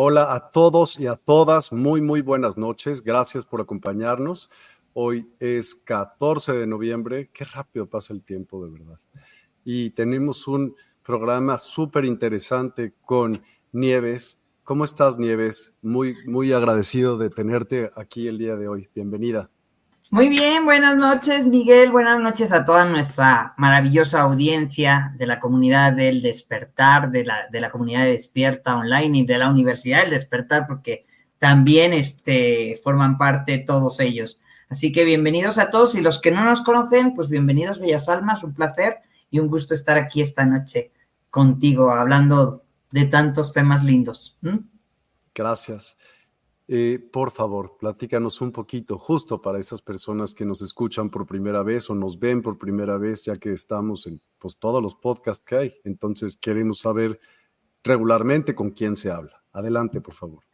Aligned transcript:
Hola, 0.00 0.32
a 0.32 0.52
todos 0.52 1.00
y 1.00 1.08
a 1.08 1.16
todas. 1.16 1.72
Muy, 1.72 2.00
muy 2.00 2.20
buenas 2.20 2.56
noches. 2.56 3.02
Gracias 3.02 3.44
por 3.44 3.60
acompañarnos. 3.60 4.48
Hoy 4.92 5.28
es 5.40 5.74
14 5.74 6.52
de 6.52 6.68
noviembre. 6.68 7.30
Qué 7.32 7.44
rápido 7.44 7.90
pasa 7.90 8.14
el 8.14 8.22
tiempo, 8.22 8.64
de 8.64 8.70
verdad. 8.70 8.96
Y 9.64 9.90
tenemos 9.90 10.46
un 10.46 10.76
programa 11.02 11.58
súper 11.58 12.04
interesante 12.04 12.94
con 13.04 13.42
Nieves. 13.72 14.40
¿Cómo 14.62 14.84
estás, 14.84 15.18
Nieves? 15.18 15.74
Muy, 15.82 16.14
muy 16.28 16.52
agradecido 16.52 17.18
de 17.18 17.30
tenerte 17.30 17.90
aquí 17.96 18.28
el 18.28 18.38
día 18.38 18.54
de 18.54 18.68
hoy. 18.68 18.88
Bienvenida. 18.94 19.50
Muy 20.10 20.30
bien, 20.30 20.64
buenas 20.64 20.96
noches, 20.96 21.46
Miguel. 21.46 21.90
Buenas 21.90 22.18
noches 22.18 22.50
a 22.52 22.64
toda 22.64 22.86
nuestra 22.86 23.52
maravillosa 23.58 24.22
audiencia 24.22 25.12
de 25.18 25.26
la 25.26 25.38
comunidad 25.38 25.92
del 25.92 26.22
despertar, 26.22 27.10
de 27.10 27.26
la, 27.26 27.46
de 27.52 27.60
la 27.60 27.70
comunidad 27.70 28.04
de 28.04 28.12
despierta 28.12 28.76
online 28.76 29.18
y 29.18 29.26
de 29.26 29.36
la 29.36 29.50
Universidad 29.50 30.00
del 30.00 30.10
Despertar, 30.10 30.66
porque 30.66 31.04
también 31.38 31.92
este, 31.92 32.80
forman 32.82 33.18
parte 33.18 33.58
todos 33.58 34.00
ellos. 34.00 34.40
Así 34.70 34.92
que 34.92 35.04
bienvenidos 35.04 35.58
a 35.58 35.68
todos 35.68 35.94
y 35.94 36.00
los 36.00 36.18
que 36.18 36.30
no 36.30 36.42
nos 36.42 36.62
conocen, 36.62 37.12
pues 37.12 37.28
bienvenidos, 37.28 37.78
Bellas 37.78 38.08
Almas, 38.08 38.42
un 38.42 38.54
placer 38.54 39.00
y 39.30 39.40
un 39.40 39.48
gusto 39.48 39.74
estar 39.74 39.98
aquí 39.98 40.22
esta 40.22 40.46
noche 40.46 40.90
contigo 41.28 41.90
hablando 41.90 42.64
de 42.90 43.04
tantos 43.04 43.52
temas 43.52 43.84
lindos. 43.84 44.38
Gracias. 45.34 45.98
Eh, 46.70 46.98
por 47.10 47.30
favor, 47.30 47.78
platícanos 47.80 48.42
un 48.42 48.52
poquito, 48.52 48.98
justo 48.98 49.40
para 49.40 49.58
esas 49.58 49.80
personas 49.80 50.34
que 50.34 50.44
nos 50.44 50.60
escuchan 50.60 51.08
por 51.08 51.26
primera 51.26 51.62
vez 51.62 51.88
o 51.88 51.94
nos 51.94 52.18
ven 52.18 52.42
por 52.42 52.58
primera 52.58 52.98
vez, 52.98 53.24
ya 53.24 53.36
que 53.36 53.54
estamos 53.54 54.06
en 54.06 54.20
pues, 54.38 54.58
todos 54.58 54.82
los 54.82 54.94
podcasts 54.94 55.42
que 55.46 55.56
hay. 55.56 55.74
Entonces, 55.84 56.36
queremos 56.36 56.80
saber 56.80 57.18
regularmente 57.82 58.54
con 58.54 58.70
quién 58.70 58.96
se 58.96 59.10
habla. 59.10 59.42
Adelante, 59.50 60.02
por 60.02 60.12
favor. 60.12 60.44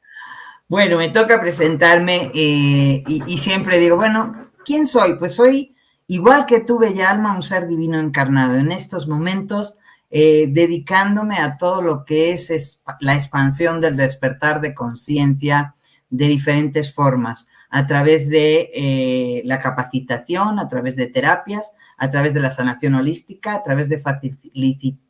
Bueno, 0.69 0.99
me 0.99 1.11
toca 1.11 1.41
presentarme 1.41 2.31
eh, 2.33 3.03
y, 3.07 3.39
siempre 3.39 3.81
digo, 3.81 3.97
bueno, 3.97 4.51
¿quién 4.65 4.87
soy? 4.87 5.19
Pues 5.19 5.35
soy, 5.35 5.75
igual 6.07 6.47
que 6.47 6.61
tú, 6.61 6.79
Bella 6.79 7.11
Alma, 7.11 7.35
un 7.35 7.43
ser 7.43 7.67
divino 7.67 7.99
encarnado. 7.99 8.55
En 8.55 8.71
estos 8.71 9.09
momentos, 9.09 9.77
eh, 10.11 10.47
dedicándome 10.49 11.39
a 11.39 11.57
todo 11.57 11.83
lo 11.83 12.05
que 12.05 12.31
es 12.31 12.81
la 13.01 13.15
expansión 13.15 13.81
del 13.81 13.97
despertar 13.97 14.61
de 14.61 14.75
conciencia, 14.75 15.75
de 16.11 16.27
diferentes 16.27 16.93
formas, 16.93 17.49
a 17.71 17.87
través 17.87 18.29
de 18.29 18.71
eh, 18.73 19.43
la 19.45 19.59
capacitación, 19.59 20.59
a 20.59 20.69
través 20.69 20.95
de 20.95 21.07
terapias, 21.09 21.73
a 21.97 22.09
través 22.09 22.33
de 22.33 22.41
la 22.41 22.51
sanación 22.51 22.95
holística, 22.95 23.55
a 23.55 23.63
través 23.63 23.89
de, 23.89 24.01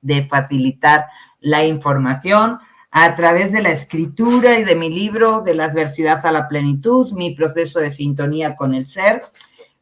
de 0.00 0.27
facilitar 0.27 1.06
la 1.41 1.65
información, 1.65 2.59
a 2.91 3.16
través 3.16 3.53
de 3.53 3.60
la 3.60 3.71
escritura 3.71 4.59
y 4.59 4.65
de 4.65 4.77
mi 4.77 4.88
libro 4.88 5.43
de 5.43 5.54
la 5.54 5.65
adversidad 5.65 6.25
a 6.25 6.33
la 6.33 6.49
plenitud, 6.49 7.12
mi 7.12 7.33
proceso 7.33 7.81
de 7.81 7.91
sintonía 7.91 8.56
con 8.56 8.72
el 8.72 8.87
ser. 8.87 9.21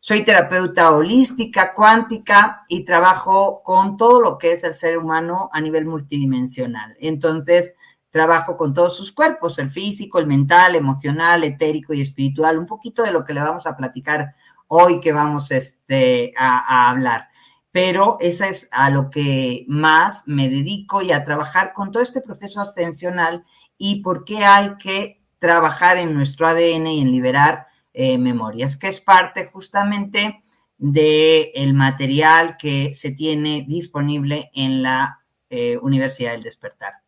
Soy 0.00 0.24
terapeuta 0.24 0.90
holística, 0.90 1.74
cuántica 1.74 2.64
y 2.68 2.84
trabajo 2.84 3.62
con 3.62 3.96
todo 3.96 4.20
lo 4.20 4.38
que 4.38 4.52
es 4.52 4.64
el 4.64 4.74
ser 4.74 4.98
humano 4.98 5.50
a 5.52 5.60
nivel 5.60 5.84
multidimensional. 5.84 6.96
Entonces, 6.98 7.76
trabajo 8.12 8.58
con 8.58 8.74
todos 8.74 8.94
sus 8.94 9.10
cuerpos, 9.10 9.58
el 9.58 9.70
físico, 9.70 10.18
el 10.18 10.26
mental, 10.26 10.76
emocional, 10.76 11.42
etérico 11.44 11.94
y 11.94 12.02
espiritual, 12.02 12.58
un 12.58 12.66
poquito 12.66 13.02
de 13.02 13.10
lo 13.10 13.24
que 13.24 13.32
le 13.32 13.42
vamos 13.42 13.66
a 13.66 13.74
platicar 13.74 14.34
hoy 14.68 15.00
que 15.00 15.12
vamos 15.12 15.50
este, 15.50 16.32
a, 16.38 16.90
hablar. 16.90 17.28
Pero 17.72 18.18
esa 18.20 18.48
es 18.48 18.68
a 18.70 18.90
lo 18.90 19.08
que 19.08 19.64
más 19.66 20.24
me 20.26 20.50
dedico 20.50 21.00
y 21.00 21.10
a 21.10 21.24
trabajar 21.24 21.72
con 21.72 21.90
todo 21.90 22.02
este 22.02 22.20
proceso 22.20 22.60
ascensional 22.60 23.44
y 23.78 24.02
por 24.02 24.24
qué 24.24 24.44
hay 24.44 24.76
que 24.76 25.22
trabajar 25.38 25.96
en 25.96 26.12
nuestro 26.12 26.46
ADN 26.46 26.86
y 26.88 27.00
en 27.00 27.12
liberar 27.12 27.66
eh, 27.94 28.18
memorias, 28.18 28.76
que 28.76 28.88
es 28.88 29.00
parte 29.00 29.46
justamente 29.46 30.44
del 30.76 31.50
el 31.54 31.72
material 31.72 32.58
que 32.58 32.92
se 32.92 33.12
tiene 33.12 33.64
disponible 33.66 34.50
en 34.54 34.82
la 34.82 35.20
eh, 35.48 35.78
Universidad 35.78 36.32
del 36.32 36.42
Despertar 36.42 37.02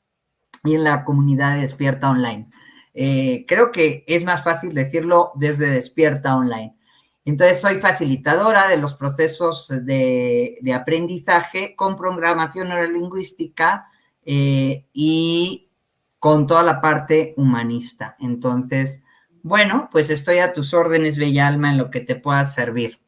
y 0.65 0.75
en 0.75 0.85
la 0.85 1.05
comunidad 1.05 1.55
de 1.55 1.63
Despierta 1.63 2.11
Online. 2.11 2.51
Eh, 2.95 3.45
creo 3.47 3.71
que 3.71 4.05
es 4.07 4.25
más 4.25 4.43
fácil 4.43 4.73
decirlo 4.73 5.33
desde 5.35 5.69
Despierta 5.69 6.37
Online. 6.37 6.77
Entonces, 7.25 7.61
soy 7.61 7.77
facilitadora 7.77 8.69
de 8.69 8.77
los 8.77 8.95
procesos 8.95 9.69
de, 9.69 10.59
aprendizaje 10.75 11.75
con 11.75 11.97
programación 11.97 12.69
neurolingüística 12.69 13.87
eh, 14.25 14.87
y 14.93 15.71
con 16.19 16.47
toda 16.47 16.63
la 16.63 16.81
parte 16.81 17.35
humanista. 17.37 18.17
Entonces, 18.19 19.03
bueno, 19.43 19.89
pues 19.91 20.11
estoy 20.11 20.39
a 20.39 20.53
tus 20.53 20.73
órdenes, 20.75 21.19
Bella 21.19 21.47
Alma, 21.47 21.71
en 21.71 21.79
lo 21.79 21.91
que 21.91 22.01
te 22.01 22.17
pueda 22.17 22.45
servir. 22.45 22.99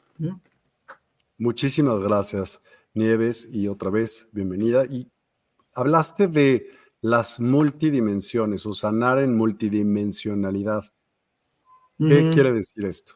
Muchísimas 1.39 2.01
gracias, 2.01 2.63
Nieves, 2.95 3.49
y 3.53 3.69
otra 3.69 3.91
vez, 3.91 4.29
bienvenida. 4.33 4.85
Y 4.87 5.11
hablaste 5.75 6.27
de 6.27 6.67
las 7.07 7.39
multidimensiones 7.39 8.67
o 8.67 8.73
sanar 8.73 9.21
en 9.21 9.37
multidimensionalidad. 9.37 10.85
¿Qué 11.99 12.29
quiere 12.31 12.53
decir 12.53 12.85
esto? 12.85 13.15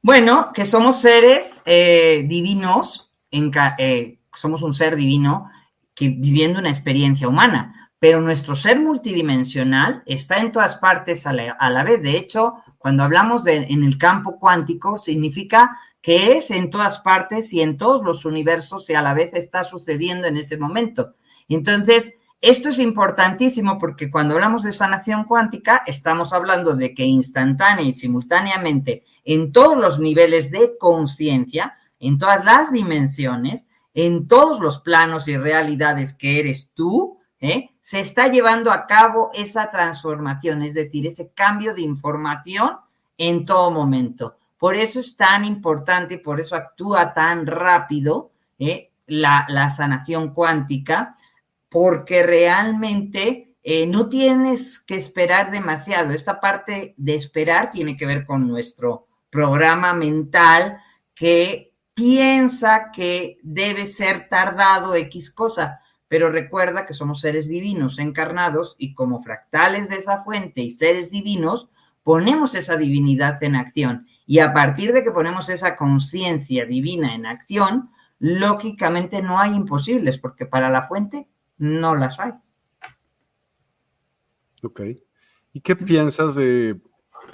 Bueno, 0.00 0.50
que 0.54 0.64
somos 0.64 1.02
seres 1.02 1.60
eh, 1.66 2.24
divinos, 2.26 3.12
en, 3.30 3.52
eh, 3.78 4.18
somos 4.34 4.62
un 4.62 4.72
ser 4.72 4.96
divino 4.96 5.50
que 5.94 6.08
viviendo 6.08 6.58
una 6.58 6.70
experiencia 6.70 7.28
humana, 7.28 7.90
pero 7.98 8.22
nuestro 8.22 8.56
ser 8.56 8.80
multidimensional 8.80 10.02
está 10.06 10.38
en 10.38 10.50
todas 10.50 10.76
partes 10.76 11.26
a 11.26 11.34
la, 11.34 11.84
vez. 11.84 12.02
De 12.02 12.16
hecho, 12.16 12.54
cuando 12.78 13.02
hablamos 13.02 13.44
de, 13.44 13.56
en 13.56 13.84
el 13.84 13.98
campo 13.98 14.38
cuántico, 14.38 14.96
significa 14.96 15.76
que 16.00 16.38
es 16.38 16.50
en 16.50 16.70
todas 16.70 17.00
partes 17.00 17.52
y 17.52 17.60
en 17.60 17.76
todos 17.76 18.02
los 18.02 18.24
universos 18.24 18.88
y 18.88 18.94
a 18.94 19.02
la 19.02 19.12
vez 19.12 19.34
está 19.34 19.64
sucediendo 19.64 20.26
en 20.28 20.38
ese 20.38 20.56
momento. 20.56 21.14
Entonces, 21.48 22.14
esto 22.40 22.68
es 22.68 22.78
importantísimo 22.78 23.78
porque 23.78 24.10
cuando 24.10 24.34
hablamos 24.34 24.62
de 24.62 24.72
sanación 24.72 25.24
cuántica, 25.24 25.82
estamos 25.86 26.32
hablando 26.32 26.74
de 26.74 26.94
que 26.94 27.04
instantánea 27.04 27.84
y 27.84 27.92
simultáneamente 27.94 29.02
en 29.24 29.52
todos 29.52 29.76
los 29.76 29.98
niveles 29.98 30.50
de 30.50 30.76
conciencia, 30.78 31.76
en 31.98 32.18
todas 32.18 32.44
las 32.44 32.72
dimensiones, 32.72 33.66
en 33.94 34.28
todos 34.28 34.60
los 34.60 34.80
planos 34.80 35.28
y 35.28 35.36
realidades 35.38 36.12
que 36.12 36.38
eres 36.38 36.70
tú, 36.74 37.18
¿eh? 37.40 37.70
se 37.80 38.00
está 38.00 38.28
llevando 38.28 38.70
a 38.70 38.86
cabo 38.86 39.30
esa 39.32 39.70
transformación, 39.70 40.62
es 40.62 40.74
decir, 40.74 41.06
ese 41.06 41.32
cambio 41.32 41.74
de 41.74 41.80
información 41.80 42.76
en 43.16 43.46
todo 43.46 43.70
momento. 43.70 44.36
Por 44.58 44.74
eso 44.74 45.00
es 45.00 45.16
tan 45.16 45.44
importante 45.44 46.18
por 46.18 46.38
eso 46.38 46.54
actúa 46.54 47.14
tan 47.14 47.46
rápido 47.46 48.30
¿eh? 48.58 48.90
la 49.06 49.70
sanación 49.70 50.34
cuántica, 50.34 51.14
porque 51.68 52.22
realmente 52.22 53.56
eh, 53.62 53.86
no 53.86 54.08
tienes 54.08 54.78
que 54.78 54.94
esperar 54.94 55.50
demasiado. 55.50 56.12
Esta 56.12 56.40
parte 56.40 56.94
de 56.96 57.14
esperar 57.14 57.70
tiene 57.70 57.96
que 57.96 58.06
ver 58.06 58.24
con 58.24 58.46
nuestro 58.46 59.08
programa 59.30 59.92
mental 59.92 60.78
que 61.14 61.72
piensa 61.94 62.90
que 62.92 63.38
debe 63.42 63.86
ser 63.86 64.28
tardado 64.28 64.94
X 64.94 65.32
cosa, 65.32 65.80
pero 66.08 66.30
recuerda 66.30 66.86
que 66.86 66.92
somos 66.92 67.20
seres 67.20 67.48
divinos 67.48 67.98
encarnados 67.98 68.76
y 68.78 68.94
como 68.94 69.20
fractales 69.20 69.88
de 69.88 69.96
esa 69.96 70.22
fuente 70.22 70.60
y 70.60 70.70
seres 70.70 71.10
divinos, 71.10 71.68
ponemos 72.02 72.54
esa 72.54 72.76
divinidad 72.76 73.42
en 73.42 73.56
acción. 73.56 74.06
Y 74.26 74.38
a 74.38 74.52
partir 74.52 74.92
de 74.92 75.02
que 75.02 75.10
ponemos 75.10 75.48
esa 75.48 75.74
conciencia 75.74 76.66
divina 76.66 77.14
en 77.14 77.26
acción, 77.26 77.90
lógicamente 78.18 79.22
no 79.22 79.40
hay 79.40 79.54
imposibles, 79.54 80.18
porque 80.18 80.46
para 80.46 80.70
la 80.70 80.82
fuente 80.82 81.26
no 81.58 81.94
las 81.94 82.18
hay. 82.18 82.32
Ok. 84.62 84.80
¿Y 85.52 85.60
qué 85.60 85.76
piensas 85.76 86.34
de 86.34 86.80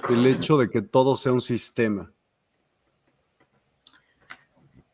el 0.09 0.27
hecho 0.27 0.57
de 0.57 0.69
que 0.69 0.81
todo 0.81 1.15
sea 1.15 1.31
un 1.31 1.41
sistema? 1.41 2.11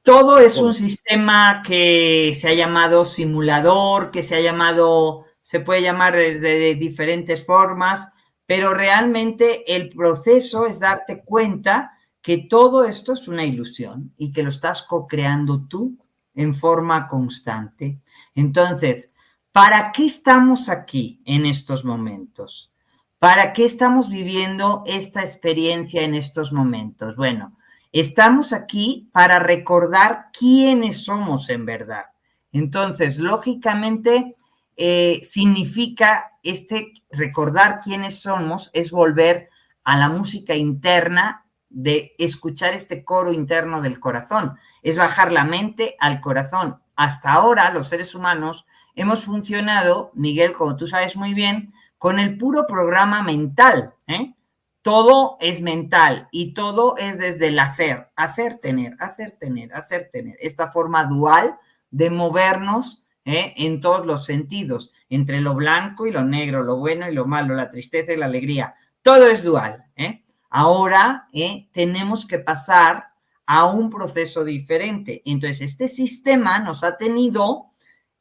Todo 0.03 0.39
es 0.39 0.57
un 0.57 0.73
sistema 0.73 1.61
que 1.63 2.33
se 2.33 2.47
ha 2.47 2.53
llamado 2.53 3.05
simulador, 3.05 4.09
que 4.09 4.23
se 4.23 4.35
ha 4.35 4.39
llamado, 4.39 5.25
se 5.41 5.59
puede 5.59 5.83
llamar 5.83 6.15
de 6.15 6.75
diferentes 6.75 7.45
formas, 7.45 8.07
pero 8.47 8.73
realmente 8.73 9.75
el 9.75 9.89
proceso 9.89 10.65
es 10.65 10.79
darte 10.79 11.21
cuenta 11.23 11.91
que 12.21 12.39
todo 12.49 12.85
esto 12.85 13.13
es 13.13 13.27
una 13.27 13.45
ilusión 13.45 14.13
y 14.17 14.31
que 14.31 14.41
lo 14.41 14.49
estás 14.49 14.81
co-creando 14.83 15.67
tú 15.67 15.95
en 16.33 16.55
forma 16.55 17.07
constante. 17.07 17.99
Entonces, 18.33 19.13
¿Para 19.51 19.91
qué 19.91 20.05
estamos 20.05 20.69
aquí 20.69 21.23
en 21.25 21.47
estos 21.47 21.83
momentos? 21.83 22.71
¿Para 23.17 23.51
qué 23.51 23.65
estamos 23.65 24.07
viviendo 24.07 24.83
esta 24.85 25.21
experiencia 25.21 26.03
en 26.03 26.13
estos 26.13 26.53
momentos? 26.53 27.15
Bueno, 27.15 27.57
estamos 27.91 28.53
aquí 28.53 29.09
para 29.11 29.39
recordar 29.39 30.27
quiénes 30.37 31.03
somos 31.03 31.49
en 31.49 31.65
verdad. 31.65 32.05
Entonces, 32.51 33.17
lógicamente, 33.17 34.35
eh, 34.77 35.19
significa 35.23 36.31
este 36.43 36.93
recordar 37.11 37.79
quiénes 37.83 38.19
somos, 38.19 38.69
es 38.73 38.91
volver 38.91 39.49
a 39.83 39.97
la 39.97 40.09
música 40.09 40.53
interna 40.53 41.43
de 41.69 42.13
escuchar 42.19 42.73
este 42.75 43.03
coro 43.03 43.33
interno 43.33 43.81
del 43.81 43.99
corazón, 43.99 44.57
es 44.83 44.95
bajar 44.95 45.31
la 45.31 45.43
mente 45.43 45.95
al 45.99 46.21
corazón. 46.21 46.79
Hasta 46.95 47.31
ahora 47.31 47.71
los 47.71 47.87
seres 47.87 48.13
humanos 48.13 48.67
hemos 48.99 49.23
funcionado, 49.23 50.11
Miguel, 50.13 50.51
como 50.51 50.75
tú 50.75 50.85
sabes 50.85 51.15
muy 51.15 51.33
bien, 51.33 51.73
con 51.97 52.19
el 52.19 52.37
puro 52.37 52.67
programa 52.67 53.23
mental. 53.23 53.93
¿eh? 54.07 54.33
Todo 54.81 55.37
es 55.39 55.61
mental 55.61 56.27
y 56.31 56.53
todo 56.53 56.97
es 56.97 57.17
desde 57.17 57.47
el 57.47 57.59
hacer, 57.59 58.09
hacer, 58.17 58.57
tener, 58.57 58.97
hacer, 58.99 59.37
tener, 59.39 59.73
hacer, 59.73 60.09
tener. 60.11 60.35
Esta 60.41 60.69
forma 60.71 61.05
dual 61.05 61.55
de 61.91 62.09
movernos 62.09 63.05
¿eh? 63.23 63.53
en 63.55 63.79
todos 63.79 64.05
los 64.05 64.25
sentidos, 64.25 64.91
entre 65.09 65.39
lo 65.39 65.53
blanco 65.55 66.05
y 66.05 66.11
lo 66.11 66.25
negro, 66.25 66.63
lo 66.63 66.75
bueno 66.75 67.09
y 67.09 67.13
lo 67.13 67.25
malo, 67.25 67.55
la 67.55 67.69
tristeza 67.69 68.11
y 68.11 68.17
la 68.17 68.25
alegría. 68.25 68.75
Todo 69.01 69.27
es 69.27 69.45
dual. 69.45 69.85
¿eh? 69.95 70.25
Ahora 70.49 71.29
tenemos 71.71 72.25
que 72.25 72.39
pasar 72.39 73.05
a 73.45 73.65
un 73.65 73.89
proceso 73.89 74.43
diferente. 74.43 75.21
Entonces, 75.23 75.61
este 75.61 75.87
sistema 75.87 76.59
nos 76.59 76.83
ha 76.83 76.97
tenido 76.97 77.69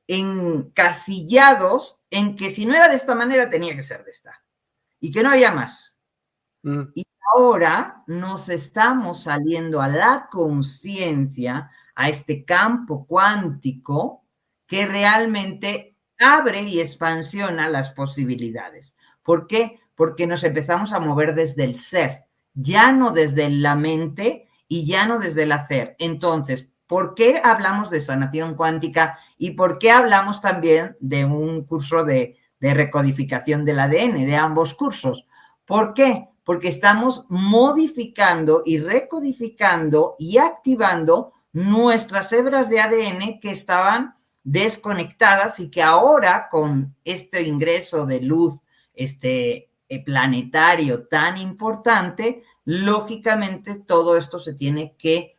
encasillados 0.09 2.01
en 2.11 2.35
que 2.35 2.51
si 2.51 2.67
no 2.67 2.75
era 2.75 2.89
de 2.89 2.97
esta 2.97 3.15
manera 3.15 3.49
tenía 3.51 3.77
que 3.77 3.83
ser 3.83 4.05
de 4.05 4.11
esta 4.11 4.43
y 4.99 5.13
que 5.13 5.23
no 5.23 5.31
había 5.31 5.53
más. 5.53 5.99
Mm. 6.63 6.85
Y 6.95 7.05
ahora 7.35 8.03
nos 8.07 8.49
estamos 8.49 9.23
saliendo 9.23 9.81
a 9.81 9.89
la 9.89 10.29
conciencia, 10.31 11.71
a 11.95 12.09
este 12.09 12.45
campo 12.45 13.07
cuántico 13.07 14.25
que 14.67 14.87
realmente 14.87 15.97
abre 16.19 16.63
y 16.63 16.81
expansiona 16.81 17.69
las 17.69 17.91
posibilidades. 17.91 18.97
¿Por 19.23 19.47
qué? 19.47 19.81
Porque 19.95 20.27
nos 20.27 20.43
empezamos 20.43 20.93
a 20.93 21.01
mover 21.01 21.35
desde 21.35 21.65
el 21.65 21.77
ser, 21.77 22.25
ya 22.55 22.93
no 22.93 23.11
desde 23.11 23.51
la 23.51 23.75
mente 23.75 24.49
y 24.69 24.87
ya 24.87 25.07
no 25.07 25.19
desde 25.19 25.45
el 25.45 25.53
hacer. 25.53 25.97
Entonces, 25.99 26.69
¿Por 26.89 27.15
qué 27.15 27.41
hablamos 27.45 27.91
de 27.91 28.01
sanación 28.01 28.55
cuántica 28.55 29.19
y 29.37 29.51
por 29.51 29.79
qué 29.79 29.91
hablamos 29.91 30.41
también 30.41 30.97
de 31.01 31.27
un 31.27 31.65
curso 31.65 32.03
de, 32.03 32.37
recodificación 32.61 33.65
del 33.65 33.79
ADN, 33.79 34.25
de 34.27 34.37
ambos 34.37 34.75
cursos? 34.75 35.27
¿Por 35.67 35.93
qué? 35.93 36.29
Porque 36.45 36.69
estamos 36.69 37.27
modificando 37.29 38.63
y 38.65 38.79
recodificando 38.79 40.17
y 40.19 40.39
activando 40.39 41.35
nuestras 41.53 42.33
hebras 42.33 42.71
de 42.71 42.81
ADN 42.81 43.39
que 43.39 43.51
estaban 43.51 44.15
desconectadas 44.43 45.61
y 45.61 45.71
que 45.71 45.83
ahora 45.83 46.49
con 46.51 46.97
este 47.05 47.43
ingreso 47.43 48.07
de 48.07 48.23
luz 48.23 48.55
este 48.95 49.71
eh, 49.91 50.05
planetario 50.05 51.07
tan 51.07 51.37
importante, 51.37 52.43
lógicamente 52.65 53.75
todo 53.75 54.17
esto 54.17 54.41
se 54.41 54.55
tiene 54.55 54.97
que 54.97 55.38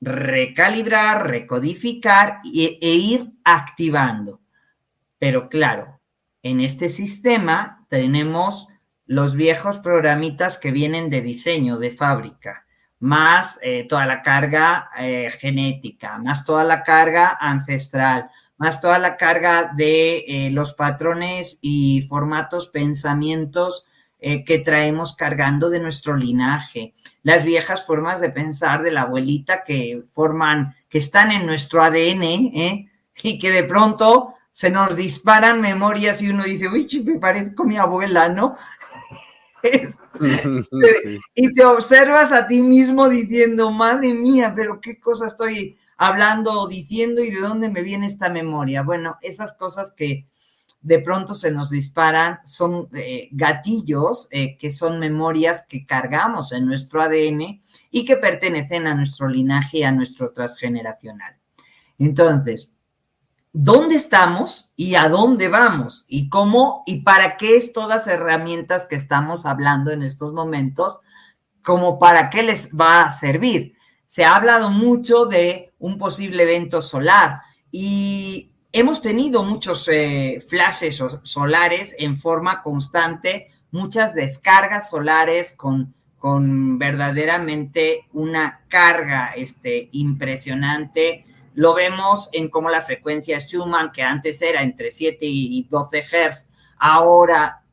recalibrar, 0.00 1.28
recodificar 1.28 2.40
e, 2.44 2.78
ir 2.80 3.32
activando. 3.44 4.40
Pero 5.18 5.48
claro, 5.48 6.00
en 6.42 6.60
este 6.60 6.88
sistema 6.88 7.86
tenemos 7.88 8.68
los 9.06 9.34
viejos 9.34 9.78
programitas 9.78 10.58
que 10.58 10.70
vienen 10.70 11.10
de 11.10 11.22
diseño, 11.22 11.78
de 11.78 11.90
fábrica, 11.90 12.66
más 13.00 13.58
eh, 13.62 13.86
toda 13.88 14.06
la 14.06 14.22
carga 14.22 14.90
eh, 14.98 15.30
genética, 15.38 16.18
más 16.18 16.44
toda 16.44 16.64
la 16.64 16.82
carga 16.82 17.36
ancestral, 17.40 18.30
más 18.58 18.80
toda 18.80 18.98
la 18.98 19.16
carga 19.16 19.72
de 19.76 20.24
eh, 20.26 20.50
los 20.50 20.74
patrones 20.74 21.58
y 21.60 22.02
formatos, 22.02 22.68
pensamientos 22.68 23.86
eh, 24.20 24.44
que 24.44 24.58
traemos 24.58 25.14
cargando 25.14 25.70
de 25.70 25.80
nuestro 25.80 26.16
linaje, 26.16 26.94
las 27.22 27.44
viejas 27.44 27.86
formas 27.86 28.20
de 28.20 28.30
pensar 28.30 28.82
de 28.82 28.90
la 28.90 29.02
abuelita 29.02 29.64
que 29.64 30.02
forman, 30.12 30.74
que 30.88 30.98
están 30.98 31.30
en 31.32 31.46
nuestro 31.46 31.82
ADN, 31.82 32.22
¿eh? 32.22 32.90
y 33.22 33.38
que 33.38 33.50
de 33.50 33.64
pronto 33.64 34.34
se 34.52 34.70
nos 34.70 34.96
disparan 34.96 35.60
memorias 35.60 36.20
y 36.22 36.30
uno 36.30 36.44
dice, 36.44 36.68
uy, 36.68 37.02
me 37.04 37.18
parezco 37.18 37.64
mi 37.64 37.76
abuela, 37.76 38.28
¿no? 38.28 38.56
Y 41.34 41.54
te 41.54 41.64
observas 41.64 42.32
a 42.32 42.46
ti 42.46 42.62
mismo 42.62 43.08
diciendo, 43.08 43.70
madre 43.70 44.12
mía, 44.14 44.52
pero 44.54 44.80
qué 44.80 44.98
cosa 44.98 45.26
estoy 45.26 45.76
hablando 45.96 46.60
o 46.60 46.68
diciendo 46.68 47.22
y 47.22 47.30
de 47.30 47.40
dónde 47.40 47.68
me 47.68 47.82
viene 47.82 48.06
esta 48.06 48.28
memoria. 48.28 48.82
Bueno, 48.82 49.16
esas 49.20 49.52
cosas 49.52 49.92
que, 49.92 50.26
de 50.80 50.98
pronto 51.00 51.34
se 51.34 51.50
nos 51.50 51.70
disparan, 51.70 52.38
son 52.44 52.88
eh, 52.94 53.28
gatillos 53.32 54.28
eh, 54.30 54.56
que 54.56 54.70
son 54.70 54.98
memorias 54.98 55.66
que 55.68 55.84
cargamos 55.84 56.52
en 56.52 56.66
nuestro 56.66 57.02
ADN 57.02 57.62
y 57.90 58.04
que 58.04 58.16
pertenecen 58.16 58.86
a 58.86 58.94
nuestro 58.94 59.28
linaje 59.28 59.78
y 59.78 59.82
a 59.82 59.92
nuestro 59.92 60.32
transgeneracional. 60.32 61.36
Entonces, 61.98 62.70
¿dónde 63.52 63.96
estamos 63.96 64.72
y 64.76 64.94
a 64.94 65.08
dónde 65.08 65.48
vamos? 65.48 66.04
¿Y 66.08 66.28
cómo 66.28 66.84
y 66.86 67.02
para 67.02 67.36
qué 67.36 67.56
es 67.56 67.72
todas 67.72 68.06
herramientas 68.06 68.86
que 68.86 68.96
estamos 68.96 69.46
hablando 69.46 69.90
en 69.90 70.02
estos 70.02 70.32
momentos? 70.32 71.00
como 71.68 71.98
para 71.98 72.30
qué 72.30 72.42
les 72.42 72.70
va 72.74 73.02
a 73.02 73.10
servir. 73.10 73.74
Se 74.06 74.24
ha 74.24 74.36
hablado 74.36 74.70
mucho 74.70 75.26
de 75.26 75.74
un 75.78 75.98
posible 75.98 76.44
evento 76.44 76.80
solar 76.80 77.42
y 77.70 78.54
hemos 78.78 79.02
tenido 79.02 79.42
muchos 79.42 79.88
eh, 79.88 80.40
flashes 80.46 81.02
solares 81.22 81.96
en 81.98 82.16
forma 82.16 82.62
constante, 82.62 83.50
muchas 83.72 84.14
descargas 84.14 84.90
solares 84.90 85.52
con, 85.52 85.94
con 86.16 86.78
verdaderamente 86.78 88.06
una 88.12 88.60
carga 88.68 89.32
este, 89.34 89.88
impresionante. 89.92 91.24
Lo 91.54 91.74
vemos 91.74 92.28
en 92.32 92.48
cómo 92.48 92.70
la 92.70 92.80
frecuencia 92.80 93.40
Schumann, 93.40 93.90
que 93.90 94.02
antes 94.02 94.40
era 94.42 94.62
entre 94.62 94.92
7 94.92 95.18
y 95.22 95.66
12 95.68 96.02
Hz, 96.02 96.46
ahora 96.78 97.64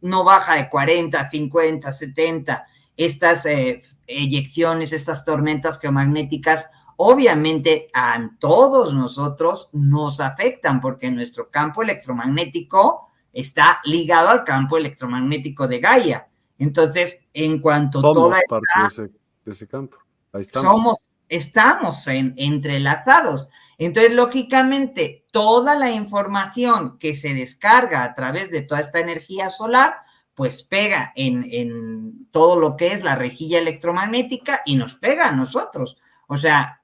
no 0.00 0.24
baja 0.24 0.54
de 0.54 0.70
40, 0.70 1.28
50, 1.28 1.92
70 1.92 2.66
estas 2.96 3.44
eh, 3.44 3.82
eyecciones, 4.06 4.94
estas 4.94 5.26
tormentas 5.26 5.78
geomagnéticas, 5.78 6.70
obviamente 7.00 7.88
a 7.94 8.30
todos 8.38 8.92
nosotros 8.92 9.70
nos 9.72 10.20
afectan 10.20 10.80
porque 10.80 11.10
nuestro 11.10 11.50
campo 11.50 11.82
electromagnético 11.82 13.08
está 13.32 13.80
ligado 13.84 14.28
al 14.28 14.44
campo 14.44 14.76
electromagnético 14.76 15.68
de 15.68 15.78
Gaia. 15.78 16.28
Entonces, 16.58 17.20
en 17.32 17.60
cuanto 17.60 18.00
somos 18.00 18.14
toda 18.14 18.40
parte 18.48 18.66
de, 18.80 18.86
ese, 18.86 19.02
de, 19.44 19.52
ese, 19.52 19.68
campo, 19.68 19.98
Ahí 20.32 20.40
estamos. 20.40 20.72
somos, 20.72 21.10
estamos 21.28 22.08
en, 22.08 22.34
entrelazados. 22.36 23.48
Entonces, 23.78 24.12
lógicamente, 24.12 25.24
toda 25.30 25.76
la 25.76 25.92
información 25.92 26.98
que 26.98 27.14
se 27.14 27.32
descarga 27.32 28.02
a 28.02 28.14
través 28.14 28.50
de 28.50 28.62
toda 28.62 28.80
esta 28.80 28.98
energía 28.98 29.50
solar, 29.50 29.98
pues 30.34 30.64
pega 30.64 31.12
en, 31.14 32.28
todo 32.32 32.58
lo 32.58 32.76
que 32.76 32.88
es 32.88 33.04
la 33.04 33.14
rejilla 33.14 33.58
electromagnética 33.58 34.62
y 34.66 34.76
nos 34.76 34.96
pega 34.96 35.28
a 35.28 35.32
nosotros. 35.32 35.96
O 36.26 36.36
sea, 36.36 36.77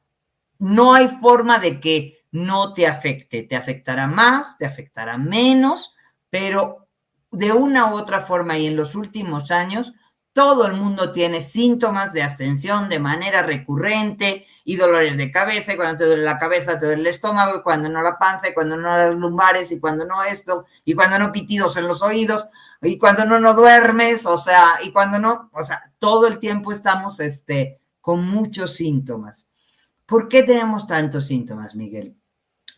no 0.59 0.95
hay 0.95 1.09
forma 1.09 1.59
de 1.59 1.81
que 1.81 2.25
no 2.31 2.73
te 2.73 2.87
afecte. 2.87 3.43
Te 3.43 3.57
afectará 3.57 4.07
más, 4.07 4.59
te 4.59 4.67
afectará 4.67 5.17
menos, 5.19 5.95
pero 6.31 6.89
de 7.31 7.53
una 7.53 7.93
u 7.93 7.97
otra 7.97 8.21
forma 8.21 8.59
y 8.59 8.67
en 8.67 8.77
los 8.77 8.95
últimos 8.95 9.51
años 9.51 9.95
todo 10.35 10.67
el 10.67 10.73
mundo 10.73 11.13
tiene 11.13 11.41
síntomas 11.41 12.13
de 12.13 12.25
ascensión 12.25 12.89
de 12.89 12.99
manera 12.99 13.45
recurrente 13.45 14.45
y 14.65 14.75
dolores 14.75 15.17
de 15.17 15.31
cabeza, 15.31 15.73
y 15.73 15.77
cuando 15.77 15.99
te 15.99 16.07
duele 16.07 16.25
la 16.25 16.39
cabeza, 16.39 16.77
te 16.77 16.87
duele 16.87 17.03
el 17.03 17.07
estómago, 17.07 17.59
y 17.59 17.63
cuando 17.63 17.89
no 17.89 18.03
la 18.03 18.19
panza, 18.19 18.49
y 18.49 18.53
cuando 18.53 18.77
no 18.77 18.99
las 18.99 19.15
lumbares, 19.15 19.71
y 19.71 19.79
cuando 19.79 20.05
no 20.05 20.25
esto, 20.25 20.67
y 20.85 20.95
cuando 20.95 21.21
no 21.21 21.31
pitidos 21.31 21.77
en 21.77 21.87
los 21.87 22.03
oídos, 22.03 22.49
y 22.83 22.99
cuando 22.99 23.25
no 23.25 23.39
no 23.39 23.55
duermes, 23.55 24.27
o 24.27 24.37
sea, 24.37 24.81
y 24.83 24.91
cuando 24.91 25.21
no, 25.21 25.51
o 25.53 25.63
sea, 25.63 25.93
todo 26.01 26.27
el 26.27 26.41
tiempo 26.41 26.73
estamos 26.73 27.21
este, 27.21 27.79
con 28.01 28.27
muchos 28.29 28.75
síntomas. 28.75 29.49
¿Por 30.07 30.29
qué 30.29 30.43
tenemos 30.43 30.87
tantos 30.87 31.27
síntomas, 31.27 31.75
Miguel? 31.75 32.17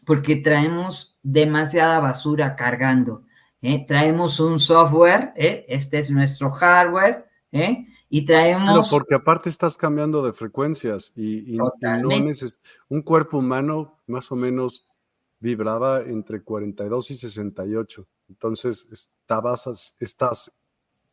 Porque 0.05 0.37
traemos 0.37 1.19
demasiada 1.23 2.01
basura 2.01 2.55
cargando. 2.55 3.25
¿eh? 3.61 3.85
Traemos 3.87 4.39
un 4.41 4.61
software, 4.61 5.33
¿eh? 5.37 5.65
este 5.69 5.99
es 5.99 6.11
nuestro 6.11 6.51
hardware, 6.51 7.27
¿eh? 7.51 7.87
Y 8.09 8.25
traemos... 8.25 8.89
porque 8.89 9.17
aparte 9.17 9.49
estás 9.49 9.77
cambiando 9.77 10.25
de 10.25 10.33
frecuencias 10.33 11.13
y, 11.17 11.57
no 11.57 11.73
un 12.89 13.03
cuerpo 13.03 13.39
humano 13.39 13.99
más 14.07 14.31
o 14.31 14.37
menos 14.37 14.87
vibraba 15.41 16.03
entre 16.03 16.41
42 16.43 17.11
y 17.11 17.17
68. 17.17 18.07
Entonces 18.29 18.87
estabas, 18.93 19.97
estás 19.99 20.53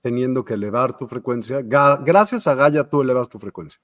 teniendo 0.02 0.46
que 0.46 0.54
elevar 0.54 0.96
tu 0.96 1.08
frecuencia. 1.08 1.62
Gracias 1.64 2.46
a 2.46 2.54
Gaia 2.54 2.88
tú 2.88 3.02
elevas 3.02 3.28
tu 3.28 3.40
frecuencia. 3.40 3.82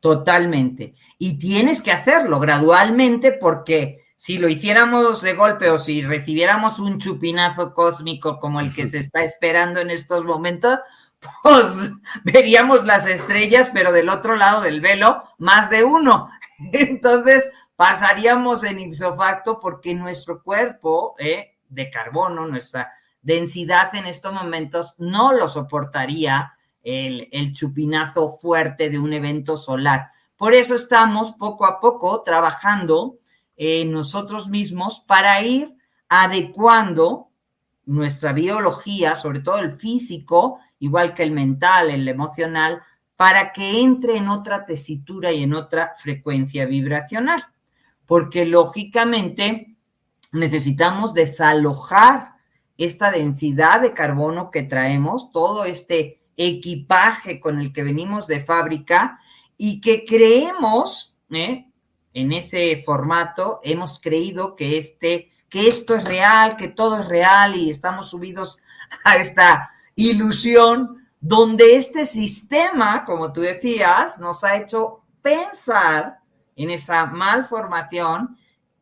Totalmente. 0.00 0.94
Y 1.18 1.38
tienes 1.38 1.82
que 1.82 1.92
hacerlo 1.92 2.40
gradualmente 2.40 3.32
porque 3.32 4.04
si 4.16 4.38
lo 4.38 4.48
hiciéramos 4.48 5.22
de 5.22 5.34
golpe 5.34 5.70
o 5.70 5.78
si 5.78 6.02
recibiéramos 6.02 6.78
un 6.78 6.98
chupinazo 6.98 7.74
cósmico 7.74 8.38
como 8.38 8.60
el 8.60 8.74
que 8.74 8.88
se 8.88 8.98
está 8.98 9.22
esperando 9.22 9.80
en 9.80 9.90
estos 9.90 10.24
momentos, 10.24 10.78
pues 11.42 11.92
veríamos 12.24 12.84
las 12.84 13.06
estrellas, 13.06 13.70
pero 13.72 13.92
del 13.92 14.08
otro 14.08 14.36
lado 14.36 14.62
del 14.62 14.80
velo, 14.80 15.22
más 15.38 15.68
de 15.68 15.84
uno. 15.84 16.30
Entonces, 16.72 17.46
pasaríamos 17.76 18.64
en 18.64 18.78
ipso 18.78 19.14
facto 19.16 19.58
porque 19.60 19.94
nuestro 19.94 20.42
cuerpo 20.42 21.14
eh, 21.18 21.56
de 21.68 21.90
carbono, 21.90 22.46
nuestra 22.46 22.92
densidad 23.22 23.94
en 23.94 24.06
estos 24.06 24.32
momentos, 24.32 24.94
no 24.96 25.32
lo 25.32 25.46
soportaría 25.46 26.54
el, 26.82 27.52
chupinazo 27.52 28.30
fuerte 28.30 28.90
de 28.90 28.98
un 28.98 29.12
evento 29.12 29.56
solar. 29.56 30.10
Por 30.36 30.54
eso 30.54 30.74
estamos 30.74 31.32
poco 31.32 31.66
a 31.66 31.80
poco 31.80 32.22
trabajando 32.22 33.18
en 33.56 33.90
nosotros 33.90 34.48
mismos 34.48 35.00
para 35.00 35.42
ir 35.42 35.76
adecuando 36.08 37.28
nuestra 37.84 38.32
biología, 38.32 39.14
sobre 39.16 39.40
todo 39.40 39.58
el 39.58 39.72
físico, 39.72 40.58
igual 40.78 41.12
que 41.12 41.22
el 41.22 41.32
mental, 41.32 41.90
el 41.90 42.08
emocional, 42.08 42.82
para 43.16 43.52
que 43.52 43.80
entre 43.82 44.16
en 44.16 44.28
otra 44.28 44.64
tesitura 44.64 45.30
y 45.32 45.42
en 45.42 45.52
otra 45.54 45.92
frecuencia 45.96 46.64
vibracional. 46.64 47.44
Porque 48.06 48.46
lógicamente 48.46 49.76
necesitamos 50.32 51.12
desalojar 51.12 52.34
esta 52.78 53.10
densidad 53.10 53.82
de 53.82 53.92
carbono 53.92 54.50
que 54.50 54.62
traemos, 54.62 55.32
todo 55.32 55.64
este 55.64 56.19
equipaje 56.36 57.40
con 57.40 57.60
el 57.60 57.72
que 57.72 57.82
venimos 57.82 58.26
de 58.26 58.40
fábrica 58.40 59.20
y 59.56 59.80
que 59.80 60.04
creemos, 60.04 61.16
¿eh? 61.30 61.66
en 62.12 62.32
ese 62.32 62.82
formato, 62.84 63.60
hemos 63.62 64.00
creído 64.00 64.56
que 64.56 64.78
este 64.78 65.30
que 65.50 65.68
esto 65.68 65.96
es 65.96 66.04
real, 66.04 66.56
que 66.56 66.68
todo 66.68 67.00
es 67.00 67.08
real 67.08 67.56
y 67.56 67.70
estamos 67.70 68.08
subidos 68.08 68.60
a 69.04 69.16
esta 69.16 69.70
ilusión 69.96 71.08
donde 71.20 71.76
este 71.76 72.06
sistema, 72.06 73.04
como 73.04 73.32
tú 73.32 73.40
decías, 73.42 74.18
nos 74.18 74.44
ha 74.44 74.56
hecho 74.56 75.02
pensar 75.20 76.20
en 76.56 76.70
esa 76.70 77.04
malformación 77.04 78.38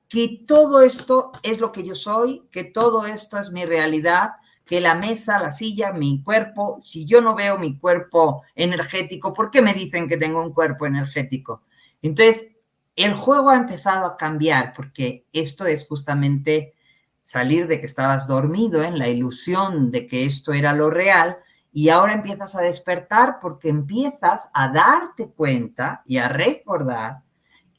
que 0.08 0.44
todo 0.46 0.82
esto 0.82 1.32
es 1.42 1.58
lo 1.58 1.72
que 1.72 1.84
yo 1.84 1.94
soy, 1.94 2.46
que 2.50 2.64
todo 2.64 3.06
esto 3.06 3.38
es 3.38 3.50
mi 3.50 3.64
realidad, 3.64 4.32
que 4.68 4.82
la 4.82 4.94
mesa, 4.94 5.38
la 5.38 5.50
silla, 5.50 5.92
mi 5.92 6.22
cuerpo, 6.22 6.82
si 6.84 7.06
yo 7.06 7.22
no 7.22 7.34
veo 7.34 7.58
mi 7.58 7.78
cuerpo 7.78 8.42
energético, 8.54 9.32
¿por 9.32 9.50
qué 9.50 9.62
me 9.62 9.72
dicen 9.72 10.06
que 10.06 10.18
tengo 10.18 10.42
un 10.42 10.52
cuerpo 10.52 10.84
energético? 10.84 11.62
Entonces, 12.02 12.48
el 12.94 13.14
juego 13.14 13.48
ha 13.48 13.56
empezado 13.56 14.04
a 14.04 14.18
cambiar 14.18 14.74
porque 14.74 15.24
esto 15.32 15.64
es 15.64 15.86
justamente 15.88 16.74
salir 17.22 17.66
de 17.66 17.80
que 17.80 17.86
estabas 17.86 18.26
dormido 18.26 18.82
en 18.82 18.98
la 18.98 19.08
ilusión 19.08 19.90
de 19.90 20.06
que 20.06 20.26
esto 20.26 20.52
era 20.52 20.74
lo 20.74 20.90
real 20.90 21.38
y 21.72 21.88
ahora 21.88 22.12
empiezas 22.12 22.54
a 22.54 22.60
despertar 22.60 23.38
porque 23.40 23.70
empiezas 23.70 24.50
a 24.52 24.68
darte 24.68 25.30
cuenta 25.30 26.02
y 26.04 26.18
a 26.18 26.28
recordar 26.28 27.22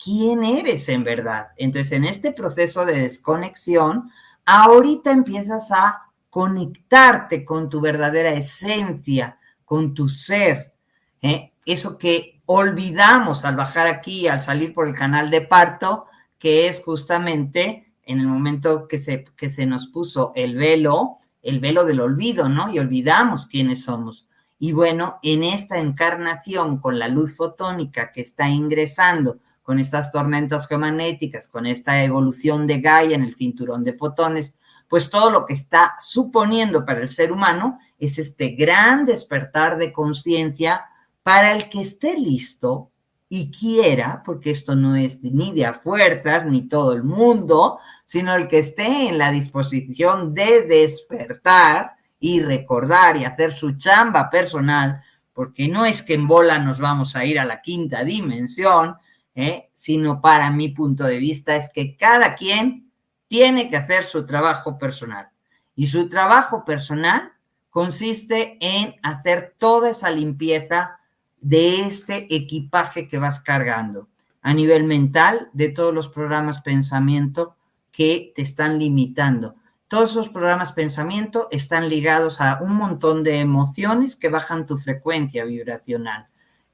quién 0.04 0.44
eres 0.44 0.90
en 0.90 1.04
verdad. 1.04 1.50
Entonces, 1.56 1.92
en 1.92 2.06
este 2.06 2.32
proceso 2.32 2.84
de 2.84 3.00
desconexión, 3.00 4.10
ahorita 4.46 5.12
empiezas 5.12 5.72
a 5.72 6.09
conectarte 6.30 7.44
con 7.44 7.70
tu 7.70 7.82
verdadera 7.82 8.32
esencia, 8.32 9.40
con 9.66 9.94
tu 9.94 10.10
ser. 10.10 10.74
¿eh? 11.22 11.54
Eso 11.66 11.98
que 11.98 12.42
olvidamos 12.46 13.46
al 13.46 13.56
bajar 13.56 13.88
aquí, 13.88 14.28
al 14.28 14.42
salir 14.42 14.74
por 14.74 14.88
el 14.88 14.96
canal 14.96 15.30
de 15.30 15.42
parto, 15.42 16.06
que 16.38 16.68
es 16.68 16.82
justamente 16.84 17.94
en 18.04 18.20
el 18.20 18.28
momento 18.28 18.88
que 18.88 18.98
se, 18.98 19.26
que 19.36 19.50
se 19.50 19.66
nos 19.66 19.88
puso 19.88 20.32
el 20.36 20.56
velo, 20.56 21.18
el 21.44 21.60
velo 21.60 21.86
del 21.86 22.02
olvido, 22.02 22.50
¿no? 22.50 22.74
Y 22.74 22.80
olvidamos 22.80 23.46
quiénes 23.46 23.84
somos. 23.84 24.28
Y 24.58 24.72
bueno, 24.72 25.20
en 25.22 25.44
esta 25.44 25.78
encarnación 25.78 26.80
con 26.80 26.98
la 26.98 27.08
luz 27.08 27.36
fotónica 27.36 28.12
que 28.12 28.22
está 28.22 28.50
ingresando, 28.50 29.38
con 29.62 29.78
estas 29.78 30.12
tormentas 30.12 30.68
geomagnéticas, 30.68 31.48
con 31.48 31.68
esta 31.68 32.04
evolución 32.04 32.66
de 32.66 32.82
Gaia 32.82 33.16
en 33.16 33.22
el 33.22 33.36
cinturón 33.36 33.84
de 33.84 33.94
fotones, 33.94 34.56
pues 34.90 35.10
todo 35.10 35.30
lo 35.30 35.46
que 35.46 35.54
está 35.54 35.96
suponiendo 36.00 36.84
para 36.84 37.02
el 37.02 37.10
ser 37.10 37.32
humano 37.32 37.80
es 37.98 38.18
este 38.18 38.50
gran 38.50 39.06
despertar 39.06 39.78
de 39.78 39.94
conciencia 39.94 40.86
para 41.24 41.54
el 41.54 41.70
que 41.70 41.82
esté 41.82 42.18
listo 42.18 42.92
y 43.30 43.52
quiera, 43.52 44.24
porque 44.26 44.50
esto 44.50 44.76
no 44.76 44.96
es 44.96 45.22
ni 45.22 45.54
de 45.54 45.68
a 45.68 45.76
fuerzas, 45.76 46.46
ni 46.48 46.68
todo 46.68 46.94
el 46.94 47.04
mundo, 47.04 47.78
sino 48.04 48.34
el 48.34 48.48
que 48.48 48.58
esté 48.58 49.10
en 49.10 49.20
la 49.20 49.32
disposición 49.32 50.34
de 50.34 50.64
despertar 50.64 51.96
y 52.20 52.42
recordar 52.42 53.16
y 53.18 53.26
hacer 53.26 53.54
su 53.54 53.78
chamba 53.78 54.32
personal, 54.32 55.04
porque 55.34 55.68
no 55.68 55.86
es 55.86 56.02
que 56.02 56.16
en 56.16 56.28
bola 56.28 56.58
nos 56.58 56.80
vamos 56.80 57.16
a 57.16 57.24
ir 57.24 57.40
a 57.40 57.46
la 57.46 57.62
quinta 57.62 58.04
dimensión, 58.04 58.96
¿eh? 59.36 59.70
sino 59.76 60.20
para 60.20 60.50
mi 60.50 60.70
punto 60.70 61.04
de 61.04 61.18
vista 61.18 61.56
es 61.56 61.70
que 61.72 61.96
cada 61.96 62.34
quien 62.34 62.89
tiene 63.30 63.70
que 63.70 63.78
hacer 63.78 64.04
su 64.04 64.26
trabajo 64.26 64.78
personal. 64.78 65.30
Y 65.76 65.88
su 65.88 66.10
trabajo 66.10 66.66
personal 66.66 67.32
consiste 67.70 68.58
en 68.60 68.96
hacer 69.04 69.56
toda 69.58 69.92
esa 69.92 70.12
limpieza 70.12 71.00
de 71.40 71.84
este 71.86 72.36
equipaje 72.36 73.08
que 73.08 73.20
vas 73.20 73.40
cargando 73.40 74.10
a 74.42 74.54
nivel 74.54 74.84
mental 74.84 75.50
de 75.54 75.70
todos 75.70 75.94
los 75.94 76.10
programas 76.10 76.62
pensamiento 76.62 77.56
que 77.92 78.34
te 78.36 78.42
están 78.42 78.80
limitando. 78.80 79.56
Todos 79.88 80.12
esos 80.12 80.30
programas 80.30 80.74
pensamiento 80.74 81.48
están 81.52 81.88
ligados 81.88 82.42
a 82.42 82.60
un 82.62 82.74
montón 82.74 83.24
de 83.24 83.40
emociones 83.40 84.16
que 84.16 84.30
bajan 84.30 84.66
tu 84.66 84.78
frecuencia 84.78 85.46
vibracional, 85.46 86.28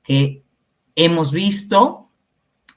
que 0.03 0.43
hemos 0.95 1.31
visto 1.31 2.04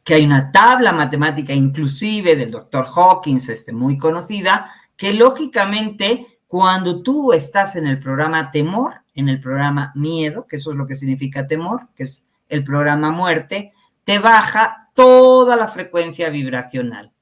que 0.08 0.14
hay 0.14 0.24
una 0.24 0.50
tabla 0.50 0.90
matemática 0.92 1.52
inclusive 1.52 2.34
del 2.34 2.50
doctor 2.50 2.86
Hawkins, 2.96 3.50
este, 3.50 3.74
muy 3.74 3.98
conocida, 3.98 4.72
que 4.96 5.12
lógicamente 5.12 6.40
cuando 6.46 7.02
tú 7.02 7.34
estás 7.34 7.76
en 7.76 7.86
el 7.86 8.00
programa 8.00 8.50
temor, 8.50 9.02
en 9.14 9.28
el 9.28 9.38
programa 9.38 9.92
miedo, 9.94 10.46
que 10.46 10.56
eso 10.56 10.70
es 10.70 10.78
lo 10.78 10.86
que 10.86 10.94
significa 10.94 11.46
temor, 11.46 11.88
que 11.94 12.04
es 12.04 12.26
el 12.48 12.64
programa 12.64 13.10
muerte, 13.10 13.74
te 14.04 14.18
baja 14.18 14.88
toda 14.94 15.56
la 15.56 15.68
frecuencia 15.68 16.30
vibracional. 16.30 17.12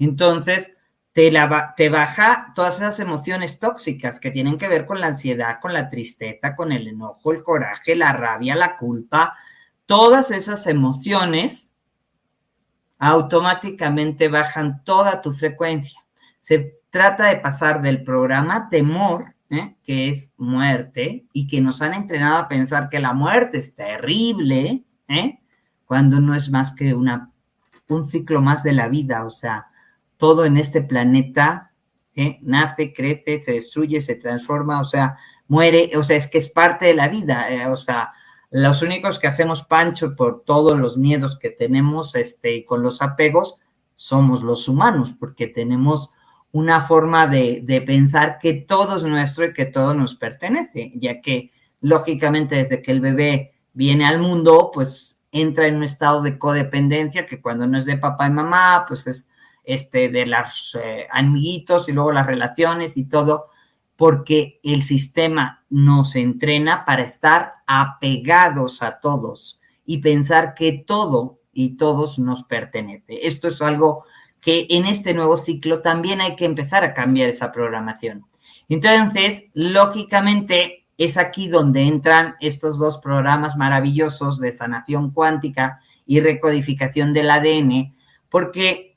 Entonces, 0.00 0.76
te, 1.12 1.30
baja 1.30 2.52
todas 2.56 2.78
esas 2.78 2.98
emociones 2.98 3.60
tóxicas 3.60 4.18
que 4.18 4.32
tienen 4.32 4.58
que 4.58 4.66
ver 4.66 4.84
con 4.84 5.00
la 5.00 5.06
ansiedad, 5.06 5.60
con 5.60 5.72
la 5.72 5.88
tristeza, 5.88 6.56
con 6.56 6.72
el 6.72 6.88
enojo, 6.88 7.30
el 7.30 7.44
coraje, 7.44 7.94
la 7.94 8.12
rabia, 8.12 8.56
la 8.56 8.76
culpa. 8.76 9.36
Todas 9.86 10.32
esas 10.32 10.66
emociones 10.66 11.71
automáticamente 13.04 14.28
bajan 14.28 14.84
toda 14.84 15.20
tu 15.20 15.32
frecuencia. 15.32 16.00
Se 16.38 16.78
trata 16.88 17.26
de 17.26 17.38
pasar 17.38 17.82
del 17.82 18.04
programa 18.04 18.68
temor, 18.70 19.34
¿eh? 19.50 19.74
que 19.82 20.08
es 20.08 20.32
muerte, 20.36 21.26
y 21.32 21.48
que 21.48 21.60
nos 21.60 21.82
han 21.82 21.94
entrenado 21.94 22.36
a 22.36 22.48
pensar 22.48 22.88
que 22.88 23.00
la 23.00 23.12
muerte 23.12 23.58
es 23.58 23.74
terrible, 23.74 24.84
¿eh? 25.08 25.40
cuando 25.84 26.20
no 26.20 26.32
es 26.36 26.48
más 26.48 26.70
que 26.70 26.94
una, 26.94 27.32
un 27.88 28.04
ciclo 28.04 28.40
más 28.40 28.62
de 28.62 28.72
la 28.72 28.86
vida, 28.86 29.24
o 29.24 29.30
sea, 29.30 29.66
todo 30.16 30.44
en 30.44 30.56
este 30.56 30.80
planeta 30.80 31.72
¿eh? 32.14 32.38
nace, 32.42 32.92
crece, 32.92 33.42
se 33.42 33.52
destruye, 33.54 34.00
se 34.00 34.14
transforma, 34.14 34.80
o 34.80 34.84
sea, 34.84 35.16
muere, 35.48 35.90
o 35.96 36.04
sea, 36.04 36.16
es 36.16 36.28
que 36.28 36.38
es 36.38 36.48
parte 36.48 36.86
de 36.86 36.94
la 36.94 37.08
vida, 37.08 37.50
eh, 37.50 37.66
o 37.66 37.76
sea, 37.76 38.12
los 38.52 38.82
únicos 38.82 39.18
que 39.18 39.26
hacemos 39.26 39.64
pancho 39.64 40.14
por 40.14 40.44
todos 40.44 40.78
los 40.78 40.98
miedos 40.98 41.38
que 41.38 41.50
tenemos 41.50 42.14
este, 42.14 42.54
y 42.54 42.64
con 42.64 42.82
los 42.82 43.00
apegos 43.00 43.58
somos 43.94 44.42
los 44.42 44.68
humanos, 44.68 45.14
porque 45.18 45.46
tenemos 45.46 46.10
una 46.52 46.82
forma 46.82 47.26
de, 47.26 47.62
de, 47.62 47.80
pensar 47.80 48.38
que 48.38 48.52
todo 48.52 48.98
es 48.98 49.04
nuestro 49.04 49.46
y 49.46 49.54
que 49.54 49.64
todo 49.64 49.94
nos 49.94 50.16
pertenece, 50.16 50.92
ya 50.96 51.22
que 51.22 51.50
lógicamente 51.80 52.56
desde 52.56 52.82
que 52.82 52.92
el 52.92 53.00
bebé 53.00 53.54
viene 53.72 54.04
al 54.04 54.18
mundo, 54.18 54.70
pues 54.72 55.18
entra 55.30 55.66
en 55.66 55.76
un 55.76 55.84
estado 55.84 56.20
de 56.20 56.38
codependencia 56.38 57.24
que 57.24 57.40
cuando 57.40 57.66
no 57.66 57.78
es 57.78 57.86
de 57.86 57.96
papá 57.96 58.26
y 58.26 58.30
mamá, 58.30 58.84
pues 58.86 59.06
es 59.06 59.30
este, 59.64 60.10
de 60.10 60.26
los 60.26 60.76
eh, 60.82 61.06
amiguitos 61.10 61.88
y 61.88 61.92
luego 61.92 62.12
las 62.12 62.26
relaciones 62.26 62.98
y 62.98 63.08
todo, 63.08 63.46
porque 64.02 64.58
el 64.64 64.82
sistema 64.82 65.64
nos 65.70 66.16
entrena 66.16 66.84
para 66.84 67.04
estar 67.04 67.52
apegados 67.68 68.82
a 68.82 68.98
todos 68.98 69.60
y 69.86 69.98
pensar 69.98 70.54
que 70.54 70.72
todo 70.84 71.38
y 71.52 71.76
todos 71.76 72.18
nos 72.18 72.42
pertenece. 72.42 73.24
Esto 73.28 73.46
es 73.46 73.62
algo 73.62 74.02
que 74.40 74.66
en 74.70 74.86
este 74.86 75.14
nuevo 75.14 75.36
ciclo 75.36 75.82
también 75.82 76.20
hay 76.20 76.34
que 76.34 76.46
empezar 76.46 76.82
a 76.82 76.94
cambiar 76.94 77.28
esa 77.28 77.52
programación. 77.52 78.24
Entonces, 78.68 79.44
lógicamente, 79.54 80.84
es 80.98 81.16
aquí 81.16 81.46
donde 81.46 81.82
entran 81.82 82.34
estos 82.40 82.80
dos 82.80 82.98
programas 82.98 83.56
maravillosos 83.56 84.40
de 84.40 84.50
sanación 84.50 85.12
cuántica 85.12 85.78
y 86.06 86.18
recodificación 86.18 87.12
del 87.12 87.30
ADN, 87.30 87.94
porque 88.28 88.96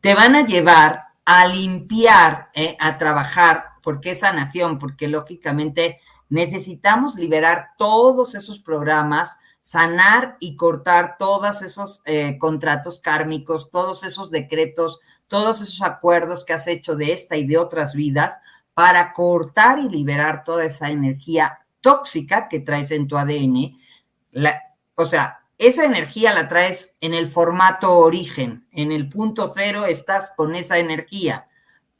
te 0.00 0.14
van 0.14 0.34
a 0.34 0.46
llevar 0.46 1.08
a 1.26 1.46
limpiar, 1.46 2.48
eh, 2.54 2.74
a 2.80 2.96
trabajar. 2.96 3.69
¿Por 3.82 4.00
qué 4.00 4.14
sanación? 4.14 4.78
Porque 4.78 5.08
lógicamente 5.08 6.00
necesitamos 6.28 7.16
liberar 7.16 7.70
todos 7.76 8.34
esos 8.34 8.60
programas, 8.60 9.38
sanar 9.60 10.36
y 10.40 10.56
cortar 10.56 11.16
todos 11.18 11.62
esos 11.62 12.02
eh, 12.06 12.38
contratos 12.38 13.00
kármicos, 13.00 13.70
todos 13.70 14.04
esos 14.04 14.30
decretos, 14.30 15.00
todos 15.28 15.60
esos 15.60 15.82
acuerdos 15.82 16.44
que 16.44 16.52
has 16.52 16.66
hecho 16.66 16.96
de 16.96 17.12
esta 17.12 17.36
y 17.36 17.46
de 17.46 17.58
otras 17.58 17.94
vidas, 17.94 18.38
para 18.74 19.12
cortar 19.12 19.78
y 19.78 19.88
liberar 19.88 20.44
toda 20.44 20.64
esa 20.64 20.90
energía 20.90 21.58
tóxica 21.80 22.48
que 22.48 22.60
traes 22.60 22.90
en 22.90 23.08
tu 23.08 23.18
ADN. 23.18 23.76
o 24.94 25.04
sea, 25.04 25.40
esa 25.58 25.84
energía 25.84 26.32
la 26.32 26.48
traes 26.48 26.96
en 27.02 27.12
el 27.12 27.28
formato 27.28 27.98
origen, 27.98 28.66
en 28.72 28.92
el 28.92 29.10
punto 29.10 29.52
cero 29.54 29.84
estás 29.84 30.32
con 30.34 30.54
esa 30.54 30.78
energía, 30.78 31.48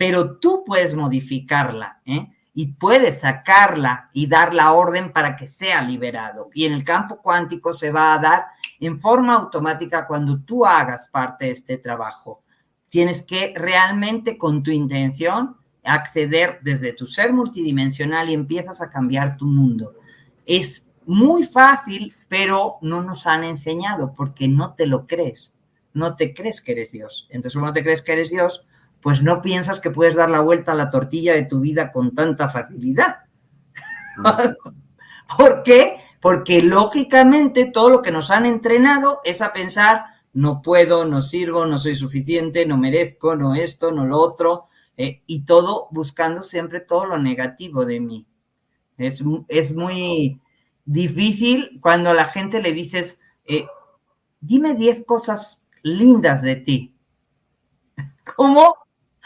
pero 0.00 0.38
tú 0.38 0.64
puedes 0.64 0.94
modificarla 0.94 2.00
¿eh? 2.06 2.26
y 2.54 2.68
puedes 2.68 3.20
sacarla 3.20 4.08
y 4.14 4.28
dar 4.28 4.54
la 4.54 4.72
orden 4.72 5.12
para 5.12 5.36
que 5.36 5.46
sea 5.46 5.82
liberado. 5.82 6.48
Y 6.54 6.64
en 6.64 6.72
el 6.72 6.84
campo 6.84 7.20
cuántico 7.20 7.74
se 7.74 7.92
va 7.92 8.14
a 8.14 8.18
dar 8.18 8.46
en 8.80 8.98
forma 8.98 9.34
automática 9.34 10.06
cuando 10.06 10.40
tú 10.40 10.64
hagas 10.64 11.10
parte 11.10 11.44
de 11.44 11.50
este 11.50 11.76
trabajo. 11.76 12.42
Tienes 12.88 13.22
que 13.22 13.52
realmente 13.54 14.38
con 14.38 14.62
tu 14.62 14.70
intención 14.70 15.58
acceder 15.84 16.60
desde 16.62 16.94
tu 16.94 17.04
ser 17.04 17.34
multidimensional 17.34 18.30
y 18.30 18.32
empiezas 18.32 18.80
a 18.80 18.88
cambiar 18.88 19.36
tu 19.36 19.44
mundo. 19.44 19.92
Es 20.46 20.88
muy 21.04 21.44
fácil, 21.44 22.16
pero 22.26 22.78
no 22.80 23.02
nos 23.02 23.26
han 23.26 23.44
enseñado 23.44 24.14
porque 24.14 24.48
no 24.48 24.72
te 24.72 24.86
lo 24.86 25.06
crees. 25.06 25.52
No 25.92 26.16
te 26.16 26.32
crees 26.32 26.62
que 26.62 26.72
eres 26.72 26.90
Dios. 26.90 27.26
Entonces, 27.28 27.52
como 27.52 27.66
no 27.66 27.74
te 27.74 27.82
crees 27.82 28.00
que 28.00 28.12
eres 28.12 28.30
Dios, 28.30 28.64
pues 29.02 29.22
no 29.22 29.42
piensas 29.42 29.80
que 29.80 29.90
puedes 29.90 30.14
dar 30.14 30.30
la 30.30 30.40
vuelta 30.40 30.72
a 30.72 30.76
la 30.76 30.90
tortilla 30.90 31.34
de 31.34 31.46
tu 31.46 31.60
vida 31.60 31.92
con 31.92 32.14
tanta 32.14 32.48
facilidad. 32.48 33.18
¿Por 35.36 35.62
qué? 35.62 35.96
Porque 36.20 36.62
lógicamente 36.62 37.66
todo 37.66 37.88
lo 37.88 38.02
que 38.02 38.10
nos 38.10 38.30
han 38.30 38.44
entrenado 38.44 39.20
es 39.24 39.40
a 39.40 39.52
pensar, 39.52 40.04
no 40.32 40.62
puedo, 40.62 41.04
no 41.04 41.22
sirvo, 41.22 41.66
no 41.66 41.78
soy 41.78 41.96
suficiente, 41.96 42.66
no 42.66 42.76
merezco, 42.76 43.36
no 43.36 43.54
esto, 43.54 43.90
no 43.90 44.06
lo 44.06 44.18
otro, 44.18 44.68
eh, 44.96 45.22
y 45.26 45.44
todo 45.44 45.88
buscando 45.90 46.42
siempre 46.42 46.80
todo 46.80 47.06
lo 47.06 47.18
negativo 47.18 47.86
de 47.86 48.00
mí. 48.00 48.26
Es, 48.98 49.24
es 49.48 49.74
muy 49.74 50.40
difícil 50.84 51.78
cuando 51.80 52.10
a 52.10 52.14
la 52.14 52.26
gente 52.26 52.60
le 52.60 52.72
dices, 52.72 53.18
eh, 53.46 53.66
dime 54.40 54.74
10 54.74 55.04
cosas 55.06 55.62
lindas 55.82 56.42
de 56.42 56.56
ti. 56.56 56.96
¿Cómo? 58.36 58.74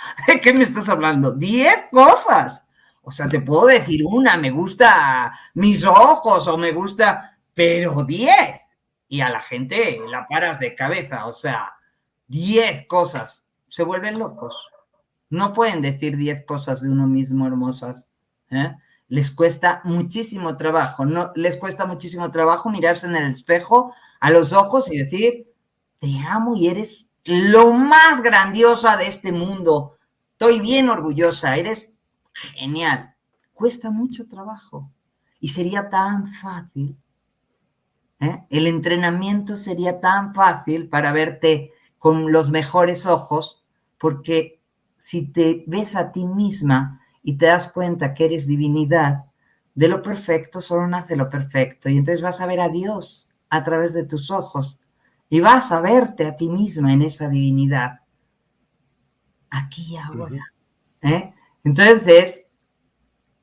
¿De 0.27 0.41
qué 0.41 0.53
me 0.53 0.65
estás 0.65 0.89
hablando? 0.89 1.33
10 1.33 1.89
cosas. 1.91 2.65
O 3.03 3.11
sea, 3.11 3.29
te 3.29 3.41
puedo 3.41 3.67
decir 3.67 4.01
una, 4.07 4.37
me 4.37 4.51
gusta 4.51 5.33
mis 5.55 5.85
ojos 5.85 6.49
o 6.49 6.57
me 6.57 6.73
gusta, 6.73 7.39
pero 7.53 8.03
10. 8.03 8.31
Y 9.09 9.21
a 9.21 9.29
la 9.29 9.41
gente 9.41 9.99
la 10.09 10.27
paras 10.27 10.59
de 10.59 10.75
cabeza, 10.75 11.27
o 11.27 11.33
sea, 11.33 11.75
10 12.29 12.87
cosas. 12.87 13.45
Se 13.69 13.83
vuelven 13.83 14.19
locos. 14.19 14.57
No 15.35 15.53
pueden 15.53 15.83
decir 15.83 16.17
diez 16.17 16.45
cosas 16.45 16.81
de 16.83 16.91
uno 16.91 17.09
mismo 17.09 17.47
hermosas. 17.47 18.09
¿eh? 18.53 18.73
Les 19.09 19.33
cuesta 19.33 19.81
muchísimo 19.83 20.57
trabajo, 20.57 21.05
no, 21.05 21.33
les 21.35 21.57
cuesta 21.57 21.87
muchísimo 21.87 22.31
trabajo 22.31 22.71
mirarse 22.71 23.09
en 23.09 23.17
el 23.17 23.31
espejo 23.31 23.93
a 24.21 24.31
los 24.31 24.53
ojos 24.53 24.93
y 24.93 24.99
decir, 24.99 25.53
te 25.99 26.21
amo 26.29 26.55
y 26.55 26.69
eres 26.69 27.11
lo 27.25 27.73
más 27.73 28.23
grandiosa 28.23 28.97
de 28.97 29.09
este 29.09 29.33
mundo. 29.33 29.94
Estoy 30.45 30.61
bien 30.61 30.91
orgullosa, 30.91 31.57
eres 31.57 31.91
genial. 32.35 33.15
Cuesta 33.55 33.91
mucho 33.91 34.29
trabajo 34.29 34.93
y 35.41 35.49
sería 35.49 35.89
tan 35.89 36.27
fácil. 36.27 36.99
¿eh? 38.21 38.45
El 38.51 38.67
entrenamiento 38.67 39.57
sería 39.57 40.01
tan 40.01 40.35
fácil 40.35 40.91
para 40.91 41.13
verte 41.13 41.73
con 41.99 42.31
los 42.31 42.51
mejores 42.51 43.07
ojos, 43.07 43.65
porque 43.97 44.61
si 44.99 45.23
te 45.23 45.65
ves 45.67 45.97
a 45.97 46.13
ti 46.13 46.27
misma 46.27 47.01
y 47.23 47.39
te 47.39 47.47
das 47.47 47.73
cuenta 47.73 48.13
que 48.13 48.27
eres 48.27 48.47
divinidad, 48.47 49.25
de 49.75 49.89
lo 49.89 50.03
perfecto 50.03 50.61
solo 50.61 50.87
nace 50.87 51.17
lo 51.17 51.31
perfecto. 51.31 51.89
Y 51.89 51.97
entonces 51.97 52.21
vas 52.21 52.43
a 52.43 52.47
ver 52.47 52.61
a 52.61 52.69
Dios 52.69 53.31
a 53.49 53.65
través 53.65 53.95
de 53.95 54.05
tus 54.05 54.31
ojos 54.31 54.79
y 55.31 55.41
vas 55.41 55.73
a 55.73 55.81
verte 55.81 56.27
a 56.27 56.37
ti 56.37 56.51
misma 56.51 56.93
en 56.93 57.01
esa 57.01 57.31
divinidad. 57.31 58.04
Aquí 59.55 59.95
y 59.95 59.97
ahora. 59.97 60.53
¿eh? 61.03 61.33
Entonces, 61.63 62.47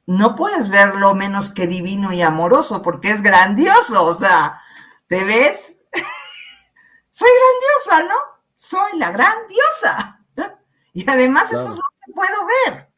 no 0.06 0.36
puedes 0.36 0.70
verlo 0.70 1.16
menos 1.16 1.50
que 1.50 1.68
divino 1.68 2.12
y 2.12 2.22
amoroso 2.22 2.82
porque 2.82 3.12
es 3.12 3.22
grandioso. 3.22 4.04
O 4.04 4.14
sea, 4.14 4.60
¿te 5.08 5.24
ves? 5.24 5.80
Soy 7.10 7.30
grandiosa, 7.30 8.14
¿no? 8.14 8.20
Soy 8.56 9.00
la 9.00 9.12
grandiosa. 9.12 10.18
Y 10.94 11.10
además 11.10 11.50
eso 11.54 11.70
es 11.70 11.76
lo 11.78 11.84
que 12.06 12.12
puedo 12.14 12.46
ver. 12.66 12.92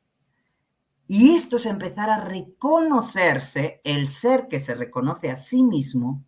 Y 1.08 1.36
esto 1.36 1.58
es 1.58 1.68
empezar 1.68 2.10
a 2.10 2.22
reconocerse, 2.22 3.82
el 3.84 4.10
ser 4.10 4.48
que 4.48 4.60
se 4.60 4.74
reconoce 4.74 5.30
a 5.30 5.36
sí 5.36 5.62
mismo, 5.62 6.26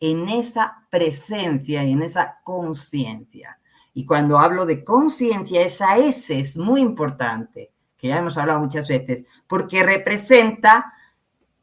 en 0.00 0.28
esa 0.28 0.88
presencia 0.90 1.84
y 1.84 1.92
en 1.92 2.02
esa 2.02 2.40
conciencia. 2.42 3.60
Y 3.94 4.04
cuando 4.04 4.38
hablo 4.38 4.66
de 4.66 4.84
conciencia, 4.84 5.62
esa 5.62 5.96
S 5.96 6.36
es 6.38 6.56
muy 6.56 6.80
importante, 6.80 7.72
que 7.96 8.08
ya 8.08 8.18
hemos 8.18 8.36
hablado 8.36 8.60
muchas 8.60 8.88
veces, 8.88 9.24
porque 9.46 9.84
representa 9.84 10.92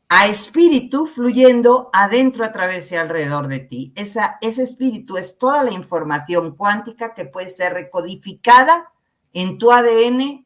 a 0.07 0.27
espíritu 0.27 1.05
fluyendo 1.05 1.89
adentro, 1.93 2.43
a 2.43 2.51
través 2.51 2.91
y 2.91 2.95
alrededor 2.95 3.47
de 3.47 3.59
ti. 3.59 3.93
Esa, 3.95 4.37
ese 4.41 4.63
espíritu 4.63 5.17
es 5.17 5.37
toda 5.37 5.63
la 5.63 5.71
información 5.71 6.55
cuántica 6.55 7.13
que 7.13 7.25
puede 7.25 7.49
ser 7.49 7.73
recodificada 7.73 8.91
en 9.33 9.57
tu 9.57 9.71
ADN 9.71 10.45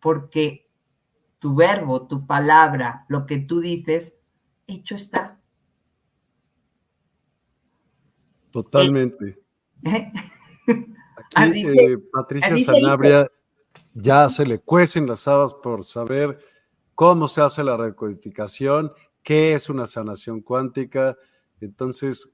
porque 0.00 0.68
tu 1.38 1.54
verbo, 1.54 2.06
tu 2.06 2.26
palabra, 2.26 3.06
lo 3.08 3.24
que 3.24 3.38
tú 3.38 3.60
dices, 3.60 4.18
hecho 4.66 4.94
está. 4.94 5.40
Totalmente. 8.50 9.43
Aquí, 11.34 11.66
eh, 11.66 11.98
Patricia 12.12 12.58
Sanabria 12.58 13.28
ya 13.92 14.28
se 14.28 14.46
le 14.46 14.58
cuecen 14.60 15.06
las 15.06 15.26
habas 15.28 15.54
por 15.54 15.84
saber 15.84 16.38
cómo 16.94 17.28
se 17.28 17.40
hace 17.40 17.64
la 17.64 17.76
recodificación, 17.76 18.92
qué 19.22 19.54
es 19.54 19.68
una 19.68 19.86
sanación 19.86 20.40
cuántica. 20.40 21.16
Entonces, 21.60 22.32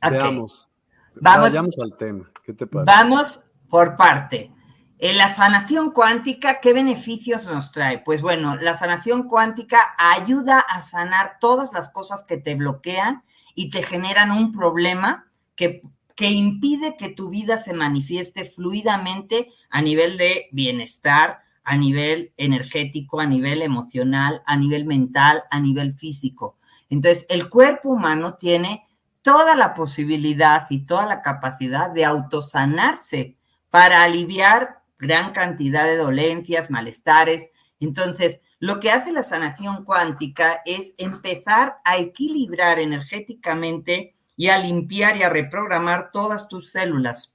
veamos. 0.00 0.68
Vamos, 1.14 1.42
Vayamos 1.42 1.74
al 1.82 1.96
tema. 1.96 2.30
¿Qué 2.44 2.54
te 2.54 2.66
parece? 2.66 2.86
Vamos 2.86 3.44
por 3.68 3.96
parte. 3.96 4.52
En 4.98 5.18
la 5.18 5.30
sanación 5.30 5.90
cuántica, 5.90 6.60
¿qué 6.60 6.72
beneficios 6.72 7.48
nos 7.48 7.72
trae? 7.72 7.98
Pues 7.98 8.22
bueno, 8.22 8.54
la 8.56 8.74
sanación 8.74 9.24
cuántica 9.24 9.94
ayuda 9.98 10.60
a 10.60 10.80
sanar 10.80 11.38
todas 11.40 11.72
las 11.72 11.90
cosas 11.90 12.22
que 12.22 12.36
te 12.36 12.54
bloquean 12.54 13.24
y 13.54 13.70
te 13.70 13.82
generan 13.82 14.30
un 14.30 14.52
problema 14.52 15.26
que, 15.56 15.82
que 16.16 16.30
impide 16.30 16.96
que 16.96 17.08
tu 17.08 17.28
vida 17.28 17.56
se 17.56 17.72
manifieste 17.72 18.44
fluidamente 18.44 19.48
a 19.70 19.82
nivel 19.82 20.16
de 20.18 20.48
bienestar, 20.52 21.40
a 21.64 21.76
nivel 21.76 22.32
energético, 22.36 23.20
a 23.20 23.26
nivel 23.26 23.62
emocional, 23.62 24.42
a 24.46 24.56
nivel 24.56 24.84
mental, 24.84 25.44
a 25.50 25.60
nivel 25.60 25.94
físico. 25.94 26.58
Entonces, 26.88 27.26
el 27.28 27.48
cuerpo 27.48 27.90
humano 27.90 28.34
tiene 28.34 28.86
toda 29.22 29.54
la 29.54 29.74
posibilidad 29.74 30.66
y 30.68 30.80
toda 30.84 31.06
la 31.06 31.22
capacidad 31.22 31.90
de 31.90 32.04
autosanarse 32.04 33.36
para 33.70 34.02
aliviar 34.02 34.82
gran 34.98 35.32
cantidad 35.32 35.84
de 35.84 35.96
dolencias, 35.96 36.70
malestares. 36.70 37.50
Entonces, 37.80 38.42
lo 38.58 38.78
que 38.78 38.90
hace 38.90 39.12
la 39.12 39.22
sanación 39.22 39.84
cuántica 39.84 40.60
es 40.64 40.94
empezar 40.98 41.78
a 41.84 41.96
equilibrar 41.96 42.78
energéticamente 42.78 44.14
y 44.36 44.48
a 44.48 44.58
limpiar 44.58 45.16
y 45.16 45.22
a 45.22 45.28
reprogramar 45.28 46.10
todas 46.12 46.48
tus 46.48 46.70
células, 46.70 47.34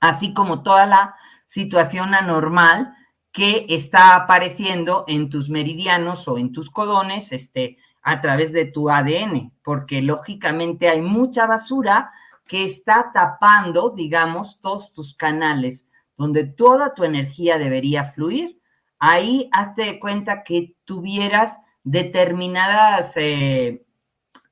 así 0.00 0.32
como 0.34 0.62
toda 0.62 0.86
la 0.86 1.16
situación 1.46 2.14
anormal 2.14 2.94
que 3.32 3.66
está 3.68 4.14
apareciendo 4.14 5.04
en 5.08 5.30
tus 5.30 5.48
meridianos 5.48 6.28
o 6.28 6.38
en 6.38 6.52
tus 6.52 6.70
codones 6.70 7.32
este, 7.32 7.78
a 8.02 8.20
través 8.20 8.52
de 8.52 8.66
tu 8.66 8.90
ADN, 8.90 9.52
porque 9.64 10.02
lógicamente 10.02 10.88
hay 10.88 11.00
mucha 11.00 11.46
basura 11.46 12.12
que 12.46 12.64
está 12.64 13.10
tapando, 13.14 13.90
digamos, 13.90 14.60
todos 14.60 14.92
tus 14.92 15.14
canales, 15.14 15.86
donde 16.16 16.44
toda 16.44 16.94
tu 16.94 17.04
energía 17.04 17.56
debería 17.56 18.04
fluir. 18.04 18.60
Ahí 18.98 19.48
hazte 19.52 19.98
cuenta 19.98 20.42
que 20.42 20.76
tuvieras 20.84 21.58
determinadas 21.84 23.16
eh, 23.16 23.84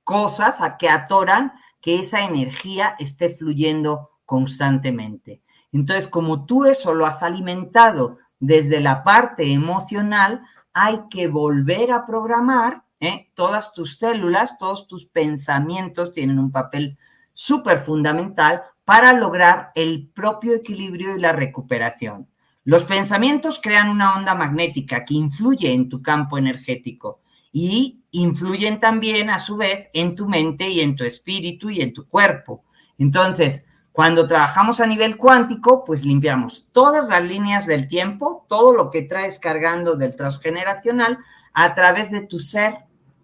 cosas 0.04 0.60
a 0.60 0.78
que 0.78 0.88
atoran 0.88 1.52
que 1.80 2.00
esa 2.00 2.24
energía 2.24 2.94
esté 2.98 3.30
fluyendo 3.30 4.10
constantemente. 4.24 5.42
Entonces, 5.72 6.08
como 6.08 6.46
tú 6.46 6.64
eso 6.64 6.94
lo 6.94 7.06
has 7.06 7.22
alimentado 7.22 8.18
desde 8.38 8.80
la 8.80 9.04
parte 9.04 9.52
emocional, 9.52 10.42
hay 10.72 11.00
que 11.10 11.28
volver 11.28 11.92
a 11.92 12.06
programar 12.06 12.84
¿eh? 13.00 13.30
todas 13.34 13.72
tus 13.72 13.98
células, 13.98 14.58
todos 14.58 14.86
tus 14.86 15.06
pensamientos 15.06 16.12
tienen 16.12 16.38
un 16.38 16.52
papel 16.52 16.98
súper 17.32 17.80
fundamental 17.80 18.62
para 18.84 19.12
lograr 19.12 19.70
el 19.74 20.08
propio 20.08 20.54
equilibrio 20.54 21.16
y 21.16 21.20
la 21.20 21.32
recuperación. 21.32 22.28
Los 22.64 22.84
pensamientos 22.84 23.58
crean 23.62 23.88
una 23.88 24.14
onda 24.14 24.34
magnética 24.34 25.04
que 25.04 25.14
influye 25.14 25.72
en 25.72 25.88
tu 25.88 26.02
campo 26.02 26.38
energético 26.38 27.20
y 27.52 27.99
influyen 28.12 28.80
también 28.80 29.30
a 29.30 29.38
su 29.38 29.56
vez 29.56 29.88
en 29.92 30.14
tu 30.14 30.28
mente 30.28 30.68
y 30.68 30.80
en 30.80 30.96
tu 30.96 31.04
espíritu 31.04 31.70
y 31.70 31.80
en 31.80 31.92
tu 31.92 32.08
cuerpo. 32.08 32.64
Entonces, 32.98 33.66
cuando 33.92 34.26
trabajamos 34.26 34.80
a 34.80 34.86
nivel 34.86 35.16
cuántico, 35.16 35.84
pues 35.84 36.04
limpiamos 36.04 36.68
todas 36.72 37.08
las 37.08 37.24
líneas 37.24 37.66
del 37.66 37.88
tiempo, 37.88 38.46
todo 38.48 38.72
lo 38.72 38.90
que 38.90 39.02
traes 39.02 39.38
cargando 39.38 39.96
del 39.96 40.16
transgeneracional 40.16 41.18
a 41.52 41.74
través 41.74 42.10
de 42.10 42.22
tu 42.22 42.38
ser, 42.38 42.74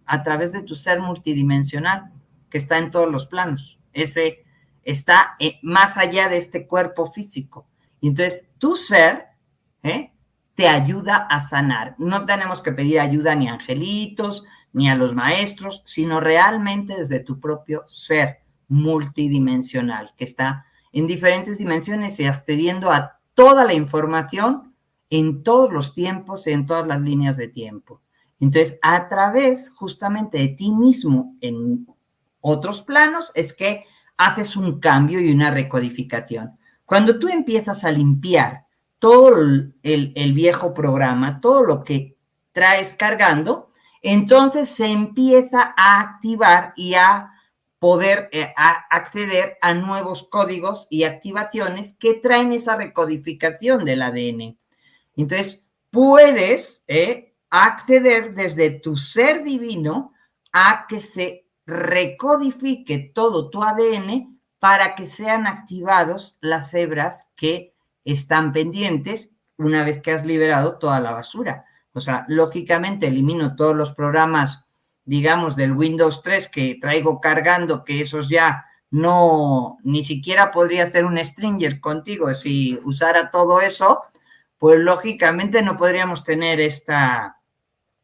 a 0.07 0.23
través 0.23 0.53
de 0.53 0.63
tu 0.63 0.75
ser 0.75 1.01
multidimensional, 1.01 2.13
que 2.51 2.59
está 2.59 2.79
en 2.79 2.91
todos 2.91 3.11
los 3.11 3.27
planos. 3.27 3.79
Ese 3.93 4.45
está 4.83 5.37
eh, 5.39 5.59
más 5.63 5.97
allá 5.97 6.29
de 6.29 6.39
este 6.39 6.67
cuerpo 6.67 7.11
físico. 7.11 7.67
Entonces, 8.03 8.49
tu 8.59 8.77
ser 8.77 9.27
¿eh? 9.83 10.13
te 10.55 10.69
ayuda 10.69 11.27
a 11.29 11.41
sanar. 11.41 11.95
No 11.99 12.27
tenemos 12.27 12.61
que 12.63 12.73
pedir 12.73 13.01
ayuda 13.01 13.35
ni 13.35 13.49
angelitos, 13.49 14.45
ni 14.73 14.91
a 14.91 14.95
los 14.95 15.15
maestros, 15.15 15.83
sino 15.85 16.21
realmente 16.21 16.97
desde 16.97 17.21
tu 17.21 17.41
propio 17.41 17.85
ser 17.87 18.41
multidimensional, 18.69 20.13
que 20.17 20.25
está 20.25 20.67
en 20.93 21.07
diferentes 21.07 21.59
dimensiones 21.59 22.19
y 22.21 22.25
accediendo 22.25 22.91
a 22.91 23.21
toda 23.35 23.65
la 23.65 23.75
información 23.75 24.75
en 25.11 25.43
todos 25.43 25.73
los 25.73 25.95
tiempos, 25.95 26.47
en 26.47 26.67
todas 26.67 26.87
las 26.87 27.01
líneas 27.01 27.37
de 27.37 27.49
tiempo. 27.49 28.03
Entonces, 28.41 28.79
a 28.83 29.09
través 29.09 29.71
justamente 29.71 30.39
de 30.39 30.49
ti 30.49 30.73
mismo 30.73 31.37
en 31.41 31.87
otros 32.41 32.83
planos 32.83 33.33
es 33.35 33.53
que 33.53 33.85
haces 34.17 34.57
un 34.57 34.81
cambio 34.81 35.21
y 35.21 35.33
una 35.33 35.51
recodificación. 35.51 36.59
Cuando 36.85 37.19
tú 37.19 37.29
empiezas 37.29 37.85
a 37.85 37.91
limpiar 37.91 38.67
todo 38.99 39.37
el, 39.41 39.75
el, 39.83 40.33
viejo 40.33 40.73
programa, 40.73 41.41
todo 41.41 41.63
lo 41.63 41.83
que 41.83 42.17
traes 42.53 42.95
cargando, 42.95 43.66
entonces 44.09 44.69
se 44.69 44.87
empieza 44.87 45.75
a 45.77 46.01
activar 46.01 46.73
y 46.77 46.95
a 46.95 47.33
poder 47.81 48.29
eh, 48.31 48.55
acceder 48.57 49.59
a 49.61 49.75
nuevos 49.75 50.29
códigos 50.29 50.87
y 50.91 51.03
activaciones 51.03 51.97
que 51.99 52.15
traen 52.15 52.53
esa 52.53 52.77
recodificación 52.77 53.85
del 53.85 54.03
ADN. 54.03 54.57
Entonces, 55.17 55.67
puedes 55.91 56.85
eh, 56.87 57.35
acceder 57.51 58.35
desde 58.35 58.71
tu 58.71 58.97
ser 58.97 59.43
divino 59.43 60.13
a 60.53 60.87
que 60.89 61.01
se 61.01 61.49
recodifique 61.67 63.11
todo 63.13 63.51
tu 63.51 63.65
ADN 63.65 64.39
para 64.61 64.95
que 64.95 65.07
sean 65.07 65.49
activados 65.49 66.39
las 66.41 66.73
hebras 66.75 67.33
que 67.35 67.75
están 68.05 68.53
pendientes 68.53 69.35
una 69.57 69.83
vez 69.83 70.01
que 70.01 70.13
has 70.13 70.25
liberado 70.25 70.79
toda 70.79 71.01
la 71.01 71.11
basura. 71.11 71.65
O 71.97 72.01
sea, 72.01 72.25
lógicamente 72.29 73.09
elimino 73.09 73.57
todos 73.57 73.75
los 73.75 73.93
programas 73.93 74.67
digamos, 75.07 75.55
del 75.55 75.73
Windows 75.73 76.21
3 76.21 76.49
que 76.49 76.79
traigo 76.81 77.21
cargando, 77.21 77.85
que 77.85 78.01
esos 78.01 78.29
ya 78.29 78.67
no, 78.91 79.79
ni 79.85 80.05
siquiera 80.05 80.51
podría 80.51 80.85
hacer 80.85 81.07
un 81.07 81.17
stringer 81.17 81.81
contigo 81.81 82.35
si 82.35 82.79
usara 82.85 83.31
todo 83.31 83.61
eso, 83.61 84.03
pues 84.59 84.79
lógicamente 84.81 85.63
no 85.63 85.77
podríamos 85.77 86.25
tener 86.25 86.61
esta, 86.61 87.41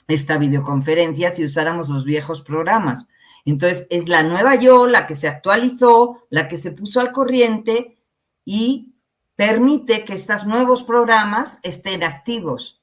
esta 0.06 0.38
videoconferencia 0.38 1.32
si 1.32 1.44
usáramos 1.44 1.88
los 1.88 2.04
viejos 2.04 2.42
programas. 2.42 3.08
Entonces, 3.44 3.88
es 3.90 4.08
la 4.08 4.22
nueva 4.22 4.54
yo 4.54 4.86
la 4.86 5.06
que 5.08 5.16
se 5.16 5.26
actualizó, 5.26 6.24
la 6.30 6.46
que 6.46 6.56
se 6.56 6.70
puso 6.70 7.00
al 7.00 7.10
corriente 7.10 7.98
y 8.44 8.94
permite 9.34 10.04
que 10.04 10.14
estos 10.14 10.46
nuevos 10.46 10.84
programas 10.84 11.58
estén 11.64 12.04
activos. 12.04 12.81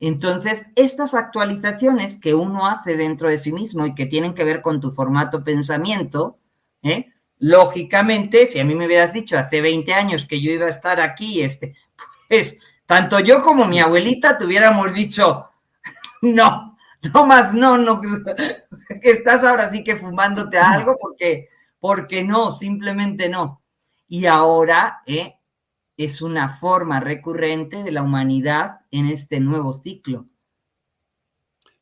Entonces, 0.00 0.66
estas 0.76 1.14
actualizaciones 1.14 2.18
que 2.18 2.34
uno 2.34 2.66
hace 2.66 2.96
dentro 2.96 3.28
de 3.28 3.38
sí 3.38 3.52
mismo 3.52 3.84
y 3.86 3.94
que 3.94 4.06
tienen 4.06 4.34
que 4.34 4.44
ver 4.44 4.62
con 4.62 4.80
tu 4.80 4.90
formato 4.90 5.42
pensamiento, 5.42 6.38
¿eh? 6.82 7.12
lógicamente, 7.38 8.46
si 8.46 8.60
a 8.60 8.64
mí 8.64 8.74
me 8.74 8.86
hubieras 8.86 9.12
dicho 9.12 9.38
hace 9.38 9.60
20 9.60 9.92
años 9.94 10.24
que 10.24 10.40
yo 10.40 10.52
iba 10.52 10.66
a 10.66 10.70
estar 10.70 11.00
aquí, 11.00 11.42
este, 11.42 11.74
pues 12.28 12.58
tanto 12.86 13.18
yo 13.20 13.42
como 13.42 13.66
mi 13.66 13.80
abuelita 13.80 14.38
te 14.38 14.44
hubiéramos 14.44 14.94
dicho, 14.94 15.48
no, 16.22 16.76
no 17.02 17.26
más, 17.26 17.52
no, 17.52 17.76
no, 17.76 18.00
que 19.02 19.10
estás 19.10 19.42
ahora 19.42 19.70
sí 19.70 19.82
que 19.82 19.96
fumándote 19.96 20.58
algo 20.58 20.96
porque, 21.00 21.48
porque 21.80 22.22
no, 22.22 22.52
simplemente 22.52 23.28
no. 23.28 23.62
Y 24.06 24.26
ahora, 24.26 25.02
¿eh? 25.06 25.37
Es 25.98 26.22
una 26.22 26.48
forma 26.48 27.00
recurrente 27.00 27.82
de 27.82 27.92
la 27.92 28.02
humanidad 28.02 28.80
en 28.90 29.06
este 29.06 29.40
nuevo 29.40 29.82
ciclo. 29.82 30.26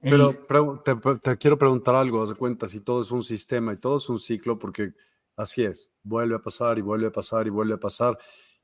Pero 0.00 0.35
te, 0.83 1.37
quiero 1.37 1.59
preguntar 1.59 1.94
algo, 1.94 2.22
haz 2.22 2.31
de 2.31 2.35
cuenta, 2.35 2.66
si 2.66 2.81
todo 2.81 3.02
es 3.02 3.11
un 3.11 3.22
sistema 3.22 3.72
y 3.72 3.76
todo 3.76 3.98
es 3.98 4.09
un 4.09 4.18
ciclo, 4.18 4.59
porque 4.59 4.94
así 5.37 5.64
es, 5.64 5.92
vuelve 6.02 6.35
a 6.35 6.38
pasar 6.40 6.79
y 6.79 6.81
vuelve 6.81 7.09
a 7.09 7.12
pasar 7.12 7.46
y 7.46 7.50
vuelve 7.50 7.74
a 7.74 7.81
pasar. 7.81 8.18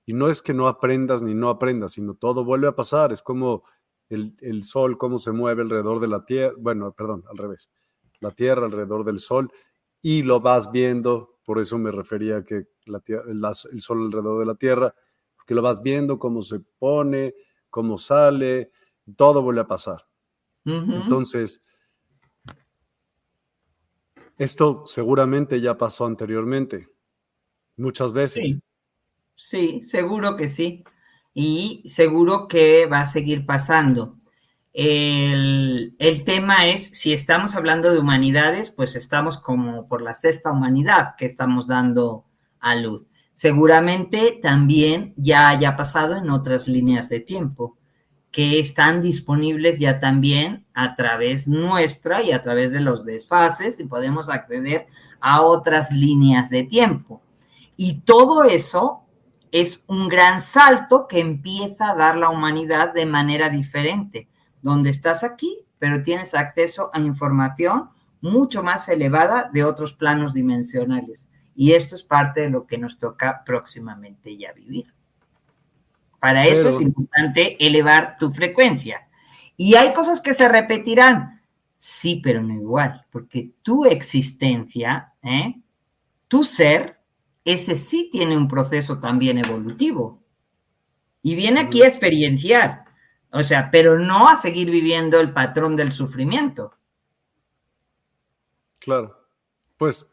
Y 0.06 0.14
no 0.14 0.28
es 0.28 0.40
que 0.42 0.54
no 0.54 0.68
aprendas 0.68 1.22
ni 1.22 1.34
no 1.34 1.48
aprendas, 1.48 1.92
sino 1.92 2.14
todo 2.14 2.44
vuelve 2.44 2.68
a 2.68 2.74
pasar. 2.74 3.12
Es 3.12 3.22
como 3.22 3.62
el, 4.08 4.34
el 4.40 4.64
sol, 4.64 4.96
cómo 4.96 5.18
se 5.18 5.32
mueve 5.32 5.62
alrededor 5.62 6.00
de 6.00 6.08
la 6.08 6.24
Tierra, 6.24 6.54
bueno, 6.58 6.92
perdón, 6.92 7.24
al 7.28 7.36
revés, 7.36 7.70
la 8.20 8.30
Tierra 8.30 8.64
alrededor 8.66 9.04
del 9.04 9.18
sol 9.18 9.52
y 10.00 10.22
lo 10.22 10.40
vas 10.40 10.70
viendo, 10.72 11.38
por 11.44 11.60
eso 11.60 11.78
me 11.78 11.92
refería 11.92 12.42
que 12.42 12.68
la 12.86 13.00
tierra, 13.00 13.24
el 13.30 13.80
sol 13.80 14.02
alrededor 14.02 14.40
de 14.40 14.46
la 14.46 14.56
Tierra, 14.56 14.94
que 15.46 15.54
lo 15.54 15.62
vas 15.62 15.82
viendo 15.82 16.18
cómo 16.18 16.42
se 16.42 16.60
pone, 16.78 17.34
cómo 17.70 17.98
sale, 17.98 18.70
todo 19.16 19.42
vuelve 19.42 19.62
a 19.62 19.66
pasar. 19.66 20.06
Entonces, 20.64 21.60
esto 24.38 24.84
seguramente 24.86 25.60
ya 25.60 25.76
pasó 25.76 26.06
anteriormente, 26.06 26.88
muchas 27.76 28.12
veces. 28.12 28.58
Sí. 29.34 29.82
seguro 29.82 30.36
que 30.36 30.48
sí. 30.48 30.84
Y 31.34 31.82
seguro 31.86 32.46
que 32.46 32.86
va 32.86 33.00
a 33.00 33.06
seguir 33.06 33.46
pasando. 33.46 34.18
El, 34.74 35.94
el, 35.98 36.24
tema 36.24 36.66
es, 36.66 36.88
si 36.88 37.12
estamos 37.12 37.56
hablando 37.56 37.92
de 37.92 37.98
humanidades, 37.98 38.70
pues 38.70 38.96
estamos 38.96 39.38
como 39.38 39.88
por 39.88 40.02
la 40.02 40.14
sexta 40.14 40.50
humanidad 40.50 41.14
que 41.16 41.26
estamos 41.26 41.66
dando 41.66 42.26
a 42.60 42.74
luz. 42.74 43.06
Seguramente 43.32 44.38
también 44.42 45.14
ya 45.16 45.48
haya 45.48 45.76
pasado 45.76 46.16
en 46.16 46.30
otras 46.30 46.68
líneas 46.68 47.08
de 47.08 47.20
tiempo 47.20 47.78
que 48.30 48.58
están 48.58 49.02
disponibles 49.02 49.78
ya 49.78 50.00
también 50.00 50.64
a 50.72 50.96
través 50.96 51.46
nuestra 51.46 52.22
y 52.22 52.32
a 52.32 52.40
través 52.40 52.72
de 52.72 52.80
los 52.80 53.04
desfases 53.04 53.78
y 53.78 53.84
podemos 53.84 54.30
acceder 54.30 54.86
a 55.20 55.42
otras 55.42 55.90
líneas 55.92 56.48
de 56.48 56.64
tiempo. 56.64 57.22
Y 57.76 58.00
todo 58.00 58.44
eso 58.44 59.02
es 59.50 59.84
un 59.86 60.08
gran 60.08 60.40
salto 60.40 61.06
que 61.06 61.20
empieza 61.20 61.90
a 61.90 61.94
dar 61.94 62.16
la 62.16 62.30
humanidad 62.30 62.94
de 62.94 63.04
manera 63.04 63.50
diferente, 63.50 64.28
donde 64.62 64.90
estás 64.90 65.24
aquí, 65.24 65.58
pero 65.78 66.02
tienes 66.02 66.34
acceso 66.34 66.90
a 66.94 67.00
información 67.00 67.90
mucho 68.22 68.62
más 68.62 68.88
elevada 68.88 69.50
de 69.52 69.64
otros 69.64 69.92
planos 69.92 70.32
dimensionales. 70.32 71.28
Y 71.54 71.72
esto 71.72 71.94
es 71.94 72.02
parte 72.02 72.42
de 72.42 72.50
lo 72.50 72.66
que 72.66 72.78
nos 72.78 72.98
toca 72.98 73.42
próximamente 73.44 74.36
ya 74.36 74.52
vivir. 74.52 74.92
Para 76.18 76.46
eso 76.46 76.68
es 76.68 76.80
importante 76.80 77.56
elevar 77.64 78.16
tu 78.18 78.30
frecuencia. 78.30 79.08
Y 79.56 79.74
hay 79.74 79.92
cosas 79.92 80.20
que 80.20 80.34
se 80.34 80.48
repetirán. 80.48 81.40
Sí, 81.78 82.20
pero 82.22 82.42
no 82.42 82.54
igual, 82.54 83.06
porque 83.10 83.54
tu 83.60 83.86
existencia, 83.86 85.14
¿eh? 85.20 85.60
tu 86.28 86.44
ser, 86.44 87.00
ese 87.44 87.76
sí 87.76 88.08
tiene 88.12 88.36
un 88.36 88.46
proceso 88.46 89.00
también 89.00 89.38
evolutivo. 89.38 90.22
Y 91.22 91.34
viene 91.34 91.60
aquí 91.60 91.82
a 91.82 91.88
experienciar, 91.88 92.84
o 93.32 93.42
sea, 93.42 93.70
pero 93.70 93.98
no 93.98 94.28
a 94.28 94.36
seguir 94.36 94.70
viviendo 94.70 95.18
el 95.18 95.32
patrón 95.32 95.74
del 95.74 95.90
sufrimiento. 95.90 96.72
Claro, 98.78 99.16
pues, 99.76 100.06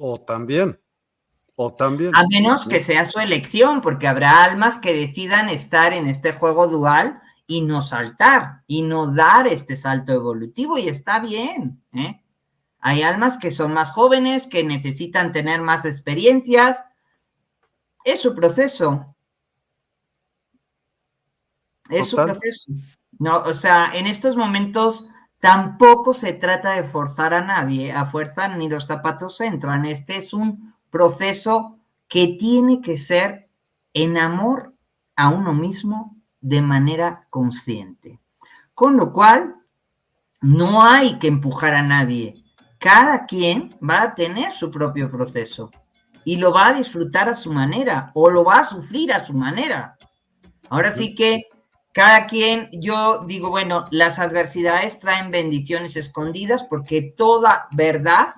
o 0.00 0.18
también, 0.20 0.80
también. 1.68 2.16
A 2.16 2.24
menos 2.28 2.66
que 2.66 2.80
sea 2.80 3.04
su 3.04 3.18
elección, 3.18 3.82
porque 3.82 4.08
habrá 4.08 4.42
almas 4.44 4.78
que 4.78 4.94
decidan 4.94 5.50
estar 5.50 5.92
en 5.92 6.08
este 6.08 6.32
juego 6.32 6.66
dual 6.68 7.20
y 7.46 7.62
no 7.62 7.82
saltar 7.82 8.62
y 8.66 8.82
no 8.82 9.08
dar 9.08 9.46
este 9.46 9.76
salto 9.76 10.12
evolutivo 10.12 10.78
y 10.78 10.88
está 10.88 11.18
bien. 11.18 11.82
¿eh? 11.92 12.22
Hay 12.78 13.02
almas 13.02 13.36
que 13.36 13.50
son 13.50 13.74
más 13.74 13.90
jóvenes, 13.90 14.46
que 14.46 14.64
necesitan 14.64 15.32
tener 15.32 15.60
más 15.60 15.84
experiencias. 15.84 16.82
Es 18.04 18.20
su 18.20 18.34
proceso. 18.34 19.14
Es 21.90 22.08
su 22.08 22.16
proceso. 22.16 22.72
No, 23.18 23.42
o 23.42 23.52
sea, 23.52 23.90
en 23.92 24.06
estos 24.06 24.36
momentos 24.36 25.10
tampoco 25.40 26.14
se 26.14 26.34
trata 26.34 26.72
de 26.72 26.84
forzar 26.84 27.34
a 27.34 27.44
nadie. 27.44 27.92
A 27.92 28.06
fuerza 28.06 28.48
ni 28.48 28.68
los 28.68 28.86
zapatos 28.86 29.40
entran. 29.40 29.84
Este 29.84 30.16
es 30.16 30.32
un 30.32 30.74
proceso 30.90 31.78
que 32.08 32.36
tiene 32.38 32.80
que 32.80 32.96
ser 32.96 33.48
en 33.92 34.18
amor 34.18 34.74
a 35.16 35.30
uno 35.30 35.52
mismo 35.54 36.16
de 36.40 36.62
manera 36.62 37.26
consciente. 37.30 38.20
Con 38.74 38.96
lo 38.96 39.12
cual, 39.12 39.56
no 40.40 40.82
hay 40.82 41.18
que 41.18 41.28
empujar 41.28 41.74
a 41.74 41.82
nadie. 41.82 42.34
Cada 42.78 43.26
quien 43.26 43.76
va 43.86 44.02
a 44.02 44.14
tener 44.14 44.52
su 44.52 44.70
propio 44.70 45.10
proceso 45.10 45.70
y 46.24 46.36
lo 46.36 46.52
va 46.52 46.68
a 46.68 46.74
disfrutar 46.74 47.28
a 47.28 47.34
su 47.34 47.52
manera 47.52 48.10
o 48.14 48.30
lo 48.30 48.44
va 48.44 48.60
a 48.60 48.64
sufrir 48.64 49.12
a 49.12 49.24
su 49.24 49.34
manera. 49.34 49.96
Ahora 50.70 50.90
sí 50.90 51.14
que 51.14 51.48
cada 51.92 52.26
quien, 52.26 52.68
yo 52.72 53.24
digo, 53.26 53.50
bueno, 53.50 53.84
las 53.90 54.18
adversidades 54.18 55.00
traen 55.00 55.30
bendiciones 55.30 55.96
escondidas 55.96 56.62
porque 56.64 57.02
toda 57.02 57.66
verdad 57.72 58.34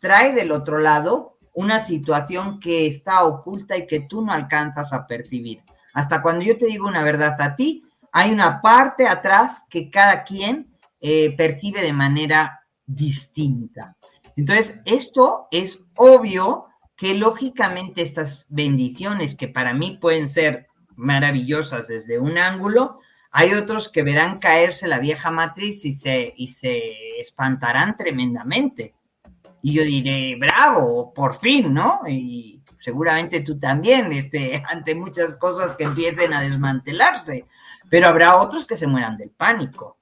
trae 0.00 0.34
del 0.34 0.52
otro 0.52 0.78
lado 0.78 1.38
una 1.54 1.80
situación 1.80 2.60
que 2.60 2.86
está 2.86 3.24
oculta 3.24 3.76
y 3.76 3.86
que 3.86 4.00
tú 4.00 4.22
no 4.22 4.32
alcanzas 4.32 4.92
a 4.92 5.06
percibir. 5.06 5.62
Hasta 5.94 6.22
cuando 6.22 6.44
yo 6.44 6.56
te 6.56 6.66
digo 6.66 6.86
una 6.86 7.02
verdad 7.02 7.40
a 7.40 7.56
ti, 7.56 7.84
hay 8.12 8.32
una 8.32 8.60
parte 8.60 9.06
atrás 9.06 9.64
que 9.68 9.90
cada 9.90 10.22
quien 10.22 10.76
eh, 11.00 11.34
percibe 11.36 11.82
de 11.82 11.92
manera 11.92 12.60
distinta. 12.86 13.96
Entonces, 14.36 14.80
esto 14.84 15.48
es 15.50 15.80
obvio 15.96 16.66
que 16.96 17.14
lógicamente 17.14 18.02
estas 18.02 18.46
bendiciones 18.48 19.34
que 19.34 19.48
para 19.48 19.72
mí 19.72 19.98
pueden 20.00 20.28
ser 20.28 20.69
maravillosas 21.00 21.88
desde 21.88 22.18
un 22.18 22.38
ángulo, 22.38 23.00
hay 23.32 23.54
otros 23.54 23.90
que 23.90 24.02
verán 24.02 24.38
caerse 24.38 24.88
la 24.88 24.98
vieja 24.98 25.30
matriz 25.30 25.84
y 25.84 25.92
se, 25.92 26.32
y 26.36 26.48
se 26.48 27.18
espantarán 27.18 27.96
tremendamente. 27.96 28.94
Y 29.62 29.74
yo 29.74 29.84
diré, 29.84 30.36
bravo, 30.36 31.12
por 31.14 31.38
fin, 31.38 31.72
¿no? 31.72 32.00
Y 32.08 32.62
seguramente 32.80 33.40
tú 33.40 33.58
también, 33.58 34.12
este, 34.12 34.62
ante 34.68 34.94
muchas 34.94 35.34
cosas 35.36 35.76
que 35.76 35.84
empiecen 35.84 36.32
a 36.32 36.42
desmantelarse. 36.42 37.46
Pero 37.88 38.08
habrá 38.08 38.36
otros 38.36 38.66
que 38.66 38.76
se 38.76 38.86
mueran 38.86 39.16
del 39.16 39.30
pánico, 39.30 39.98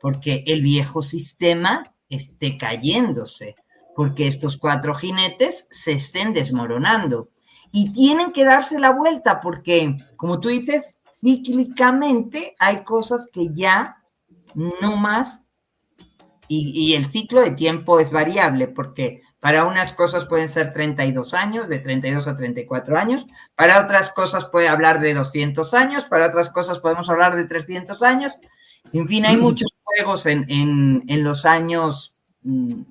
porque 0.00 0.44
el 0.46 0.62
viejo 0.62 1.02
sistema 1.02 1.94
esté 2.08 2.58
cayéndose, 2.58 3.56
porque 3.94 4.26
estos 4.26 4.56
cuatro 4.56 4.94
jinetes 4.94 5.66
se 5.70 5.92
estén 5.92 6.32
desmoronando. 6.32 7.30
Y 7.72 7.92
tienen 7.92 8.32
que 8.32 8.44
darse 8.44 8.78
la 8.78 8.90
vuelta, 8.90 9.40
porque, 9.40 9.96
como 10.16 10.38
tú 10.38 10.50
dices, 10.50 10.98
cíclicamente 11.20 12.54
hay 12.58 12.84
cosas 12.84 13.28
que 13.32 13.48
ya 13.52 13.96
no 14.54 14.96
más 14.96 15.42
y, 16.54 16.94
el 16.94 17.10
ciclo 17.10 17.40
de 17.40 17.52
tiempo 17.52 17.98
es 17.98 18.12
variable 18.12 18.68
porque 18.68 19.22
para 19.40 19.64
unas 19.64 19.92
cosas 19.92 20.26
pueden 20.26 20.48
ser 20.48 20.72
32 20.72 21.34
años, 21.34 21.68
de 21.68 21.78
32 21.78 22.28
a 22.28 22.36
34 22.36 22.98
años, 22.98 23.26
para 23.54 23.80
otras 23.80 24.10
cosas 24.10 24.44
puede 24.46 24.68
hablar 24.68 25.00
de 25.00 25.14
200 25.14 25.72
años, 25.74 26.04
para 26.04 26.26
otras 26.26 26.50
cosas 26.50 26.78
podemos 26.78 27.08
hablar 27.08 27.36
de 27.36 27.44
300 27.44 28.02
años. 28.02 28.32
En 28.92 29.08
fin, 29.08 29.24
hay 29.24 29.36
mm. 29.36 29.40
muchos 29.40 29.70
juegos 29.82 30.26
en, 30.26 30.44
en, 30.48 31.24
los 31.24 31.46
años 31.46 32.16
mm, 32.42 32.82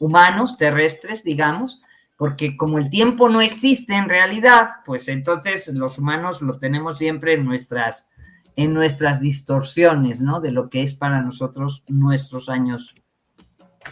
humanos, 0.00 0.56
terrestres, 0.56 1.22
digamos, 1.22 1.82
porque 2.16 2.56
como 2.56 2.78
el 2.78 2.90
tiempo 2.90 3.28
no 3.28 3.40
existe 3.40 3.94
en 3.94 4.08
realidad, 4.08 4.70
pues 4.84 5.08
entonces 5.08 5.68
los 5.68 5.98
humanos 5.98 6.42
lo 6.42 6.58
tenemos 6.58 6.98
siempre 6.98 7.34
en 7.34 7.44
nuestras 7.44 8.08
en 8.56 8.72
nuestras 8.72 9.20
distorsiones, 9.20 10.20
¿no? 10.20 10.40
De 10.40 10.50
lo 10.50 10.70
que 10.70 10.82
es 10.82 10.94
para 10.94 11.20
nosotros 11.20 11.84
nuestros 11.88 12.48
años 12.48 12.94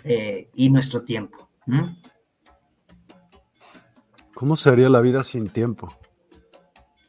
eh, 0.04 0.48
y 0.54 0.70
nuestro 0.70 1.02
tiempo. 1.02 1.50
¿Cómo 4.34 4.56
sería 4.56 4.88
la 4.88 5.00
vida 5.00 5.22
sin 5.22 5.50
tiempo? 5.50 5.94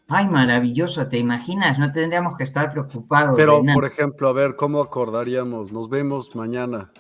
Ay, 0.08 0.28
maravilloso, 0.28 1.08
¿te 1.08 1.18
imaginas? 1.18 1.80
No 1.80 1.92
tendríamos 1.92 2.38
que 2.38 2.44
estar 2.44 2.72
preocupados. 2.72 3.36
Pero, 3.36 3.64
por 3.74 3.86
ejemplo, 3.86 4.28
a 4.28 4.34
ver, 4.34 4.56
¿cómo 4.56 4.82
acordaríamos? 4.82 5.72
Nos 5.72 5.90
vemos 5.90 6.36
mañana 6.36 6.92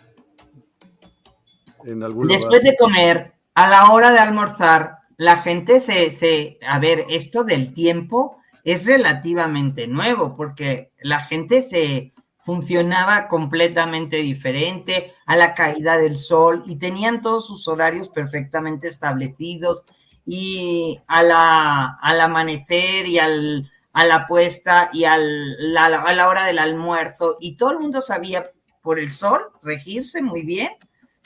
en 1.83 2.01
algún 2.01 2.27
Después 2.27 2.63
de 2.63 2.75
comer, 2.75 3.34
a 3.55 3.67
la 3.67 3.89
hora 3.91 4.11
de 4.11 4.19
almorzar, 4.19 4.99
la 5.17 5.37
gente 5.37 5.79
se, 5.79 6.11
se, 6.11 6.59
a 6.67 6.77
ver, 6.77 7.05
esto 7.09 7.43
del 7.43 7.73
tiempo 7.73 8.37
es 8.63 8.85
relativamente 8.85 9.87
nuevo 9.87 10.35
porque 10.35 10.91
la 11.01 11.19
gente 11.21 11.61
se 11.61 12.13
funcionaba 12.39 13.27
completamente 13.27 14.17
diferente 14.17 15.13
a 15.25 15.35
la 15.35 15.53
caída 15.53 15.97
del 15.97 16.17
sol 16.17 16.63
y 16.65 16.75
tenían 16.75 17.21
todos 17.21 17.47
sus 17.47 17.67
horarios 17.67 18.09
perfectamente 18.09 18.87
establecidos 18.87 19.85
y 20.25 20.99
a 21.07 21.23
la, 21.23 21.97
al 22.01 22.21
amanecer 22.21 23.07
y 23.07 23.19
al, 23.19 23.71
a 23.93 24.05
la 24.05 24.27
puesta 24.27 24.89
y 24.91 25.05
al, 25.05 25.75
a 25.77 26.13
la 26.13 26.27
hora 26.27 26.45
del 26.45 26.59
almuerzo. 26.59 27.37
Y 27.39 27.55
todo 27.55 27.71
el 27.71 27.79
mundo 27.79 28.01
sabía 28.01 28.51
por 28.81 28.99
el 28.99 29.13
sol, 29.13 29.41
regirse 29.63 30.21
muy 30.21 30.43
bien, 30.45 30.71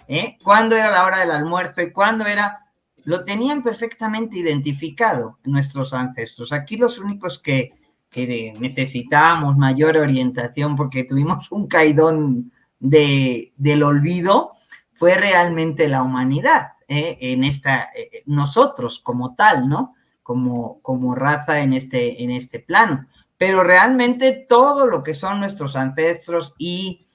¿eh? 0.10 0.38
cuándo 0.44 0.76
era 0.76 0.92
la 0.92 1.06
hora 1.06 1.20
del 1.20 1.32
almuerzo 1.32 1.82
y 1.82 1.94
cuándo 1.94 2.26
era, 2.26 2.66
lo 3.06 3.24
tenían 3.24 3.62
perfectamente 3.62 4.40
identificado 4.40 5.38
nuestros 5.46 5.94
ancestros. 5.94 6.52
Aquí 6.52 6.76
los 6.76 6.98
únicos 6.98 7.40
que, 7.40 7.74
que 8.10 8.54
necesitábamos 8.60 9.56
mayor 9.56 9.98
orientación 9.98 10.76
porque 10.76 11.04
tuvimos 11.04 11.52
un 11.52 11.68
caidón 11.68 12.52
de, 12.80 13.54
del 13.56 13.84
olvido 13.84 14.54
fue 14.94 15.14
realmente 15.14 15.88
la 15.88 16.02
humanidad, 16.02 16.74
¿eh? 16.88 17.18
en 17.22 17.44
esta, 17.44 17.90
eh, 17.96 18.24
nosotros 18.26 19.00
como 19.00 19.36
tal, 19.36 19.70
¿no? 19.70 19.94
Como, 20.24 20.82
como 20.82 21.16
raza 21.16 21.62
en 21.62 21.74
este, 21.74 22.24
en 22.24 22.32
este 22.32 22.60
plano. 22.60 23.06
Pero 23.38 23.64
realmente 23.64 24.46
todo 24.50 24.86
lo 24.86 25.04
que 25.04 25.14
son 25.14 25.40
nuestros 25.40 25.76
ancestros 25.76 26.56
y, 26.58 27.06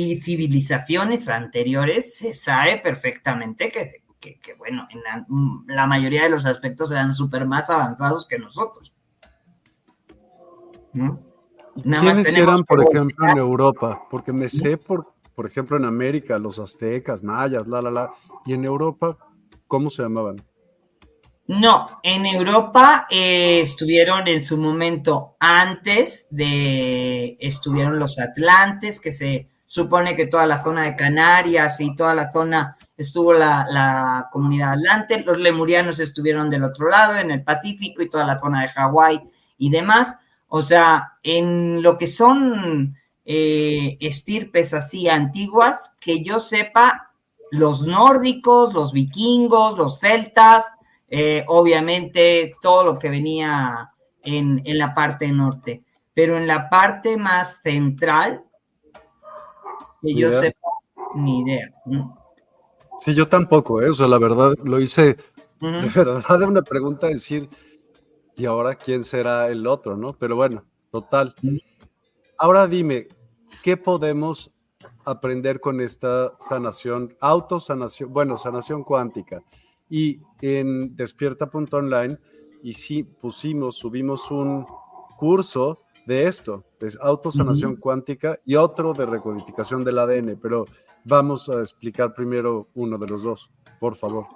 y 0.00 0.20
civilizaciones 0.20 1.28
anteriores 1.28 2.16
se 2.16 2.34
sabe 2.34 2.78
perfectamente 2.78 3.70
que, 3.70 4.02
que, 4.20 4.54
bueno, 4.54 4.86
en 4.90 5.02
la, 5.02 5.26
la, 5.66 5.86
mayoría 5.86 6.24
de 6.24 6.28
los 6.28 6.44
aspectos 6.46 6.90
eran 6.90 7.14
súper 7.14 7.46
más 7.46 7.70
avanzados 7.70 8.26
que 8.26 8.38
nosotros. 8.38 8.92
¿No? 10.92 11.20
¿Quiénes 11.82 12.34
eran, 12.34 12.64
por 12.64 12.82
ejemplo, 12.82 13.28
en 13.28 13.38
Europa? 13.38 14.06
Porque 14.10 14.32
me 14.32 14.48
sé 14.48 14.76
por 14.76 15.14
por 15.38 15.46
ejemplo, 15.46 15.76
en 15.76 15.84
América, 15.84 16.36
los 16.36 16.58
aztecas, 16.58 17.22
mayas, 17.22 17.64
la, 17.68 17.80
la, 17.80 17.92
la, 17.92 18.12
y 18.44 18.54
en 18.54 18.64
Europa, 18.64 19.16
¿cómo 19.68 19.88
se 19.88 20.02
llamaban? 20.02 20.42
No, 21.46 22.00
en 22.02 22.26
Europa 22.26 23.06
eh, 23.08 23.60
estuvieron 23.60 24.26
en 24.26 24.40
su 24.40 24.58
momento 24.58 25.36
antes 25.38 26.26
de, 26.30 27.36
estuvieron 27.38 28.00
los 28.00 28.18
atlantes, 28.18 28.98
que 28.98 29.12
se 29.12 29.48
supone 29.68 30.16
que 30.16 30.26
toda 30.26 30.46
la 30.46 30.62
zona 30.62 30.84
de 30.84 30.96
Canarias 30.96 31.78
y 31.80 31.94
toda 31.94 32.14
la 32.14 32.32
zona 32.32 32.78
estuvo 32.96 33.34
la, 33.34 33.66
la 33.68 34.28
comunidad 34.32 34.72
atlante, 34.72 35.22
los 35.22 35.38
lemurianos 35.38 36.00
estuvieron 36.00 36.48
del 36.48 36.64
otro 36.64 36.88
lado, 36.88 37.16
en 37.16 37.30
el 37.30 37.44
Pacífico 37.44 38.00
y 38.00 38.08
toda 38.08 38.24
la 38.24 38.40
zona 38.40 38.62
de 38.62 38.68
Hawái 38.68 39.20
y 39.58 39.68
demás. 39.68 40.18
O 40.48 40.62
sea, 40.62 41.18
en 41.22 41.82
lo 41.82 41.98
que 41.98 42.06
son 42.06 42.96
eh, 43.26 43.98
estirpes 44.00 44.72
así 44.72 45.06
antiguas, 45.06 45.94
que 46.00 46.24
yo 46.24 46.40
sepa, 46.40 47.10
los 47.50 47.82
nórdicos, 47.82 48.72
los 48.72 48.94
vikingos, 48.94 49.76
los 49.76 50.00
celtas, 50.00 50.72
eh, 51.08 51.44
obviamente 51.46 52.54
todo 52.62 52.84
lo 52.84 52.98
que 52.98 53.10
venía 53.10 53.92
en, 54.22 54.62
la 54.64 54.94
parte 54.94 55.30
norte, 55.30 55.82
pero 56.14 56.38
en 56.38 56.46
la 56.46 56.70
parte 56.70 57.18
más 57.18 57.60
central, 57.62 58.44
que 60.02 60.14
yo 60.14 60.40
sepa, 60.40 60.68
ni 61.14 61.40
idea. 61.40 61.72
Sí, 62.98 63.14
yo 63.14 63.28
tampoco, 63.28 63.80
¿eh? 63.80 63.88
o 63.88 63.92
sea, 63.92 64.08
la 64.08 64.18
verdad 64.18 64.54
lo 64.64 64.80
hice, 64.80 65.16
de 65.60 65.90
verdad, 65.94 66.38
de 66.38 66.46
una 66.46 66.62
pregunta 66.62 67.06
decir, 67.06 67.48
¿y 68.36 68.46
ahora 68.46 68.74
quién 68.74 69.04
será 69.04 69.48
el 69.48 69.66
otro, 69.66 69.96
no? 69.96 70.12
Pero 70.12 70.36
bueno, 70.36 70.64
total. 70.90 71.34
Ahora 72.38 72.66
dime, 72.66 73.06
¿qué 73.62 73.76
podemos 73.76 74.52
aprender 75.04 75.60
con 75.60 75.80
esta 75.80 76.32
sanación, 76.40 77.14
autosanación, 77.20 78.12
bueno, 78.12 78.36
sanación 78.36 78.82
cuántica? 78.84 79.42
Y 79.88 80.20
en 80.40 80.94
despierta.online, 80.96 82.18
y 82.62 82.74
sí 82.74 83.04
pusimos, 83.04 83.76
subimos 83.76 84.30
un 84.30 84.66
curso 85.16 85.78
de 86.08 86.26
esto, 86.26 86.64
de 86.80 86.90
autosanación 87.02 87.76
cuántica 87.76 88.40
y 88.46 88.54
otro 88.54 88.94
de 88.94 89.04
recodificación 89.04 89.84
del 89.84 89.98
ADN, 89.98 90.38
pero 90.40 90.64
vamos 91.04 91.50
a 91.50 91.60
explicar 91.60 92.14
primero 92.14 92.70
uno 92.74 92.96
de 92.96 93.06
los 93.06 93.22
dos, 93.22 93.50
por 93.78 93.94
favor. 93.94 94.26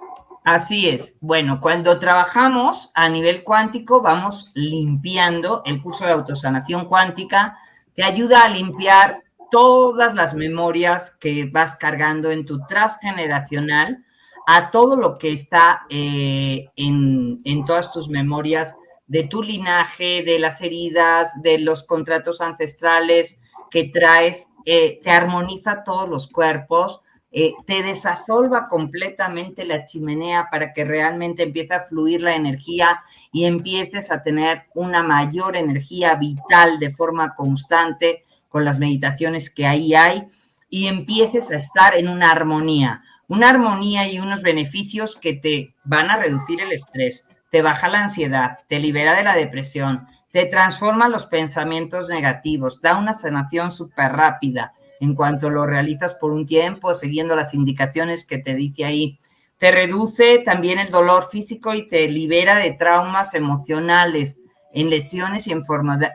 Así 0.45 0.87
es. 0.87 1.17
Bueno, 1.23 1.61
cuando 1.63 1.99
trabajamos 1.99 2.91
a 2.95 3.09
nivel 3.09 3.43
cuántico, 3.43 4.03
vamos 4.03 4.53
limpiando 4.55 5.63
el 5.65 5.81
curso 5.81 6.05
de 6.05 6.13
autosanación 6.13 6.85
cuántica 6.85 7.57
te 7.95 8.05
ayuda 8.05 8.45
a 8.45 8.51
limpiar 8.51 9.23
todas 9.51 10.15
las 10.15 10.35
memorias 10.35 11.17
que 11.19 11.47
vas 11.47 11.77
cargando 11.77 12.31
en 12.31 12.45
tu 12.45 12.61
transgeneracional 12.67 14.05
a 14.47 14.71
todo 14.71 14.95
lo 14.95 15.17
que 15.17 15.33
está 15.33 15.87
eh, 15.89 16.67
en, 16.77 17.65
todas 17.65 17.91
tus 17.93 18.11
memorias 18.11 18.77
de 19.13 19.25
tu 19.25 19.43
linaje, 19.43 20.23
de 20.23 20.39
las 20.39 20.63
heridas, 20.63 21.29
de 21.43 21.59
los 21.59 21.85
contratos 21.85 22.41
ancestrales 22.41 23.39
que 23.71 23.85
traes, 23.85 24.49
eh, 24.65 25.01
te 25.03 25.11
armoniza 25.11 25.85
todos 25.85 26.09
los 26.09 26.29
cuerpos, 26.29 27.03
eh, 27.31 27.53
te 27.67 27.83
desazolva 27.83 28.71
completamente 28.71 29.67
la 29.67 29.85
chimenea 29.85 30.49
para 30.51 30.73
que 30.73 30.87
realmente 30.87 31.43
empiece 31.43 31.75
a 31.75 31.85
fluir 31.85 32.23
la 32.23 32.35
energía 32.35 33.03
y 33.33 33.45
empieces 33.45 34.11
a 34.11 34.23
tener 34.23 34.63
una 34.75 35.03
mayor 35.03 35.57
energía 35.57 36.15
vital 36.15 36.79
de 36.79 36.91
forma 36.91 37.35
constante 37.35 38.25
con 38.49 38.65
las 38.65 38.79
meditaciones 38.79 39.51
que 39.51 39.67
ahí 39.67 39.93
hay 39.93 40.23
y 40.71 40.87
empieces 40.87 41.51
a 41.51 41.57
estar 41.57 41.95
en 41.95 42.09
una 42.09 42.31
armonía, 42.31 43.03
una 43.29 43.51
armonía 43.51 44.11
y 44.11 44.19
unos 44.21 44.41
beneficios 44.41 45.17
que 45.17 45.35
te 45.35 45.75
van 45.85 46.09
a 46.09 46.17
reducir 46.17 46.63
el 46.63 46.73
estrés, 46.73 47.27
te 47.53 47.61
baja 47.61 47.89
la 47.91 48.03
ansiedad, 48.03 48.61
te 48.67 48.79
libera 48.79 49.15
de 49.15 49.25
la 49.25 49.35
depresión, 49.35 50.07
te 50.33 50.47
transforma 50.47 51.11
los 51.11 51.27
pensamientos 51.27 52.09
negativos, 52.09 52.81
da 52.81 52.97
una 52.97 53.13
sanación 53.13 53.71
súper 53.71 54.13
rápida 54.13 54.73
en 55.01 55.15
cuanto 55.15 55.51
lo 55.51 55.67
realizas 55.67 56.15
por 56.15 56.33
un 56.33 56.47
tiempo, 56.47 56.95
siguiendo 56.95 57.37
las 57.37 57.53
indicaciones 57.53 58.25
que 58.25 58.39
te 58.39 58.55
dice 58.55 58.87
ahí. 58.87 59.19
Te 59.59 59.71
reduce 59.71 60.39
también 60.39 60.79
el 60.79 60.91
dolor 60.91 61.29
físico 61.29 61.75
y 61.75 61.87
te 61.89 62.09
libera 62.09 62.57
de 62.57 62.73
traumas 62.73 63.35
emocionales, 63.35 64.41
en 64.73 64.89
lesiones 64.89 65.47
y 65.47 65.53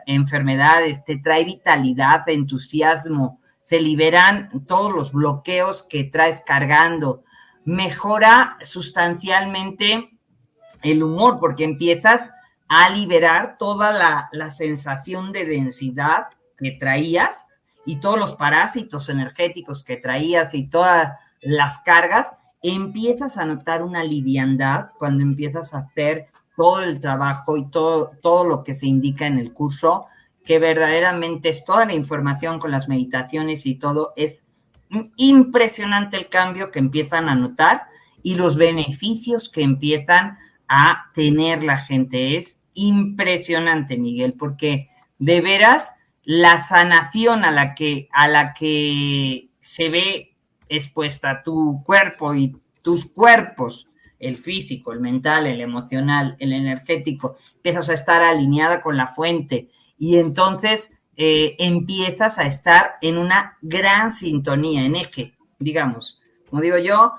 enfermedades, 0.06 1.04
te 1.04 1.18
trae 1.18 1.44
vitalidad, 1.44 2.28
entusiasmo, 2.28 3.38
se 3.60 3.80
liberan 3.80 4.64
todos 4.66 4.92
los 4.92 5.12
bloqueos 5.12 5.84
que 5.84 6.02
traes 6.02 6.42
cargando, 6.44 7.22
mejora 7.64 8.58
sustancialmente 8.62 10.17
el 10.82 11.02
humor 11.02 11.38
porque 11.40 11.64
empiezas 11.64 12.32
a 12.68 12.90
liberar 12.90 13.56
toda 13.58 13.92
la, 13.92 14.28
la 14.32 14.50
sensación 14.50 15.32
de 15.32 15.44
densidad 15.44 16.28
que 16.56 16.72
traías 16.72 17.48
y 17.86 17.96
todos 17.96 18.18
los 18.18 18.36
parásitos 18.36 19.08
energéticos 19.08 19.82
que 19.82 19.96
traías 19.96 20.54
y 20.54 20.68
todas 20.68 21.12
las 21.40 21.78
cargas, 21.78 22.32
empiezas 22.62 23.38
a 23.38 23.46
notar 23.46 23.82
una 23.82 24.04
liviandad 24.04 24.90
cuando 24.98 25.22
empiezas 25.22 25.72
a 25.72 25.78
hacer 25.78 26.28
todo 26.56 26.80
el 26.80 27.00
trabajo 27.00 27.56
y 27.56 27.70
todo, 27.70 28.12
todo 28.20 28.44
lo 28.44 28.64
que 28.64 28.74
se 28.74 28.86
indica 28.86 29.26
en 29.26 29.38
el 29.38 29.52
curso, 29.52 30.06
que 30.44 30.58
verdaderamente 30.58 31.48
es 31.48 31.64
toda 31.64 31.86
la 31.86 31.94
información 31.94 32.58
con 32.58 32.72
las 32.72 32.88
meditaciones 32.88 33.64
y 33.64 33.76
todo, 33.76 34.12
es 34.16 34.44
impresionante 35.16 36.16
el 36.16 36.28
cambio 36.28 36.70
que 36.70 36.78
empiezan 36.78 37.28
a 37.28 37.34
notar 37.34 37.84
y 38.22 38.34
los 38.34 38.56
beneficios 38.56 39.48
que 39.48 39.62
empiezan 39.62 40.38
a 40.68 41.10
tener 41.14 41.64
la 41.64 41.78
gente. 41.78 42.36
Es 42.36 42.60
impresionante, 42.74 43.98
Miguel, 43.98 44.34
porque 44.34 44.90
de 45.18 45.40
veras 45.40 45.94
la 46.22 46.60
sanación 46.60 47.44
a 47.44 47.50
la 47.50 47.74
que, 47.74 48.08
a 48.12 48.28
la 48.28 48.52
que 48.52 49.48
se 49.60 49.88
ve 49.88 50.36
expuesta 50.68 51.42
tu 51.42 51.82
cuerpo 51.84 52.34
y 52.34 52.56
tus 52.82 53.06
cuerpos, 53.06 53.88
el 54.18 54.36
físico, 54.36 54.92
el 54.92 55.00
mental, 55.00 55.46
el 55.46 55.60
emocional, 55.60 56.36
el 56.38 56.52
energético, 56.52 57.36
empiezas 57.56 57.88
a 57.88 57.94
estar 57.94 58.22
alineada 58.22 58.80
con 58.80 58.96
la 58.96 59.08
fuente 59.08 59.68
y 59.96 60.18
entonces 60.18 60.90
eh, 61.16 61.56
empiezas 61.58 62.38
a 62.38 62.46
estar 62.46 62.96
en 63.00 63.18
una 63.18 63.56
gran 63.62 64.12
sintonía, 64.12 64.84
en 64.84 64.96
eje, 64.96 65.34
digamos, 65.58 66.20
como 66.48 66.62
digo 66.62 66.78
yo, 66.78 67.14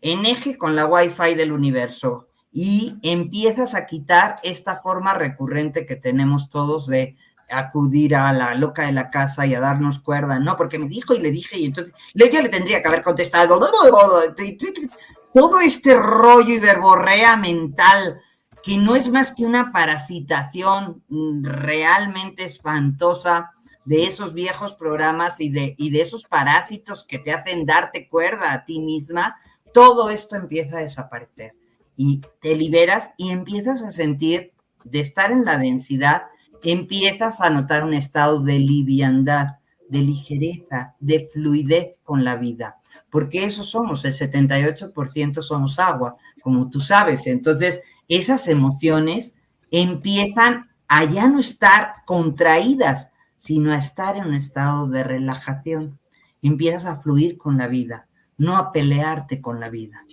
en 0.00 0.26
eje 0.26 0.56
con 0.58 0.74
la 0.74 0.86
Wi-Fi 0.86 1.34
del 1.34 1.52
universo 1.52 2.28
y 2.52 2.98
empiezas 3.02 3.74
a 3.74 3.86
quitar 3.86 4.36
esta 4.42 4.76
forma 4.76 5.14
recurrente 5.14 5.86
que 5.86 5.96
tenemos 5.96 6.50
todos 6.50 6.86
de 6.86 7.16
acudir 7.48 8.14
a 8.14 8.32
la 8.32 8.54
loca 8.54 8.86
de 8.86 8.92
la 8.92 9.10
casa 9.10 9.46
y 9.46 9.54
a 9.54 9.60
darnos 9.60 10.00
cuerda, 10.00 10.38
no, 10.38 10.56
porque 10.56 10.78
me 10.78 10.88
dijo 10.88 11.14
y 11.14 11.20
le 11.20 11.30
dije 11.30 11.58
y 11.58 11.66
entonces 11.66 11.94
yo 12.14 12.42
le 12.42 12.48
tendría 12.48 12.82
que 12.82 12.88
haber 12.88 13.02
contestado 13.02 13.58
todo 15.34 15.60
este 15.60 15.94
rollo 15.94 16.54
y 16.54 16.58
verborrea 16.58 17.36
mental 17.36 18.20
que 18.62 18.76
no 18.76 18.94
es 18.96 19.10
más 19.10 19.32
que 19.32 19.44
una 19.44 19.72
parasitación 19.72 21.02
realmente 21.42 22.44
espantosa 22.44 23.50
de 23.84 24.04
esos 24.04 24.34
viejos 24.34 24.74
programas 24.74 25.40
y 25.40 25.48
de, 25.48 25.74
y 25.76 25.90
de 25.90 26.02
esos 26.02 26.24
parásitos 26.24 27.04
que 27.04 27.18
te 27.18 27.32
hacen 27.32 27.66
darte 27.66 28.08
cuerda 28.08 28.52
a 28.52 28.64
ti 28.64 28.78
misma, 28.78 29.36
todo 29.74 30.10
esto 30.10 30.36
empieza 30.36 30.76
a 30.76 30.82
desaparecer 30.82 31.54
y 31.96 32.22
te 32.40 32.54
liberas 32.54 33.10
y 33.16 33.30
empiezas 33.30 33.82
a 33.82 33.90
sentir 33.90 34.52
de 34.84 35.00
estar 35.00 35.30
en 35.30 35.44
la 35.44 35.58
densidad 35.58 36.22
empiezas 36.62 37.40
a 37.40 37.50
notar 37.50 37.84
un 37.84 37.94
estado 37.94 38.40
de 38.40 38.58
liviandad, 38.58 39.58
de 39.88 39.98
ligereza, 39.98 40.94
de 41.00 41.26
fluidez 41.26 41.98
con 42.04 42.24
la 42.24 42.36
vida, 42.36 42.78
porque 43.10 43.44
eso 43.44 43.64
somos, 43.64 44.04
el 44.04 44.14
78% 44.14 45.42
somos 45.42 45.78
agua, 45.78 46.16
como 46.42 46.70
tú 46.70 46.80
sabes. 46.80 47.26
Entonces, 47.26 47.82
esas 48.08 48.48
emociones 48.48 49.36
empiezan 49.70 50.70
a 50.88 51.04
ya 51.04 51.28
no 51.28 51.40
estar 51.40 51.96
contraídas, 52.06 53.10
sino 53.38 53.72
a 53.72 53.76
estar 53.76 54.16
en 54.16 54.26
un 54.26 54.34
estado 54.34 54.86
de 54.88 55.04
relajación. 55.04 55.98
Empiezas 56.42 56.86
a 56.86 56.96
fluir 56.96 57.36
con 57.38 57.58
la 57.58 57.66
vida, 57.66 58.06
no 58.38 58.56
a 58.56 58.72
pelearte 58.72 59.40
con 59.40 59.60
la 59.60 59.68
vida, 59.68 60.04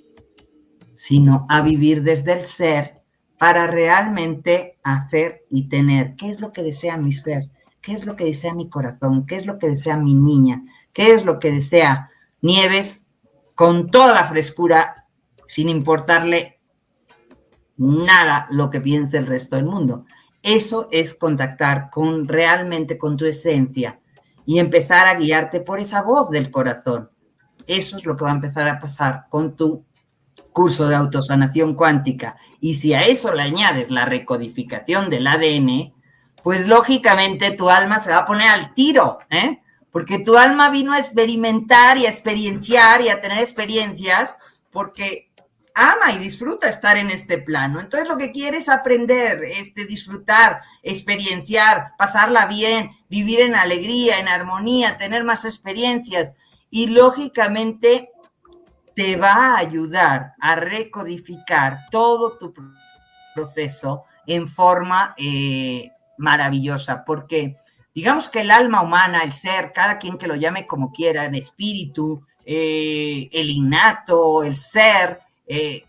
sino 1.00 1.46
a 1.48 1.62
vivir 1.62 2.04
desde 2.04 2.34
el 2.34 2.46
ser 2.46 3.02
para 3.38 3.68
realmente 3.68 4.78
hacer 4.84 5.46
y 5.50 5.70
tener 5.70 6.18
qué 6.18 6.28
es 6.30 6.42
lo 6.42 6.52
que 6.52 6.62
desea 6.62 6.98
mi 6.98 7.14
ser, 7.14 7.50
qué 7.80 7.94
es 7.94 8.06
lo 8.06 8.18
que 8.18 8.26
desea 8.26 8.54
mi 8.54 8.68
corazón, 8.68 9.26
qué 9.26 9.38
es 9.38 9.46
lo 9.46 9.58
que 9.58 9.70
desea 9.70 9.96
mi 9.96 10.14
niña, 10.14 10.62
qué 10.92 11.14
es 11.14 11.24
lo 11.24 11.40
que 11.40 11.54
desea 11.54 12.10
Nieves 12.42 13.06
con 13.56 13.88
toda 13.88 14.14
la 14.14 14.26
frescura, 14.26 15.08
sin 15.48 15.70
importarle 15.70 16.60
nada 17.78 18.48
lo 18.52 18.70
que 18.70 18.82
piense 18.82 19.20
el 19.20 19.28
resto 19.28 19.56
del 19.56 19.68
mundo. 19.68 20.04
Eso 20.44 20.90
es 20.92 21.14
contactar 21.14 21.92
con 21.92 22.28
realmente 22.28 22.98
con 22.98 23.16
tu 23.16 23.24
esencia 23.24 24.02
y 24.46 24.60
empezar 24.60 25.08
a 25.08 25.16
guiarte 25.16 25.62
por 25.62 25.80
esa 25.80 26.02
voz 26.02 26.30
del 26.30 26.52
corazón. 26.52 27.10
Eso 27.68 27.96
es 27.96 28.06
lo 28.06 28.18
que 28.18 28.26
va 28.26 28.32
a 28.32 28.36
empezar 28.36 28.68
a 28.68 28.80
pasar 28.80 29.28
con 29.30 29.56
tu 29.56 29.86
curso 30.52 30.88
de 30.88 30.96
autosanación 30.96 31.76
cuántica. 31.76 32.38
Y 32.60 32.76
si 32.76 32.94
a 32.94 33.04
eso 33.04 33.34
le 33.34 33.44
añades 33.44 33.92
la 33.92 34.06
recodificación 34.06 35.10
del 35.10 35.28
ADN, 35.28 35.94
pues 36.44 36.68
lógicamente 36.68 37.52
tu 37.52 37.70
alma 37.70 38.00
se 38.00 38.12
va 38.12 38.20
a 38.20 38.26
poner 38.26 38.50
al 38.50 38.74
tiro, 38.74 39.20
¿eh? 39.30 39.62
Porque 39.92 40.20
tu 40.20 40.38
alma 40.38 40.70
vino 40.70 40.94
a 40.94 41.00
experimentar 41.00 41.98
y 41.98 42.06
a 42.06 42.10
experienciar 42.10 43.02
y 43.02 43.10
a 43.10 43.22
tener 43.22 43.40
experiencias 43.40 44.36
porque 44.72 45.30
ama 45.74 46.12
y 46.14 46.18
disfruta 46.18 46.68
estar 46.68 46.98
en 46.98 47.10
este 47.10 47.38
plano. 47.38 47.80
Entonces 47.80 48.08
lo 48.08 48.18
que 48.18 48.32
quiere 48.32 48.58
es 48.58 48.70
aprender, 48.70 49.44
este, 49.44 49.86
disfrutar, 49.86 50.62
experienciar, 50.84 51.94
pasarla 51.98 52.46
bien, 52.46 52.92
vivir 53.10 53.40
en 53.40 53.56
alegría, 53.56 54.20
en 54.20 54.28
armonía, 54.28 54.98
tener 54.98 55.24
más 55.24 55.46
experiencias. 55.46 56.36
Y 56.70 56.88
lógicamente 56.88 58.12
te 59.00 59.16
va 59.16 59.56
a 59.56 59.60
ayudar 59.60 60.34
a 60.42 60.56
recodificar 60.56 61.90
todo 61.90 62.38
tu 62.38 62.54
proceso 63.34 64.04
en 64.28 64.46
forma 64.46 65.16
eh, 65.16 65.94
maravillosa, 66.18 67.06
porque 67.06 67.56
digamos 67.96 68.28
que 68.28 68.42
el 68.42 68.52
alma 68.52 68.82
humana, 68.82 69.22
el 69.24 69.32
ser, 69.32 69.72
cada 69.72 70.00
quien 70.00 70.18
que 70.18 70.28
lo 70.28 70.36
llame 70.36 70.68
como 70.68 70.92
quiera, 70.92 71.24
el 71.24 71.36
espíritu, 71.36 72.26
eh, 72.44 73.30
el 73.32 73.50
innato, 73.50 74.44
el 74.44 74.58
ser, 74.58 75.22
eh, 75.48 75.84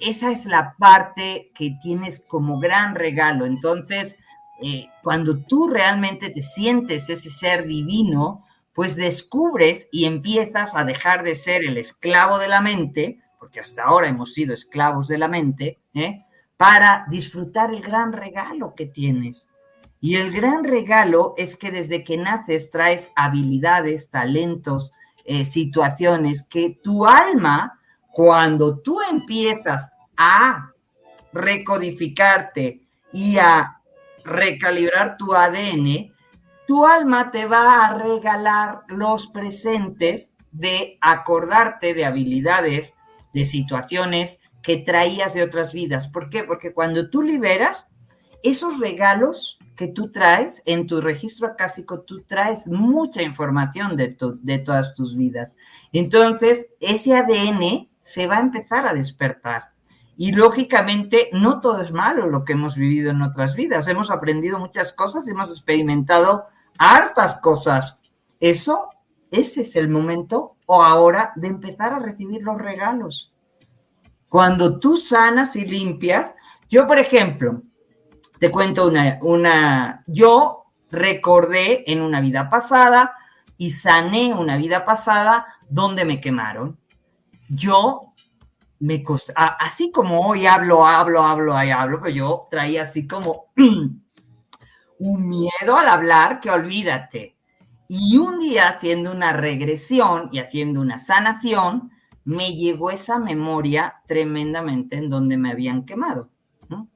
esa 0.00 0.30
es 0.30 0.46
la 0.46 0.74
parte 0.78 1.50
que 1.54 1.76
tienes 1.82 2.24
como 2.26 2.58
gran 2.58 2.94
regalo. 2.94 3.44
Entonces, 3.44 4.16
cuando 5.02 5.36
tú 5.44 5.68
realmente 5.68 6.30
te 6.30 6.40
sientes 6.40 7.10
ese 7.10 7.28
ser 7.28 7.66
divino, 7.66 8.46
pues 8.74 8.96
descubres 8.96 9.88
y 9.92 10.04
empiezas 10.04 10.74
a 10.74 10.84
dejar 10.84 11.22
de 11.22 11.34
ser 11.36 11.64
el 11.64 11.78
esclavo 11.78 12.38
de 12.38 12.48
la 12.48 12.60
mente, 12.60 13.20
porque 13.38 13.60
hasta 13.60 13.84
ahora 13.84 14.08
hemos 14.08 14.34
sido 14.34 14.52
esclavos 14.52 15.08
de 15.08 15.18
la 15.18 15.28
mente, 15.28 15.78
para 16.56 17.06
disfrutar 17.08 17.70
el 17.70 17.80
gran 17.80 18.12
regalo 18.12 18.74
que 18.74 18.86
tienes. 18.86 19.48
Y 20.00 20.16
el 20.16 20.32
gran 20.32 20.64
regalo 20.64 21.34
es 21.36 21.56
que 21.56 21.70
desde 21.70 22.04
que 22.04 22.18
naces 22.18 22.70
traes 22.70 23.10
habilidades, 23.16 24.10
talentos, 24.10 24.92
eh, 25.24 25.44
situaciones 25.44 26.42
que 26.42 26.78
tu 26.82 27.06
alma, 27.06 27.80
cuando 28.12 28.78
tú 28.80 29.00
empiezas 29.08 29.90
a 30.16 30.72
recodificarte 31.32 32.86
y 33.12 33.38
a 33.38 33.80
recalibrar 34.24 35.16
tu 35.16 35.34
ADN, 35.34 36.13
tu 36.66 36.86
alma 36.86 37.30
te 37.30 37.46
va 37.46 37.86
a 37.86 37.98
regalar 37.98 38.82
los 38.88 39.26
presentes 39.28 40.32
de 40.50 40.98
acordarte 41.00 41.94
de 41.94 42.04
habilidades, 42.04 42.96
de 43.32 43.44
situaciones 43.44 44.40
que 44.62 44.78
traías 44.78 45.34
de 45.34 45.42
otras 45.42 45.72
vidas. 45.72 46.08
¿Por 46.08 46.30
qué? 46.30 46.44
Porque 46.44 46.72
cuando 46.72 47.10
tú 47.10 47.22
liberas, 47.22 47.88
esos 48.42 48.78
regalos 48.78 49.58
que 49.76 49.88
tú 49.88 50.10
traes 50.10 50.62
en 50.66 50.86
tu 50.86 51.00
registro 51.00 51.48
acásico, 51.48 52.02
tú 52.02 52.22
traes 52.22 52.68
mucha 52.68 53.22
información 53.22 53.96
de, 53.96 54.16
de 54.40 54.58
todas 54.58 54.94
tus 54.94 55.16
vidas. 55.16 55.56
Entonces, 55.92 56.70
ese 56.80 57.16
ADN 57.16 57.90
se 58.02 58.26
va 58.26 58.36
a 58.36 58.40
empezar 58.40 58.86
a 58.86 58.94
despertar. 58.94 59.72
Y 60.16 60.32
lógicamente, 60.32 61.28
no 61.32 61.58
todo 61.58 61.82
es 61.82 61.90
malo 61.90 62.28
lo 62.28 62.44
que 62.44 62.52
hemos 62.52 62.76
vivido 62.76 63.10
en 63.10 63.22
otras 63.22 63.56
vidas. 63.56 63.88
Hemos 63.88 64.10
aprendido 64.10 64.58
muchas 64.58 64.92
cosas, 64.92 65.26
hemos 65.26 65.50
experimentado 65.50 66.46
hartas 66.78 67.36
cosas. 67.40 68.00
Eso, 68.40 68.90
ese 69.30 69.62
es 69.62 69.76
el 69.76 69.88
momento 69.88 70.56
o 70.66 70.82
ahora 70.82 71.32
de 71.36 71.48
empezar 71.48 71.92
a 71.92 71.98
recibir 71.98 72.42
los 72.42 72.58
regalos. 72.58 73.32
Cuando 74.28 74.78
tú 74.80 74.96
sanas 74.96 75.56
y 75.56 75.64
limpias, 75.64 76.34
yo, 76.68 76.86
por 76.86 76.98
ejemplo, 76.98 77.62
te 78.38 78.50
cuento 78.50 78.88
una, 78.88 79.18
una, 79.22 80.02
yo 80.06 80.64
recordé 80.90 81.90
en 81.90 82.02
una 82.02 82.20
vida 82.20 82.50
pasada 82.50 83.14
y 83.56 83.70
sané 83.70 84.34
una 84.34 84.56
vida 84.56 84.84
pasada 84.84 85.46
donde 85.68 86.04
me 86.04 86.20
quemaron. 86.20 86.78
Yo 87.48 88.14
me 88.80 89.04
así 89.36 89.90
como 89.90 90.26
hoy 90.26 90.46
hablo, 90.46 90.86
hablo, 90.86 91.22
hablo, 91.22 91.56
ahí 91.56 91.70
hablo, 91.70 92.00
pero 92.00 92.14
yo 92.14 92.48
traía 92.50 92.82
así 92.82 93.06
como 93.06 93.46
un 94.98 95.28
miedo 95.28 95.76
al 95.76 95.88
hablar 95.88 96.40
que 96.40 96.50
olvídate. 96.50 97.36
Y 97.88 98.16
un 98.16 98.38
día 98.38 98.68
haciendo 98.68 99.12
una 99.12 99.32
regresión 99.32 100.28
y 100.32 100.38
haciendo 100.38 100.80
una 100.80 100.98
sanación, 100.98 101.90
me 102.24 102.54
llegó 102.54 102.90
esa 102.90 103.18
memoria 103.18 104.00
tremendamente 104.06 104.96
en 104.96 105.10
donde 105.10 105.36
me 105.36 105.50
habían 105.50 105.84
quemado. 105.84 106.30
¿no? 106.68 106.88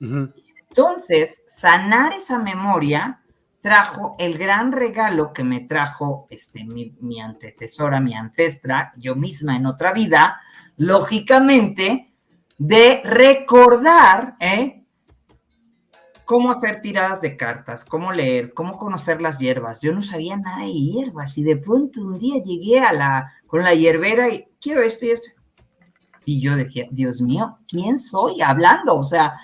Entonces, 0.00 1.42
sanar 1.46 2.12
esa 2.12 2.38
memoria 2.38 3.22
trajo 3.60 4.16
el 4.18 4.36
gran 4.38 4.72
regalo 4.72 5.32
que 5.32 5.44
me 5.44 5.60
trajo 5.60 6.26
este, 6.28 6.64
mi, 6.64 7.20
antecesora, 7.20 8.00
mi 8.00 8.14
ancestra, 8.14 8.92
yo 8.96 9.14
misma 9.14 9.56
en 9.56 9.66
otra 9.66 9.92
vida, 9.92 10.40
lógicamente, 10.76 12.12
de 12.58 13.02
recordar 13.04 14.36
¿eh? 14.40 14.81
Cómo 16.32 16.50
hacer 16.50 16.80
tiradas 16.80 17.20
de 17.20 17.36
cartas, 17.36 17.84
cómo 17.84 18.10
leer, 18.10 18.54
cómo 18.54 18.78
conocer 18.78 19.20
las 19.20 19.38
hierbas. 19.38 19.82
Yo 19.82 19.92
no 19.92 20.00
sabía 20.02 20.34
nada 20.34 20.60
de 20.64 20.72
hierbas 20.72 21.36
y 21.36 21.42
de 21.42 21.58
pronto 21.58 22.00
un 22.00 22.18
día 22.18 22.42
llegué 22.42 22.80
a 22.80 22.94
la, 22.94 23.34
con 23.46 23.62
la 23.62 23.74
hierbera 23.74 24.30
y 24.30 24.48
quiero 24.58 24.80
esto 24.80 25.04
y 25.04 25.10
esto. 25.10 25.28
Y 26.24 26.40
yo 26.40 26.56
decía, 26.56 26.86
Dios 26.90 27.20
mío, 27.20 27.58
¿quién 27.68 27.98
soy 27.98 28.40
hablando? 28.40 28.94
O 28.94 29.02
sea, 29.02 29.34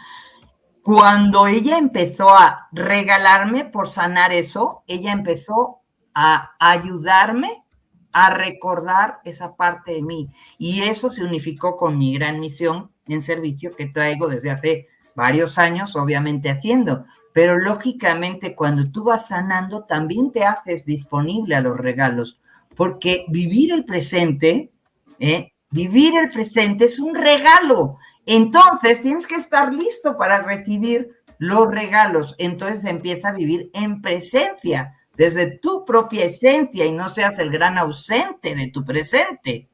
cuando 0.83 1.47
ella 1.47 1.77
empezó 1.77 2.31
a 2.31 2.69
regalarme 2.73 3.67
por 3.67 3.91
sanar 3.91 4.33
eso, 4.33 4.83
ella 4.87 5.13
empezó 5.13 5.83
a 6.15 6.53
ayudarme 6.59 7.65
a 8.13 8.31
recordar 8.31 9.21
esa 9.27 9.57
parte 9.57 9.93
de 9.93 10.01
mí. 10.01 10.31
Y 10.57 10.85
eso 10.85 11.11
se 11.11 11.23
unificó 11.23 11.77
con 11.77 11.99
mi 11.99 12.15
gran 12.15 12.41
misión 12.41 12.91
en 13.09 13.21
servicio 13.21 13.77
que 13.77 13.89
traigo 13.89 14.27
desde 14.27 14.51
hace 14.51 14.89
varios 15.19 15.59
años, 15.59 15.97
obviamente 15.97 16.49
haciendo. 16.49 17.05
Pero 17.33 17.59
lógicamente 17.59 18.55
cuando 18.55 18.91
tú 18.91 19.03
vas 19.05 19.27
sanando, 19.29 19.83
también 19.83 20.31
te 20.31 20.45
haces 20.45 20.87
disponible 20.87 21.57
a 21.57 21.61
los 21.61 21.77
regalos, 21.77 22.39
porque 22.77 23.27
vivir 23.29 23.73
el 23.73 23.85
presente, 23.85 24.71
¿eh? 25.19 25.53
vivir 25.71 26.15
el 26.17 26.31
presente 26.31 26.85
es 26.85 27.01
un 27.01 27.17
regalo. 27.17 27.99
Entonces 28.27 29.03
tienes 29.03 29.27
que 29.27 29.35
estar 29.35 29.75
listo 29.75 30.17
para 30.17 30.43
recibir 30.43 31.11
los 31.39 31.69
regalos. 31.69 32.37
Entonces 32.39 32.85
empieza 32.85 33.31
a 33.31 33.33
vivir 33.33 33.71
en 33.75 34.01
presencia, 34.01 34.95
desde 35.17 35.59
tu 35.59 35.85
propia 35.85 36.27
esencia 36.27 36.87
y 36.87 36.93
no 36.93 37.09
seas 37.09 37.41
el 37.41 37.51
gran 37.51 37.77
ausente 37.77 38.55
de 38.55 38.69
tu 38.69 38.85
presente. 38.85 39.69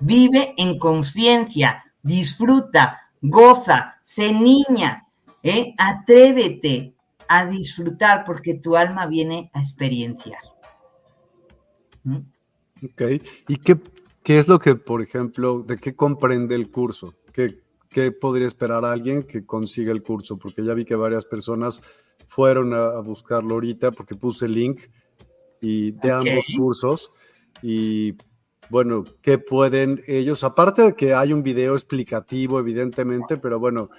Vive 0.00 0.54
en 0.56 0.76
conciencia, 0.76 1.84
disfruta, 2.02 3.01
goza, 3.22 3.98
sé 4.02 4.32
niña, 4.32 5.06
¿eh? 5.42 5.74
atrévete 5.78 6.94
a 7.28 7.46
disfrutar 7.46 8.24
porque 8.24 8.54
tu 8.54 8.76
alma 8.76 9.06
viene 9.06 9.50
a 9.54 9.60
experienciar. 9.60 10.40
¿Mm? 12.04 12.18
Ok, 12.84 13.02
¿y 13.48 13.56
qué, 13.56 13.78
qué, 14.22 14.38
es 14.38 14.48
lo 14.48 14.58
que, 14.58 14.74
por 14.74 15.00
ejemplo, 15.00 15.62
de 15.62 15.78
qué 15.78 15.94
comprende 15.94 16.56
el 16.56 16.70
curso? 16.70 17.14
¿Qué, 17.32 17.60
¿qué 17.88 18.10
podría 18.10 18.48
esperar 18.48 18.84
a 18.84 18.92
alguien 18.92 19.22
que 19.22 19.46
consiga 19.46 19.92
el 19.92 20.02
curso? 20.02 20.36
Porque 20.36 20.64
ya 20.64 20.74
vi 20.74 20.84
que 20.84 20.96
varias 20.96 21.24
personas 21.24 21.80
fueron 22.26 22.74
a, 22.74 22.98
buscarlo 23.00 23.54
ahorita 23.54 23.92
porque 23.92 24.16
puse 24.16 24.46
el 24.46 24.52
link, 24.52 24.80
y 25.62 25.92
de 25.92 26.10
ambos 26.10 26.44
cursos. 26.56 27.12
Y 27.62 28.14
bueno, 28.68 29.04
¿qué 29.20 29.38
pueden 29.38 30.02
ellos? 30.06 30.44
Aparte 30.44 30.82
de 30.82 30.94
que 30.94 31.14
hay 31.14 31.32
un 31.32 31.42
video 31.42 31.74
explicativo, 31.74 32.58
evidentemente, 32.58 33.36
pero 33.36 33.58
bueno, 33.58 33.90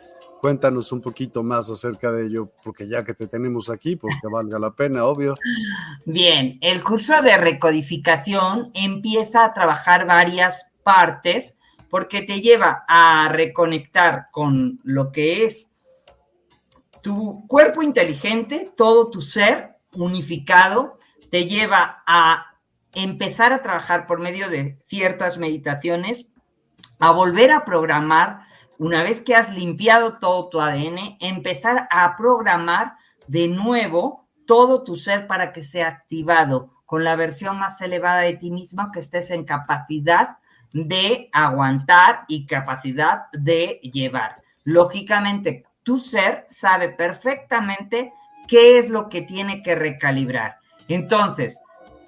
cuéntanos 0.41 0.91
un 0.91 1.01
poquito 1.01 1.43
más 1.43 1.69
acerca 1.69 2.11
de 2.11 2.25
ello, 2.25 2.51
porque 2.63 2.87
ya 2.87 3.03
que 3.03 3.13
te 3.13 3.27
tenemos 3.27 3.69
aquí, 3.69 3.95
pues 3.95 4.15
que 4.21 4.27
valga 4.27 4.59
la 4.59 4.71
pena, 4.71 5.05
obvio. 5.05 5.35
Bien, 6.05 6.57
el 6.61 6.83
curso 6.83 7.21
de 7.21 7.37
recodificación 7.37 8.71
empieza 8.73 9.45
a 9.45 9.53
trabajar 9.53 10.05
varias 10.05 10.67
partes 10.83 11.57
porque 11.89 12.23
te 12.23 12.41
lleva 12.41 12.83
a 12.87 13.29
reconectar 13.29 14.29
con 14.31 14.79
lo 14.83 15.11
que 15.11 15.45
es 15.45 15.69
tu 17.01 17.45
cuerpo 17.47 17.83
inteligente, 17.83 18.73
todo 18.75 19.11
tu 19.11 19.21
ser 19.21 19.77
unificado, 19.93 20.97
te 21.29 21.45
lleva 21.45 22.01
a 22.07 22.52
empezar 22.93 23.53
a 23.53 23.61
trabajar 23.61 24.07
por 24.07 24.19
medio 24.19 24.49
de 24.49 24.77
ciertas 24.87 25.37
meditaciones, 25.37 26.27
a 26.99 27.11
volver 27.11 27.51
a 27.51 27.65
programar 27.65 28.45
una 28.77 29.03
vez 29.03 29.21
que 29.21 29.35
has 29.35 29.51
limpiado 29.51 30.19
todo 30.19 30.49
tu 30.49 30.59
ADN, 30.59 31.17
empezar 31.19 31.87
a 31.91 32.15
programar 32.17 32.93
de 33.27 33.47
nuevo 33.47 34.27
todo 34.45 34.83
tu 34.83 34.95
ser 34.95 35.27
para 35.27 35.51
que 35.51 35.61
sea 35.61 35.87
activado 35.87 36.73
con 36.85 37.03
la 37.03 37.15
versión 37.15 37.59
más 37.59 37.81
elevada 37.81 38.19
de 38.19 38.33
ti 38.33 38.51
misma, 38.51 38.91
que 38.91 38.99
estés 38.99 39.31
en 39.31 39.45
capacidad 39.45 40.37
de 40.73 41.29
aguantar 41.31 42.25
y 42.27 42.45
capacidad 42.45 43.23
de 43.31 43.79
llevar. 43.81 44.41
Lógicamente, 44.63 45.65
tu 45.83 45.99
ser 45.99 46.45
sabe 46.49 46.89
perfectamente 46.89 48.13
qué 48.47 48.77
es 48.77 48.89
lo 48.89 49.09
que 49.09 49.21
tiene 49.21 49.61
que 49.61 49.75
recalibrar. 49.75 50.57
Entonces, 50.87 51.61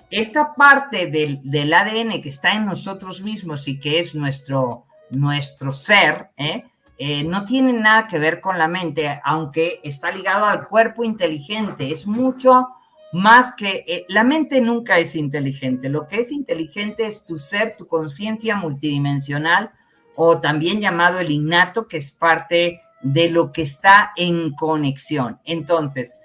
esta 0.09 0.53
parte 0.53 1.07
del, 1.07 1.73
ADN 1.73 2.21
que 2.21 2.29
está 2.29 2.53
en 2.53 2.65
nosotros 2.65 3.21
mismos 3.21 3.67
y 3.67 3.79
que 3.79 3.99
es 3.99 4.15
nuestro, 4.15 4.85
nuestro 5.09 5.71
ser, 5.71 6.29
¿eh? 6.37 6.63
Eh, 6.97 7.23
no 7.23 7.43
tiene 7.43 7.73
nada 7.73 8.07
que 8.07 8.19
ver 8.19 8.39
con 8.39 8.57
la 8.57 8.69
mente, 8.69 9.19
aunque 9.25 9.81
está 9.83 10.11
ligado 10.11 10.45
al 10.45 10.67
cuerpo 10.67 11.03
inteligente. 11.03 11.91
Es 11.91 12.07
mucho 12.07 12.69
más 13.11 13.53
que 13.53 13.83
eh, 13.87 14.05
la 14.07 14.23
mente 14.23 14.61
nunca 14.61 14.97
es 14.97 15.15
inteligente. 15.15 15.89
Lo 15.89 16.07
que 16.07 16.21
es 16.21 16.31
inteligente 16.31 17.05
es 17.05 17.25
tu 17.25 17.37
ser, 17.37 17.75
tu 17.77 17.87
conciencia 17.87 18.55
multidimensional 18.55 19.71
o 20.15 20.39
también 20.39 20.79
llamado 20.79 21.19
el 21.19 21.31
innato, 21.31 21.87
que 21.87 21.97
es 21.97 22.11
parte 22.11 22.81
de 23.01 23.29
lo 23.29 23.51
que 23.51 23.63
está 23.63 24.13
en 24.15 24.51
conexión. 24.51 25.39
Entonces, 25.43 26.17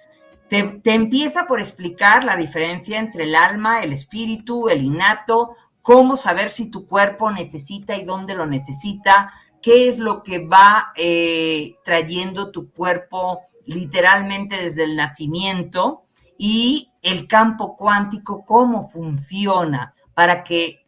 te, 0.51 0.93
empieza 0.93 1.47
por 1.47 1.61
explicar 1.61 2.25
la 2.25 2.37
diferencia 2.37 2.99
entre 2.99 3.25
el 3.25 3.37
alma, 3.37 3.83
el 3.85 3.93
espíritu, 3.93 4.69
el 4.69 4.83
innato, 4.83 5.55
cómo 5.81 6.17
saber 6.17 6.51
si 6.51 6.67
tu 6.67 6.89
cuerpo 6.89 7.31
necesita 7.31 7.97
y 7.97 8.05
dónde 8.05 8.35
lo 8.35 8.47
necesita, 8.47 9.33
qué 9.63 9.89
es 9.89 9.99
lo 9.99 10.25
que 10.25 10.45
va 10.45 10.93
eh, 10.97 11.77
trayendo 11.85 12.51
tu 12.51 12.73
cuerpo 12.73 13.43
literalmente 13.65 14.57
desde 14.57 14.83
el 14.83 14.97
nacimiento 14.97 16.03
y 16.37 16.91
el 17.01 17.29
campo 17.29 17.77
cuántico, 17.77 18.45
cómo 18.45 18.83
funciona 18.83 19.95
para 20.15 20.43
que 20.43 20.85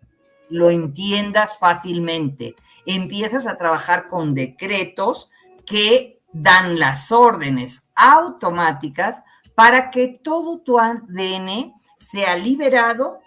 lo 0.50 0.70
entiendas 0.70 1.56
fácilmente. 1.56 2.56
Empiezas 2.84 3.46
a 3.46 3.56
trabajar 3.56 4.08
con 4.08 4.34
decretos 4.34 5.30
que 5.64 6.20
dan 6.32 6.80
las 6.80 7.12
órdenes 7.12 7.86
automáticas 7.94 9.22
para 9.62 9.92
que 9.92 10.08
todo 10.08 10.58
tu 10.58 10.80
ADN 10.80 11.72
sea 12.00 12.36
liberado, 12.36 13.20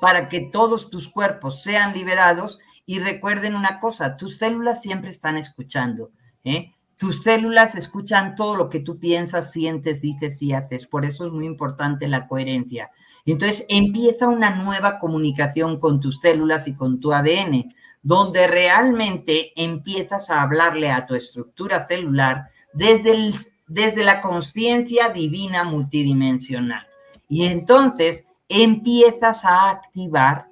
para 0.00 0.30
que 0.30 0.40
todos 0.40 0.88
tus 0.88 1.06
cuerpos 1.06 1.62
sean 1.62 1.92
liberados 1.92 2.58
y 2.86 2.98
recuerden 2.98 3.54
una 3.54 3.78
cosa, 3.78 4.16
tus 4.16 4.38
células 4.38 4.80
siempre 4.80 5.10
están 5.10 5.36
escuchando. 5.36 6.12
¿eh? 6.44 6.72
Tus 6.96 7.22
células 7.22 7.74
escuchan 7.74 8.36
todo 8.36 8.56
lo 8.56 8.70
que 8.70 8.80
tú 8.80 8.98
piensas, 8.98 9.52
sientes, 9.52 10.00
dices 10.00 10.40
y 10.40 10.54
haces. 10.54 10.86
Por 10.86 11.04
eso 11.04 11.26
es 11.26 11.32
muy 11.32 11.44
importante 11.44 12.08
la 12.08 12.26
coherencia. 12.26 12.90
Entonces 13.26 13.66
empieza 13.68 14.28
una 14.28 14.62
nueva 14.62 14.98
comunicación 14.98 15.78
con 15.78 16.00
tus 16.00 16.20
células 16.20 16.68
y 16.68 16.74
con 16.74 17.00
tu 17.00 17.12
ADN, 17.12 17.70
donde 18.00 18.46
realmente 18.46 19.52
empiezas 19.62 20.30
a 20.30 20.40
hablarle 20.40 20.90
a 20.90 21.04
tu 21.04 21.14
estructura 21.14 21.86
celular 21.86 22.48
desde, 22.72 23.30
desde 23.70 24.02
la 24.02 24.20
conciencia 24.20 25.10
divina 25.10 25.62
multidimensional. 25.62 26.84
Y 27.28 27.44
entonces 27.44 28.26
empiezas 28.48 29.44
a 29.44 29.70
activar 29.70 30.48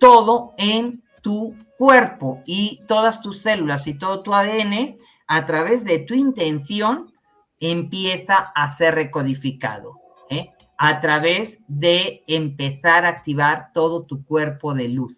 todo 0.00 0.54
en 0.58 1.04
tu 1.22 1.54
cuerpo 1.78 2.42
y 2.44 2.82
todas 2.88 3.22
tus 3.22 3.42
células 3.42 3.86
y 3.86 3.94
todo 3.94 4.24
tu 4.24 4.34
ADN, 4.34 4.98
a 5.28 5.46
través 5.46 5.84
de 5.84 6.00
tu 6.00 6.14
intención, 6.14 7.12
empieza 7.60 8.38
a 8.38 8.68
ser 8.68 8.96
recodificado. 8.96 10.00
¿eh? 10.28 10.50
A 10.78 11.00
través 11.00 11.62
de 11.68 12.24
empezar 12.26 13.04
a 13.04 13.10
activar 13.10 13.70
todo 13.72 14.02
tu 14.02 14.24
cuerpo 14.24 14.74
de 14.74 14.88
luz. 14.88 15.14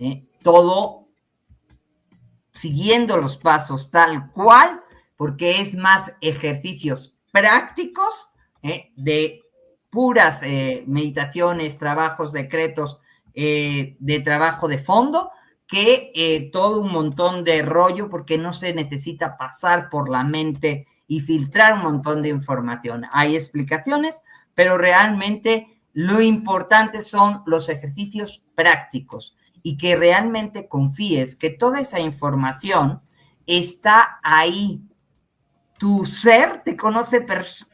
¿eh? 0.00 0.24
Todo 0.42 1.04
siguiendo 2.50 3.16
los 3.18 3.36
pasos 3.36 3.88
tal 3.92 4.32
cual, 4.32 4.81
porque 5.22 5.60
es 5.60 5.76
más 5.76 6.16
ejercicios 6.20 7.16
prácticos 7.30 8.32
¿eh? 8.60 8.90
de 8.96 9.40
puras 9.88 10.42
meditaciones, 10.42 11.78
trabajos, 11.78 12.32
decretos 12.32 12.98
eh, 13.32 13.94
de 14.00 14.18
trabajo 14.18 14.66
de 14.66 14.78
fondo 14.78 15.30
que 15.68 16.10
eh, 16.16 16.50
todo 16.50 16.80
un 16.80 16.90
montón 16.90 17.44
de 17.44 17.62
rollo 17.62 18.10
porque 18.10 18.36
no 18.36 18.52
se 18.52 18.74
necesita 18.74 19.36
pasar 19.36 19.90
por 19.90 20.08
la 20.08 20.24
mente 20.24 20.88
y 21.06 21.20
filtrar 21.20 21.74
un 21.74 21.82
montón 21.82 22.20
de 22.20 22.30
información. 22.30 23.04
Hay 23.12 23.36
explicaciones, 23.36 24.24
pero 24.56 24.76
realmente 24.76 25.80
lo 25.92 26.20
importante 26.20 27.00
son 27.00 27.44
los 27.46 27.68
ejercicios 27.68 28.44
prácticos 28.56 29.36
y 29.62 29.76
que 29.76 29.94
realmente 29.94 30.66
confíes 30.66 31.36
que 31.36 31.50
toda 31.50 31.78
esa 31.78 32.00
información 32.00 33.02
está 33.46 34.18
ahí. 34.24 34.82
Tu 35.82 36.06
ser 36.06 36.62
te 36.62 36.76
conoce 36.76 37.26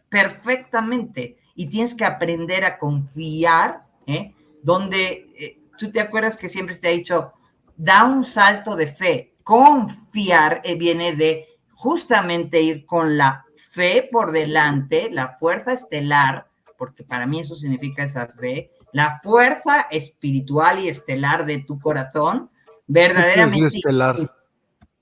perfectamente 0.09 1.36
y 1.54 1.66
tienes 1.66 1.94
que 1.94 2.06
aprender 2.06 2.64
a 2.64 2.78
confiar 2.78 3.82
¿eh? 4.06 4.34
donde 4.62 5.28
eh, 5.38 5.61
tú 5.76 5.92
te 5.92 6.00
acuerdas 6.00 6.38
que 6.38 6.48
siempre 6.48 6.74
te 6.76 6.88
ha 6.88 6.92
dicho, 6.92 7.34
da 7.76 8.04
un 8.04 8.24
salto 8.24 8.76
de 8.76 8.86
fe. 8.86 9.34
Confiar 9.44 10.62
eh, 10.64 10.74
viene 10.76 11.16
de 11.16 11.48
justamente 11.68 12.62
ir 12.62 12.86
con 12.86 13.18
la 13.18 13.44
fe 13.72 14.09
por 14.11 14.32
delante, 14.32 15.11
la 15.11 15.36
fuerza 15.36 15.74
estelar, 15.74 16.46
porque 16.78 17.04
para 17.04 17.26
mí 17.26 17.40
eso 17.40 17.54
significa 17.56 18.04
esa 18.04 18.26
fe, 18.28 18.70
la 18.92 19.20
fuerza 19.22 19.82
espiritual 19.90 20.78
y 20.78 20.88
estelar 20.88 21.44
de 21.44 21.59
tu 21.59 21.78
corazón, 21.78 22.48
verdaderamente. 22.86 23.61
¿Qué 23.61 23.66
es 23.66 23.74
estelar? 23.74 24.16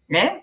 ¿Eh? 0.08 0.40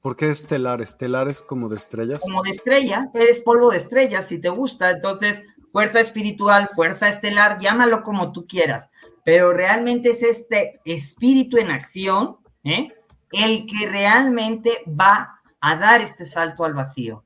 ¿Por 0.00 0.16
qué 0.16 0.30
estelar? 0.30 0.80
¿Estelar 0.80 1.28
es 1.28 1.42
como 1.42 1.68
de 1.68 1.76
estrellas? 1.76 2.20
Como 2.20 2.42
de 2.42 2.50
estrella, 2.50 3.10
eres 3.12 3.40
polvo 3.40 3.70
de 3.70 3.76
estrellas, 3.76 4.26
si 4.26 4.38
te 4.38 4.48
gusta. 4.48 4.90
Entonces, 4.90 5.42
fuerza 5.72 6.00
espiritual, 6.00 6.70
fuerza 6.74 7.08
estelar, 7.08 7.58
llámalo 7.58 8.02
como 8.02 8.32
tú 8.32 8.46
quieras, 8.46 8.90
pero 9.24 9.52
realmente 9.52 10.10
es 10.10 10.22
este 10.22 10.80
espíritu 10.84 11.58
en 11.58 11.70
acción 11.70 12.38
¿eh? 12.64 12.88
el 13.32 13.66
que 13.66 13.86
realmente 13.88 14.82
va 14.88 15.40
a 15.60 15.76
dar 15.76 16.00
este 16.00 16.24
salto 16.24 16.64
al 16.64 16.74
vacío. 16.74 17.24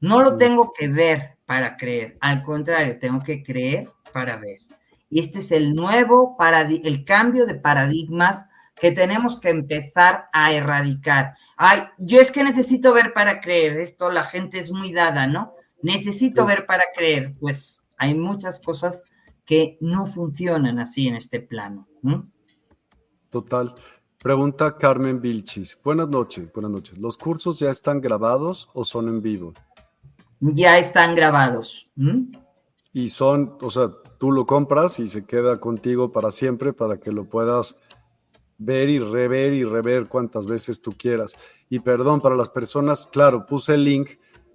No 0.00 0.20
lo 0.20 0.36
tengo 0.36 0.72
que 0.72 0.88
ver 0.88 1.38
para 1.46 1.76
creer, 1.76 2.18
al 2.20 2.42
contrario, 2.42 2.98
tengo 2.98 3.22
que 3.22 3.42
creer 3.42 3.88
para 4.12 4.36
ver. 4.36 4.58
Y 5.08 5.20
este 5.20 5.38
es 5.38 5.52
el 5.52 5.74
nuevo, 5.74 6.36
el 6.84 7.04
cambio 7.04 7.46
de 7.46 7.54
paradigmas 7.54 8.48
que 8.78 8.92
tenemos 8.92 9.40
que 9.40 9.50
empezar 9.50 10.28
a 10.32 10.52
erradicar. 10.52 11.34
Ay, 11.56 11.82
yo 11.98 12.20
es 12.20 12.30
que 12.30 12.42
necesito 12.42 12.92
ver 12.92 13.12
para 13.12 13.40
creer, 13.40 13.78
esto 13.78 14.10
la 14.10 14.24
gente 14.24 14.58
es 14.58 14.70
muy 14.70 14.92
dada, 14.92 15.26
¿no? 15.26 15.54
Necesito 15.82 16.46
ver 16.46 16.66
para 16.66 16.84
creer, 16.94 17.34
pues 17.38 17.80
hay 17.96 18.14
muchas 18.14 18.60
cosas 18.60 19.04
que 19.44 19.78
no 19.80 20.06
funcionan 20.06 20.78
así 20.78 21.08
en 21.08 21.16
este 21.16 21.40
plano. 21.40 21.88
Total. 23.30 23.74
Pregunta 24.18 24.76
Carmen 24.76 25.20
Vilchis. 25.20 25.78
Buenas 25.82 26.08
noches, 26.08 26.52
buenas 26.52 26.70
noches. 26.70 26.98
¿Los 26.98 27.16
cursos 27.16 27.58
ya 27.58 27.70
están 27.70 28.00
grabados 28.00 28.68
o 28.74 28.84
son 28.84 29.08
en 29.08 29.22
vivo? 29.22 29.54
Ya 30.40 30.78
están 30.78 31.14
grabados. 31.14 31.88
Y 32.92 33.08
son, 33.08 33.56
o 33.60 33.70
sea, 33.70 33.90
tú 34.18 34.32
lo 34.32 34.44
compras 34.44 34.98
y 34.98 35.06
se 35.06 35.24
queda 35.24 35.60
contigo 35.60 36.10
para 36.10 36.30
siempre 36.30 36.72
para 36.72 36.98
que 36.98 37.12
lo 37.12 37.28
puedas 37.28 37.76
ver 38.58 38.88
y 38.88 38.98
rever 38.98 39.54
y 39.54 39.64
rever 39.64 40.08
cuantas 40.08 40.46
veces 40.46 40.82
tú 40.82 40.92
quieras. 40.92 41.36
Y 41.70 41.78
perdón, 41.78 42.20
para 42.20 42.36
las 42.36 42.48
personas, 42.48 43.06
claro, 43.06 43.46
puse 43.46 43.74
el 43.74 43.84
link 43.84 44.10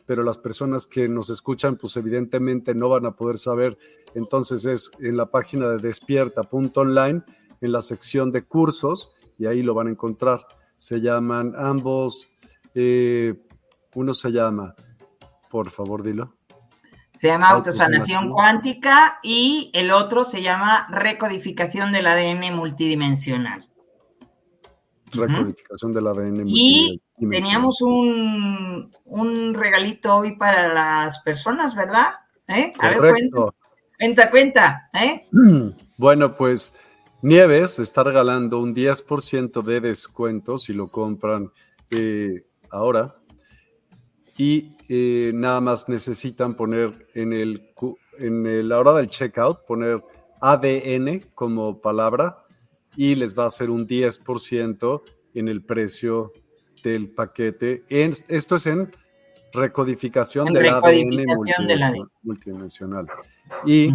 pero 0.05 0.23
las 0.23 0.37
personas 0.37 0.85
que 0.85 1.07
nos 1.07 1.29
escuchan, 1.29 1.77
pues 1.77 1.95
evidentemente 1.97 2.75
no 2.75 2.89
van 2.89 3.05
a 3.05 3.11
poder 3.11 3.37
saber. 3.37 3.77
Entonces 4.15 4.65
es 4.65 4.91
en 4.99 5.17
la 5.17 5.27
página 5.27 5.69
de 5.69 5.77
despierta.online, 5.77 7.21
en 7.61 7.71
la 7.71 7.81
sección 7.81 8.31
de 8.31 8.43
cursos, 8.43 9.13
y 9.37 9.45
ahí 9.45 9.63
lo 9.63 9.73
van 9.73 9.87
a 9.87 9.91
encontrar. 9.91 10.45
Se 10.77 10.99
llaman 10.99 11.53
ambos, 11.57 12.29
eh, 12.75 13.33
uno 13.95 14.13
se 14.13 14.31
llama, 14.31 14.75
por 15.49 15.69
favor, 15.69 16.03
dilo. 16.03 16.35
Se 17.17 17.27
llama 17.27 17.49
autosanación 17.49 18.29
cuántica 18.29 19.19
y 19.23 19.71
el 19.73 19.91
otro 19.91 20.25
se 20.25 20.41
llama 20.41 20.87
recodificación 20.89 21.93
del 21.93 22.07
ADN 22.07 22.53
multidimensional. 22.53 23.72
Recodificación 25.13 25.93
del 25.93 26.07
ADN. 26.07 26.43
Y 26.47 27.01
teníamos 27.29 27.81
un, 27.81 28.91
un, 29.05 29.53
regalito 29.53 30.15
hoy 30.15 30.35
para 30.35 30.73
las 30.73 31.19
personas, 31.19 31.75
¿verdad? 31.75 32.13
¿Eh? 32.47 32.73
A 32.79 32.89
ver, 32.89 32.99
cuenta, 32.99 33.53
cuenta, 33.97 34.31
cuenta. 34.31 34.89
¿eh? 34.93 35.27
Bueno, 35.97 36.35
pues 36.35 36.73
Nieves 37.21 37.79
está 37.79 38.03
regalando 38.03 38.59
un 38.59 38.75
10% 38.75 39.61
de 39.61 39.79
descuento 39.79 40.57
si 40.57 40.73
lo 40.73 40.87
compran 40.87 41.51
eh, 41.89 42.43
ahora 42.69 43.15
y 44.37 44.75
eh, 44.89 45.31
nada 45.33 45.61
más 45.61 45.87
necesitan 45.87 46.55
poner 46.55 47.07
en 47.13 47.31
el 47.31 47.71
en 48.19 48.67
la 48.67 48.79
hora 48.79 48.93
del 48.93 49.07
checkout 49.07 49.65
poner 49.65 50.03
ADN 50.41 51.21
como 51.33 51.79
palabra 51.79 52.42
y 52.95 53.15
les 53.15 53.37
va 53.37 53.43
a 53.43 53.47
hacer 53.47 53.69
un 53.69 53.87
10% 53.87 55.01
en 55.33 55.47
el 55.47 55.63
precio 55.63 56.31
del 56.83 57.09
paquete. 57.09 57.83
esto 57.87 58.55
es 58.55 58.65
en 58.67 58.91
recodificación 59.53 60.51
del 60.53 60.69
ADN 60.69 62.09
multidimensional. 62.23 63.07
Y 63.65 63.89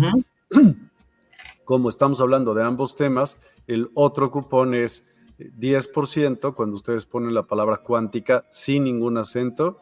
como 1.64 1.88
estamos 1.88 2.20
hablando 2.20 2.55
de 2.55 2.64
ambos 2.64 2.94
temas, 2.94 3.38
el 3.66 3.90
otro 3.94 4.30
cupón 4.30 4.74
es 4.74 5.07
10% 5.38 6.55
cuando 6.55 6.76
ustedes 6.76 7.07
ponen 7.07 7.34
la 7.34 7.44
palabra 7.44 7.78
cuántica 7.78 8.46
sin 8.51 8.84
ningún 8.84 9.18
acento 9.18 9.80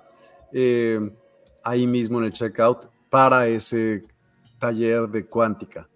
eh, 0.52 1.00
ahí 1.64 1.86
mismo 1.86 2.18
en 2.18 2.26
el 2.26 2.32
checkout 2.32 2.88
para 3.08 3.48
ese 3.48 4.04
taller 4.58 5.08
de 5.08 5.26
cuántica. 5.26 5.88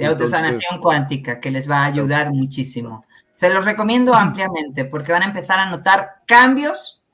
De 0.00 0.06
autosanación 0.06 0.80
cuántica, 0.80 1.40
que 1.40 1.50
les 1.50 1.70
va 1.70 1.82
a 1.82 1.84
ayudar 1.84 2.32
muchísimo. 2.32 3.04
Se 3.30 3.50
los 3.50 3.64
recomiendo 3.64 4.14
ampliamente 4.14 4.84
porque 4.84 5.12
van 5.12 5.22
a 5.22 5.26
empezar 5.26 5.58
a 5.58 5.68
notar 5.68 6.22
cambios 6.26 7.04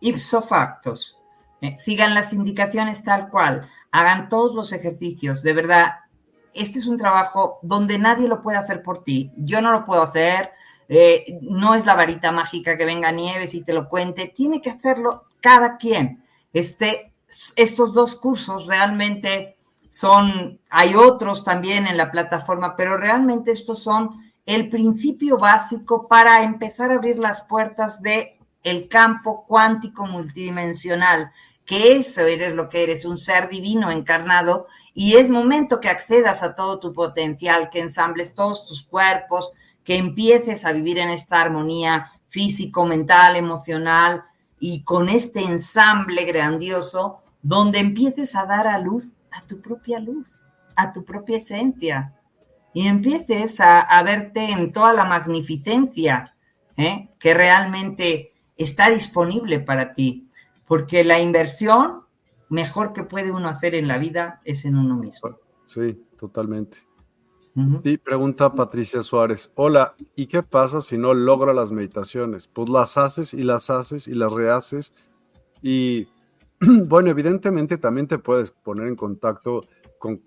ipso 0.00 0.42
factos. 0.42 1.18
Eh, 1.60 1.76
sigan 1.76 2.14
las 2.14 2.32
indicaciones 2.32 3.02
tal 3.02 3.30
cual, 3.30 3.68
hagan 3.90 4.28
todos 4.28 4.54
los 4.54 4.72
ejercicios. 4.72 5.42
De 5.42 5.52
verdad, 5.52 5.94
este 6.52 6.78
es 6.78 6.86
un 6.86 6.96
trabajo 6.96 7.58
donde 7.62 7.98
nadie 7.98 8.28
lo 8.28 8.42
puede 8.42 8.58
hacer 8.58 8.82
por 8.82 9.02
ti. 9.02 9.32
Yo 9.36 9.60
no 9.60 9.72
lo 9.72 9.84
puedo 9.84 10.02
hacer. 10.02 10.50
Eh, 10.88 11.38
no 11.42 11.74
es 11.74 11.84
la 11.86 11.94
varita 11.94 12.30
mágica 12.32 12.76
que 12.76 12.84
venga 12.84 13.10
Nieves 13.12 13.54
y 13.54 13.62
te 13.62 13.72
lo 13.72 13.88
cuente. 13.88 14.32
Tiene 14.34 14.60
que 14.60 14.70
hacerlo 14.70 15.24
cada 15.40 15.76
quien. 15.76 16.22
Este, 16.52 17.12
estos 17.56 17.92
dos 17.92 18.14
cursos 18.16 18.66
realmente 18.66 19.55
son, 19.96 20.60
hay 20.68 20.94
otros 20.94 21.42
también 21.42 21.86
en 21.86 21.96
la 21.96 22.10
plataforma, 22.10 22.76
pero 22.76 22.98
realmente 22.98 23.50
estos 23.50 23.82
son 23.82 24.30
el 24.44 24.68
principio 24.68 25.38
básico 25.38 26.06
para 26.06 26.42
empezar 26.42 26.90
a 26.90 26.96
abrir 26.96 27.18
las 27.18 27.40
puertas 27.40 28.02
de 28.02 28.38
el 28.62 28.88
campo 28.88 29.46
cuántico 29.46 30.04
multidimensional, 30.04 31.32
que 31.64 31.96
eso 31.96 32.20
eres 32.26 32.52
lo 32.52 32.68
que 32.68 32.82
eres, 32.82 33.06
un 33.06 33.16
ser 33.16 33.48
divino 33.48 33.90
encarnado, 33.90 34.66
y 34.92 35.16
es 35.16 35.30
momento 35.30 35.80
que 35.80 35.88
accedas 35.88 36.42
a 36.42 36.54
todo 36.54 36.78
tu 36.78 36.92
potencial, 36.92 37.70
que 37.70 37.80
ensambles 37.80 38.34
todos 38.34 38.66
tus 38.66 38.82
cuerpos, 38.82 39.50
que 39.82 39.96
empieces 39.96 40.66
a 40.66 40.72
vivir 40.72 40.98
en 40.98 41.08
esta 41.08 41.40
armonía 41.40 42.12
físico, 42.28 42.84
mental, 42.84 43.34
emocional, 43.34 44.24
y 44.60 44.82
con 44.82 45.08
este 45.08 45.40
ensamble 45.40 46.24
grandioso 46.24 47.22
donde 47.40 47.78
empieces 47.78 48.36
a 48.36 48.44
dar 48.44 48.66
a 48.66 48.78
luz 48.78 49.04
a 49.36 49.46
tu 49.46 49.60
propia 49.60 50.00
luz, 50.00 50.28
a 50.76 50.92
tu 50.92 51.04
propia 51.04 51.38
esencia 51.38 52.14
y 52.72 52.86
empieces 52.86 53.60
a, 53.60 54.02
verte 54.02 54.50
en 54.50 54.70
toda 54.70 54.92
la 54.92 55.04
magnificencia 55.04 56.34
¿eh? 56.76 57.08
que 57.18 57.32
realmente 57.32 58.32
está 58.56 58.90
disponible 58.90 59.60
para 59.60 59.94
ti, 59.94 60.28
porque 60.66 61.04
la 61.04 61.20
inversión 61.20 62.02
mejor 62.48 62.92
que 62.92 63.04
puede 63.04 63.32
uno 63.32 63.48
hacer 63.48 63.74
en 63.74 63.88
la 63.88 63.98
vida 63.98 64.40
es 64.44 64.64
en 64.64 64.76
uno 64.76 64.96
mismo. 64.96 65.38
Sí, 65.64 66.04
totalmente. 66.18 66.78
Y 67.84 67.96
pregunta 67.96 68.52
Patricia 68.52 69.02
Suárez, 69.02 69.50
hola, 69.54 69.94
¿y 70.14 70.26
qué 70.26 70.42
pasa 70.42 70.82
si 70.82 70.98
no 70.98 71.14
logra 71.14 71.54
las 71.54 71.72
meditaciones? 71.72 72.46
Pues 72.46 72.68
las 72.68 72.98
haces 72.98 73.32
y 73.32 73.42
las 73.42 73.70
haces 73.70 74.06
y 74.06 74.12
las 74.12 74.30
rehaces. 74.30 74.92
Y 75.62 76.08
bueno, 76.86 77.10
evidentemente 77.10 77.78
también 77.78 78.06
te 78.06 78.18
puedes 78.18 78.50
poner 78.50 78.88
en 78.88 78.96
contacto 78.96 79.62
con, 79.98 80.22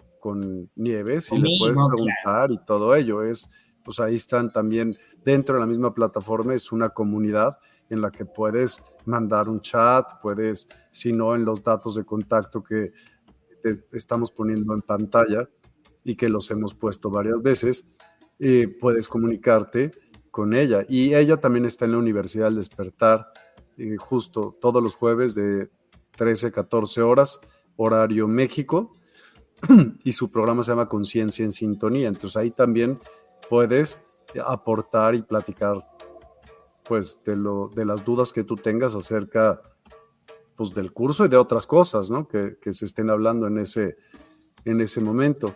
Nieves 0.75 1.31
y 1.31 1.37
le 1.37 1.47
puedes 1.57 1.77
preguntar 1.77 2.51
y 2.51 2.57
todo 2.65 2.93
ello. 2.93 3.23
Es, 3.23 3.49
pues 3.83 4.01
ahí 4.01 4.15
están 4.15 4.51
también 4.51 4.97
dentro 5.23 5.55
de 5.55 5.61
la 5.61 5.65
misma 5.65 5.93
plataforma, 5.93 6.53
es 6.53 6.73
una 6.73 6.89
comunidad 6.89 7.57
en 7.89 8.01
la 8.01 8.11
que 8.11 8.25
puedes 8.25 8.83
mandar 9.05 9.47
un 9.47 9.61
chat, 9.61 10.05
puedes, 10.21 10.67
si 10.91 11.13
no, 11.13 11.35
en 11.35 11.45
los 11.45 11.63
datos 11.63 11.95
de 11.95 12.03
contacto 12.03 12.61
que 12.61 12.91
te 13.63 13.81
estamos 13.93 14.31
poniendo 14.31 14.73
en 14.73 14.81
pantalla, 14.81 15.47
y 16.03 16.15
que 16.15 16.29
los 16.29 16.49
hemos 16.51 16.73
puesto 16.73 17.09
varias 17.09 17.41
veces, 17.41 17.87
eh, 18.39 18.67
puedes 18.67 19.07
comunicarte 19.07 19.91
con 20.31 20.53
ella. 20.53 20.83
Y 20.87 21.13
ella 21.13 21.37
también 21.37 21.65
está 21.65 21.85
en 21.85 21.91
la 21.93 21.97
Universidad 21.97 22.45
del 22.45 22.55
Despertar, 22.55 23.31
eh, 23.77 23.95
justo 23.97 24.57
todos 24.59 24.81
los 24.81 24.95
jueves 24.95 25.35
de 25.35 25.69
13, 26.19 26.51
14 26.51 27.01
horas, 27.01 27.39
horario 27.77 28.27
México, 28.27 28.91
y 30.03 30.11
su 30.11 30.29
programa 30.29 30.63
se 30.63 30.71
llama 30.71 30.89
Conciencia 30.89 31.45
en 31.45 31.53
Sintonía. 31.53 32.09
Entonces 32.09 32.35
ahí 32.35 32.51
también 32.51 32.99
puedes 33.49 33.99
aportar 34.45 35.15
y 35.15 35.21
platicar 35.21 35.87
pues 36.83 37.21
de, 37.23 37.37
lo, 37.37 37.69
de 37.73 37.85
las 37.85 38.03
dudas 38.03 38.33
que 38.33 38.43
tú 38.43 38.57
tengas 38.57 38.95
acerca 38.95 39.61
pues 40.57 40.73
del 40.73 40.91
curso 40.91 41.23
y 41.23 41.29
de 41.29 41.37
otras 41.37 41.65
cosas, 41.65 42.11
¿no? 42.11 42.27
Que, 42.27 42.57
se 42.73 42.83
estén 42.83 43.09
hablando 43.09 43.47
en 43.47 43.59
ese, 43.59 43.95
en 44.65 44.81
ese 44.81 44.99
momento. 44.99 45.55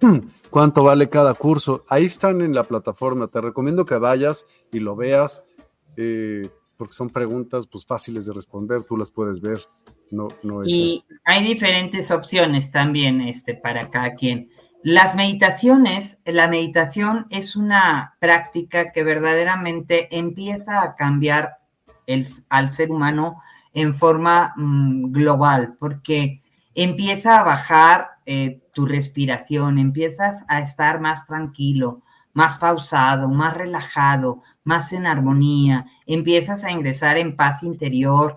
¿Cuánto 0.50 0.84
vale 0.84 1.10
cada 1.10 1.34
curso? 1.34 1.84
Ahí 1.90 2.06
están 2.06 2.40
en 2.40 2.54
la 2.54 2.64
plataforma. 2.64 3.28
Te 3.28 3.42
recomiendo 3.42 3.84
que 3.84 3.96
vayas 3.96 4.46
y 4.72 4.80
lo 4.80 4.96
veas, 4.96 5.44
eh, 5.98 6.48
porque 6.78 6.94
son 6.94 7.10
preguntas 7.10 7.66
pues, 7.66 7.84
fáciles 7.84 8.24
de 8.24 8.32
responder. 8.32 8.84
Tú 8.84 8.96
las 8.96 9.10
puedes 9.10 9.38
ver. 9.38 9.60
No, 10.12 10.28
no 10.42 10.62
y 10.64 11.04
hay 11.24 11.42
diferentes 11.42 12.10
opciones 12.10 12.70
también 12.70 13.22
este, 13.22 13.54
para 13.54 13.90
cada 13.90 14.14
quien. 14.14 14.50
Las 14.84 15.14
meditaciones, 15.14 16.20
la 16.26 16.48
meditación 16.48 17.26
es 17.30 17.56
una 17.56 18.16
práctica 18.20 18.92
que 18.92 19.04
verdaderamente 19.04 20.16
empieza 20.16 20.82
a 20.82 20.96
cambiar 20.96 21.58
el, 22.06 22.26
al 22.50 22.70
ser 22.70 22.90
humano 22.90 23.40
en 23.72 23.94
forma 23.94 24.52
mm, 24.56 25.12
global, 25.12 25.76
porque 25.78 26.42
empieza 26.74 27.38
a 27.38 27.44
bajar 27.44 28.08
eh, 28.26 28.60
tu 28.74 28.86
respiración, 28.86 29.78
empiezas 29.78 30.44
a 30.48 30.60
estar 30.60 31.00
más 31.00 31.26
tranquilo, 31.26 32.02
más 32.34 32.58
pausado, 32.58 33.28
más 33.28 33.54
relajado, 33.54 34.42
más 34.64 34.92
en 34.92 35.06
armonía, 35.06 35.86
empiezas 36.06 36.64
a 36.64 36.70
ingresar 36.70 37.18
en 37.18 37.36
paz 37.36 37.62
interior. 37.62 38.36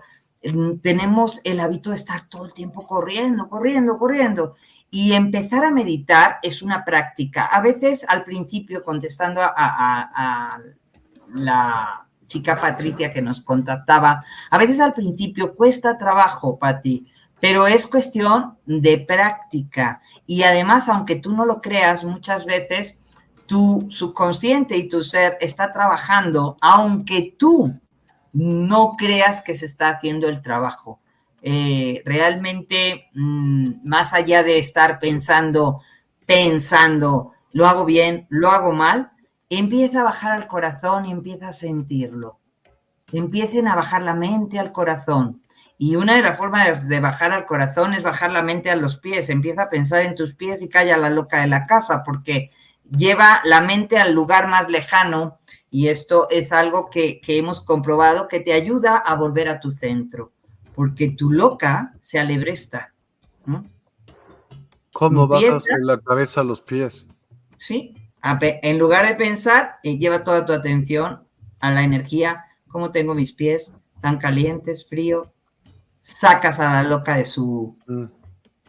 Mm, 0.52 0.78
tenemos 0.78 1.40
el 1.44 1.58
hábito 1.60 1.90
de 1.90 1.96
estar 1.96 2.28
todo 2.28 2.46
el 2.46 2.54
tiempo 2.54 2.86
corriendo, 2.86 3.48
corriendo, 3.48 3.98
corriendo. 3.98 4.54
Y 4.90 5.12
empezar 5.14 5.64
a 5.64 5.70
meditar 5.72 6.38
es 6.42 6.62
una 6.62 6.84
práctica. 6.84 7.46
A 7.46 7.60
veces 7.60 8.06
al 8.08 8.24
principio, 8.24 8.84
contestando 8.84 9.40
a, 9.42 10.60
la 11.34 12.06
chica 12.28 12.60
Patricia 12.60 13.10
que 13.10 13.20
nos 13.20 13.40
contactaba, 13.40 14.24
a 14.50 14.58
veces 14.58 14.80
al 14.80 14.92
principio 14.92 15.54
cuesta 15.56 15.98
trabajo, 15.98 16.58
Pati, 16.58 17.10
pero 17.40 17.66
es 17.66 17.86
cuestión 17.86 18.56
de 18.64 18.98
práctica. 18.98 20.00
Y 20.26 20.44
además, 20.44 20.88
aunque 20.88 21.16
tú 21.16 21.32
no 21.32 21.44
lo 21.44 21.60
creas, 21.60 22.04
muchas 22.04 22.44
veces 22.46 22.96
tu 23.46 23.86
subconsciente 23.90 24.76
y 24.76 24.88
tu 24.88 25.02
ser 25.02 25.36
está 25.40 25.72
trabajando, 25.72 26.56
aunque 26.60 27.34
tú 27.36 27.80
no 28.36 28.96
creas 28.98 29.40
que 29.40 29.54
se 29.54 29.64
está 29.64 29.88
haciendo 29.88 30.28
el 30.28 30.42
trabajo. 30.42 31.00
Eh, 31.40 32.02
realmente, 32.04 33.08
mm, 33.14 33.88
más 33.88 34.12
allá 34.12 34.42
de 34.42 34.58
estar 34.58 34.98
pensando, 34.98 35.80
pensando, 36.26 37.32
lo 37.52 37.66
hago 37.66 37.86
bien, 37.86 38.26
lo 38.28 38.50
hago 38.50 38.72
mal, 38.72 39.10
empieza 39.48 40.00
a 40.00 40.04
bajar 40.04 40.32
al 40.32 40.48
corazón 40.48 41.06
y 41.06 41.12
empieza 41.12 41.48
a 41.48 41.52
sentirlo. 41.52 42.38
Empiecen 43.10 43.68
a 43.68 43.74
bajar 43.74 44.02
la 44.02 44.14
mente 44.14 44.58
al 44.58 44.72
corazón 44.72 45.42
Y 45.78 45.96
una 45.96 46.14
de 46.14 46.22
las 46.22 46.36
formas 46.36 46.88
de 46.88 47.00
bajar 47.00 47.32
al 47.32 47.46
corazón 47.46 47.92
es 47.92 48.02
bajar 48.02 48.32
la 48.32 48.42
mente 48.42 48.70
a 48.70 48.76
los 48.76 48.96
pies. 48.96 49.28
Empieza 49.28 49.62
a 49.64 49.70
pensar 49.70 50.02
en 50.02 50.14
tus 50.14 50.34
pies 50.34 50.62
y 50.62 50.68
calla 50.68 50.96
la 50.96 51.10
loca 51.10 51.40
de 51.40 51.48
la 51.48 51.66
casa, 51.66 52.02
porque 52.02 52.50
lleva 52.90 53.40
la 53.44 53.60
mente 53.60 53.98
al 53.98 54.12
lugar 54.12 54.48
más 54.48 54.70
lejano 54.70 55.38
y 55.70 55.88
esto 55.88 56.28
es 56.30 56.52
algo 56.52 56.88
que, 56.90 57.20
hemos 57.26 57.60
comprobado 57.60 58.28
que 58.28 58.40
te 58.40 58.52
ayuda 58.52 58.96
a 58.96 59.14
volver 59.14 59.48
a 59.48 59.60
tu 59.60 59.70
centro, 59.70 60.32
porque 60.74 61.10
tu 61.10 61.30
loca 61.30 61.94
se 62.00 62.18
alebresta. 62.18 62.92
¿Cómo 64.92 65.28
bajas 65.28 65.66
la 65.82 66.00
cabeza 66.00 66.40
a 66.40 66.44
los 66.44 66.60
pies? 66.60 67.06
Sí, 67.58 67.94
en 68.40 68.78
lugar 68.78 69.06
de 69.06 69.14
pensar, 69.14 69.76
eh, 69.82 69.98
lleva 69.98 70.24
toda 70.24 70.46
tu 70.46 70.52
atención 70.52 71.22
a 71.60 71.70
la 71.70 71.82
energía, 71.82 72.44
cómo 72.68 72.90
tengo 72.90 73.14
mis 73.14 73.32
pies, 73.32 73.72
tan 74.00 74.18
calientes, 74.18 74.86
frío, 74.86 75.32
sacas 76.00 76.60
a 76.60 76.72
la 76.74 76.82
loca 76.82 77.16
de 77.16 77.24
su 77.24 77.76
mm. 77.86 78.04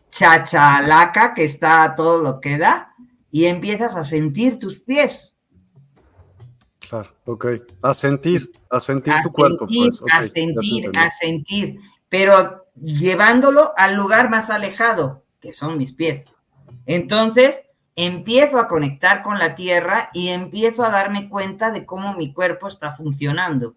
chachalaca, 0.10 1.34
que 1.34 1.44
está 1.44 1.96
todo 1.96 2.22
lo 2.22 2.42
que 2.42 2.58
da, 2.58 2.94
y 3.32 3.46
empiezas 3.46 3.96
a 3.96 4.04
sentir 4.04 4.60
tus 4.60 4.80
pies. 4.80 5.37
Claro, 6.90 7.10
ok. 7.26 7.46
A 7.82 7.94
sentir, 7.94 8.52
a 8.70 8.80
sentir 8.80 9.14
tu 9.24 9.30
cuerpo. 9.30 9.68
Pues. 9.68 10.02
a 10.12 10.24
sentir, 10.24 10.90
a 10.98 11.12
sentir, 11.12 11.80
pero 12.10 12.66
llevándolo 12.76 13.74
al 13.78 13.96
lugar 13.96 14.30
más 14.30 14.50
alejado, 14.50 15.26
que 15.40 15.52
son 15.52 15.78
mis 15.78 15.94
pies. 15.94 16.34
Entonces, 16.86 17.64
empiezo 17.96 18.60
a 18.60 18.68
conectar 18.68 19.24
con 19.24 19.40
la 19.40 19.56
tierra 19.56 20.10
y 20.14 20.30
empiezo 20.30 20.86
a 20.86 20.92
darme 20.92 21.30
cuenta 21.30 21.72
de 21.72 21.86
cómo 21.86 22.16
mi 22.16 22.32
cuerpo 22.32 22.68
está 22.68 22.94
funcionando. 22.94 23.76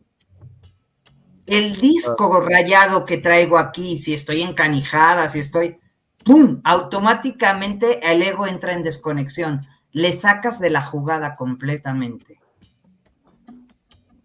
El 1.47 1.81
disco 1.81 2.37
ah. 2.37 2.47
rayado 2.49 3.05
que 3.05 3.19
traigo 3.19 3.59
aquí, 3.59 3.99
si 3.99 4.15
estoy 4.15 4.43
encanijada, 4.43 5.29
si 5.29 5.41
estoy, 5.41 5.79
¡pum! 6.25 6.61
Automáticamente 6.63 8.09
el 8.09 8.23
ego 8.23 8.47
entra 8.47 8.73
en 8.73 8.85
desconexión. 8.85 9.63
Le 9.91 10.13
sacas 10.13 10.61
de 10.61 10.71
la 10.71 10.83
jugada 10.83 11.35
completamente. 11.35 12.39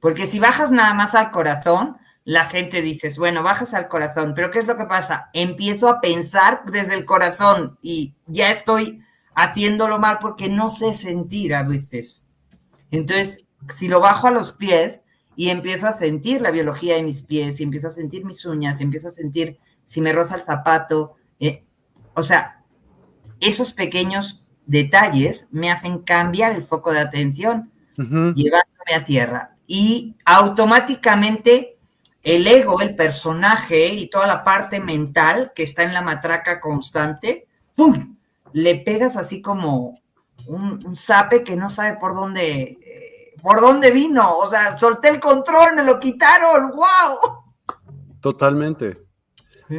Porque 0.05 0.27
si 0.27 0.37
bajas 0.37 0.69
nada 0.71 0.93
más 0.93 1.15
al 1.15 1.31
corazón, 1.31 1.97
la 2.25 2.45
gente 2.45 2.83
dice, 2.83 3.11
bueno, 3.17 3.41
bajas 3.41 3.73
al 3.73 3.87
corazón, 3.87 4.33
pero 4.35 4.51
¿qué 4.51 4.59
es 4.59 4.67
lo 4.67 4.77
que 4.77 4.85
pasa? 4.85 5.31
Empiezo 5.33 5.89
a 5.89 5.99
pensar 5.99 6.61
desde 6.71 6.93
el 6.93 7.05
corazón 7.05 7.79
y 7.81 8.13
ya 8.27 8.51
estoy 8.51 9.01
haciéndolo 9.33 9.97
mal 9.97 10.19
porque 10.21 10.47
no 10.47 10.69
sé 10.69 10.93
sentir 10.93 11.55
a 11.55 11.63
veces. 11.63 12.23
Entonces, 12.91 13.47
si 13.73 13.87
lo 13.87 13.99
bajo 13.99 14.27
a 14.27 14.31
los 14.31 14.51
pies 14.51 15.05
y 15.35 15.49
empiezo 15.49 15.87
a 15.87 15.91
sentir 15.91 16.39
la 16.39 16.51
biología 16.51 16.97
de 16.97 17.01
mis 17.01 17.23
pies, 17.23 17.59
y 17.59 17.63
empiezo 17.63 17.87
a 17.87 17.89
sentir 17.89 18.25
mis 18.25 18.45
uñas, 18.45 18.79
y 18.79 18.83
empiezo 18.83 19.07
a 19.07 19.11
sentir 19.11 19.57
si 19.85 20.01
me 20.01 20.13
roza 20.13 20.35
el 20.35 20.41
zapato, 20.41 21.15
eh, 21.39 21.65
o 22.13 22.21
sea, 22.21 22.63
esos 23.39 23.73
pequeños 23.73 24.45
detalles 24.67 25.47
me 25.49 25.71
hacen 25.71 25.97
cambiar 26.03 26.51
el 26.51 26.63
foco 26.63 26.93
de 26.93 26.99
atención, 26.99 27.71
llevándome 27.97 28.93
a 28.95 29.03
tierra 29.03 29.54
y 29.67 30.15
automáticamente 30.25 31.77
el 32.23 32.47
ego, 32.47 32.81
el 32.81 32.95
personaje 32.95 33.87
y 33.87 34.09
toda 34.09 34.27
la 34.27 34.43
parte 34.43 34.79
mental 34.79 35.51
que 35.53 35.63
está 35.63 35.83
en 35.83 35.93
la 35.93 36.01
matraca 36.01 36.59
constante, 36.59 37.47
¡pum! 37.75 38.17
Le 38.53 38.77
pegas 38.77 39.15
así 39.15 39.41
como 39.41 39.99
un, 40.47 40.83
un 40.85 40.95
zape 40.95 41.43
que 41.43 41.55
no 41.55 41.69
sabe 41.69 41.97
por 41.97 42.15
dónde, 42.15 42.77
eh, 42.81 43.35
por 43.41 43.61
dónde 43.61 43.91
vino. 43.91 44.37
O 44.37 44.49
sea, 44.49 44.77
solté 44.77 45.09
el 45.09 45.19
control, 45.19 45.75
me 45.75 45.83
lo 45.83 45.99
quitaron, 45.99 46.71
¡wow! 46.71 47.43
Totalmente. 48.21 49.05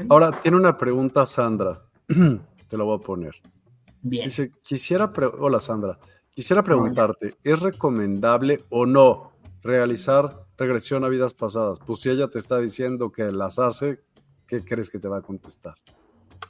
Ahora, 0.09 0.41
tiene 0.41 0.57
una 0.57 0.77
pregunta 0.77 1.27
Sandra. 1.27 1.83
Te 2.07 2.77
la 2.77 2.85
voy 2.85 2.97
a 2.97 3.01
poner. 3.01 3.35
Bien. 4.03 4.27
Dice, 4.27 4.53
quisiera, 4.63 5.13
hola 5.41 5.59
Sandra, 5.59 5.99
quisiera 6.31 6.63
preguntarte, 6.63 7.35
¿es 7.43 7.61
recomendable 7.61 8.65
o 8.71 8.87
no 8.87 9.33
realizar 9.63 10.47
regresión 10.57 11.05
a 11.05 11.09
vidas 11.09 11.35
pasadas? 11.35 11.79
Pues 11.85 12.01
si 12.01 12.11
ella 12.11 12.29
te 12.29 12.39
está 12.39 12.59
diciendo 12.59 13.11
que 13.13 13.33
las 13.33 13.59
hace, 13.59 14.01
¿qué 14.47 14.65
crees 14.65 14.91
que 14.91 14.99
te 14.99 15.09
va 15.09 15.19
a 15.19 15.23
contestar? 15.23 15.75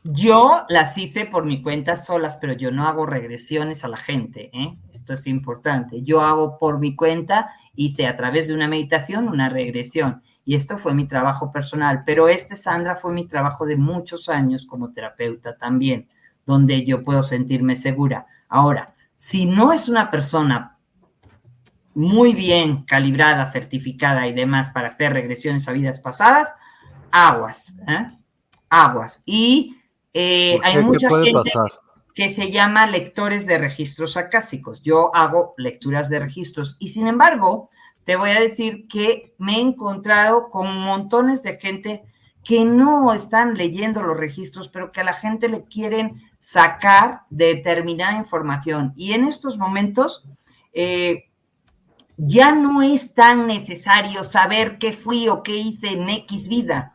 Yo 0.04 0.64
las 0.68 0.96
hice 0.98 1.26
por 1.26 1.44
mi 1.44 1.62
cuenta 1.62 1.96
solas, 1.96 2.36
pero 2.36 2.52
yo 2.52 2.70
no 2.70 2.86
hago 2.86 3.06
regresiones 3.06 3.84
a 3.84 3.88
la 3.88 3.96
gente. 3.96 4.50
¿eh? 4.52 4.78
Esto 4.92 5.14
es 5.14 5.26
importante. 5.26 6.02
Yo 6.02 6.20
hago 6.20 6.58
por 6.58 6.78
mi 6.78 6.94
cuenta, 6.94 7.50
hice 7.74 8.06
a 8.06 8.16
través 8.16 8.46
de 8.46 8.54
una 8.54 8.68
meditación 8.68 9.28
una 9.28 9.48
regresión. 9.48 10.22
Y 10.44 10.54
esto 10.54 10.78
fue 10.78 10.94
mi 10.94 11.08
trabajo 11.08 11.50
personal. 11.50 12.02
Pero 12.06 12.28
este, 12.28 12.56
Sandra, 12.56 12.94
fue 12.94 13.12
mi 13.12 13.26
trabajo 13.26 13.66
de 13.66 13.76
muchos 13.76 14.28
años 14.28 14.64
como 14.64 14.92
terapeuta 14.92 15.56
también, 15.56 16.08
donde 16.44 16.84
yo 16.84 17.02
puedo 17.02 17.24
sentirme 17.24 17.74
segura. 17.74 18.26
Ahora, 18.48 18.94
si 19.16 19.46
no 19.46 19.72
es 19.72 19.88
una 19.88 20.10
persona 20.12 20.75
muy 21.96 22.34
bien 22.34 22.84
calibrada, 22.84 23.50
certificada 23.50 24.26
y 24.26 24.34
demás 24.34 24.68
para 24.68 24.88
hacer 24.88 25.14
regresiones 25.14 25.66
a 25.66 25.72
vidas 25.72 25.98
pasadas, 25.98 26.52
aguas, 27.10 27.74
¿eh? 27.88 28.10
aguas. 28.68 29.22
Y 29.24 29.78
eh, 30.12 30.60
hay 30.62 30.84
mucha 30.84 31.08
gente 31.08 31.50
que 32.14 32.28
se 32.28 32.50
llama 32.50 32.86
lectores 32.86 33.46
de 33.46 33.56
registros 33.56 34.18
acásicos. 34.18 34.82
Yo 34.82 35.10
hago 35.16 35.54
lecturas 35.56 36.10
de 36.10 36.20
registros 36.20 36.76
y 36.78 36.90
sin 36.90 37.06
embargo, 37.06 37.70
te 38.04 38.16
voy 38.16 38.28
a 38.28 38.40
decir 38.40 38.86
que 38.88 39.34
me 39.38 39.56
he 39.56 39.60
encontrado 39.60 40.50
con 40.50 40.76
montones 40.76 41.42
de 41.42 41.56
gente 41.58 42.04
que 42.44 42.66
no 42.66 43.10
están 43.14 43.54
leyendo 43.54 44.02
los 44.02 44.18
registros, 44.18 44.68
pero 44.68 44.92
que 44.92 45.00
a 45.00 45.04
la 45.04 45.14
gente 45.14 45.48
le 45.48 45.64
quieren 45.64 46.20
sacar 46.40 47.22
determinada 47.30 48.18
información. 48.18 48.92
Y 48.96 49.12
en 49.14 49.24
estos 49.24 49.56
momentos, 49.56 50.28
eh, 50.74 51.30
ya 52.16 52.52
no 52.52 52.82
es 52.82 53.14
tan 53.14 53.46
necesario 53.46 54.24
saber 54.24 54.78
qué 54.78 54.92
fui 54.92 55.28
o 55.28 55.42
qué 55.42 55.56
hice 55.56 55.92
en 55.92 56.08
X 56.08 56.48
vida. 56.48 56.94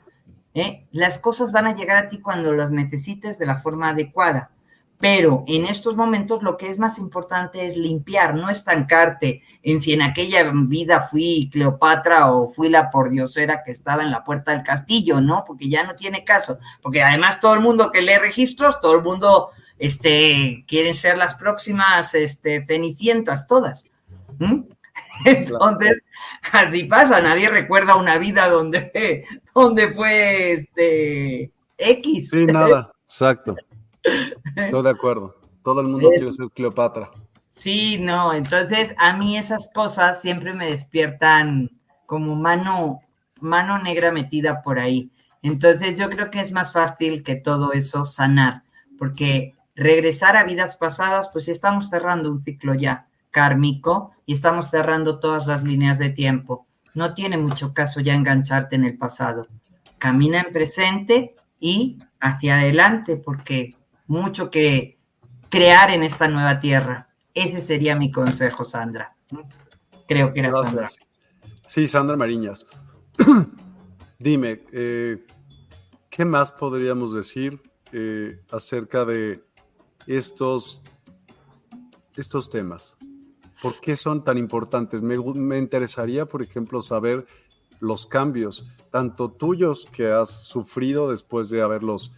¿eh? 0.53 0.87
Las 0.91 1.19
cosas 1.19 1.51
van 1.51 1.67
a 1.67 1.75
llegar 1.75 1.97
a 1.97 2.09
ti 2.09 2.19
cuando 2.19 2.53
las 2.53 2.71
necesites 2.71 3.37
de 3.37 3.45
la 3.45 3.57
forma 3.57 3.89
adecuada. 3.89 4.51
Pero 4.99 5.43
en 5.47 5.65
estos 5.65 5.95
momentos 5.95 6.43
lo 6.43 6.57
que 6.57 6.69
es 6.69 6.77
más 6.77 6.99
importante 6.99 7.65
es 7.65 7.75
limpiar, 7.75 8.35
no 8.35 8.51
estancarte 8.51 9.41
en 9.63 9.79
si 9.81 9.93
en 9.93 10.03
aquella 10.03 10.51
vida 10.53 11.01
fui 11.01 11.49
Cleopatra 11.51 12.31
o 12.31 12.49
fui 12.49 12.69
la 12.69 12.91
pordiosera 12.91 13.63
que 13.63 13.71
estaba 13.71 14.03
en 14.03 14.11
la 14.11 14.23
puerta 14.23 14.51
del 14.51 14.61
castillo, 14.61 15.19
¿no? 15.19 15.43
Porque 15.43 15.69
ya 15.69 15.83
no 15.83 15.95
tiene 15.95 16.23
caso. 16.23 16.59
Porque 16.83 17.01
además 17.01 17.39
todo 17.39 17.55
el 17.55 17.61
mundo 17.61 17.91
que 17.91 18.03
lee 18.03 18.17
registros, 18.19 18.79
todo 18.79 18.93
el 18.93 19.01
mundo 19.01 19.49
este, 19.79 20.63
quieren 20.67 20.93
ser 20.93 21.17
las 21.17 21.33
próximas 21.33 22.13
este, 22.13 22.63
cenicientas 22.63 23.47
todas. 23.47 23.85
Entonces, 25.25 26.03
así 26.51 26.83
pasa, 26.85 27.21
nadie 27.21 27.49
recuerda 27.49 27.95
una 27.95 28.17
vida 28.17 28.49
donde, 28.49 29.25
donde 29.55 29.91
fue 29.91 30.53
este 30.53 31.51
X. 31.77 32.29
Sí, 32.29 32.45
nada, 32.45 32.91
exacto. 33.03 33.55
Estoy 34.55 34.83
de 34.83 34.89
acuerdo. 34.89 35.35
Todo 35.63 35.81
el 35.81 35.87
mundo 35.87 36.09
quiere 36.09 36.31
ser 36.31 36.47
Cleopatra. 36.53 37.11
Sí, 37.49 37.97
no, 37.99 38.33
entonces 38.33 38.95
a 38.97 39.13
mí 39.13 39.37
esas 39.37 39.69
cosas 39.73 40.21
siempre 40.21 40.53
me 40.53 40.71
despiertan 40.71 41.69
como 42.05 42.35
mano, 42.35 43.01
mano 43.39 43.77
negra 43.77 44.11
metida 44.11 44.61
por 44.61 44.79
ahí. 44.79 45.11
Entonces 45.41 45.97
yo 45.97 46.09
creo 46.09 46.31
que 46.31 46.39
es 46.39 46.51
más 46.51 46.71
fácil 46.71 47.23
que 47.23 47.35
todo 47.35 47.73
eso 47.73 48.05
sanar, 48.05 48.63
porque 48.97 49.53
regresar 49.75 50.37
a 50.37 50.43
vidas 50.43 50.77
pasadas, 50.77 51.29
pues 51.29 51.47
estamos 51.47 51.89
cerrando 51.89 52.31
un 52.31 52.43
ciclo 52.43 52.73
ya 52.73 53.07
kármico 53.31 54.11
y 54.31 54.33
estamos 54.33 54.69
cerrando 54.69 55.19
todas 55.19 55.45
las 55.45 55.61
líneas 55.61 55.99
de 55.99 56.07
tiempo. 56.07 56.65
No 56.93 57.13
tiene 57.13 57.37
mucho 57.37 57.73
caso 57.73 57.99
ya 57.99 58.15
engancharte 58.15 58.77
en 58.77 58.85
el 58.85 58.97
pasado. 58.97 59.45
Camina 59.97 60.39
en 60.39 60.53
presente 60.53 61.33
y 61.59 61.97
hacia 62.21 62.59
adelante 62.59 63.17
porque 63.17 63.75
mucho 64.07 64.49
que 64.49 64.97
crear 65.49 65.91
en 65.91 66.03
esta 66.03 66.29
nueva 66.29 66.61
tierra. 66.61 67.09
Ese 67.33 67.59
sería 67.59 67.93
mi 67.97 68.09
consejo, 68.09 68.63
Sandra. 68.63 69.13
Creo 70.07 70.31
que 70.31 70.39
era 70.39 70.53
Sandra. 70.53 70.87
Sí, 71.67 71.85
Sandra 71.85 72.15
Mariñas. 72.15 72.65
Dime, 74.17 74.63
eh, 74.71 75.25
¿qué 76.09 76.23
más 76.23 76.53
podríamos 76.53 77.13
decir 77.13 77.61
eh, 77.91 78.39
acerca 78.49 79.03
de 79.03 79.43
estos, 80.07 80.81
estos 82.15 82.49
temas? 82.49 82.97
¿Por 83.61 83.79
qué 83.79 83.95
son 83.95 84.23
tan 84.23 84.37
importantes? 84.37 85.01
Me, 85.01 85.57
interesaría, 85.57 86.25
por 86.25 86.41
ejemplo, 86.41 86.81
saber 86.81 87.25
los 87.79 88.05
cambios, 88.05 88.65
tanto 88.89 89.29
tuyos 89.29 89.87
que 89.91 90.11
has 90.11 90.29
sufrido 90.29 91.09
después 91.09 91.49
de 91.49 91.61
haberlos 91.61 92.11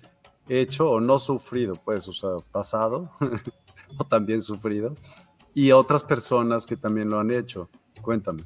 hecho 0.48 0.90
o 0.90 1.00
no 1.00 1.20
sufrido, 1.20 1.76
pues, 1.76 2.08
o 2.08 2.14
sea, 2.14 2.32
pasado 2.52 3.12
o 3.98 4.06
también 4.06 4.42
sufrido, 4.42 4.96
y 5.54 5.72
otras 5.72 6.04
personas 6.04 6.66
que 6.66 6.78
también 6.78 7.10
lo 7.10 7.20
han 7.20 7.32
hecho. 7.32 7.70
Cuéntame. 8.02 8.44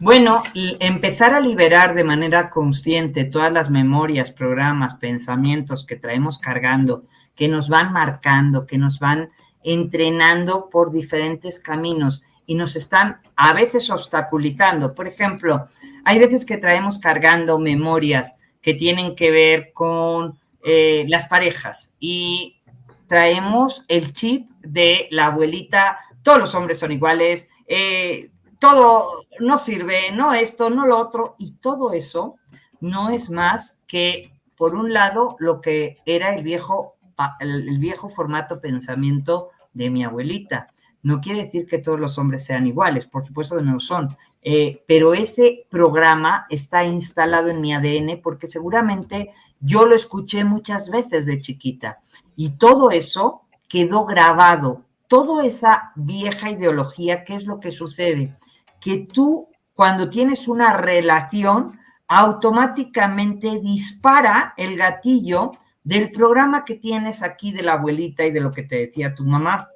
Bueno, 0.00 0.42
empezar 0.54 1.34
a 1.34 1.40
liberar 1.40 1.94
de 1.94 2.02
manera 2.02 2.50
consciente 2.50 3.24
todas 3.24 3.52
las 3.52 3.70
memorias, 3.70 4.32
programas, 4.32 4.96
pensamientos 4.96 5.84
que 5.86 5.94
traemos 5.94 6.38
cargando, 6.38 7.04
que 7.36 7.48
nos 7.48 7.68
van 7.68 7.92
marcando, 7.92 8.66
que 8.66 8.76
nos 8.76 8.98
van 8.98 9.30
entrenando 9.64 10.70
por 10.70 10.92
diferentes 10.92 11.58
caminos 11.58 12.22
y 12.46 12.54
nos 12.54 12.76
están 12.76 13.20
a 13.36 13.52
veces 13.54 13.90
obstaculizando. 13.90 14.94
Por 14.94 15.08
ejemplo, 15.08 15.66
hay 16.04 16.18
veces 16.18 16.44
que 16.44 16.58
traemos 16.58 16.98
cargando 16.98 17.58
memorias 17.58 18.38
que 18.60 18.74
tienen 18.74 19.16
que 19.16 19.30
ver 19.30 19.72
con 19.72 20.38
eh, 20.62 21.04
las 21.08 21.26
parejas 21.26 21.94
y 21.98 22.60
traemos 23.08 23.84
el 23.88 24.12
chip 24.12 24.50
de 24.60 25.08
la 25.10 25.26
abuelita, 25.26 25.98
todos 26.22 26.38
los 26.38 26.54
hombres 26.54 26.78
son 26.78 26.92
iguales, 26.92 27.48
eh, 27.66 28.30
todo 28.58 29.26
no 29.40 29.58
sirve, 29.58 30.10
no 30.12 30.32
esto, 30.32 30.70
no 30.70 30.86
lo 30.86 30.98
otro, 30.98 31.36
y 31.38 31.52
todo 31.52 31.92
eso 31.92 32.36
no 32.80 33.10
es 33.10 33.30
más 33.30 33.82
que, 33.86 34.32
por 34.56 34.74
un 34.74 34.92
lado, 34.92 35.36
lo 35.38 35.60
que 35.60 35.98
era 36.06 36.34
el 36.34 36.42
viejo, 36.42 36.96
el 37.40 37.78
viejo 37.78 38.08
formato 38.08 38.60
pensamiento 38.60 39.50
de 39.74 39.90
mi 39.90 40.04
abuelita. 40.04 40.68
No 41.02 41.20
quiere 41.20 41.44
decir 41.44 41.66
que 41.66 41.78
todos 41.78 42.00
los 42.00 42.16
hombres 42.16 42.46
sean 42.46 42.66
iguales, 42.66 43.04
por 43.06 43.22
supuesto 43.22 43.56
que 43.56 43.62
no 43.62 43.78
son, 43.78 44.16
eh, 44.40 44.82
pero 44.88 45.12
ese 45.12 45.66
programa 45.68 46.46
está 46.48 46.84
instalado 46.84 47.48
en 47.48 47.60
mi 47.60 47.74
ADN 47.74 48.20
porque 48.22 48.46
seguramente 48.46 49.30
yo 49.60 49.84
lo 49.84 49.94
escuché 49.94 50.44
muchas 50.44 50.88
veces 50.88 51.26
de 51.26 51.40
chiquita 51.40 51.98
y 52.36 52.56
todo 52.56 52.90
eso 52.90 53.42
quedó 53.68 54.06
grabado, 54.06 54.82
toda 55.06 55.44
esa 55.44 55.92
vieja 55.94 56.50
ideología, 56.50 57.24
¿qué 57.24 57.34
es 57.34 57.44
lo 57.44 57.60
que 57.60 57.70
sucede? 57.70 58.36
Que 58.80 58.98
tú 58.98 59.48
cuando 59.74 60.08
tienes 60.08 60.48
una 60.48 60.72
relación 60.72 61.78
automáticamente 62.08 63.60
dispara 63.60 64.54
el 64.56 64.76
gatillo 64.76 65.52
del 65.84 66.10
programa 66.10 66.64
que 66.64 66.74
tienes 66.74 67.22
aquí 67.22 67.52
de 67.52 67.62
la 67.62 67.74
abuelita 67.74 68.24
y 68.24 68.30
de 68.30 68.40
lo 68.40 68.50
que 68.50 68.62
te 68.62 68.76
decía 68.76 69.14
tu 69.14 69.24
mamá. 69.24 69.68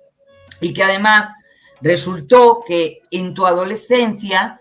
Y 0.61 0.73
que 0.73 0.83
además 0.83 1.35
resultó 1.81 2.61
que 2.67 3.03
en 3.11 3.35
tu 3.35 3.47
adolescencia 3.47 4.59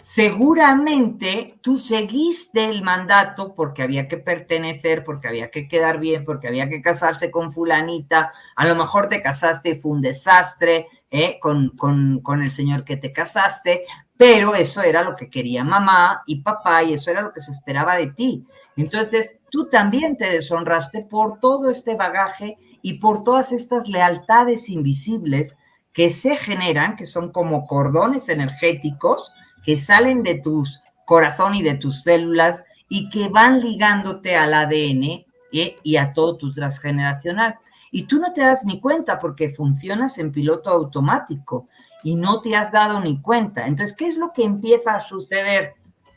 seguramente 0.00 1.58
tú 1.60 1.78
seguiste 1.78 2.64
el 2.64 2.82
mandato 2.82 3.54
porque 3.54 3.82
había 3.82 4.08
que 4.08 4.16
pertenecer, 4.16 5.04
porque 5.04 5.28
había 5.28 5.50
que 5.50 5.68
quedar 5.68 6.00
bien, 6.00 6.24
porque 6.24 6.48
había 6.48 6.68
que 6.70 6.80
casarse 6.80 7.30
con 7.30 7.52
fulanita, 7.52 8.32
a 8.56 8.66
lo 8.66 8.74
mejor 8.74 9.08
te 9.08 9.20
casaste 9.20 9.70
y 9.70 9.74
fue 9.74 9.92
un 9.92 10.00
desastre 10.00 10.86
¿eh? 11.10 11.38
con, 11.40 11.76
con 11.76 12.42
el 12.42 12.50
señor 12.50 12.84
que 12.84 12.96
te 12.96 13.12
casaste, 13.12 13.84
pero 14.18 14.56
eso 14.56 14.82
era 14.82 15.04
lo 15.04 15.14
que 15.14 15.30
quería 15.30 15.62
mamá 15.62 16.24
y 16.26 16.42
papá 16.42 16.82
y 16.82 16.92
eso 16.92 17.10
era 17.10 17.22
lo 17.22 17.32
que 17.32 17.40
se 17.40 17.52
esperaba 17.52 17.96
de 17.96 18.08
ti. 18.08 18.44
Entonces, 18.76 19.38
tú 19.48 19.68
también 19.68 20.16
te 20.16 20.28
deshonraste 20.28 21.02
por 21.02 21.38
todo 21.38 21.70
este 21.70 21.94
bagaje 21.94 22.58
y 22.82 22.94
por 22.94 23.22
todas 23.22 23.52
estas 23.52 23.86
lealtades 23.86 24.68
invisibles 24.68 25.56
que 25.92 26.10
se 26.10 26.36
generan, 26.36 26.96
que 26.96 27.06
son 27.06 27.30
como 27.30 27.66
cordones 27.68 28.28
energéticos, 28.28 29.32
que 29.64 29.78
salen 29.78 30.24
de 30.24 30.34
tu 30.34 30.64
corazón 31.06 31.54
y 31.54 31.62
de 31.62 31.74
tus 31.74 32.02
células 32.02 32.64
y 32.88 33.10
que 33.10 33.28
van 33.28 33.60
ligándote 33.60 34.34
al 34.34 34.52
ADN 34.52 35.24
¿eh? 35.52 35.76
y 35.84 35.96
a 35.96 36.12
todo 36.12 36.36
tu 36.36 36.52
transgeneracional. 36.52 37.56
Y 37.92 38.02
tú 38.02 38.18
no 38.18 38.32
te 38.32 38.40
das 38.40 38.64
ni 38.64 38.80
cuenta 38.80 39.18
porque 39.20 39.48
funcionas 39.48 40.18
en 40.18 40.32
piloto 40.32 40.70
automático 40.70 41.68
y 42.08 42.16
no 42.16 42.40
te 42.40 42.56
has 42.56 42.72
dado 42.72 43.00
ni 43.00 43.20
cuenta. 43.20 43.66
Entonces, 43.66 43.94
¿qué 43.94 44.06
es 44.06 44.16
lo 44.16 44.32
que 44.32 44.42
empieza 44.42 44.94
a 44.94 45.02
suceder? 45.02 45.74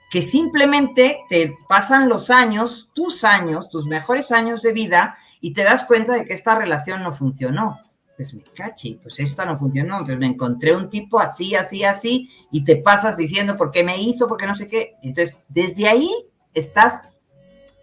Que 0.09 0.21
simplemente 0.21 1.19
te 1.27 1.53
pasan 1.67 2.07
los 2.07 2.29
años, 2.29 2.89
tus 2.93 3.25
años, 3.25 3.67
tus 3.67 3.85
mejores 3.85 4.31
años 4.31 4.61
de 4.61 4.71
vida 4.71 5.17
y 5.41 5.51
te 5.51 5.65
das 5.65 5.83
cuenta 5.83 6.13
de 6.13 6.23
que 6.23 6.33
esta 6.33 6.55
relación 6.55 7.03
no 7.03 7.13
funcionó 7.13 7.77
pues 8.15 8.33
me 8.33 8.43
cachi, 8.43 8.99
pues 9.01 9.19
esta 9.19 9.45
no 9.45 9.57
funcionó, 9.57 10.05
pues 10.05 10.17
me 10.17 10.27
encontré 10.27 10.75
un 10.75 10.89
tipo 10.91 11.19
así, 11.19 11.55
así, 11.55 11.83
así, 11.83 12.29
y 12.51 12.63
te 12.63 12.75
pasas 12.75 13.17
diciendo 13.17 13.57
por 13.57 13.71
qué 13.71 13.83
me 13.83 13.99
hizo, 13.99 14.27
por 14.27 14.37
qué 14.37 14.45
no 14.45 14.53
sé 14.53 14.67
qué. 14.67 14.95
Entonces, 15.01 15.39
desde 15.49 15.87
ahí 15.87 16.09
estás 16.53 17.01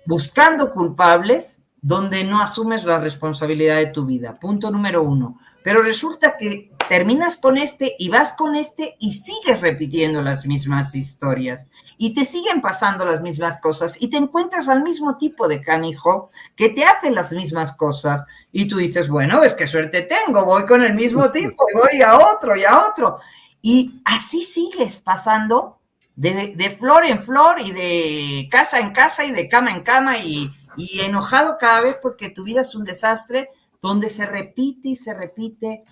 buscando 0.07 0.73
culpables 0.73 1.63
donde 1.83 2.23
no 2.23 2.41
asumes 2.41 2.85
la 2.85 3.01
responsabilidad 3.01 3.77
de 3.77 3.87
tu 3.87 4.07
vida. 4.07 4.39
Punto 4.39 4.71
número 4.71 5.03
uno. 5.03 5.41
Pero 5.65 5.83
resulta 5.83 6.37
que 6.37 6.71
terminas 6.89 7.36
con 7.36 7.59
este 7.59 7.95
y 7.99 8.09
vas 8.09 8.32
con 8.32 8.57
este 8.57 8.97
y 8.99 9.12
sigues 9.14 9.61
repitiendo 9.61 10.22
las 10.22 10.47
mismas 10.47 10.95
historias 10.95 11.68
y 11.99 12.14
te 12.14 12.24
siguen 12.24 12.62
pasando 12.62 13.05
las 13.05 13.20
mismas 13.20 13.61
cosas 13.61 14.01
y 14.01 14.09
te 14.09 14.16
encuentras 14.16 14.68
al 14.68 14.82
mismo 14.82 15.18
tipo 15.18 15.47
de 15.49 15.61
canijo 15.61 16.30
que 16.57 16.70
te 16.70 16.84
hace 16.84 17.11
las 17.11 17.32
mismas 17.32 17.76
cosas 17.76 18.24
y 18.53 18.66
tú 18.66 18.78
dices, 18.78 19.09
bueno, 19.09 19.43
es 19.45 19.55
que 19.55 19.66
suerte 19.66 20.03
tengo, 20.03 20.45
voy 20.45 20.64
con 20.64 20.82
el 20.82 20.95
mismo 20.95 21.30
tipo 21.30 21.64
y 21.70 21.76
voy 21.76 22.03
a 22.03 22.16
otro 22.16 22.57
y 22.57 22.64
a 22.64 22.86
otro. 22.89 23.18
Y 23.61 24.01
así 24.05 24.43
sigues 24.43 25.03
pasando 25.03 25.80
de, 26.16 26.55
de 26.57 26.70
flor 26.70 27.05
en 27.05 27.22
flor 27.22 27.61
y 27.61 27.72
de 27.72 28.49
casa 28.51 28.80
en 28.80 28.93
casa 28.93 29.24
y 29.24 29.32
de 29.32 29.49
cama 29.49 29.72
en 29.72 29.82
cama 29.82 30.18
y, 30.18 30.51
y 30.76 31.01
enojado 31.01 31.59
cada 31.59 31.80
vez 31.82 31.97
porque 32.01 32.30
tu 32.30 32.45
vida 32.45 32.62
es 32.62 32.74
un 32.74 32.84
desastre 32.84 33.51
donde 33.80 34.09
se 34.09 34.26
repite 34.26 34.89
y 34.89 34.97
se 34.97 35.12
repite 35.12 35.84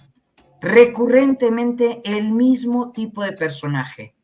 recurrentemente 0.61 2.01
el 2.05 2.31
mismo 2.31 2.93
tipo 2.93 3.23
de 3.23 3.33
personaje. 3.33 4.15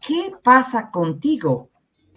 ¿Qué 0.00 0.32
pasa 0.42 0.90
contigo? 0.90 1.70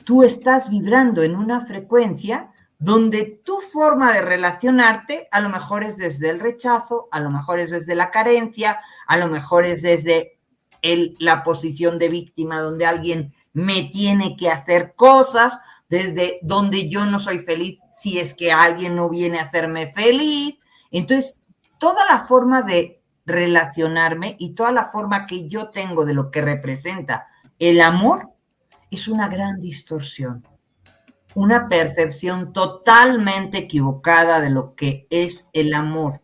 Tú 0.03 0.23
estás 0.23 0.69
vibrando 0.69 1.23
en 1.23 1.35
una 1.35 1.65
frecuencia 1.65 2.51
donde 2.77 3.41
tu 3.43 3.59
forma 3.61 4.13
de 4.13 4.21
relacionarte 4.21 5.27
a 5.31 5.39
lo 5.39 5.49
mejor 5.49 5.83
es 5.83 5.97
desde 5.97 6.29
el 6.29 6.39
rechazo, 6.39 7.07
a 7.11 7.19
lo 7.19 7.31
mejor 7.31 7.59
es 7.59 7.71
desde 7.71 7.95
la 7.95 8.11
carencia, 8.11 8.79
a 9.07 9.17
lo 9.17 9.27
mejor 9.27 9.65
es 9.65 9.81
desde 9.81 10.39
la 11.19 11.43
posición 11.43 11.97
de 11.97 12.09
víctima 12.09 12.59
donde 12.59 12.85
alguien 12.85 13.33
me 13.53 13.83
tiene 13.83 14.35
que 14.35 14.51
hacer 14.51 14.93
cosas, 14.95 15.59
desde 15.89 16.39
donde 16.41 16.89
yo 16.89 17.05
no 17.05 17.19
soy 17.19 17.39
feliz 17.39 17.79
si 17.91 18.19
es 18.19 18.33
que 18.33 18.51
alguien 18.51 18.95
no 18.95 19.09
viene 19.09 19.39
a 19.39 19.43
hacerme 19.43 19.91
feliz. 19.93 20.57
Entonces, 20.91 21.41
toda 21.79 22.05
la 22.05 22.25
forma 22.25 22.61
de 22.61 23.01
relacionarme 23.25 24.35
y 24.39 24.53
toda 24.53 24.71
la 24.71 24.85
forma 24.85 25.25
que 25.25 25.47
yo 25.47 25.69
tengo 25.69 26.05
de 26.05 26.13
lo 26.13 26.31
que 26.31 26.41
representa 26.41 27.27
el 27.59 27.81
amor 27.81 28.29
es 28.91 29.07
una 29.07 29.27
gran 29.27 29.59
distorsión, 29.61 30.45
una 31.33 31.67
percepción 31.67 32.53
totalmente 32.53 33.57
equivocada 33.57 34.39
de 34.39 34.49
lo 34.49 34.75
que 34.75 35.07
es 35.09 35.49
el 35.53 35.73
amor. 35.73 36.21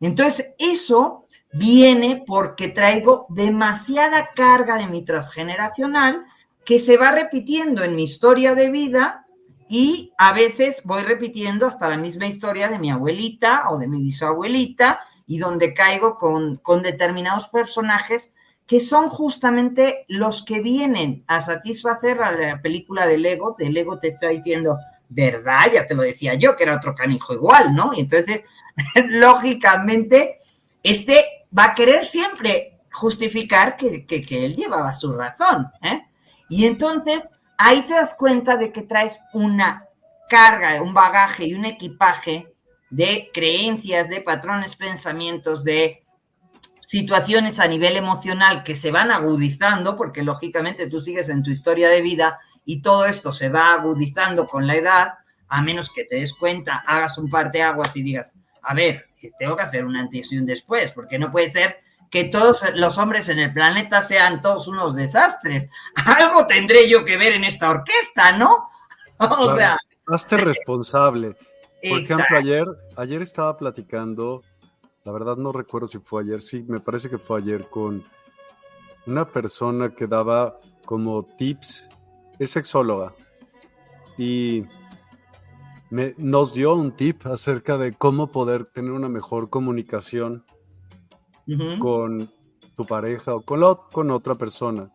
Entonces, 0.00 0.50
eso 0.58 1.26
viene 1.52 2.22
porque 2.26 2.68
traigo 2.68 3.26
demasiada 3.30 4.30
carga 4.34 4.76
de 4.76 4.88
mi 4.88 5.02
transgeneracional 5.02 6.24
que 6.64 6.78
se 6.78 6.96
va 6.96 7.12
repitiendo 7.12 7.84
en 7.84 7.94
mi 7.94 8.04
historia 8.04 8.54
de 8.54 8.70
vida 8.70 9.26
y 9.68 10.12
a 10.18 10.32
veces 10.32 10.82
voy 10.84 11.02
repitiendo 11.02 11.66
hasta 11.66 11.88
la 11.88 11.96
misma 11.96 12.26
historia 12.26 12.68
de 12.68 12.78
mi 12.78 12.90
abuelita 12.90 13.70
o 13.70 13.78
de 13.78 13.88
mi 13.88 14.00
bisabuelita 14.00 15.00
y 15.26 15.38
donde 15.38 15.74
caigo 15.74 16.18
con, 16.18 16.56
con 16.56 16.82
determinados 16.82 17.48
personajes 17.48 18.34
que 18.66 18.80
son 18.80 19.08
justamente 19.08 20.04
los 20.08 20.44
que 20.44 20.60
vienen 20.60 21.24
a 21.26 21.40
satisfacer 21.42 22.22
a 22.22 22.32
la 22.32 22.62
película 22.62 23.06
del 23.06 23.24
ego. 23.26 23.54
Del 23.58 23.76
ego 23.76 23.98
te 23.98 24.08
está 24.08 24.28
diciendo, 24.28 24.78
¿verdad? 25.08 25.70
Ya 25.72 25.86
te 25.86 25.94
lo 25.94 26.02
decía 26.02 26.34
yo, 26.34 26.56
que 26.56 26.64
era 26.64 26.76
otro 26.76 26.94
canijo 26.94 27.34
igual, 27.34 27.74
¿no? 27.74 27.92
Y 27.94 28.00
entonces, 28.00 28.42
lógicamente, 29.08 30.38
este 30.82 31.24
va 31.56 31.66
a 31.66 31.74
querer 31.74 32.04
siempre 32.04 32.80
justificar 32.90 33.76
que, 33.76 34.06
que, 34.06 34.22
que 34.22 34.44
él 34.46 34.56
llevaba 34.56 34.92
su 34.92 35.12
razón. 35.12 35.70
¿eh? 35.82 36.02
Y 36.48 36.66
entonces, 36.66 37.28
ahí 37.58 37.82
te 37.82 37.94
das 37.94 38.14
cuenta 38.14 38.56
de 38.56 38.72
que 38.72 38.82
traes 38.82 39.20
una 39.34 39.88
carga, 40.28 40.80
un 40.80 40.94
bagaje 40.94 41.44
y 41.44 41.54
un 41.54 41.66
equipaje 41.66 42.53
de 42.94 43.30
creencias, 43.34 44.08
de 44.08 44.20
patrones, 44.20 44.76
pensamientos, 44.76 45.64
de 45.64 46.04
situaciones 46.80 47.58
a 47.58 47.66
nivel 47.66 47.96
emocional 47.96 48.62
que 48.62 48.76
se 48.76 48.92
van 48.92 49.10
agudizando, 49.10 49.96
porque 49.96 50.22
lógicamente 50.22 50.88
tú 50.88 51.00
sigues 51.00 51.28
en 51.28 51.42
tu 51.42 51.50
historia 51.50 51.88
de 51.88 52.02
vida 52.02 52.38
y 52.64 52.82
todo 52.82 53.06
esto 53.06 53.32
se 53.32 53.48
va 53.48 53.72
agudizando 53.72 54.46
con 54.46 54.68
la 54.68 54.76
edad, 54.76 55.14
a 55.48 55.60
menos 55.60 55.90
que 55.92 56.04
te 56.04 56.16
des 56.16 56.34
cuenta, 56.34 56.84
hagas 56.86 57.18
un 57.18 57.28
par 57.28 57.50
de 57.50 57.62
aguas 57.62 57.96
y 57.96 58.02
digas, 58.02 58.36
a 58.62 58.74
ver, 58.74 59.06
tengo 59.40 59.56
que 59.56 59.64
hacer 59.64 59.84
un 59.84 59.96
antes 59.96 60.30
y 60.30 60.38
un 60.38 60.46
después, 60.46 60.92
porque 60.92 61.18
no 61.18 61.32
puede 61.32 61.50
ser 61.50 61.78
que 62.12 62.22
todos 62.22 62.64
los 62.74 62.96
hombres 62.98 63.28
en 63.28 63.40
el 63.40 63.52
planeta 63.52 64.02
sean 64.02 64.40
todos 64.40 64.68
unos 64.68 64.94
desastres. 64.94 65.68
Algo 66.06 66.46
tendré 66.46 66.88
yo 66.88 67.04
que 67.04 67.16
ver 67.16 67.32
en 67.32 67.42
esta 67.42 67.70
orquesta, 67.70 68.38
¿no? 68.38 68.70
o 69.18 69.56
sea... 69.56 69.76
Hazte 70.06 70.36
responsable. 70.36 71.34
Por 71.88 72.00
ejemplo, 72.00 72.36
ayer, 72.36 72.66
ayer 72.96 73.22
estaba 73.22 73.56
platicando, 73.56 74.42
la 75.04 75.12
verdad 75.12 75.36
no 75.36 75.52
recuerdo 75.52 75.86
si 75.86 75.98
fue 75.98 76.22
ayer, 76.22 76.40
sí, 76.40 76.64
me 76.66 76.80
parece 76.80 77.10
que 77.10 77.18
fue 77.18 77.40
ayer 77.40 77.68
con 77.68 78.02
una 79.06 79.28
persona 79.28 79.94
que 79.94 80.06
daba 80.06 80.58
como 80.84 81.22
tips, 81.22 81.88
es 82.38 82.50
sexóloga 82.50 83.14
y 84.16 84.64
me, 85.90 86.14
nos 86.16 86.54
dio 86.54 86.74
un 86.74 86.92
tip 86.92 87.26
acerca 87.26 87.76
de 87.78 87.92
cómo 87.92 88.32
poder 88.32 88.64
tener 88.64 88.92
una 88.92 89.08
mejor 89.08 89.50
comunicación 89.50 90.44
con 91.78 92.30
tu 92.74 92.86
pareja 92.86 93.34
o 93.34 93.42
con, 93.42 93.60
con 93.92 94.10
otra 94.10 94.34
persona. 94.34 94.90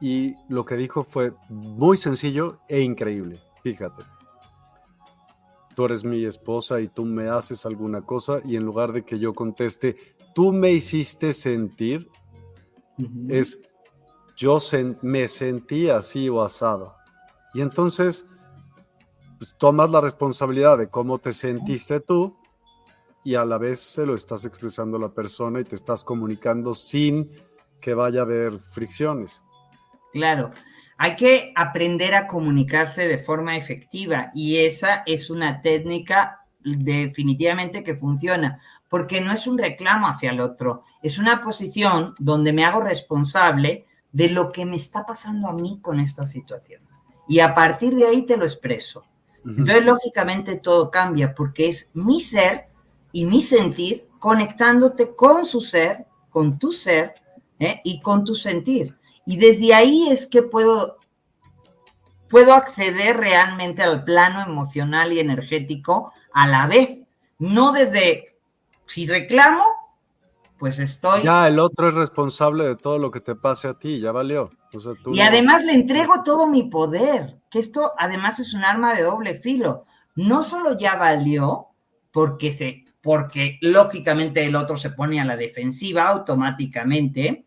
Y 0.00 0.34
lo 0.48 0.64
que 0.64 0.76
dijo 0.76 1.04
fue 1.04 1.32
muy 1.48 1.96
sencillo 1.96 2.60
e 2.68 2.80
increíble. 2.80 3.40
Fíjate. 3.62 4.19
Tú 5.74 5.84
eres 5.84 6.04
mi 6.04 6.24
esposa 6.24 6.80
y 6.80 6.88
tú 6.88 7.04
me 7.04 7.28
haces 7.28 7.64
alguna 7.64 8.02
cosa 8.02 8.40
y 8.44 8.56
en 8.56 8.64
lugar 8.64 8.92
de 8.92 9.04
que 9.04 9.18
yo 9.18 9.32
conteste, 9.32 9.96
tú 10.34 10.52
me 10.52 10.72
hiciste 10.72 11.32
sentir, 11.32 12.08
es 13.28 13.60
yo 14.36 14.58
me 15.02 15.28
sentí 15.28 15.90
así 15.90 16.28
o 16.28 16.42
asado. 16.42 16.96
Y 17.54 17.60
entonces 17.60 18.26
pues, 19.38 19.54
tomas 19.58 19.90
la 19.90 20.00
responsabilidad 20.00 20.78
de 20.78 20.88
cómo 20.88 21.18
te 21.18 21.32
sentiste 21.32 22.00
tú 22.00 22.36
y 23.24 23.34
a 23.34 23.44
la 23.44 23.58
vez 23.58 23.80
se 23.80 24.06
lo 24.06 24.14
estás 24.14 24.44
expresando 24.44 24.96
a 24.96 25.00
la 25.00 25.08
persona 25.10 25.60
y 25.60 25.64
te 25.64 25.76
estás 25.76 26.04
comunicando 26.04 26.74
sin 26.74 27.30
que 27.80 27.94
vaya 27.94 28.20
a 28.20 28.24
haber 28.24 28.58
fricciones. 28.58 29.42
Claro, 30.12 30.50
hay 31.02 31.16
que 31.16 31.54
aprender 31.56 32.14
a 32.14 32.26
comunicarse 32.26 33.08
de 33.08 33.16
forma 33.16 33.56
efectiva 33.56 34.30
y 34.34 34.58
esa 34.58 35.02
es 35.06 35.30
una 35.30 35.62
técnica 35.62 36.44
definitivamente 36.62 37.82
que 37.82 37.94
funciona, 37.94 38.60
porque 38.86 39.22
no 39.22 39.32
es 39.32 39.46
un 39.46 39.56
reclamo 39.56 40.08
hacia 40.08 40.30
el 40.30 40.40
otro, 40.40 40.82
es 41.02 41.16
una 41.16 41.40
posición 41.40 42.14
donde 42.18 42.52
me 42.52 42.66
hago 42.66 42.82
responsable 42.82 43.86
de 44.12 44.28
lo 44.28 44.52
que 44.52 44.66
me 44.66 44.76
está 44.76 45.06
pasando 45.06 45.48
a 45.48 45.54
mí 45.54 45.78
con 45.80 46.00
esta 46.00 46.26
situación. 46.26 46.82
Y 47.26 47.40
a 47.40 47.54
partir 47.54 47.94
de 47.94 48.04
ahí 48.04 48.26
te 48.26 48.36
lo 48.36 48.44
expreso. 48.44 49.02
Entonces, 49.42 49.82
lógicamente, 49.82 50.56
todo 50.56 50.90
cambia 50.90 51.34
porque 51.34 51.68
es 51.68 51.92
mi 51.94 52.20
ser 52.20 52.66
y 53.10 53.24
mi 53.24 53.40
sentir 53.40 54.06
conectándote 54.18 55.16
con 55.16 55.46
su 55.46 55.62
ser, 55.62 56.04
con 56.28 56.58
tu 56.58 56.72
ser 56.72 57.14
¿eh? 57.58 57.80
y 57.84 58.02
con 58.02 58.22
tu 58.22 58.34
sentir. 58.34 58.99
Y 59.26 59.36
desde 59.36 59.74
ahí 59.74 60.08
es 60.10 60.26
que 60.26 60.42
puedo, 60.42 60.98
puedo 62.28 62.54
acceder 62.54 63.16
realmente 63.16 63.82
al 63.82 64.04
plano 64.04 64.42
emocional 64.42 65.12
y 65.12 65.20
energético 65.20 66.12
a 66.32 66.46
la 66.46 66.66
vez. 66.66 66.98
No 67.38 67.72
desde, 67.72 68.38
si 68.86 69.06
reclamo, 69.06 69.64
pues 70.58 70.78
estoy... 70.78 71.22
Ya, 71.22 71.48
el 71.48 71.58
otro 71.58 71.88
es 71.88 71.94
responsable 71.94 72.64
de 72.64 72.76
todo 72.76 72.98
lo 72.98 73.10
que 73.10 73.20
te 73.20 73.34
pase 73.34 73.66
a 73.68 73.78
ti, 73.78 73.98
ya 73.98 74.12
valió. 74.12 74.50
y 75.12 75.20
además 75.20 75.64
le 75.64 75.72
entrego 75.72 76.22
todo 76.22 76.46
mi 76.46 76.64
poder, 76.64 77.38
que 77.50 77.60
esto 77.60 77.92
además 77.96 78.38
es 78.40 78.52
un 78.52 78.64
arma 78.64 78.94
de 78.94 79.04
doble 79.04 79.40
filo. 79.40 79.86
No 80.14 80.42
solo 80.42 80.76
ya 80.76 80.96
valió, 80.96 81.68
porque, 82.10 82.52
se, 82.52 82.84
porque 83.00 83.58
lógicamente 83.60 84.44
el 84.44 84.56
otro 84.56 84.76
se 84.76 84.90
pone 84.90 85.20
a 85.20 85.24
la 85.24 85.36
defensiva 85.36 86.08
automáticamente, 86.08 87.46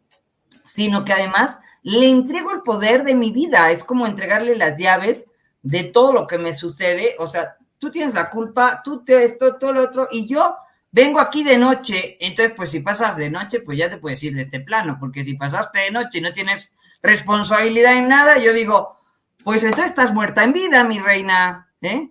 sino 0.73 1.05
que 1.05 1.13
además 1.13 1.59
le 1.83 2.09
entrego 2.09 2.51
el 2.51 2.63
poder 2.63 3.03
de 3.03 3.13
mi 3.13 3.31
vida. 3.31 3.69
Es 3.69 3.83
como 3.83 4.07
entregarle 4.07 4.55
las 4.55 4.79
llaves 4.79 5.29
de 5.61 5.83
todo 5.83 6.11
lo 6.11 6.25
que 6.25 6.39
me 6.39 6.51
sucede. 6.51 7.15
O 7.19 7.27
sea, 7.27 7.57
tú 7.77 7.91
tienes 7.91 8.15
la 8.15 8.31
culpa, 8.31 8.81
tú 8.83 9.03
te 9.03 9.23
esto, 9.23 9.59
todo 9.59 9.71
lo 9.71 9.83
otro, 9.83 10.07
y 10.11 10.25
yo 10.25 10.55
vengo 10.91 11.19
aquí 11.19 11.43
de 11.43 11.59
noche, 11.59 12.17
entonces 12.19 12.55
pues 12.57 12.71
si 12.71 12.79
pasas 12.79 13.17
de 13.17 13.29
noche, 13.29 13.59
pues 13.59 13.77
ya 13.77 13.87
te 13.87 13.97
puedes 13.97 14.23
ir 14.23 14.33
de 14.33 14.41
este 14.41 14.61
plano, 14.61 14.97
porque 14.99 15.23
si 15.23 15.35
pasaste 15.35 15.77
de 15.77 15.91
noche 15.91 16.17
y 16.17 16.21
no 16.21 16.33
tienes 16.33 16.71
responsabilidad 17.03 17.95
en 17.95 18.09
nada, 18.09 18.39
yo 18.39 18.51
digo, 18.51 18.97
pues 19.43 19.63
entonces 19.63 19.91
estás 19.91 20.11
muerta 20.11 20.43
en 20.43 20.53
vida, 20.53 20.83
mi 20.83 20.97
reina, 20.97 21.71
¿eh? 21.81 22.09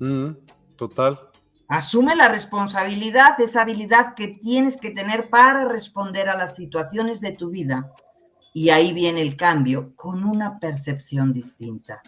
Mm, 0.00 0.32
total. 0.76 1.18
Asume 1.68 2.14
la 2.14 2.28
responsabilidad, 2.28 3.40
esa 3.40 3.62
habilidad 3.62 4.14
que 4.14 4.28
tienes 4.28 4.76
que 4.76 4.90
tener 4.90 5.30
para 5.30 5.66
responder 5.66 6.28
a 6.28 6.36
las 6.36 6.54
situaciones 6.54 7.20
de 7.20 7.32
tu 7.32 7.50
vida. 7.50 7.92
Y 8.54 8.70
ahí 8.70 8.92
viene 8.92 9.20
el 9.20 9.36
cambio 9.36 9.94
con 9.96 10.24
una 10.24 10.60
percepción 10.60 11.32
distinta, 11.32 12.02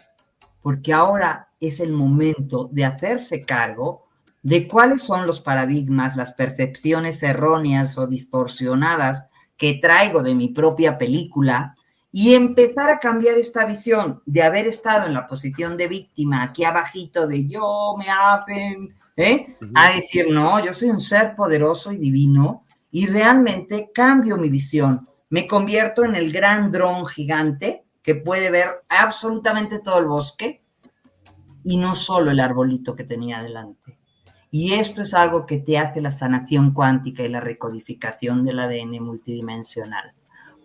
porque 0.61 0.93
ahora 0.93 1.49
es 1.59 1.79
el 1.81 1.91
momento 1.91 2.69
de 2.71 2.85
hacerse 2.85 3.43
cargo 3.43 4.07
de 4.41 4.67
cuáles 4.67 5.01
son 5.01 5.27
los 5.27 5.41
paradigmas, 5.41 6.15
las 6.15 6.31
percepciones 6.31 7.21
erróneas 7.21 7.97
o 7.97 8.07
distorsionadas 8.07 9.27
que 9.57 9.73
traigo 9.73 10.23
de 10.23 10.35
mi 10.35 10.47
propia 10.47 10.97
película 10.97 11.75
y 12.11 12.33
empezar 12.33 12.89
a 12.89 12.99
cambiar 12.99 13.35
esta 13.35 13.65
visión 13.65 14.23
de 14.25 14.41
haber 14.41 14.65
estado 14.65 15.05
en 15.05 15.13
la 15.13 15.27
posición 15.27 15.77
de 15.77 15.89
víctima 15.89 16.43
aquí 16.43 16.63
abajito 16.63 17.27
de 17.27 17.47
yo 17.47 17.95
me 17.97 18.05
hacen, 18.09 18.95
¿eh? 19.19 19.57
a 19.75 19.91
decir, 19.91 20.27
no, 20.29 20.63
yo 20.63 20.73
soy 20.73 20.89
un 20.89 21.01
ser 21.01 21.35
poderoso 21.35 21.91
y 21.91 21.97
divino 21.97 22.63
y 22.89 23.05
realmente 23.05 23.91
cambio 23.93 24.37
mi 24.37 24.49
visión. 24.49 25.09
Me 25.29 25.45
convierto 25.45 26.05
en 26.05 26.15
el 26.15 26.31
gran 26.31 26.71
dron 26.71 27.05
gigante 27.05 27.83
que 28.01 28.15
puede 28.15 28.49
ver 28.49 28.85
absolutamente 28.87 29.79
todo 29.79 29.99
el 29.99 30.05
bosque 30.05 30.63
y 31.65 31.75
no 31.75 31.95
solo 31.95 32.31
el 32.31 32.39
arbolito 32.39 32.95
que 32.95 33.03
tenía 33.03 33.43
delante. 33.43 33.99
Y 34.51 34.73
esto 34.73 35.01
es 35.01 35.13
algo 35.13 35.45
que 35.45 35.57
te 35.57 35.77
hace 35.77 36.01
la 36.01 36.11
sanación 36.11 36.71
cuántica 36.71 37.21
y 37.21 37.27
la 37.27 37.41
recodificación 37.41 38.45
del 38.45 38.59
ADN 38.59 39.03
multidimensional, 39.03 40.13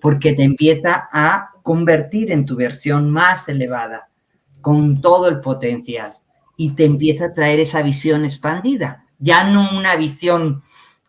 porque 0.00 0.32
te 0.32 0.44
empieza 0.44 1.08
a 1.12 1.50
convertir 1.62 2.30
en 2.30 2.46
tu 2.46 2.54
versión 2.54 3.10
más 3.10 3.48
elevada, 3.48 4.08
con 4.60 5.00
todo 5.00 5.28
el 5.28 5.40
potencial, 5.40 6.16
y 6.56 6.70
te 6.70 6.84
empieza 6.84 7.26
a 7.26 7.32
traer 7.32 7.60
esa 7.60 7.82
visión 7.82 8.24
expandida, 8.24 9.06
ya 9.18 9.50
no 9.50 9.78
una 9.78 9.96
visión 9.96 10.62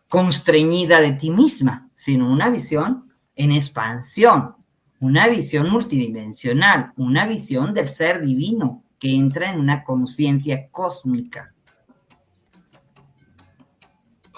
constreñida 0.08 1.00
de 1.00 1.12
ti 1.12 1.30
misma, 1.30 1.88
sino 1.94 2.30
una 2.30 2.50
visión 2.50 3.12
en 3.34 3.52
expansión, 3.52 4.56
una 5.00 5.28
visión 5.28 5.70
multidimensional, 5.70 6.92
una 6.96 7.26
visión 7.26 7.74
del 7.74 7.88
ser 7.88 8.20
divino 8.20 8.82
que 8.98 9.14
entra 9.14 9.52
en 9.52 9.60
una 9.60 9.84
conciencia 9.84 10.68
cósmica 10.70 11.52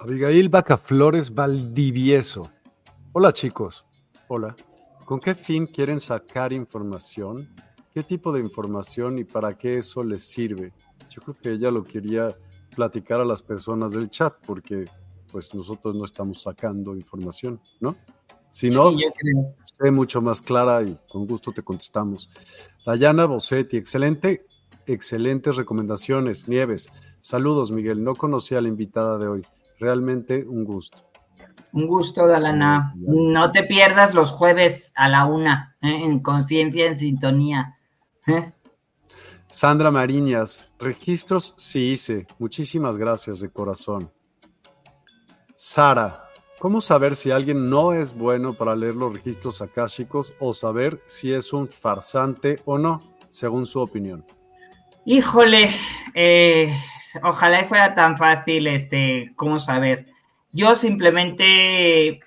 Abigail 0.01 0.49
Bacaflores 0.49 1.35
Valdivieso. 1.35 2.49
Hola 3.11 3.33
chicos. 3.33 3.85
Hola. 4.29 4.55
¿Con 5.05 5.19
qué 5.19 5.35
fin 5.35 5.67
quieren 5.67 5.99
sacar 5.99 6.53
información? 6.53 7.49
¿Qué 7.93 8.05
tipo 8.05 8.33
de 8.33 8.39
información 8.39 9.19
y 9.19 9.25
para 9.25 9.59
qué 9.59 9.79
eso 9.79 10.05
les 10.05 10.23
sirve? 10.23 10.73
Yo 11.09 11.23
creo 11.23 11.37
que 11.37 11.53
ella 11.53 11.71
lo 11.71 11.85
quería 11.85 12.37
platicar 12.75 13.21
a 13.21 13.25
las 13.25 13.43
personas 13.43 13.93
del 13.93 14.11
chat 14.11 14.35
porque 14.47 14.85
pues 15.31 15.55
nosotros 15.55 15.95
no 15.95 16.05
estamos 16.05 16.43
sacando 16.43 16.95
información, 16.95 17.61
¿no? 17.81 17.97
Si 18.51 18.71
no, 18.71 18.91
sí, 18.91 19.91
mucho 19.91 20.23
más 20.23 20.41
clara 20.41 20.83
y 20.83 20.99
con 21.09 21.27
gusto 21.27 21.53
te 21.53 21.63
contestamos. 21.63 22.31
Dayana 22.87 23.27
Bossetti, 23.27 23.77
excelente, 23.77 24.47
excelentes 24.87 25.57
recomendaciones. 25.57 26.49
Nieves, 26.49 26.89
saludos 27.21 27.71
Miguel, 27.71 28.03
no 28.03 28.15
conocía 28.15 28.59
a 28.59 28.63
la 28.63 28.69
invitada 28.69 29.19
de 29.19 29.29
hoy. 29.29 29.47
Realmente 29.79 30.45
un 30.47 30.65
gusto. 30.65 31.09
Un 31.73 31.87
gusto, 31.87 32.27
Dalana. 32.27 32.95
No 32.97 33.53
te 33.53 33.63
pierdas 33.65 34.15
los 34.15 34.31
jueves 34.31 34.93
a 34.97 35.09
la 35.09 35.27
una, 35.27 35.77
¿eh? 35.83 36.01
en 36.05 36.21
conciencia, 36.21 36.87
en 36.87 36.99
sintonía. 36.99 37.79
¿eh? 38.27 38.53
Sandra 39.49 39.91
Mariñas, 39.91 40.71
registros 40.79 41.55
sí 41.57 41.91
hice. 41.91 42.27
Muchísimas 42.39 42.97
gracias 42.97 43.41
de 43.41 43.51
corazón. 43.51 44.13
Sara, 45.57 46.31
¿cómo 46.61 46.81
saber 46.81 47.17
si 47.17 47.31
alguien 47.31 47.69
no 47.69 47.93
es 47.93 48.15
bueno 48.15 48.55
para 48.55 48.77
leer 48.77 48.95
los 48.95 49.13
registros 49.13 49.61
akáshicos 49.61 50.35
o 50.39 50.53
saber 50.53 51.03
si 51.07 51.33
es 51.33 51.53
un 51.53 51.67
farsante 51.67 52.61
o 52.65 52.79
no, 52.79 53.03
según 53.31 53.67
su 53.67 53.81
opinión? 53.81 54.25
Híjole, 55.05 55.71
eh, 56.15 56.73
ojalá 57.25 57.65
fuera 57.65 57.95
tan 57.95 58.17
fácil, 58.17 58.67
este, 58.67 59.33
cómo 59.35 59.59
saber. 59.59 60.07
Yo 60.53 60.77
simplemente 60.77 62.21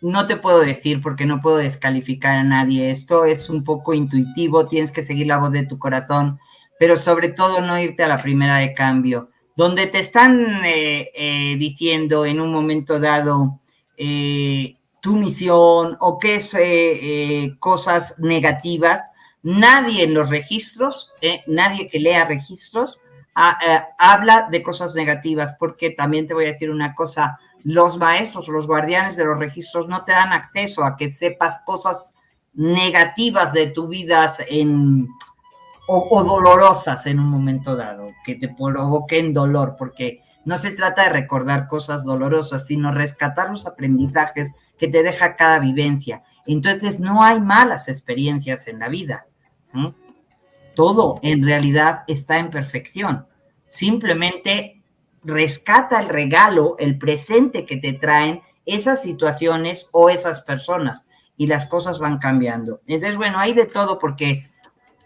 no 0.00 0.26
te 0.26 0.36
puedo 0.36 0.60
decir 0.60 1.00
porque 1.02 1.26
no 1.26 1.40
puedo 1.40 1.58
descalificar 1.58 2.36
a 2.36 2.44
nadie. 2.44 2.90
Esto 2.90 3.24
es 3.24 3.50
un 3.50 3.64
poco 3.64 3.94
intuitivo, 3.94 4.66
tienes 4.66 4.92
que 4.92 5.02
seguir 5.02 5.26
la 5.26 5.38
voz 5.38 5.52
de 5.52 5.66
tu 5.66 5.78
corazón, 5.78 6.38
pero 6.78 6.96
sobre 6.96 7.28
todo 7.28 7.60
no 7.60 7.78
irte 7.78 8.02
a 8.02 8.08
la 8.08 8.18
primera 8.18 8.58
de 8.58 8.72
cambio. 8.72 9.30
Donde 9.56 9.86
te 9.86 9.98
están 9.98 10.64
eh, 10.64 11.10
eh, 11.14 11.56
diciendo 11.58 12.24
en 12.24 12.40
un 12.40 12.50
momento 12.50 12.98
dado 12.98 13.60
eh, 13.96 14.74
tu 15.02 15.16
misión 15.16 15.96
o 16.00 16.18
qué 16.18 16.36
es 16.36 17.58
cosas 17.58 18.18
negativas, 18.18 19.10
nadie 19.42 20.04
en 20.04 20.14
los 20.14 20.30
registros, 20.30 21.12
nadie 21.46 21.88
que 21.88 21.98
lea 21.98 22.24
registros, 22.24 22.98
habla 23.34 24.48
de 24.50 24.62
cosas 24.62 24.94
negativas, 24.94 25.54
porque 25.58 25.90
también 25.90 26.26
te 26.26 26.34
voy 26.34 26.44
a 26.44 26.52
decir 26.52 26.70
una 26.70 26.94
cosa, 26.94 27.38
los 27.64 27.98
maestros, 27.98 28.48
los 28.48 28.66
guardianes 28.66 29.16
de 29.16 29.24
los 29.24 29.38
registros 29.38 29.88
no 29.88 30.04
te 30.04 30.12
dan 30.12 30.32
acceso 30.32 30.84
a 30.84 30.96
que 30.96 31.12
sepas 31.12 31.62
cosas 31.64 32.14
negativas 32.54 33.52
de 33.52 33.68
tu 33.68 33.88
vida 33.88 34.26
en, 34.48 35.08
o, 35.86 36.24
dolorosas 36.24 37.06
en 37.06 37.18
un 37.18 37.28
momento 37.28 37.76
dado, 37.76 38.10
que 38.24 38.36
te 38.36 38.48
provoquen 38.48 39.34
dolor, 39.34 39.74
porque 39.78 40.22
no 40.44 40.56
se 40.56 40.72
trata 40.72 41.04
de 41.04 41.10
recordar 41.10 41.68
cosas 41.68 42.04
dolorosas, 42.04 42.66
sino 42.66 42.92
rescatar 42.92 43.50
los 43.50 43.66
aprendizajes 43.66 44.54
que 44.78 44.88
te 44.88 45.02
deja 45.02 45.36
cada 45.36 45.58
vivencia. 45.58 46.22
Entonces 46.46 47.00
no 47.00 47.22
hay 47.22 47.40
malas 47.40 47.88
experiencias 47.88 48.66
en 48.66 48.78
la 48.78 48.88
vida. 48.88 49.26
Todo 50.74 51.18
en 51.22 51.44
realidad 51.44 52.04
está 52.06 52.38
en 52.38 52.50
perfección. 52.50 53.26
Simplemente 53.68 54.79
rescata 55.22 56.00
el 56.00 56.08
regalo, 56.08 56.76
el 56.78 56.98
presente 56.98 57.66
que 57.66 57.76
te 57.76 57.92
traen 57.92 58.42
esas 58.66 59.02
situaciones 59.02 59.88
o 59.92 60.10
esas 60.10 60.42
personas 60.42 61.06
y 61.36 61.46
las 61.46 61.66
cosas 61.66 61.98
van 61.98 62.18
cambiando. 62.18 62.80
Entonces, 62.86 63.16
bueno, 63.16 63.38
hay 63.38 63.52
de 63.52 63.66
todo 63.66 63.98
porque 63.98 64.48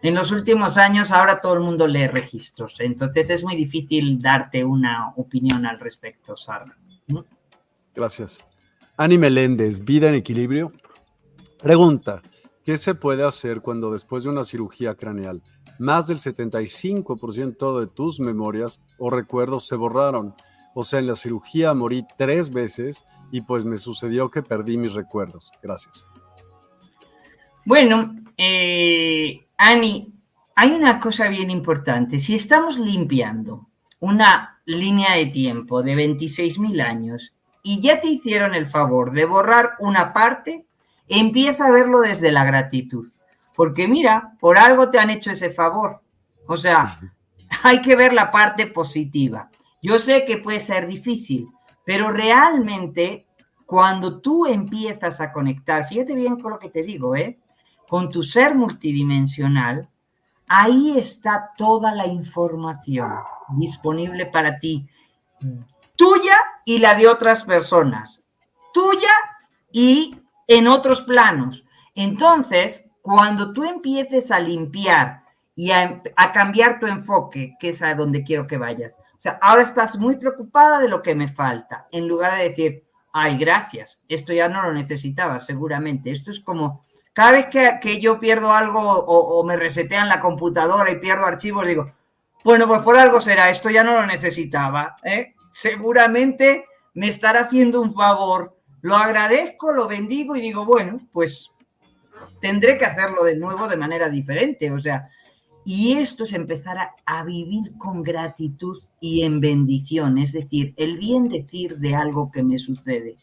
en 0.03 0.15
los 0.15 0.33
últimos 0.33 0.77
años 0.77 1.11
ahora 1.11 1.41
todo 1.41 1.55
el 1.55 1.61
mundo 1.61 1.87
lee 1.87 2.09
registros, 2.09 2.81
entonces 2.81 3.31
es 3.31 3.43
muy 3.43 3.57
difícil 3.57 4.21
darte 4.21 4.65
una 4.65 5.13
opinión 5.17 5.65
al 5.65 5.81
respecto, 5.81 6.37
Sara. 6.37 6.77
Gracias. 7.95 8.45
Ani 8.97 9.19
Meléndez, 9.19 9.85
Vida 9.85 10.09
en 10.09 10.17
Equilibrio. 10.17 10.73
Pregunta, 11.63 12.21
¿qué 12.65 12.77
se 12.77 12.95
puede 12.95 13.25
hacer 13.25 13.61
cuando 13.61 13.91
después 13.91 14.25
de 14.25 14.31
una 14.31 14.45
cirugía 14.45 14.95
craneal 14.95 15.41
más 15.79 16.07
del 16.07 16.19
75% 16.19 17.81
de 17.81 17.87
tus 17.87 18.21
memorias 18.21 18.81
o 18.99 19.11
recuerdos 19.11 19.67
se 19.67 19.77
borraron? 19.77 20.35
O 20.75 20.83
sea, 20.83 20.99
en 20.99 21.07
la 21.07 21.15
cirugía 21.15 21.73
morí 21.75 22.07
tres 22.19 22.51
veces 22.51 23.05
y 23.31 23.41
pues 23.43 23.65
me 23.65 23.77
sucedió 23.77 24.31
que 24.31 24.43
perdí 24.43 24.77
mis 24.77 24.95
recuerdos. 24.95 25.51
Gracias. 25.63 26.07
Bueno, 27.65 28.15
eh, 28.37 29.47
Ani, 29.57 30.13
hay 30.55 30.71
una 30.71 31.01
cosa 31.01 31.29
bien 31.29 31.51
importante. 31.51 32.19
Si 32.19 32.35
estamos 32.35 32.79
limpiando 32.79 33.69
una 34.01 34.61
línea 34.67 35.15
de 35.15 35.27
tiempo 35.27 35.83
de 35.83 35.95
26.000 35.95 36.83
años 36.83 37.35
y 37.63 37.81
ya 37.83 38.01
te 38.01 38.09
hicieron 38.09 38.55
el 38.55 38.67
favor 38.67 39.13
de 39.13 39.25
borrar 39.25 39.77
una 39.79 40.13
parte, 40.13 40.67
empieza 41.09 41.67
a 41.67 41.71
verlo 41.71 42.01
desde 42.01 42.31
la 42.31 42.45
gratitud. 42.45 43.07
Porque 43.55 43.89
mira, 43.89 44.37
por 44.41 44.59
algo 44.59 44.91
te 44.91 44.99
han 44.99 45.11
hecho 45.11 45.31
ese 45.31 45.51
favor. 45.51 46.01
O 46.47 46.57
sea, 46.57 46.99
hay 47.63 47.81
que 47.83 47.97
ver 47.97 48.13
la 48.13 48.31
parte 48.31 48.67
positiva. 48.67 49.51
Yo 49.83 49.99
sé 49.99 50.25
que 50.25 50.39
puede 50.39 50.61
ser 50.61 50.87
difícil, 50.87 51.49
pero 51.85 52.11
realmente 52.11 53.27
cuando 53.67 54.21
tú 54.21 54.47
empiezas 54.47 55.21
a 55.21 55.33
conectar, 55.33 55.87
fíjate 55.87 56.15
bien 56.15 56.41
con 56.41 56.53
lo 56.53 56.59
que 56.59 56.71
te 56.71 56.83
digo, 56.83 57.17
¿eh? 57.17 57.39
con 57.89 58.11
tu 58.11 58.23
ser 58.23 58.55
multidimensional, 58.55 59.89
ahí 60.49 60.99
está 60.99 61.51
toda 61.57 61.95
la 61.95 62.07
información 62.07 63.11
disponible 63.57 64.27
para 64.27 64.59
ti, 64.59 64.89
tuya 65.97 66.39
y 66.65 66.79
la 66.79 66.95
de 66.95 67.09
otras 67.09 67.43
personas, 67.45 68.25
tuya 68.73 69.13
y 69.73 70.19
en 70.47 70.69
otros 70.69 71.03
planos. 71.03 71.65
Entonces, 71.95 72.84
cuando 73.05 73.53
tú 73.53 73.65
empieces 73.65 74.31
a 74.31 74.41
limpiar 74.41 75.25
y 75.55 75.73
a, 75.73 76.01
cambiar 76.33 76.81
tu 76.81 76.87
enfoque, 76.87 77.55
que 77.61 77.69
es 77.69 77.83
a 77.83 77.95
donde 77.95 78.25
quiero 78.25 78.47
que 78.47 78.57
vayas, 78.57 78.97
o 78.97 79.21
sea, 79.21 79.39
ahora 79.43 79.61
estás 79.61 79.99
muy 79.99 80.17
preocupada 80.17 80.79
de 80.79 80.89
lo 80.89 81.03
que 81.03 81.15
me 81.15 81.29
falta, 81.29 81.87
en 81.93 82.09
lugar 82.09 82.39
de 82.39 82.49
decir, 82.49 82.85
ay, 83.13 83.37
gracias, 83.37 84.01
esto 84.09 84.33
ya 84.33 84.49
no 84.49 84.63
lo 84.63 84.73
necesitaba, 84.73 85.39
seguramente. 85.39 86.13
Esto 86.13 86.31
es 86.31 86.41
como 86.41 86.83
cada 87.13 87.33
vez 87.33 87.49
que, 87.49 88.01
yo 88.01 88.19
pierdo 88.19 88.55
algo 88.55 88.81
o, 88.81 89.45
me 89.45 89.59
resetean 89.59 90.09
la 90.09 90.19
computadora 90.19 90.91
y 90.91 90.99
pierdo 90.99 91.27
archivos, 91.27 91.67
digo, 91.67 91.93
bueno, 92.43 92.67
pues 92.67 92.81
por 92.81 92.97
algo 92.97 93.21
será, 93.21 93.51
esto 93.51 93.69
ya 93.69 93.85
no 93.85 94.01
lo 94.01 94.07
necesitaba. 94.07 94.97
¿eh? 95.05 95.35
Seguramente 95.53 96.65
me 96.95 97.09
estará 97.09 97.41
haciendo 97.41 97.83
un 97.83 97.93
favor. 97.93 98.57
Lo 98.81 98.97
agradezco, 98.97 99.73
lo 99.73 99.89
bendigo 99.89 100.37
y 100.37 100.41
digo, 100.41 100.65
bueno, 100.65 100.97
pues 101.13 101.54
tendré 102.41 102.77
que 102.77 102.85
hacerlo 102.85 103.25
de 103.25 103.37
nuevo 103.37 103.69
de 103.69 103.77
manera 103.77 104.09
diferente. 104.09 104.71
O 104.71 104.81
sea, 104.81 105.09
y 105.65 105.95
esto 105.95 106.25
es 106.25 106.33
empezar 106.33 106.79
a, 106.79 106.95
a, 107.07 107.25
vivir 107.25 107.77
con 107.79 108.03
gratitud 108.03 108.77
y 109.01 109.23
en 109.23 109.41
bendición, 109.41 110.19
es 110.19 110.33
decir, 110.33 110.75
el 110.77 110.99
bien 110.99 111.29
decir 111.29 111.79
de 111.79 111.95
algo 111.95 112.31
que 112.31 112.43
me 112.43 112.59
sucede. 112.59 113.17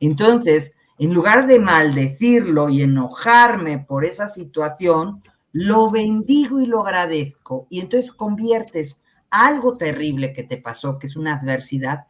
Entonces, 0.00 0.74
en 0.98 1.12
lugar 1.12 1.46
de 1.46 1.58
maldecirlo 1.58 2.68
y 2.68 2.82
enojarme 2.82 3.78
por 3.78 4.04
esa 4.04 4.28
situación, 4.28 5.22
lo 5.52 5.90
bendigo 5.90 6.60
y 6.60 6.66
lo 6.66 6.80
agradezco. 6.80 7.66
Y 7.70 7.80
entonces 7.80 8.12
conviertes 8.12 9.00
algo 9.30 9.76
terrible 9.76 10.32
que 10.32 10.42
te 10.42 10.58
pasó, 10.58 10.98
que 10.98 11.06
es 11.06 11.16
una 11.16 11.34
adversidad, 11.34 12.06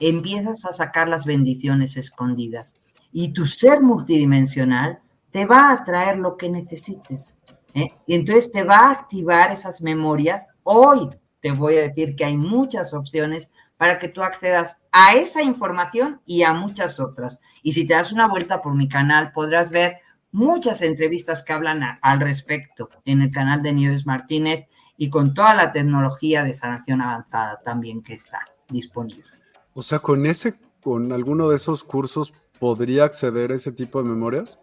empiezas 0.00 0.64
a 0.64 0.72
sacar 0.72 1.08
las 1.08 1.24
bendiciones 1.24 1.96
escondidas. 1.96 2.76
Y 3.12 3.32
tu 3.32 3.46
ser 3.46 3.80
multidimensional 3.82 5.00
te 5.36 5.44
va 5.44 5.70
a 5.70 5.84
traer 5.84 6.16
lo 6.16 6.38
que 6.38 6.48
necesites. 6.48 7.42
¿eh? 7.74 7.88
Y 8.06 8.14
entonces 8.14 8.50
te 8.50 8.62
va 8.62 8.78
a 8.78 8.90
activar 8.92 9.52
esas 9.52 9.82
memorias. 9.82 10.48
Hoy 10.62 11.10
te 11.40 11.50
voy 11.50 11.76
a 11.76 11.82
decir 11.82 12.16
que 12.16 12.24
hay 12.24 12.38
muchas 12.38 12.94
opciones 12.94 13.52
para 13.76 13.98
que 13.98 14.08
tú 14.08 14.22
accedas 14.22 14.78
a 14.92 15.14
esa 15.14 15.42
información 15.42 16.22
y 16.24 16.44
a 16.44 16.54
muchas 16.54 16.98
otras. 17.00 17.38
Y 17.62 17.74
si 17.74 17.86
te 17.86 17.92
das 17.92 18.12
una 18.12 18.26
vuelta 18.28 18.62
por 18.62 18.74
mi 18.74 18.88
canal, 18.88 19.32
podrás 19.32 19.68
ver 19.68 19.98
muchas 20.32 20.80
entrevistas 20.80 21.42
que 21.42 21.52
hablan 21.52 21.82
al 22.00 22.20
respecto 22.20 22.88
en 23.04 23.20
el 23.20 23.30
canal 23.30 23.62
de 23.62 23.74
Nieves 23.74 24.06
Martínez 24.06 24.64
y 24.96 25.10
con 25.10 25.34
toda 25.34 25.54
la 25.54 25.70
tecnología 25.70 26.44
de 26.44 26.54
sanación 26.54 27.02
avanzada 27.02 27.60
también 27.62 28.02
que 28.02 28.14
está 28.14 28.40
disponible. 28.70 29.26
O 29.74 29.82
sea, 29.82 29.98
con 29.98 30.24
ese, 30.24 30.54
con 30.80 31.12
alguno 31.12 31.50
de 31.50 31.56
esos 31.56 31.84
cursos, 31.84 32.32
¿podría 32.58 33.04
acceder 33.04 33.52
a 33.52 33.56
ese 33.56 33.72
tipo 33.72 34.02
de 34.02 34.08
memorias? 34.08 34.58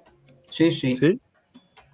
Sí, 0.53 0.69
sí. 0.69 0.93
Sí. 0.93 1.19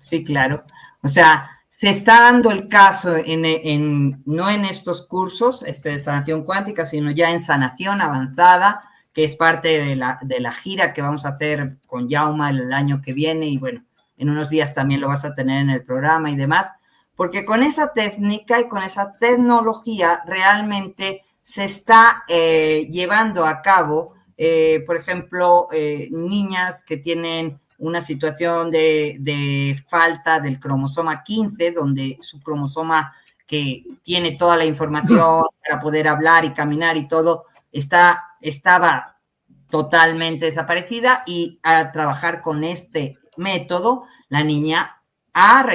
Sí, 0.02 0.22
claro. 0.22 0.66
O 1.02 1.08
sea, 1.08 1.50
se 1.70 1.90
está 1.90 2.24
dando 2.24 2.52
el 2.52 2.68
caso 2.68 3.16
en, 3.16 4.22
no 4.26 4.50
en 4.50 4.66
estos 4.66 5.08
cursos 5.08 5.64
este, 5.64 5.92
de 5.92 6.00
sanación 6.00 6.44
cuántica, 6.44 6.86
sino 6.86 7.10
ya 7.10 7.32
en 7.32 7.40
sanación 7.40 8.02
avanzada, 8.02 8.82
que 9.14 9.24
es 9.24 9.38
parte 9.38 9.80
de 9.80 9.96
la, 9.96 10.20
de 10.22 10.42
la 10.42 10.52
gira 10.52 10.92
que 10.92 11.02
vamos 11.02 11.26
a 11.26 11.30
hacer 11.30 11.78
con 11.88 12.10
Yauma 12.10 12.50
el 12.50 12.74
año 12.74 13.02
que 13.02 13.14
viene 13.14 13.46
y 13.46 13.58
bueno, 13.58 13.86
en 14.18 14.30
unos 14.30 14.50
días 14.50 14.74
también 14.74 15.00
lo 15.00 15.08
vas 15.08 15.24
a 15.24 15.36
tener 15.36 15.62
en 15.62 15.70
el 15.70 15.86
programa 15.86 16.30
y 16.30 16.36
demás, 16.36 16.74
porque 17.16 17.46
con 17.46 17.64
esa 17.64 17.94
técnica 17.94 18.60
y 18.60 18.68
con 18.68 18.84
esa 18.84 19.18
tecnología 19.18 20.22
realmente 20.26 21.24
se 21.42 21.64
está 21.64 22.26
eh, 22.28 22.90
llevando 22.92 23.46
a 23.46 23.62
cabo, 23.62 24.16
eh, 24.36 24.84
por 24.86 24.98
ejemplo, 24.98 25.70
eh, 25.72 26.10
niñas 26.12 26.84
que 26.84 26.98
tienen 26.98 27.58
una 27.80 28.02
situación 28.02 28.70
de, 28.72 29.84
falta 29.88 30.40
del 30.40 30.60
cromosoma 30.60 31.24
15, 31.24 31.72
donde 31.72 32.18
su 32.22 32.40
cromosoma 32.42 33.14
que 33.48 33.84
tiene 34.04 34.34
toda 34.38 34.56
la 34.56 34.66
información 34.66 35.44
para 35.68 35.82
poder 35.82 36.08
hablar 36.08 36.46
y 36.46 36.54
caminar 36.54 36.98
y 36.98 37.08
todo, 37.08 37.46
está, 37.72 38.36
estaba 38.42 39.18
totalmente 39.70 40.46
desaparecida 40.46 41.24
y 41.26 41.60
al 41.64 41.92
trabajar 41.92 42.42
con 42.42 42.64
este 42.64 43.18
método, 43.38 44.04
la 44.28 44.44
niña 44.44 45.02
ha, 45.34 45.66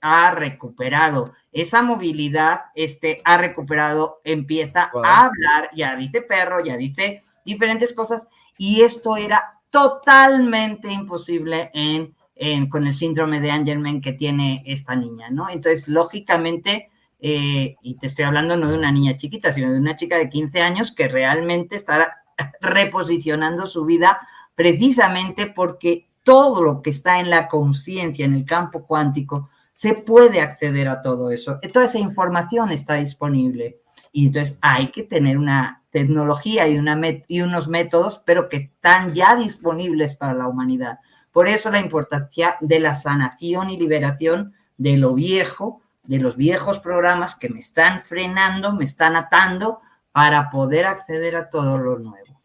ha 0.00 0.30
recuperado 0.32 1.32
esa 1.52 1.82
movilidad, 1.82 2.62
este, 2.74 3.22
ha 3.24 3.38
recuperado, 3.38 4.20
empieza 4.24 4.90
a 5.04 5.24
hablar, 5.24 5.70
ya 5.74 5.96
dice 5.96 6.20
perro, 6.20 6.62
ya 6.62 6.76
dice 6.76 7.22
diferentes 7.44 7.92
cosas, 7.92 8.26
y 8.58 8.82
esto 8.82 9.16
era 9.16 9.53
totalmente 9.74 10.88
imposible 10.88 11.72
en, 11.74 12.68
con 12.68 12.86
el 12.86 12.94
síndrome 12.94 13.40
de 13.40 13.50
Angelman 13.50 14.00
que 14.00 14.12
tiene 14.12 14.62
esta 14.66 14.94
niña, 14.94 15.30
¿no? 15.30 15.50
Entonces, 15.50 15.88
lógicamente, 15.88 16.90
eh, 17.18 17.74
y 17.82 17.96
te 17.96 18.06
estoy 18.06 18.24
hablando 18.24 18.56
no 18.56 18.68
de 18.68 18.78
una 18.78 18.92
niña 18.92 19.16
chiquita, 19.16 19.52
sino 19.52 19.72
de 19.72 19.80
una 19.80 19.96
chica 19.96 20.16
de 20.16 20.28
15 20.28 20.60
años 20.60 20.92
que 20.92 21.08
realmente 21.08 21.74
está 21.74 22.22
reposicionando 22.60 23.66
su 23.66 23.84
vida 23.84 24.20
precisamente 24.54 25.48
porque 25.48 26.08
todo 26.22 26.62
lo 26.62 26.80
que 26.80 26.90
está 26.90 27.18
en 27.18 27.28
la 27.28 27.48
conciencia, 27.48 28.24
en 28.24 28.34
el 28.34 28.44
campo 28.44 28.86
cuántico, 28.86 29.50
se 29.72 29.94
puede 29.94 30.40
acceder 30.40 30.86
a 30.86 31.02
todo 31.02 31.32
eso. 31.32 31.58
Toda 31.72 31.86
esa 31.86 31.98
información 31.98 32.70
está 32.70 32.94
disponible. 32.94 33.80
Y 34.12 34.26
entonces 34.26 34.56
hay 34.62 34.92
que 34.92 35.02
tener 35.02 35.36
una 35.36 35.82
tecnología 35.94 36.66
y, 36.66 36.76
una 36.76 37.00
y 37.28 37.42
unos 37.42 37.68
métodos, 37.68 38.20
pero 38.26 38.48
que 38.48 38.56
están 38.56 39.14
ya 39.14 39.36
disponibles 39.36 40.16
para 40.16 40.34
la 40.34 40.48
humanidad. 40.48 40.98
Por 41.30 41.46
eso 41.46 41.70
la 41.70 41.78
importancia 41.78 42.56
de 42.60 42.80
la 42.80 42.94
sanación 42.94 43.70
y 43.70 43.76
liberación 43.76 44.54
de 44.76 44.96
lo 44.96 45.14
viejo, 45.14 45.82
de 46.02 46.18
los 46.18 46.36
viejos 46.36 46.80
programas 46.80 47.36
que 47.36 47.48
me 47.48 47.60
están 47.60 48.02
frenando, 48.02 48.72
me 48.72 48.84
están 48.84 49.14
atando 49.14 49.82
para 50.10 50.50
poder 50.50 50.84
acceder 50.84 51.36
a 51.36 51.48
todo 51.48 51.78
lo 51.78 52.00
nuevo. 52.00 52.40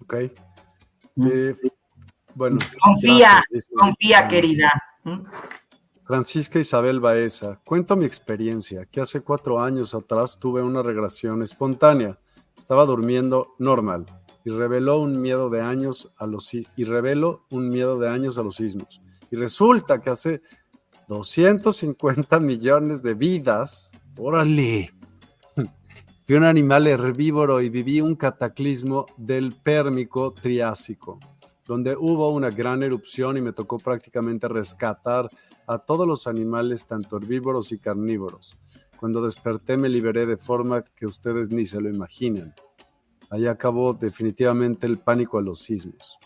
Ok. 0.00 0.14
Eh, 0.14 1.52
bueno. 2.36 2.58
Confía, 2.80 3.42
confía, 3.76 4.28
querida. 4.28 4.70
Francisca 6.10 6.58
Isabel 6.58 6.98
Baeza, 6.98 7.60
cuento 7.64 7.94
mi 7.94 8.04
experiencia, 8.04 8.84
que 8.84 9.00
hace 9.00 9.20
cuatro 9.20 9.60
años 9.60 9.94
atrás 9.94 10.40
tuve 10.40 10.60
una 10.60 10.82
regresión 10.82 11.40
espontánea. 11.40 12.18
Estaba 12.56 12.84
durmiendo 12.84 13.54
normal 13.60 14.06
y 14.44 14.50
reveló 14.50 14.98
un 14.98 15.22
miedo 15.22 15.48
de 15.50 15.60
años 15.60 16.10
a 16.18 16.26
los 16.26 16.52
y 16.52 16.82
reveló 16.82 17.46
un 17.52 17.68
miedo 17.68 17.96
de 18.00 18.08
años 18.08 18.38
a 18.38 18.42
los 18.42 18.56
sismos. 18.56 19.00
Y 19.30 19.36
resulta 19.36 20.00
que 20.00 20.10
hace 20.10 20.42
250 21.06 22.40
millones 22.40 23.04
de 23.04 23.14
vidas, 23.14 23.92
órale, 24.18 24.92
fui 26.26 26.34
un 26.34 26.42
animal 26.42 26.88
herbívoro 26.88 27.60
y 27.60 27.68
viví 27.68 28.00
un 28.00 28.16
cataclismo 28.16 29.06
del 29.16 29.52
pérmico 29.52 30.32
triásico, 30.32 31.20
donde 31.70 31.94
hubo 31.96 32.30
una 32.30 32.50
gran 32.50 32.82
erupción 32.82 33.36
y 33.36 33.40
me 33.40 33.52
tocó 33.52 33.78
prácticamente 33.78 34.48
rescatar 34.48 35.28
a 35.68 35.78
todos 35.78 36.04
los 36.04 36.26
animales, 36.26 36.84
tanto 36.84 37.16
herbívoros 37.16 37.70
y 37.70 37.78
carnívoros. 37.78 38.58
Cuando 38.96 39.22
desperté 39.22 39.76
me 39.76 39.88
liberé 39.88 40.26
de 40.26 40.36
forma 40.36 40.82
que 40.82 41.06
ustedes 41.06 41.50
ni 41.50 41.64
se 41.64 41.80
lo 41.80 41.88
imaginan. 41.88 42.56
Ahí 43.30 43.46
acabó 43.46 43.94
definitivamente 43.94 44.88
el 44.88 44.98
pánico 44.98 45.38
a 45.38 45.42
los 45.42 45.60
sismos. 45.60 46.18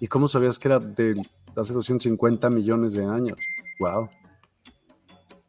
¿Y 0.00 0.06
cómo 0.06 0.28
sabías 0.28 0.58
que 0.58 0.68
era 0.68 0.78
de 0.78 1.22
hace 1.56 1.72
250 1.72 2.50
millones 2.50 2.92
de 2.92 3.06
años? 3.06 3.38
¡Wow! 3.78 4.10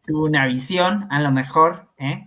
Tuvo 0.08 0.28
una 0.28 0.48
visión, 0.48 1.08
a 1.10 1.20
lo 1.22 1.30
mejor, 1.30 1.90
¿eh? 1.98 2.26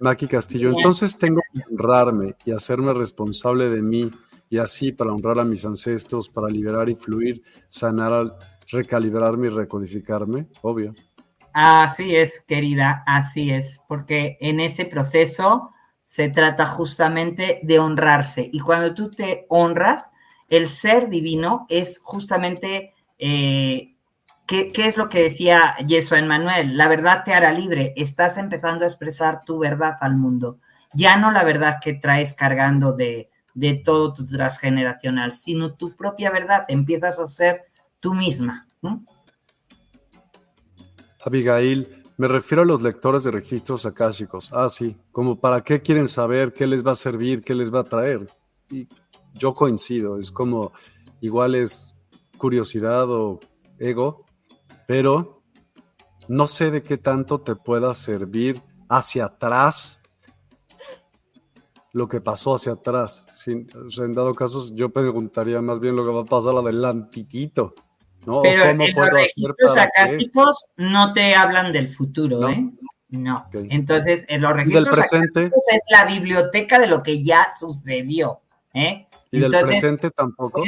Maki 0.00 0.26
Castillo, 0.26 0.70
entonces 0.70 1.16
tengo 1.16 1.40
que 1.52 1.60
honrarme 1.70 2.34
y 2.44 2.50
hacerme 2.50 2.92
responsable 2.92 3.68
de 3.68 3.80
mí 3.80 4.10
y 4.48 4.58
así 4.58 4.92
para 4.92 5.12
honrar 5.12 5.38
a 5.38 5.44
mis 5.44 5.64
ancestros, 5.64 6.28
para 6.28 6.48
liberar 6.48 6.88
y 6.88 6.94
fluir, 6.94 7.42
sanar, 7.68 8.38
recalibrarme 8.70 9.48
y 9.48 9.50
recodificarme, 9.50 10.46
obvio. 10.62 10.94
Así 11.52 12.14
es, 12.14 12.44
querida, 12.44 13.02
así 13.06 13.50
es, 13.50 13.80
porque 13.88 14.36
en 14.40 14.60
ese 14.60 14.84
proceso 14.84 15.70
se 16.04 16.28
trata 16.28 16.66
justamente 16.66 17.60
de 17.62 17.78
honrarse. 17.78 18.48
Y 18.52 18.60
cuando 18.60 18.94
tú 18.94 19.10
te 19.10 19.46
honras, 19.48 20.12
el 20.48 20.68
ser 20.68 21.08
divino 21.08 21.66
es 21.68 21.98
justamente, 22.02 22.94
eh, 23.18 23.96
¿qué, 24.46 24.70
es 24.76 24.96
lo 24.96 25.08
que 25.08 25.22
decía 25.22 25.76
Yeshua 25.86 26.22
Manuel? 26.22 26.76
La 26.76 26.88
verdad 26.88 27.22
te 27.24 27.34
hará 27.34 27.52
libre. 27.52 27.92
Estás 27.96 28.36
empezando 28.36 28.84
a 28.84 28.88
expresar 28.88 29.42
tu 29.44 29.58
verdad 29.58 29.96
al 30.00 30.16
mundo. 30.16 30.58
Ya 30.92 31.16
no 31.16 31.32
la 31.32 31.42
verdad 31.42 31.78
que 31.82 31.94
traes 31.94 32.34
cargando 32.34 32.92
de, 32.92 33.30
de 33.56 33.72
todo 33.72 34.12
tu 34.12 34.26
transgeneracional, 34.26 35.32
sino 35.32 35.74
tu 35.74 35.96
propia 35.96 36.30
verdad. 36.30 36.66
Empiezas 36.68 37.18
a 37.18 37.26
ser 37.26 37.62
tú 38.00 38.12
misma. 38.12 38.68
Abigail, 41.24 42.04
me 42.18 42.28
refiero 42.28 42.62
a 42.62 42.66
los 42.66 42.82
lectores 42.82 43.24
de 43.24 43.30
registros 43.30 43.86
akáshicos. 43.86 44.52
Ah, 44.52 44.68
sí, 44.68 44.94
como 45.10 45.40
para 45.40 45.62
qué 45.62 45.80
quieren 45.80 46.06
saber, 46.06 46.52
qué 46.52 46.66
les 46.66 46.86
va 46.86 46.92
a 46.92 46.94
servir, 46.94 47.40
qué 47.42 47.54
les 47.54 47.72
va 47.72 47.80
a 47.80 47.84
traer. 47.84 48.28
Y 48.70 48.88
yo 49.32 49.54
coincido, 49.54 50.18
es 50.18 50.30
como 50.30 50.72
igual 51.22 51.54
es 51.54 51.96
curiosidad 52.36 53.10
o 53.10 53.40
ego, 53.78 54.26
pero 54.86 55.42
no 56.28 56.46
sé 56.46 56.70
de 56.70 56.82
qué 56.82 56.98
tanto 56.98 57.40
te 57.40 57.56
pueda 57.56 57.94
servir 57.94 58.62
hacia 58.90 59.24
atrás 59.24 60.02
lo 61.96 62.08
que 62.08 62.20
pasó 62.20 62.56
hacia 62.56 62.72
atrás. 62.72 63.24
en 63.46 64.12
dado 64.12 64.34
caso, 64.34 64.68
yo 64.74 64.90
preguntaría 64.90 65.62
más 65.62 65.80
bien 65.80 65.96
lo 65.96 66.04
que 66.04 66.10
va 66.10 66.20
a 66.20 66.24
pasar 66.24 66.54
adelantitito. 66.54 67.74
Pero 68.42 68.64
en 68.64 68.76
los 68.76 69.10
registros 69.10 69.76
acásicos 69.78 70.66
no 70.76 71.14
te 71.14 71.34
hablan 71.34 71.72
del 71.72 71.88
futuro, 71.88 72.38
¿no? 72.38 72.50
¿eh? 72.50 72.70
No. 73.08 73.48
Entonces, 73.50 74.26
en 74.28 74.42
los 74.42 74.52
registros 74.52 74.84
del 74.84 74.92
presente? 74.92 75.46
es 75.46 75.84
la 75.90 76.04
biblioteca 76.04 76.78
de 76.78 76.86
lo 76.86 77.02
que 77.02 77.22
ya 77.22 77.46
sucedió, 77.48 78.40
¿eh? 78.74 79.06
¿Y 79.30 79.40
del 79.40 79.52
presente 79.52 80.10
tampoco? 80.10 80.64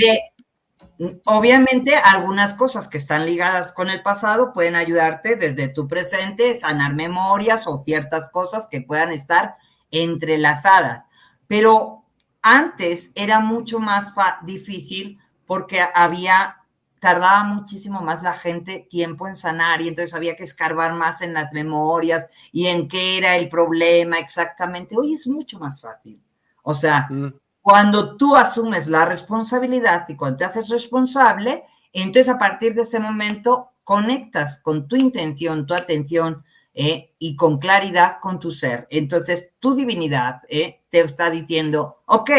obviamente, 1.27 1.95
algunas 1.95 2.55
cosas 2.55 2.89
que 2.89 2.97
están 2.97 3.27
ligadas 3.27 3.75
con 3.75 3.91
el 3.91 4.03
pasado 4.03 4.55
pueden 4.55 4.77
ayudarte 4.77 5.37
desde 5.37 5.69
tu 5.69 5.89
presente, 5.89 6.55
sanar 6.55 6.95
memorias 6.95 7.67
o 7.67 7.77
ciertas 7.77 8.31
cosas 8.31 8.67
que 8.67 8.81
puedan 8.81 9.11
estar 9.11 9.57
entrelazadas. 9.91 11.05
Pero 11.49 12.05
antes 12.41 13.11
era 13.17 13.41
mucho 13.41 13.81
más 13.81 14.13
difícil 14.45 15.19
porque 15.45 15.81
había 15.95 16.59
tardaba 17.01 17.45
muchísimo 17.45 18.01
más 18.01 18.23
la 18.23 18.33
gente 18.33 18.87
tiempo 18.91 19.29
en 19.29 19.37
sanar 19.37 19.81
y 19.81 19.89
entonces 19.89 20.15
había 20.15 20.37
que 20.37 20.45
escarbar 20.45 20.95
más 20.95 21.23
en 21.23 21.33
las 21.33 21.53
memorias 21.53 22.31
y 22.53 22.67
en 22.67 22.89
qué 22.89 23.19
era 23.19 23.37
el 23.37 23.49
problema 23.49 24.19
exactamente. 24.19 24.97
Hoy 24.97 25.13
es 25.13 25.27
mucho 25.27 25.59
más 25.59 25.81
fácil. 25.81 26.21
O 26.63 26.75
sea, 26.75 27.07
mm. 27.09 27.35
cuando 27.63 28.17
tú 28.17 28.37
asumes 28.37 28.89
la 28.89 29.05
responsabilidad 29.05 30.07
y 30.09 30.17
cuando 30.17 30.39
te 30.39 30.45
haces 30.45 30.69
responsable, 30.69 31.65
entonces 31.93 32.29
a 32.29 32.39
partir 32.39 32.75
de 32.75 32.83
ese 32.83 32.99
momento 32.99 33.71
conectas 33.85 34.59
con 34.59 34.89
tu 34.89 34.97
intención, 34.97 35.67
tu 35.67 35.75
atención 35.75 36.45
eh, 36.81 37.17
y 37.19 37.35
con 37.35 37.59
claridad 37.59 38.19
con 38.23 38.39
tu 38.39 38.53
ser. 38.53 38.87
Entonces 38.89 39.51
tu 39.59 39.75
divinidad 39.75 40.43
eh, 40.49 40.85
te 40.91 41.01
está 41.01 41.29
diciendo, 41.29 42.03
ok, 42.07 42.31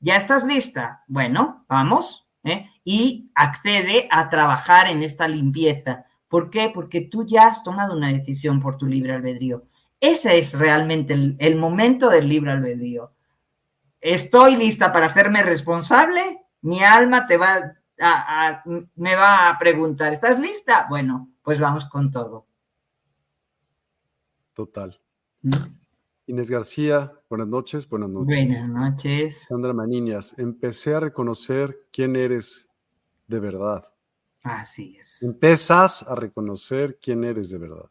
ya 0.00 0.16
estás 0.16 0.42
lista. 0.42 1.04
Bueno, 1.06 1.66
vamos, 1.68 2.26
¿eh? 2.44 2.70
y 2.82 3.30
accede 3.34 4.08
a 4.10 4.30
trabajar 4.30 4.88
en 4.88 5.02
esta 5.02 5.28
limpieza. 5.28 6.06
¿Por 6.28 6.48
qué? 6.48 6.70
Porque 6.72 7.02
tú 7.02 7.26
ya 7.26 7.46
has 7.46 7.62
tomado 7.62 7.94
una 7.94 8.08
decisión 8.08 8.58
por 8.58 8.78
tu 8.78 8.86
libre 8.86 9.12
albedrío. 9.12 9.66
Ese 10.00 10.38
es 10.38 10.54
realmente 10.58 11.12
el, 11.12 11.56
momento 11.56 12.08
del 12.08 12.26
libre 12.26 12.52
albedrío. 12.52 13.12
Estoy 14.00 14.56
lista 14.56 14.94
para 14.94 15.08
hacerme 15.08 15.42
responsable. 15.42 16.46
Mi 16.62 16.82
alma 16.82 17.26
te 17.26 17.36
va 17.36 17.74
a, 18.00 18.62
me 18.94 19.14
va 19.14 19.50
a 19.50 19.58
preguntar, 19.58 20.14
¿estás 20.14 20.40
lista? 20.40 20.86
Bueno, 20.88 21.28
pues 21.42 21.60
vamos 21.60 21.84
con 21.84 22.10
todo. 22.10 22.47
Total. 24.58 25.00
Inés 26.26 26.50
García, 26.50 27.12
buenas 27.30 27.46
noches, 27.46 27.88
buenas 27.88 28.10
noches. 28.10 28.60
Buenas 28.60 28.68
noches. 28.68 29.44
Sandra 29.46 29.72
Maniñas, 29.72 30.36
empecé 30.36 30.96
a 30.96 30.98
reconocer 30.98 31.86
quién 31.92 32.16
eres 32.16 32.66
de 33.28 33.38
verdad. 33.38 33.84
Así 34.42 34.98
es. 35.00 35.22
Empiezas 35.22 36.02
a 36.02 36.16
reconocer 36.16 36.98
quién 37.00 37.22
eres 37.22 37.50
de 37.50 37.58
verdad. 37.58 37.88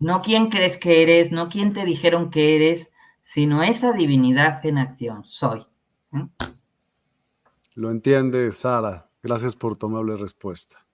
No 0.00 0.20
quién 0.20 0.48
crees 0.48 0.78
que 0.78 1.04
eres, 1.04 1.30
no 1.30 1.48
quién 1.48 1.72
te 1.72 1.84
dijeron 1.84 2.28
que 2.28 2.56
eres, 2.56 2.90
sino 3.22 3.62
esa 3.62 3.92
divinidad 3.92 4.66
en 4.66 4.78
acción. 4.78 5.24
Soy. 5.24 5.64
¿Mm? 6.10 6.24
Lo 7.76 7.92
entiende 7.92 8.50
Sara. 8.50 9.08
Gracias 9.22 9.54
por 9.54 9.76
tu 9.76 9.86
amable 9.86 10.16
respuesta. 10.16 10.85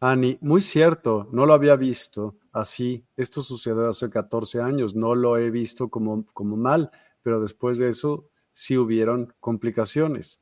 Ani, 0.00 0.38
muy 0.40 0.60
cierto, 0.60 1.28
no 1.32 1.46
lo 1.46 1.54
había 1.54 1.76
visto 1.76 2.36
así. 2.52 3.04
Esto 3.16 3.42
sucedió 3.42 3.88
hace 3.88 4.10
14 4.10 4.60
años, 4.60 4.94
no 4.94 5.14
lo 5.14 5.38
he 5.38 5.50
visto 5.50 5.88
como, 5.88 6.26
como 6.32 6.56
mal, 6.56 6.90
pero 7.22 7.40
después 7.40 7.78
de 7.78 7.88
eso 7.88 8.28
sí 8.52 8.76
hubieron 8.76 9.34
complicaciones. 9.40 10.40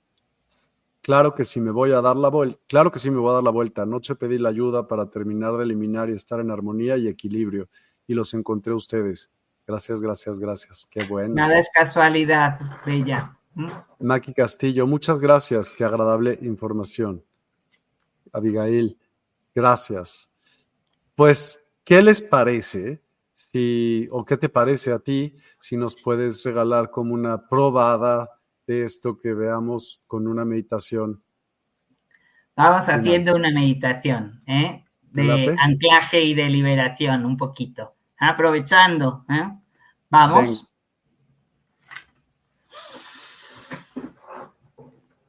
Claro 1.02 1.34
que 1.34 1.44
sí 1.44 1.60
me 1.60 1.70
voy 1.70 1.92
a 1.92 2.00
dar 2.00 2.16
la 2.16 2.28
vuelta, 2.28 2.58
claro 2.66 2.90
que 2.90 2.98
sí 2.98 3.10
me 3.10 3.18
voy 3.18 3.30
a 3.30 3.34
dar 3.34 3.42
la 3.42 3.50
vuelta. 3.50 3.82
Anoche 3.82 4.14
pedí 4.14 4.38
la 4.38 4.48
ayuda 4.48 4.88
para 4.88 5.10
terminar 5.10 5.56
de 5.56 5.64
eliminar 5.64 6.08
y 6.08 6.14
estar 6.14 6.40
en 6.40 6.50
armonía 6.50 6.96
y 6.96 7.08
equilibrio 7.08 7.68
y 8.06 8.14
los 8.14 8.32
encontré 8.34 8.72
a 8.72 8.76
ustedes. 8.76 9.30
Gracias, 9.66 10.00
gracias, 10.00 10.40
gracias. 10.40 10.88
Qué 10.90 11.04
bueno. 11.04 11.34
Nada 11.34 11.58
es 11.58 11.70
casualidad, 11.72 12.58
Bella. 12.84 13.36
¿Mm? 13.54 13.68
Maki 14.00 14.32
Castillo, 14.34 14.86
muchas 14.86 15.20
gracias. 15.20 15.72
Qué 15.72 15.84
agradable 15.84 16.38
información. 16.42 17.22
Abigail, 18.32 18.98
gracias. 19.54 20.30
Pues, 21.14 21.66
¿qué 21.84 22.02
les 22.02 22.20
parece? 22.20 23.02
Si, 23.32 24.08
o 24.12 24.24
qué 24.24 24.36
te 24.36 24.48
parece 24.48 24.92
a 24.92 25.00
ti 25.00 25.36
si 25.58 25.76
nos 25.76 25.96
puedes 25.96 26.44
regalar 26.44 26.90
como 26.90 27.14
una 27.14 27.48
probada 27.48 28.30
de 28.66 28.84
esto 28.84 29.18
que 29.18 29.34
veamos 29.34 30.00
con 30.06 30.26
una 30.28 30.44
meditación. 30.44 31.22
Vamos 32.56 32.88
haciendo 32.88 33.34
una 33.34 33.50
meditación 33.50 34.42
¿eh? 34.46 34.84
de 35.02 35.56
anclaje 35.58 36.22
y 36.22 36.34
de 36.34 36.48
liberación 36.48 37.24
un 37.24 37.36
poquito, 37.36 37.96
aprovechando. 38.18 39.24
¿eh? 39.28 39.50
Vamos. 40.08 40.73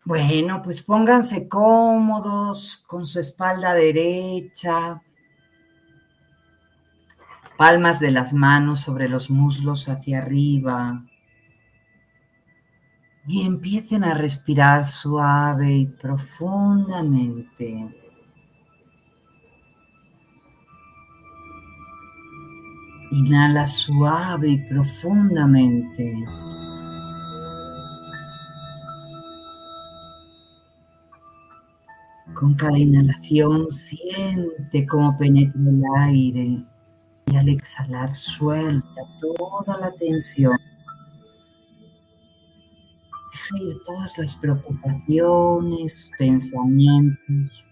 Bueno, 0.05 0.61
pues 0.61 0.83
pónganse 0.83 1.47
cómodos 1.47 2.83
con 2.87 3.07
su 3.07 3.19
espalda 3.19 3.73
derecha, 3.73 5.01
palmas 7.57 7.99
de 7.99 8.11
las 8.11 8.33
manos 8.33 8.81
sobre 8.81 9.09
los 9.09 9.31
muslos 9.31 9.89
hacia 9.89 10.19
arriba. 10.19 11.01
y 13.27 13.45
empiecen 13.45 14.03
a 14.03 14.13
respirar 14.13 14.85
suave 14.85 15.73
y 15.73 15.85
profundamente. 15.87 17.89
Inhala 23.11 23.65
suave 23.65 24.49
y 24.49 24.57
profundamente. 24.69 26.13
Con 32.35 32.53
cada 32.55 32.77
inhalación 32.77 33.69
siente 33.69 34.85
cómo 34.85 35.17
penetra 35.17 35.57
el 35.57 35.81
aire 35.97 36.65
y 37.27 37.35
al 37.37 37.47
exhalar 37.47 38.13
suelta 38.13 39.01
toda 39.17 39.79
la 39.79 39.89
tensión. 39.93 40.59
Deja 43.31 43.63
ir 43.63 43.81
todas 43.85 44.17
las 44.17 44.35
preocupaciones, 44.35 46.11
pensamientos. 46.19 47.63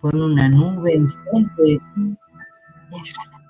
Pon 0.00 0.22
una 0.22 0.48
nube 0.48 0.94
enfrente 0.94 1.62
de 1.62 1.78
ti. 1.78 2.16
Déjala. 2.92 3.42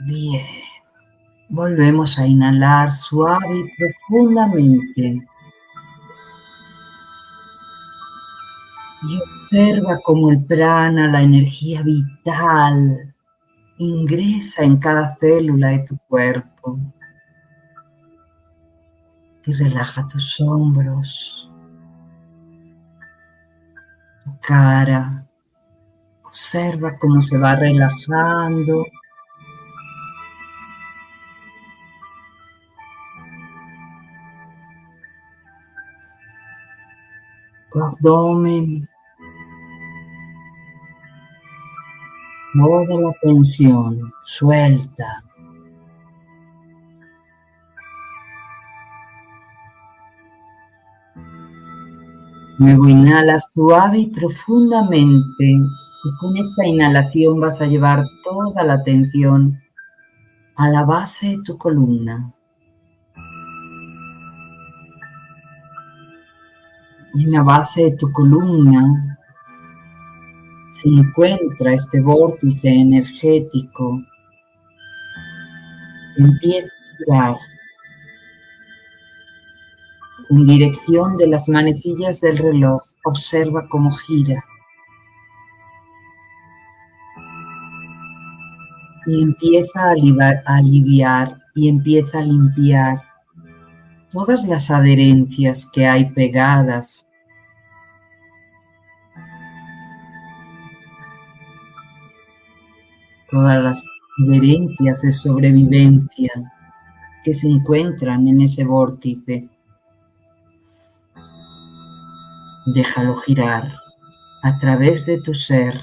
Bien. 0.00 0.73
Volvemos 1.48 2.18
a 2.18 2.26
inhalar 2.26 2.90
suave 2.90 3.58
y 3.58 3.76
profundamente. 3.76 5.26
Y 9.02 9.18
observa 9.18 9.98
cómo 10.02 10.30
el 10.30 10.42
prana, 10.44 11.06
la 11.06 11.20
energía 11.20 11.82
vital, 11.82 13.14
ingresa 13.76 14.64
en 14.64 14.78
cada 14.78 15.16
célula 15.20 15.68
de 15.68 15.80
tu 15.80 15.98
cuerpo. 16.08 16.78
Y 19.46 19.52
relaja 19.52 20.06
tus 20.06 20.40
hombros, 20.40 21.50
tu 24.24 24.38
cara. 24.40 25.26
Observa 26.24 26.98
cómo 26.98 27.20
se 27.20 27.36
va 27.36 27.54
relajando 27.54 28.86
abdomen, 37.82 38.88
toda 42.54 43.00
la 43.00 43.12
tensión 43.22 44.12
suelta. 44.24 45.24
Luego 52.58 52.88
inhala 52.88 53.36
suave 53.52 53.98
y 53.98 54.06
profundamente 54.06 55.24
y 55.40 56.16
con 56.20 56.36
esta 56.36 56.66
inhalación 56.66 57.40
vas 57.40 57.60
a 57.60 57.66
llevar 57.66 58.04
toda 58.22 58.62
la 58.62 58.74
atención 58.74 59.60
a 60.54 60.68
la 60.68 60.84
base 60.84 61.30
de 61.30 61.42
tu 61.42 61.58
columna. 61.58 62.32
En 67.16 67.30
la 67.30 67.42
base 67.42 67.84
de 67.84 67.96
tu 67.96 68.10
columna 68.12 69.18
se 70.68 70.88
encuentra 70.88 71.72
este 71.72 72.00
vórtice 72.00 72.68
energético. 72.68 74.02
Empieza 76.16 76.66
a 76.68 76.96
girar 76.98 77.36
en 80.30 80.46
dirección 80.46 81.16
de 81.16 81.28
las 81.28 81.48
manecillas 81.48 82.20
del 82.20 82.38
reloj. 82.38 82.80
Observa 83.04 83.68
cómo 83.68 83.92
gira. 83.92 84.44
Y 89.06 89.22
empieza 89.22 89.84
a 89.84 90.56
aliviar 90.56 91.38
y 91.54 91.68
empieza 91.68 92.18
a 92.18 92.22
limpiar 92.22 93.13
todas 94.14 94.44
las 94.44 94.70
adherencias 94.70 95.66
que 95.66 95.86
hay 95.86 96.10
pegadas 96.12 97.04
todas 103.34 103.60
las 103.60 103.84
adherencias 104.24 105.02
de 105.02 105.10
sobrevivencia 105.10 106.30
que 107.24 107.34
se 107.34 107.48
encuentran 107.48 108.28
en 108.28 108.42
ese 108.42 108.62
vórtice. 108.64 109.48
Déjalo 112.66 113.16
girar 113.16 113.64
a 114.44 114.58
través 114.60 115.04
de 115.06 115.20
tu 115.20 115.34
ser. 115.34 115.74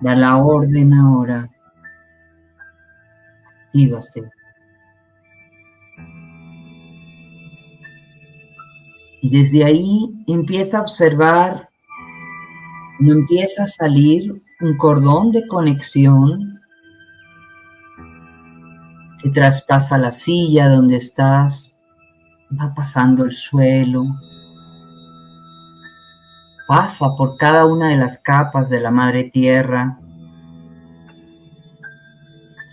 Da 0.00 0.16
la 0.16 0.36
orden 0.38 0.94
ahora. 0.94 1.50
Actívase. 3.66 4.35
Y 9.20 9.30
desde 9.30 9.64
ahí 9.64 10.14
empieza 10.26 10.78
a 10.78 10.82
observar, 10.82 11.70
no 12.98 13.12
empieza 13.12 13.64
a 13.64 13.68
salir 13.68 14.42
un 14.60 14.76
cordón 14.76 15.30
de 15.32 15.46
conexión 15.46 16.60
que 19.22 19.30
traspasa 19.30 19.98
la 19.98 20.12
silla 20.12 20.68
donde 20.68 20.96
estás, 20.96 21.74
va 22.58 22.74
pasando 22.74 23.24
el 23.24 23.32
suelo, 23.32 24.04
pasa 26.68 27.08
por 27.16 27.36
cada 27.36 27.64
una 27.66 27.88
de 27.88 27.96
las 27.96 28.18
capas 28.18 28.68
de 28.68 28.80
la 28.80 28.90
madre 28.90 29.24
tierra, 29.24 29.98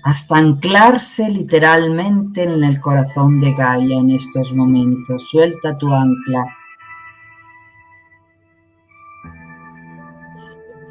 hasta 0.04 0.36
anclarse 0.36 1.30
literalmente 1.30 2.44
en 2.44 2.64
el 2.64 2.80
corazón 2.82 3.40
de 3.40 3.54
Gaia 3.54 4.00
en 4.00 4.10
estos 4.10 4.54
momentos. 4.54 5.30
Suelta 5.30 5.78
tu 5.78 5.94
ancla. 5.94 6.46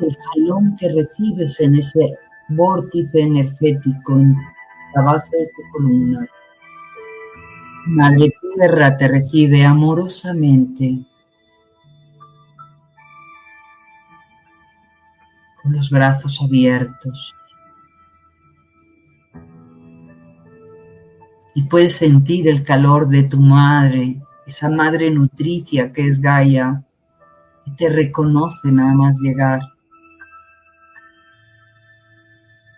El 0.01 0.17
jalón 0.17 0.77
que 0.77 0.89
recibes 0.89 1.61
en 1.61 1.75
ese 1.75 2.19
vórtice 2.49 3.21
energético 3.21 4.19
en 4.19 4.35
la 4.95 5.03
base 5.03 5.37
de 5.37 5.47
tu 5.47 5.63
columna. 5.73 6.27
Madre 7.87 8.31
Tierra 8.41 8.97
te 8.97 9.09
recibe 9.09 9.65
amorosamente. 9.65 11.05
Con 15.63 15.73
los 15.75 15.91
brazos 15.91 16.41
abiertos. 16.43 17.35
Y 21.55 21.65
puedes 21.65 21.97
sentir 21.97 22.49
el 22.49 22.63
calor 22.63 23.09
de 23.09 23.25
tu 23.25 23.39
madre, 23.39 24.21
esa 24.47 24.71
madre 24.71 25.11
nutricia 25.11 25.93
que 25.93 26.07
es 26.07 26.21
Gaia, 26.21 26.85
y 27.67 27.71
te 27.73 27.89
reconoce 27.89 28.73
nada 28.73 28.95
más 28.95 29.19
llegar. 29.21 29.61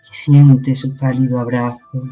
Y 0.03 0.13
siente 0.13 0.75
su 0.75 0.95
cálido 0.95 1.39
abrazo. 1.39 2.03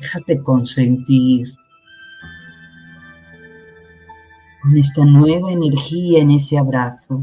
Déjate 0.00 0.42
consentir 0.42 1.54
en 4.64 4.76
esta 4.76 5.04
nueva 5.04 5.52
energía, 5.52 6.20
en 6.20 6.32
ese 6.32 6.58
abrazo. 6.58 7.22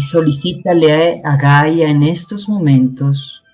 Y 0.00 0.02
solicítale 0.02 1.20
a 1.22 1.36
Gaia 1.36 1.90
en 1.90 2.02
estos 2.02 2.48
momentos 2.48 3.44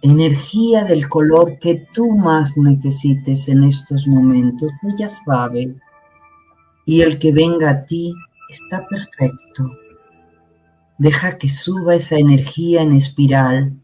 energía 0.00 0.84
del 0.84 1.06
color 1.06 1.58
que 1.58 1.86
tú 1.92 2.16
más 2.16 2.56
necesites 2.56 3.50
en 3.50 3.62
estos 3.62 4.06
momentos. 4.06 4.72
Ella 4.90 5.10
sabe 5.10 5.76
y 6.86 7.02
el 7.02 7.18
que 7.18 7.30
venga 7.30 7.68
a 7.68 7.84
ti 7.84 8.14
está 8.48 8.86
perfecto. 8.86 9.70
Deja 10.96 11.36
que 11.36 11.50
suba 11.50 11.94
esa 11.94 12.16
energía 12.16 12.80
en 12.80 12.94
espiral 12.94 13.74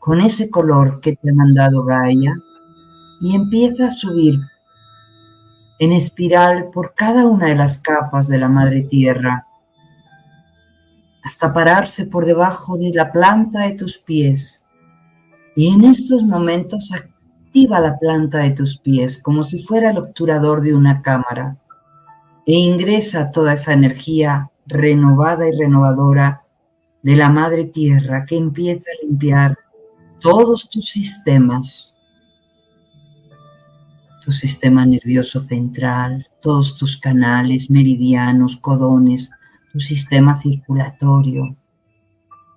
con 0.00 0.20
ese 0.20 0.50
color 0.50 0.98
que 0.98 1.12
te 1.12 1.30
ha 1.30 1.32
mandado 1.32 1.84
Gaia 1.84 2.34
y 3.20 3.36
empieza 3.36 3.86
a 3.86 3.92
subir 3.92 4.40
en 5.78 5.92
espiral 5.92 6.70
por 6.72 6.94
cada 6.94 7.26
una 7.26 7.46
de 7.46 7.56
las 7.56 7.78
capas 7.78 8.28
de 8.28 8.38
la 8.38 8.48
madre 8.48 8.82
tierra, 8.82 9.46
hasta 11.22 11.52
pararse 11.52 12.06
por 12.06 12.24
debajo 12.24 12.76
de 12.78 12.90
la 12.92 13.12
planta 13.12 13.60
de 13.60 13.72
tus 13.72 13.98
pies. 13.98 14.64
Y 15.54 15.72
en 15.72 15.84
estos 15.84 16.22
momentos 16.22 16.92
activa 16.92 17.80
la 17.80 17.98
planta 17.98 18.38
de 18.38 18.50
tus 18.50 18.78
pies 18.78 19.18
como 19.18 19.42
si 19.42 19.62
fuera 19.62 19.90
el 19.90 19.98
obturador 19.98 20.62
de 20.62 20.74
una 20.74 21.02
cámara 21.02 21.56
e 22.46 22.54
ingresa 22.54 23.30
toda 23.30 23.52
esa 23.52 23.72
energía 23.72 24.50
renovada 24.66 25.48
y 25.48 25.52
renovadora 25.52 26.44
de 27.02 27.16
la 27.16 27.28
madre 27.28 27.64
tierra 27.64 28.24
que 28.24 28.36
empieza 28.36 28.90
a 28.90 29.06
limpiar 29.06 29.58
todos 30.18 30.68
tus 30.68 30.88
sistemas, 30.88 31.91
tu 34.24 34.30
sistema 34.30 34.86
nervioso 34.86 35.40
central, 35.40 36.26
todos 36.40 36.76
tus 36.76 36.96
canales, 36.96 37.68
meridianos, 37.70 38.56
codones, 38.56 39.30
tu 39.72 39.80
sistema 39.80 40.40
circulatorio, 40.40 41.56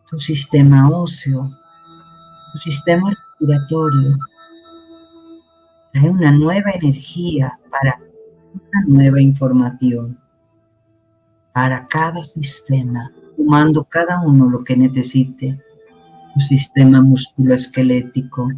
tu 0.10 0.20
sistema 0.20 0.90
óseo, 0.90 1.50
tu 2.54 2.60
sistema 2.60 3.10
respiratorio. 3.10 4.18
Hay 5.96 6.08
una 6.08 6.32
nueva 6.32 6.72
energía 6.72 7.58
para 7.72 8.00
una 8.54 8.86
nueva 8.88 9.22
información 9.22 10.20
para 11.56 11.88
cada 11.88 12.22
sistema, 12.22 13.14
tomando 13.38 13.86
cada 13.86 14.20
uno 14.20 14.50
lo 14.50 14.62
que 14.66 14.76
necesite. 14.76 15.58
Tu 16.34 16.42
sistema 16.42 17.02
musculoesquelético, 17.02 18.50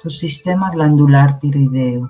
tu 0.00 0.10
sistema 0.10 0.70
glandular 0.70 1.40
tiroideo. 1.40 2.08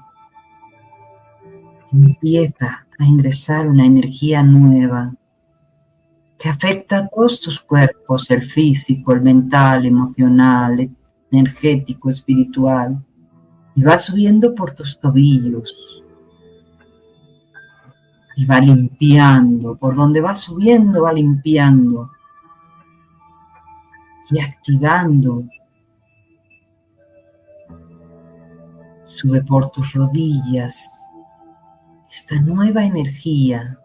Empieza 1.98 2.86
a 2.98 3.04
ingresar 3.06 3.66
una 3.66 3.86
energía 3.86 4.42
nueva 4.42 5.14
que 6.38 6.50
afecta 6.50 6.98
a 6.98 7.08
todos 7.08 7.40
tus 7.40 7.58
cuerpos, 7.58 8.30
el 8.30 8.42
físico, 8.42 9.14
el 9.14 9.22
mental, 9.22 9.86
emocional, 9.86 10.90
energético, 11.30 12.10
espiritual, 12.10 13.02
y 13.74 13.82
va 13.82 13.96
subiendo 13.96 14.54
por 14.54 14.72
tus 14.72 14.98
tobillos. 15.00 15.74
Y 18.36 18.44
va 18.44 18.60
limpiando, 18.60 19.76
por 19.76 19.96
donde 19.96 20.20
va 20.20 20.34
subiendo 20.34 21.04
va 21.04 21.14
limpiando 21.14 22.10
y 24.30 24.38
activando. 24.38 25.44
Sube 29.06 29.42
por 29.42 29.70
tus 29.70 29.94
rodillas 29.94 30.95
esta 32.16 32.40
nueva 32.40 32.82
energía 32.82 33.78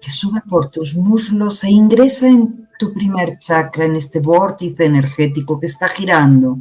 que 0.00 0.10
sube 0.10 0.40
por 0.48 0.70
tus 0.70 0.96
muslos 0.96 1.62
e 1.64 1.70
ingresa 1.70 2.28
en 2.28 2.66
tu 2.78 2.94
primer 2.94 3.36
chakra, 3.38 3.84
en 3.84 3.94
este 3.94 4.20
vórtice 4.20 4.86
energético 4.86 5.60
que 5.60 5.66
está 5.66 5.86
girando, 5.88 6.58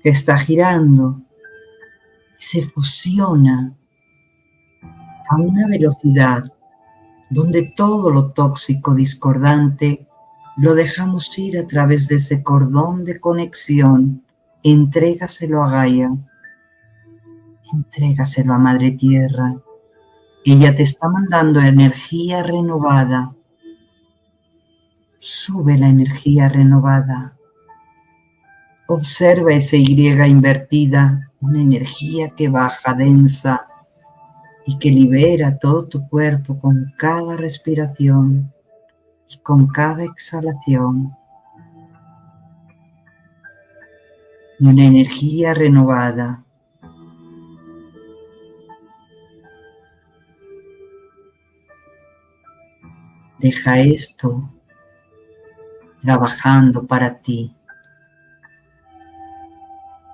que 0.00 0.10
está 0.10 0.36
girando, 0.38 1.20
se 2.36 2.62
fusiona 2.62 3.76
a 5.28 5.36
una 5.36 5.66
velocidad 5.66 6.44
donde 7.30 7.72
todo 7.76 8.10
lo 8.10 8.30
tóxico 8.30 8.94
discordante 8.94 10.06
lo 10.56 10.76
dejamos 10.76 11.36
ir 11.36 11.58
a 11.58 11.66
través 11.66 12.06
de 12.06 12.14
ese 12.14 12.44
cordón 12.44 13.04
de 13.04 13.18
conexión. 13.18 14.22
Entrégaselo 14.62 15.64
a 15.64 15.70
Gaia, 15.70 16.16
entrégaselo 17.72 18.54
a 18.54 18.58
Madre 18.58 18.92
Tierra 18.92 19.56
ella 20.42 20.74
te 20.74 20.82
está 20.84 21.06
mandando 21.08 21.60
energía 21.60 22.42
renovada. 22.42 23.34
Sube 25.18 25.76
la 25.76 25.88
energía 25.88 26.48
renovada. 26.48 27.36
Observa 28.88 29.52
esa 29.52 29.76
Y 29.76 30.08
invertida, 30.26 31.30
una 31.40 31.60
energía 31.60 32.30
que 32.30 32.48
baja 32.48 32.94
densa 32.94 33.66
y 34.64 34.78
que 34.78 34.90
libera 34.90 35.58
todo 35.58 35.86
tu 35.86 36.08
cuerpo 36.08 36.58
con 36.58 36.94
cada 36.96 37.36
respiración 37.36 38.50
y 39.28 39.38
con 39.38 39.66
cada 39.66 40.04
exhalación. 40.04 41.14
Una 44.58 44.86
energía 44.86 45.52
renovada 45.52 46.44
Deja 53.40 53.80
esto 53.80 54.50
trabajando 56.00 56.86
para 56.86 57.20
ti. 57.20 57.54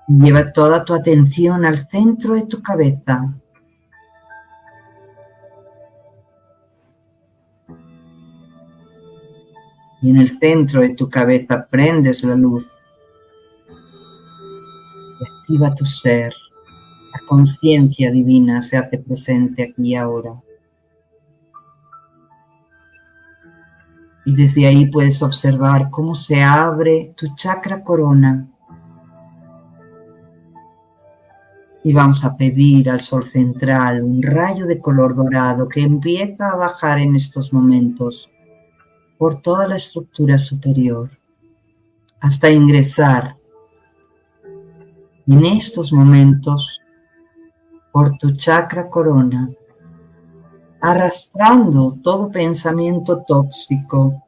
Lleva 0.09 0.53
toda 0.53 0.85
tu 0.85 0.95
atención 0.95 1.65
al 1.65 1.89
centro 1.89 2.35
de 2.35 2.47
tu 2.47 2.63
cabeza. 2.63 3.35
Y 10.03 10.11
en 10.11 10.19
el 10.19 10.39
centro 10.39 10.83
de 10.83 10.91
tu 10.91 11.11
cabeza 11.11 11.67
prendes 11.69 12.23
la 12.23 12.37
luz. 12.37 12.65
Activa 15.41 15.75
tu 15.75 15.85
ser. 15.85 16.33
La 17.13 17.27
conciencia 17.27 18.13
divina 18.13 18.63
se 18.63 18.77
hace 18.77 18.99
presente 18.99 19.65
aquí 19.65 19.89
y 19.89 19.95
ahora. 19.97 20.41
Y 24.27 24.35
desde 24.35 24.67
ahí 24.67 24.87
puedes 24.87 25.23
observar 25.23 25.89
cómo 25.89 26.15
se 26.15 26.43
abre 26.43 27.15
tu 27.17 27.35
chakra 27.35 27.83
corona. 27.83 28.47
Y 31.85 31.93
vamos 31.93 32.25
a 32.25 32.37
pedir 32.37 32.91
al 32.91 33.01
sol 33.01 33.25
central 33.25 34.03
un 34.03 34.21
rayo 34.21 34.67
de 34.67 34.81
color 34.81 35.15
dorado 35.15 35.69
que 35.69 35.81
empieza 35.81 36.51
a 36.51 36.57
bajar 36.57 36.99
en 36.99 37.15
estos 37.15 37.53
momentos 37.53 38.29
por 39.17 39.41
toda 39.41 39.69
la 39.69 39.77
estructura 39.77 40.37
superior 40.37 41.09
hasta 42.21 42.51
ingresar 42.51 43.37
en 45.29 45.45
estos 45.45 45.93
momentos 45.93 46.81
por 47.93 48.19
tu 48.19 48.33
chakra 48.33 48.91
corona 48.91 49.51
arrastrando 50.81 51.99
todo 52.03 52.31
pensamiento 52.31 53.23
tóxico, 53.27 54.23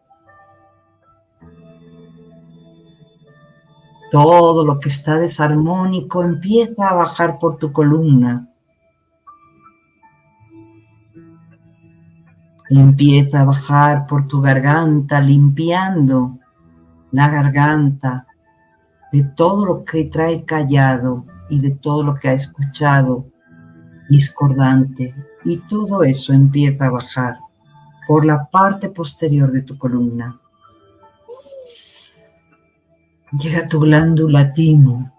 todo 4.10 4.64
lo 4.64 4.80
que 4.80 4.88
está 4.88 5.18
desarmónico 5.18 6.22
empieza 6.22 6.88
a 6.88 6.94
bajar 6.94 7.38
por 7.38 7.56
tu 7.56 7.72
columna. 7.72 8.48
Empieza 12.70 13.40
a 13.40 13.44
bajar 13.44 14.06
por 14.06 14.26
tu 14.26 14.40
garganta, 14.40 15.20
limpiando 15.20 16.38
la 17.12 17.28
garganta 17.28 18.26
de 19.10 19.24
todo 19.24 19.64
lo 19.64 19.84
que 19.84 20.04
trae 20.04 20.44
callado 20.44 21.24
y 21.48 21.60
de 21.60 21.70
todo 21.70 22.02
lo 22.02 22.14
que 22.14 22.28
ha 22.28 22.34
escuchado 22.34 23.26
discordante 24.10 25.14
y 25.44 25.58
todo 25.68 26.02
eso 26.02 26.32
empieza 26.32 26.86
a 26.86 26.90
bajar 26.90 27.38
por 28.06 28.24
la 28.24 28.48
parte 28.50 28.88
posterior 28.88 29.52
de 29.52 29.62
tu 29.62 29.76
columna. 29.78 30.40
Llega 33.32 33.68
tu 33.68 33.80
glándula 33.80 34.52
timo 34.52 35.12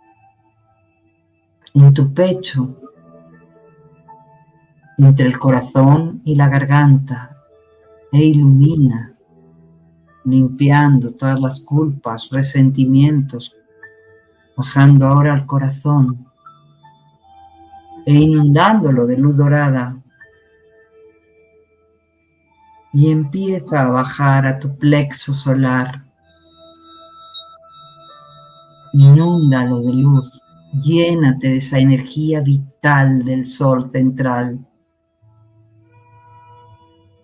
en 1.75 1.93
tu 1.93 2.11
pecho, 2.13 2.75
entre 4.97 5.27
el 5.27 5.37
corazón 5.37 6.21
y 6.25 6.35
la 6.35 6.49
garganta, 6.49 7.37
e 8.11 8.25
ilumina, 8.25 9.13
limpiando 10.25 11.11
todas 11.11 11.39
las 11.39 11.59
culpas, 11.59 12.29
resentimientos, 12.31 13.55
bajando 14.57 15.05
ahora 15.07 15.33
al 15.33 15.45
corazón 15.45 16.27
e 18.05 18.13
inundándolo 18.13 19.05
de 19.05 19.17
luz 19.17 19.37
dorada 19.37 19.95
y 22.93 23.11
empieza 23.11 23.81
a 23.81 23.89
bajar 23.89 24.47
a 24.47 24.57
tu 24.57 24.75
plexo 24.77 25.33
solar. 25.33 26.03
Inúndalo 28.93 29.81
de 29.81 29.93
luz, 29.93 30.31
llénate 30.73 31.49
de 31.49 31.57
esa 31.57 31.79
energía 31.79 32.41
vital 32.41 33.23
del 33.23 33.49
sol 33.49 33.91
central 33.91 34.65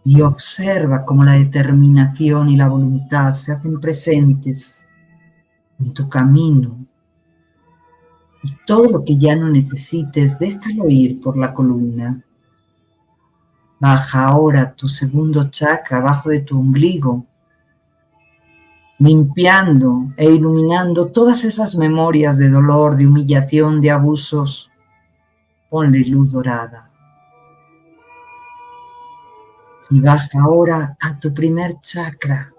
y 0.03 0.21
observa 0.21 1.03
cómo 1.03 1.23
la 1.23 1.33
determinación 1.33 2.49
y 2.49 2.55
la 2.55 2.67
voluntad 2.67 3.33
se 3.33 3.53
hacen 3.53 3.79
presentes 3.79 4.85
en 5.79 5.93
tu 5.93 6.07
camino. 6.07 6.85
Y 8.43 8.49
todo 8.67 8.87
lo 8.91 9.03
que 9.03 9.17
ya 9.17 9.35
no 9.35 9.49
necesites, 9.49 10.37
déjalo 10.37 10.87
ir 10.89 11.19
por 11.19 11.35
la 11.35 11.51
columna. 11.51 12.24
Baja 13.79 14.27
ahora 14.27 14.73
tu 14.73 14.87
segundo 14.87 15.49
chakra 15.49 15.97
abajo 15.97 16.29
de 16.29 16.39
tu 16.39 16.59
ombligo 16.59 17.25
limpiando 18.97 20.07
e 20.15 20.29
iluminando 20.29 21.07
todas 21.07 21.43
esas 21.43 21.75
memorias 21.75 22.37
de 22.37 22.49
dolor, 22.49 22.95
de 22.95 23.07
humillación, 23.07 23.81
de 23.81 23.91
abusos. 23.91 24.69
Ponle 25.69 26.05
luz 26.05 26.31
dorada. 26.31 26.89
Y 29.89 29.99
baja 29.99 30.41
ahora 30.41 30.97
a 30.99 31.19
tu 31.19 31.33
primer 31.33 31.79
chakra, 31.81 32.51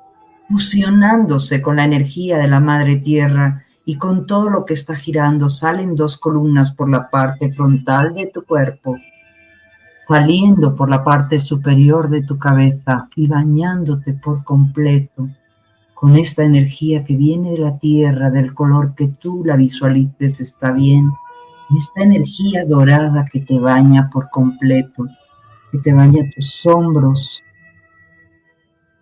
fusionándose 0.48 1.60
con 1.60 1.76
la 1.76 1.84
energía 1.84 2.38
de 2.38 2.48
la 2.48 2.60
Madre 2.60 2.96
Tierra 2.96 3.64
y 3.84 3.96
con 3.96 4.26
todo 4.26 4.48
lo 4.48 4.64
que 4.64 4.74
está 4.74 4.94
girando. 4.94 5.48
Salen 5.48 5.96
dos 5.96 6.18
columnas 6.18 6.70
por 6.72 6.88
la 6.88 7.10
parte 7.10 7.52
frontal 7.52 8.14
de 8.14 8.26
tu 8.26 8.44
cuerpo, 8.44 8.96
saliendo 10.06 10.74
por 10.74 10.88
la 10.88 11.02
parte 11.02 11.38
superior 11.38 12.08
de 12.08 12.22
tu 12.22 12.38
cabeza 12.38 13.08
y 13.16 13.26
bañándote 13.26 14.12
por 14.12 14.44
completo 14.44 15.28
con 15.94 16.16
esta 16.16 16.44
energía 16.44 17.04
que 17.04 17.16
viene 17.16 17.52
de 17.52 17.58
la 17.58 17.78
tierra, 17.78 18.30
del 18.30 18.54
color 18.54 18.94
que 18.94 19.08
tú 19.08 19.42
la 19.44 19.56
visualices, 19.56 20.40
está 20.40 20.70
bien. 20.70 21.10
Esta 21.76 22.02
energía 22.02 22.64
dorada 22.68 23.24
que 23.24 23.40
te 23.40 23.58
baña 23.58 24.10
por 24.12 24.28
completo, 24.30 25.06
que 25.72 25.78
te 25.78 25.92
baña 25.92 26.22
tus 26.34 26.66
hombros, 26.66 27.42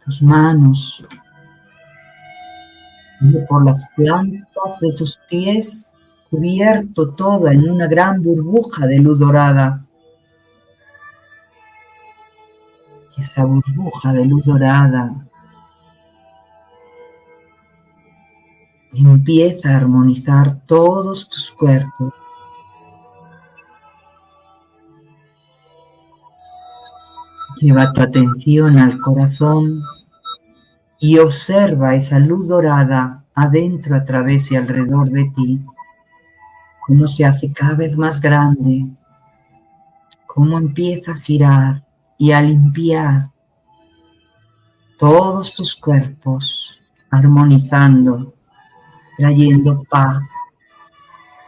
tus 0.04 0.22
manos, 0.22 1.04
por 3.48 3.64
las 3.64 3.86
plantas 3.96 4.80
de 4.80 4.92
tus 4.92 5.18
pies, 5.28 5.92
cubierto 6.30 7.10
toda 7.10 7.52
en 7.52 7.68
una 7.68 7.86
gran 7.86 8.22
burbuja 8.22 8.86
de 8.86 8.98
luz 8.98 9.18
dorada. 9.18 9.83
Esa 13.24 13.44
burbuja 13.44 14.12
de 14.12 14.26
luz 14.26 14.44
dorada. 14.44 15.14
Empieza 18.92 19.70
a 19.70 19.76
armonizar 19.76 20.60
todos 20.66 21.28
tus 21.28 21.50
cuerpos. 21.52 22.12
Lleva 27.60 27.92
tu 27.92 28.02
atención 28.02 28.78
al 28.78 29.00
corazón 29.00 29.80
y 31.00 31.18
observa 31.18 31.94
esa 31.94 32.18
luz 32.18 32.48
dorada 32.48 33.24
adentro, 33.34 33.96
a 33.96 34.04
través 34.04 34.52
y 34.52 34.56
alrededor 34.56 35.10
de 35.10 35.24
ti, 35.34 35.60
cómo 36.86 37.08
se 37.08 37.24
hace 37.24 37.52
cada 37.52 37.74
vez 37.74 37.96
más 37.96 38.20
grande, 38.20 38.86
cómo 40.26 40.58
empieza 40.58 41.12
a 41.12 41.16
girar 41.16 41.83
y 42.18 42.32
a 42.32 42.40
limpiar 42.40 43.30
todos 44.98 45.54
tus 45.54 45.74
cuerpos, 45.74 46.80
armonizando 47.10 48.34
trayendo 49.16 49.82
paz, 49.84 50.22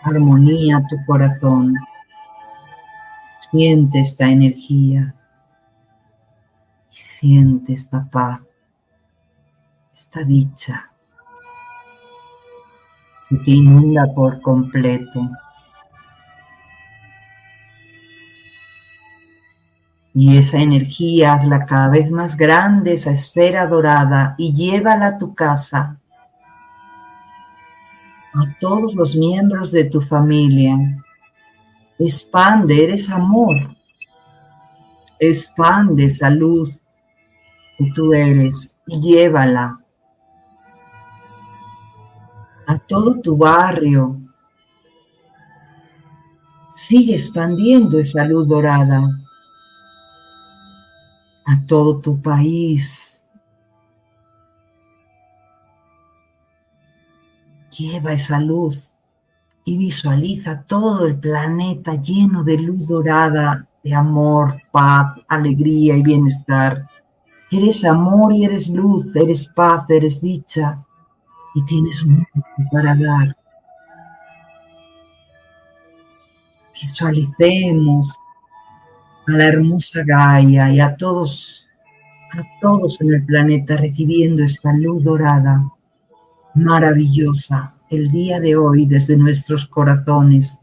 armonía 0.03 0.79
a 0.79 0.87
tu 0.87 0.97
corazón. 1.07 1.75
Siente 3.51 4.01
esta 4.01 4.29
energía 4.29 5.15
y 6.91 6.97
siente 6.97 7.73
esta 7.73 8.05
paz, 8.05 8.41
esta 9.95 10.25
dicha 10.25 10.91
que 13.29 13.37
te 13.37 13.51
inunda 13.53 14.07
por 14.15 14.41
completo. 14.41 15.21
Y 20.19 20.39
esa 20.39 20.63
energía 20.63 21.35
hazla 21.35 21.67
cada 21.67 21.91
vez 21.91 22.11
más 22.11 22.39
grande, 22.39 22.95
esa 22.95 23.11
esfera 23.11 23.67
dorada, 23.67 24.35
y 24.39 24.55
llévala 24.55 25.09
a 25.09 25.19
tu 25.19 25.35
casa 25.35 25.99
a 28.33 28.59
todos 28.59 28.95
los 28.95 29.15
miembros 29.15 29.73
de 29.73 29.85
tu 29.85 30.01
familia. 30.01 30.79
Expande, 31.99 32.85
eres 32.85 33.11
amor. 33.11 33.57
Expande 35.21 36.07
esa 36.07 36.31
luz 36.31 36.71
que 37.77 37.93
tú 37.93 38.15
eres 38.15 38.79
y 38.87 38.99
llévala 39.03 39.79
a 42.67 42.79
todo 42.79 43.21
tu 43.21 43.37
barrio. 43.37 44.19
Sigue 46.71 47.15
expandiendo 47.15 47.99
esa 47.99 48.25
luz 48.25 48.49
dorada 48.49 49.07
a 51.47 51.65
todo 51.67 52.01
tu 52.01 52.21
país, 52.21 53.17
Lleva 57.79 58.15
esa 58.15 58.41
luz 58.41 58.91
y 59.65 59.77
visualiza 59.77 60.63
todo 60.63 61.05
el 61.05 61.19
planeta 61.19 61.97
lleno 61.97 62.43
de 62.43 62.57
luz 62.57 62.89
dorada, 62.89 63.69
de 63.85 63.95
amor, 63.95 64.63
paz, 64.73 65.21
alegría 65.29 65.95
y 65.95 66.03
bienestar. 66.03 66.89
Eres 67.51 67.85
amor 67.85 68.33
y 68.33 68.45
eres 68.45 68.69
luz, 68.69 69.15
eres 69.15 69.47
paz, 69.49 69.91
eres 69.91 70.23
dicha 70.23 70.83
y 71.55 71.63
tienes 71.67 72.07
mucho 72.07 72.27
para 72.73 72.95
dar. 72.95 73.37
Visualicemos 76.73 78.15
a 79.29 79.33
la 79.33 79.45
hermosa 79.47 80.03
Gaia 80.05 80.73
y 80.73 80.81
a 80.81 80.97
todos, 80.97 81.69
a 82.33 82.43
todos 82.61 83.01
en 83.01 83.15
el 83.15 83.25
planeta 83.25 83.77
recibiendo 83.77 84.43
esta 84.43 84.73
luz 84.73 85.03
dorada 85.03 85.73
maravillosa 86.55 87.75
el 87.91 88.11
día 88.11 88.41
de 88.41 88.57
hoy 88.57 88.87
desde 88.87 89.17
nuestros 89.17 89.67
corazones. 89.67 90.59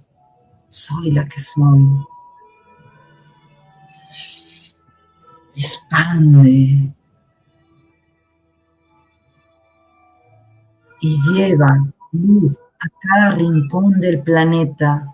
Soy 0.69 1.11
la 1.11 1.27
que 1.27 1.39
soy. 1.39 1.83
Expande 5.55 6.91
y 10.99 11.19
lleva 11.31 11.85
luz 12.11 12.57
a 12.79 12.87
cada 13.01 13.35
rincón 13.35 13.99
del 13.99 14.21
planeta, 14.21 15.13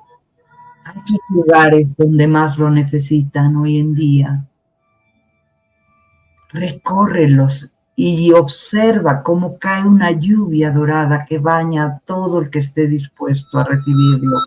a 0.96 1.04
los 1.10 1.20
lugares 1.30 1.88
donde 1.98 2.28
más 2.28 2.58
lo 2.58 2.70
necesitan 2.70 3.56
hoy 3.56 3.78
en 3.78 3.94
día. 3.94 4.46
Recórrelos 6.52 7.74
y 7.96 8.32
observa 8.32 9.24
cómo 9.24 9.60
cae 9.60 9.84
una 9.84 10.12
lluvia 10.12 10.72
dorada 10.72 11.26
que 11.26 11.38
baña 11.38 11.84
a 11.86 12.00
todo 12.00 12.40
el 12.40 12.50
que 12.50 12.60
esté 12.60 12.88
dispuesto 12.88 13.60
a 13.60 13.66
recibirlo. 13.66 14.38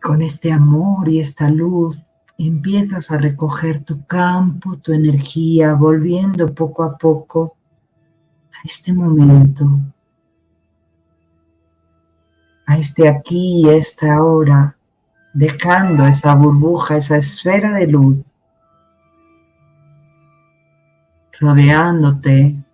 Con 0.00 0.22
este 0.22 0.52
amor 0.52 1.08
y 1.08 1.18
esta 1.18 1.50
luz 1.50 2.07
empiezas 2.38 3.10
a 3.10 3.18
recoger 3.18 3.80
tu 3.80 4.06
campo, 4.06 4.76
tu 4.78 4.92
energía, 4.92 5.74
volviendo 5.74 6.54
poco 6.54 6.84
a 6.84 6.96
poco 6.96 7.56
a 8.52 8.60
este 8.64 8.92
momento, 8.92 9.68
a 12.64 12.78
este 12.78 13.08
aquí 13.08 13.64
y 13.64 13.68
esta 13.70 14.22
hora, 14.22 14.76
dejando 15.34 16.06
esa 16.06 16.34
burbuja, 16.36 16.96
esa 16.96 17.16
esfera 17.16 17.72
de 17.72 17.88
luz, 17.88 18.18
rodeándote 21.40 22.64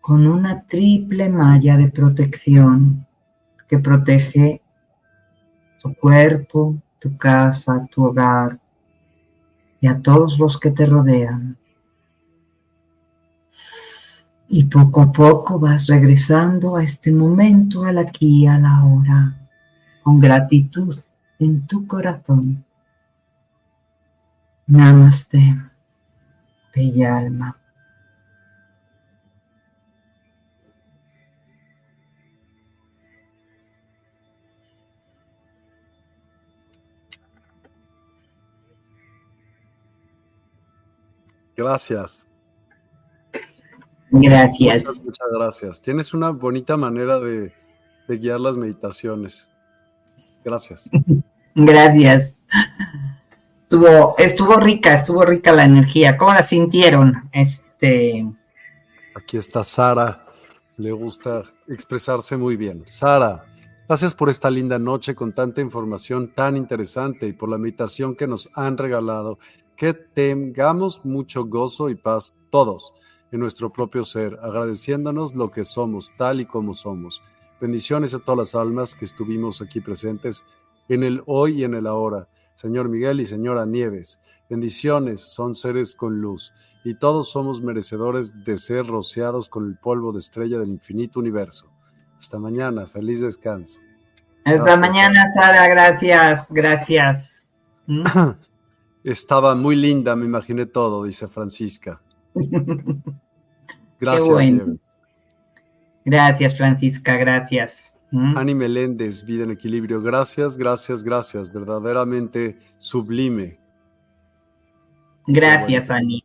con 0.00 0.24
una 0.26 0.62
triple 0.66 1.28
malla 1.28 1.76
de 1.76 1.88
protección 1.88 3.06
que 3.68 3.80
protege 3.80 4.62
tu 5.80 5.92
cuerpo, 5.94 6.80
tu 6.98 7.16
casa, 7.16 7.86
tu 7.90 8.04
hogar 8.04 8.58
y 9.80 9.86
a 9.86 10.00
todos 10.00 10.38
los 10.38 10.58
que 10.58 10.70
te 10.70 10.86
rodean. 10.86 11.56
Y 14.48 14.64
poco 14.64 15.02
a 15.02 15.12
poco 15.12 15.58
vas 15.58 15.86
regresando 15.86 16.76
a 16.76 16.82
este 16.82 17.12
momento, 17.12 17.84
al 17.84 17.98
aquí 17.98 18.46
a 18.46 18.58
la 18.58 18.84
hora, 18.84 19.48
con 20.02 20.20
gratitud 20.20 20.96
en 21.38 21.66
tu 21.66 21.86
corazón. 21.86 22.64
Namaste, 24.66 25.56
bella 26.74 27.18
alma. 27.18 27.56
Gracias. 41.56 42.26
Gracias. 44.10 44.82
Muchas, 44.84 45.04
Muchas 45.04 45.28
gracias. 45.32 45.80
Tienes 45.80 46.14
una 46.14 46.30
bonita 46.30 46.76
manera 46.76 47.18
de, 47.18 47.52
de 48.08 48.18
guiar 48.18 48.40
las 48.40 48.56
meditaciones. 48.56 49.48
Gracias. 50.44 50.88
Gracias. 51.54 52.40
Estuvo, 53.62 54.14
estuvo 54.18 54.56
rica, 54.58 54.94
estuvo 54.94 55.24
rica 55.24 55.52
la 55.52 55.64
energía. 55.64 56.16
¿Cómo 56.16 56.32
la 56.34 56.42
sintieron? 56.42 57.28
Este. 57.32 58.24
Aquí 59.16 59.38
está 59.38 59.64
Sara. 59.64 60.24
Le 60.76 60.92
gusta 60.92 61.42
expresarse 61.66 62.36
muy 62.36 62.56
bien. 62.56 62.84
Sara, 62.86 63.44
gracias 63.88 64.14
por 64.14 64.28
esta 64.28 64.50
linda 64.50 64.78
noche 64.78 65.14
con 65.14 65.32
tanta 65.32 65.62
información 65.62 66.32
tan 66.34 66.56
interesante 66.56 67.26
y 67.26 67.32
por 67.32 67.48
la 67.48 67.58
meditación 67.58 68.14
que 68.14 68.26
nos 68.26 68.50
han 68.54 68.76
regalado. 68.76 69.38
Que 69.76 69.94
tengamos 69.94 71.04
mucho 71.04 71.44
gozo 71.44 71.90
y 71.90 71.94
paz 71.94 72.34
todos 72.50 72.92
en 73.32 73.40
nuestro 73.40 73.72
propio 73.72 74.04
ser, 74.04 74.38
agradeciéndonos 74.42 75.34
lo 75.34 75.50
que 75.50 75.64
somos, 75.64 76.12
tal 76.16 76.40
y 76.40 76.46
como 76.46 76.74
somos. 76.74 77.22
Bendiciones 77.60 78.14
a 78.14 78.18
todas 78.18 78.38
las 78.38 78.54
almas 78.54 78.94
que 78.94 79.04
estuvimos 79.04 79.62
aquí 79.62 79.80
presentes 79.80 80.44
en 80.88 81.02
el 81.02 81.22
hoy 81.26 81.60
y 81.60 81.64
en 81.64 81.74
el 81.74 81.86
ahora. 81.86 82.28
Señor 82.54 82.88
Miguel 82.88 83.20
y 83.20 83.26
señora 83.26 83.66
Nieves, 83.66 84.20
bendiciones, 84.48 85.20
son 85.20 85.54
seres 85.54 85.94
con 85.94 86.20
luz, 86.20 86.52
y 86.84 86.94
todos 86.94 87.30
somos 87.30 87.60
merecedores 87.60 88.44
de 88.44 88.56
ser 88.56 88.86
rociados 88.86 89.48
con 89.48 89.66
el 89.66 89.76
polvo 89.76 90.12
de 90.12 90.20
estrella 90.20 90.58
del 90.58 90.68
infinito 90.68 91.18
universo. 91.20 91.70
Hasta 92.18 92.38
mañana, 92.38 92.86
feliz 92.86 93.20
descanso. 93.20 93.80
Hasta 94.44 94.76
mañana, 94.76 95.24
Sara, 95.34 95.66
gracias, 95.66 96.46
gracias. 96.48 97.44
¿Mm? 97.86 98.02
Estaba 99.06 99.54
muy 99.54 99.76
linda, 99.76 100.16
me 100.16 100.24
imaginé 100.24 100.66
todo, 100.66 101.04
dice 101.04 101.28
Francisca. 101.28 102.00
Gracias. 104.00 104.56
Gracias, 106.04 106.56
Francisca, 106.56 107.16
gracias. 107.16 108.00
Ani 108.12 108.54
Meléndez, 108.54 109.24
Vida 109.24 109.44
en 109.44 109.52
Equilibrio. 109.52 110.00
Gracias, 110.00 110.56
gracias, 110.56 111.04
gracias. 111.04 111.52
Verdaderamente 111.52 112.58
sublime. 112.78 113.58
Gracias, 115.26 115.88
Ani. 115.90 116.24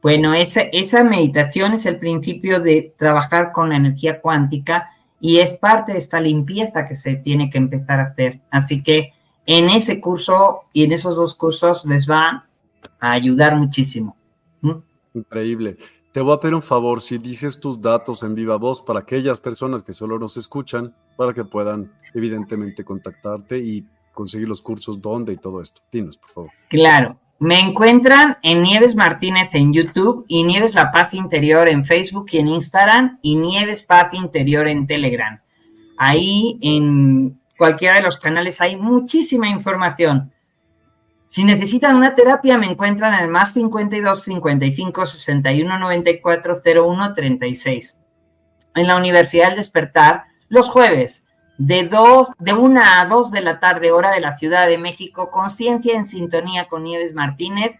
Bueno, 0.00 0.32
esa, 0.32 0.60
esa 0.60 1.02
meditación 1.02 1.72
es 1.72 1.86
el 1.86 1.98
principio 1.98 2.60
de 2.60 2.94
trabajar 2.96 3.50
con 3.50 3.68
la 3.68 3.76
energía 3.76 4.20
cuántica 4.20 4.90
y 5.20 5.38
es 5.38 5.54
parte 5.54 5.92
de 5.92 5.98
esta 5.98 6.20
limpieza 6.20 6.86
que 6.86 6.94
se 6.94 7.16
tiene 7.16 7.50
que 7.50 7.58
empezar 7.58 7.98
a 7.98 8.04
hacer. 8.04 8.40
Así 8.50 8.82
que 8.82 9.12
en 9.46 9.70
ese 9.70 10.00
curso 10.00 10.62
y 10.72 10.84
en 10.84 10.92
esos 10.92 11.16
dos 11.16 11.34
cursos 11.34 11.84
les 11.86 12.10
va 12.10 12.46
a 13.00 13.12
ayudar 13.12 13.56
muchísimo. 13.56 14.16
Increíble. 15.14 15.78
Te 16.12 16.20
voy 16.20 16.34
a 16.34 16.40
pedir 16.40 16.54
un 16.54 16.62
favor, 16.62 17.00
si 17.00 17.18
dices 17.18 17.60
tus 17.60 17.80
datos 17.80 18.22
en 18.22 18.34
viva 18.34 18.56
voz 18.56 18.82
para 18.82 19.00
aquellas 19.00 19.38
personas 19.38 19.82
que 19.82 19.92
solo 19.92 20.18
nos 20.18 20.36
escuchan, 20.36 20.94
para 21.16 21.32
que 21.32 21.44
puedan 21.44 21.92
evidentemente 22.14 22.84
contactarte 22.84 23.58
y 23.58 23.86
conseguir 24.12 24.48
los 24.48 24.62
cursos, 24.62 25.00
dónde 25.00 25.34
y 25.34 25.36
todo 25.36 25.60
esto. 25.60 25.82
Dinos, 25.92 26.16
por 26.18 26.30
favor. 26.30 26.50
Claro. 26.68 27.18
Me 27.38 27.60
encuentran 27.60 28.38
en 28.42 28.62
Nieves 28.62 28.94
Martínez 28.94 29.50
en 29.52 29.74
YouTube 29.74 30.24
y 30.26 30.42
Nieves 30.44 30.74
La 30.74 30.90
Paz 30.90 31.12
Interior 31.12 31.68
en 31.68 31.84
Facebook 31.84 32.26
y 32.32 32.38
en 32.38 32.48
Instagram 32.48 33.18
y 33.20 33.36
Nieves 33.36 33.82
Paz 33.82 34.14
Interior 34.14 34.66
en 34.68 34.86
Telegram. 34.86 35.38
Ahí 35.98 36.58
en 36.62 37.38
cualquiera 37.56 37.96
de 37.96 38.02
los 38.02 38.18
canales 38.18 38.60
hay 38.60 38.76
muchísima 38.76 39.48
información. 39.48 40.32
Si 41.28 41.44
necesitan 41.44 41.96
una 41.96 42.14
terapia, 42.14 42.56
me 42.56 42.66
encuentran 42.66 43.14
en 43.14 43.20
el 43.20 43.28
más 43.28 43.52
52 43.52 44.22
55 44.22 45.06
61 45.06 45.78
94 45.78 46.62
01 46.64 47.14
36. 47.14 47.98
En 48.74 48.86
la 48.86 48.96
Universidad 48.96 49.48
del 49.48 49.56
Despertar, 49.56 50.24
los 50.48 50.68
jueves, 50.68 51.28
de, 51.58 51.84
dos, 51.88 52.32
de 52.38 52.52
1 52.52 52.80
a 52.80 53.06
2 53.06 53.30
de 53.30 53.40
la 53.40 53.58
tarde, 53.58 53.90
hora 53.90 54.12
de 54.12 54.20
la 54.20 54.36
Ciudad 54.36 54.66
de 54.66 54.78
México, 54.78 55.30
Conciencia 55.30 55.96
en 55.96 56.04
sintonía 56.04 56.68
con 56.68 56.84
Nieves 56.84 57.14
Martínez. 57.14 57.72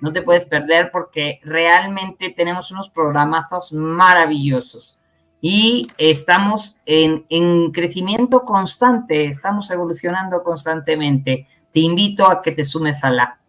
No 0.00 0.12
te 0.12 0.22
puedes 0.22 0.46
perder 0.46 0.90
porque 0.90 1.40
realmente 1.42 2.30
tenemos 2.30 2.70
unos 2.70 2.90
programazos 2.90 3.72
maravillosos 3.72 5.00
y 5.46 5.88
estamos 5.98 6.80
en, 6.86 7.26
en 7.28 7.70
crecimiento 7.70 8.46
constante, 8.46 9.26
estamos 9.26 9.70
evolucionando 9.70 10.42
constantemente 10.42 11.46
te 11.70 11.80
invito 11.80 12.30
a 12.30 12.40
que 12.40 12.52
te 12.52 12.64
sumes 12.64 13.04
a 13.04 13.10
la 13.10 13.40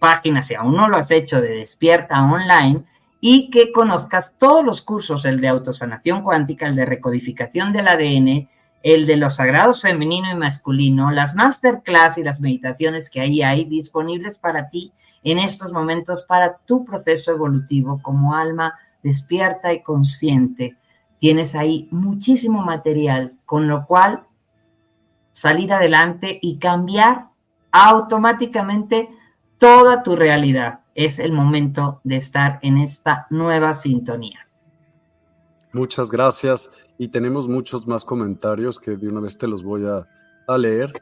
página, 0.00 0.42
si 0.42 0.56
aún 0.56 0.74
no 0.74 0.88
lo 0.88 0.96
has 0.96 1.12
hecho, 1.12 1.40
de 1.40 1.50
Despierta 1.58 2.20
Online 2.20 2.82
y 3.20 3.48
que 3.48 3.70
conozcas 3.70 4.34
todos 4.38 4.64
los 4.64 4.82
cursos, 4.82 5.24
el 5.24 5.40
de 5.40 5.46
autosanación 5.46 6.22
cuántica, 6.22 6.66
el 6.66 6.74
de 6.74 6.84
recodificación 6.84 7.72
del 7.72 7.86
ADN, 7.86 8.48
el 8.82 9.06
de 9.06 9.16
los 9.16 9.36
sagrados 9.36 9.82
femenino 9.82 10.32
y 10.32 10.36
masculino, 10.36 11.12
las 11.12 11.36
masterclass 11.36 12.18
y 12.18 12.24
las 12.24 12.40
meditaciones 12.40 13.08
que 13.08 13.20
ahí 13.20 13.42
hay 13.42 13.66
disponibles 13.66 14.40
para 14.40 14.68
ti 14.68 14.92
en 15.22 15.38
estos 15.38 15.70
momentos 15.70 16.24
para 16.24 16.56
tu 16.64 16.84
proceso 16.84 17.30
evolutivo 17.30 18.00
como 18.02 18.34
alma 18.34 18.74
despierta 19.00 19.72
y 19.72 19.84
consciente. 19.84 20.79
Tienes 21.20 21.54
ahí 21.54 21.86
muchísimo 21.90 22.64
material, 22.64 23.38
con 23.44 23.68
lo 23.68 23.86
cual 23.86 24.24
salir 25.32 25.72
adelante 25.72 26.38
y 26.40 26.58
cambiar 26.58 27.28
automáticamente 27.70 29.10
toda 29.58 30.02
tu 30.02 30.16
realidad. 30.16 30.80
Es 30.94 31.18
el 31.18 31.32
momento 31.32 32.00
de 32.04 32.16
estar 32.16 32.58
en 32.62 32.78
esta 32.78 33.26
nueva 33.30 33.74
sintonía. 33.74 34.48
Muchas 35.72 36.10
gracias 36.10 36.70
y 36.98 37.08
tenemos 37.08 37.46
muchos 37.46 37.86
más 37.86 38.04
comentarios 38.04 38.80
que 38.80 38.96
de 38.96 39.08
una 39.08 39.20
vez 39.20 39.36
te 39.38 39.46
los 39.46 39.62
voy 39.62 39.84
a, 39.86 40.06
leer. 40.58 40.92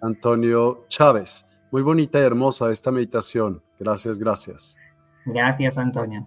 Antonio 0.00 0.86
Chávez, 0.88 1.46
muy 1.70 1.82
bonita 1.82 2.18
y 2.18 2.22
hermosa 2.22 2.72
esta 2.72 2.90
meditación. 2.90 3.62
Gracias, 3.78 4.18
gracias. 4.18 4.76
Gracias, 5.24 5.78
Antonio. 5.78 6.26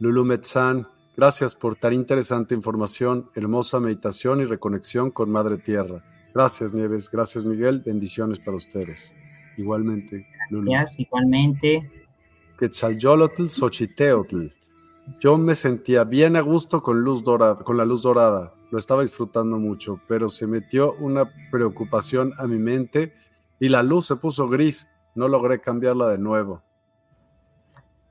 Lulu 0.00 0.24
Metzán, 0.24 0.88
gracias 1.16 1.54
por 1.54 1.76
tan 1.76 1.92
interesante 1.92 2.54
información, 2.54 3.30
hermosa 3.34 3.80
meditación 3.80 4.40
y 4.40 4.44
reconexión 4.44 5.10
con 5.10 5.30
Madre 5.30 5.58
Tierra. 5.58 6.02
Gracias, 6.34 6.72
Nieves. 6.72 7.10
Gracias, 7.10 7.44
Miguel. 7.44 7.82
Bendiciones 7.84 8.38
para 8.38 8.56
ustedes. 8.56 9.14
Igualmente. 9.56 10.26
Gracias, 10.50 11.00
igualmente. 11.00 11.90
Quetzalyolotl 12.58 13.48
Xochiteotl. 13.48 14.46
Yo 15.18 15.38
me 15.38 15.54
sentía 15.54 16.04
bien 16.04 16.36
a 16.36 16.40
gusto 16.40 16.82
con, 16.82 17.00
luz 17.00 17.24
dorada, 17.24 17.56
con 17.56 17.76
la 17.76 17.84
luz 17.84 18.02
dorada. 18.02 18.54
Lo 18.70 18.78
estaba 18.78 19.02
disfrutando 19.02 19.58
mucho, 19.58 20.00
pero 20.06 20.28
se 20.28 20.46
metió 20.46 20.92
una 20.94 21.28
preocupación 21.50 22.32
a 22.38 22.46
mi 22.46 22.58
mente 22.58 23.14
y 23.58 23.68
la 23.68 23.82
luz 23.82 24.06
se 24.06 24.16
puso 24.16 24.48
gris. 24.48 24.88
No 25.16 25.26
logré 25.26 25.60
cambiarla 25.60 26.08
de 26.08 26.18
nuevo. 26.18 26.62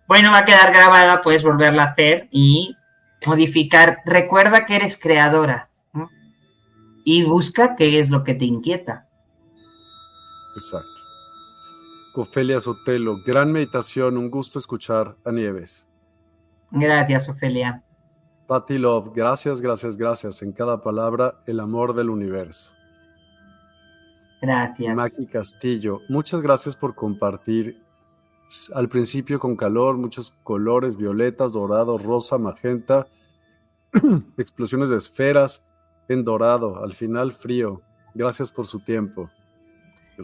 Bueno, 0.08 0.32
va 0.32 0.40
a 0.40 0.46
quedar 0.46 0.74
grabada, 0.74 1.22
puedes 1.22 1.44
volverla 1.44 1.84
a 1.84 1.86
hacer 1.88 2.28
y 2.32 2.76
modificar. 3.26 4.00
Recuerda 4.06 4.66
que 4.66 4.76
eres 4.76 4.98
creadora 4.98 5.70
y 7.04 7.24
busca 7.24 7.76
qué 7.76 8.00
es 8.00 8.10
lo 8.10 8.24
que 8.24 8.36
te 8.36 8.46
inquieta. 8.46 9.08
Exacto. 10.56 11.00
Ofelia 12.16 12.60
Sotelo, 12.60 13.18
gran 13.26 13.52
meditación, 13.52 14.18
un 14.18 14.30
gusto 14.30 14.60
escuchar 14.60 15.16
a 15.24 15.32
Nieves. 15.32 15.88
Gracias, 16.72 17.30
Ofelia. 17.30 17.82
Patty 18.46 18.78
Love, 18.78 19.14
gracias, 19.16 19.62
gracias, 19.62 19.96
gracias. 19.96 20.42
En 20.42 20.52
cada 20.52 20.82
palabra, 20.82 21.42
el 21.46 21.60
amor 21.60 21.94
del 21.94 22.10
universo. 22.10 22.74
Gracias. 24.42 24.96
Maki 24.96 25.28
Castillo, 25.28 26.02
muchas 26.10 26.42
gracias 26.42 26.76
por 26.76 26.96
compartir. 26.96 27.82
Al 28.74 28.90
principio 28.90 29.40
con 29.40 29.56
calor, 29.56 29.98
muchos 29.98 30.34
colores, 30.44 30.96
violetas, 30.96 31.52
dorado, 31.52 31.98
rosa, 31.98 32.38
magenta, 32.38 33.08
explosiones 34.38 34.90
de 34.90 34.98
esferas, 34.98 35.66
en 36.08 36.24
dorado, 36.24 36.84
al 36.84 36.94
final 36.94 37.32
frío. 37.32 37.82
Gracias 38.16 38.52
por 38.52 38.66
su 38.66 38.80
tiempo. 38.80 39.30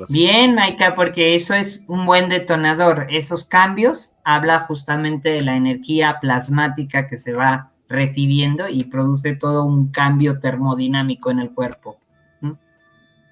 Bien, 0.10 0.56
Maika, 0.56 0.96
porque 0.96 1.36
eso 1.36 1.54
es 1.54 1.84
un 1.88 2.06
buen 2.06 2.28
detonador. 2.28 3.08
Esos 3.10 3.46
cambios 3.46 4.18
habla 4.26 4.62
justamente 4.62 5.30
de 5.30 5.42
la 5.42 5.56
energía 5.56 6.18
plasmática 6.20 7.08
que 7.08 7.16
se 7.16 7.32
va 7.32 7.72
recibiendo 7.88 8.68
y 8.68 8.86
produce 8.86 9.36
todo 9.36 9.64
un 9.64 9.92
cambio 9.92 10.40
termodinámico 10.40 11.32
en 11.32 11.40
el 11.40 11.52
cuerpo. 11.52 12.00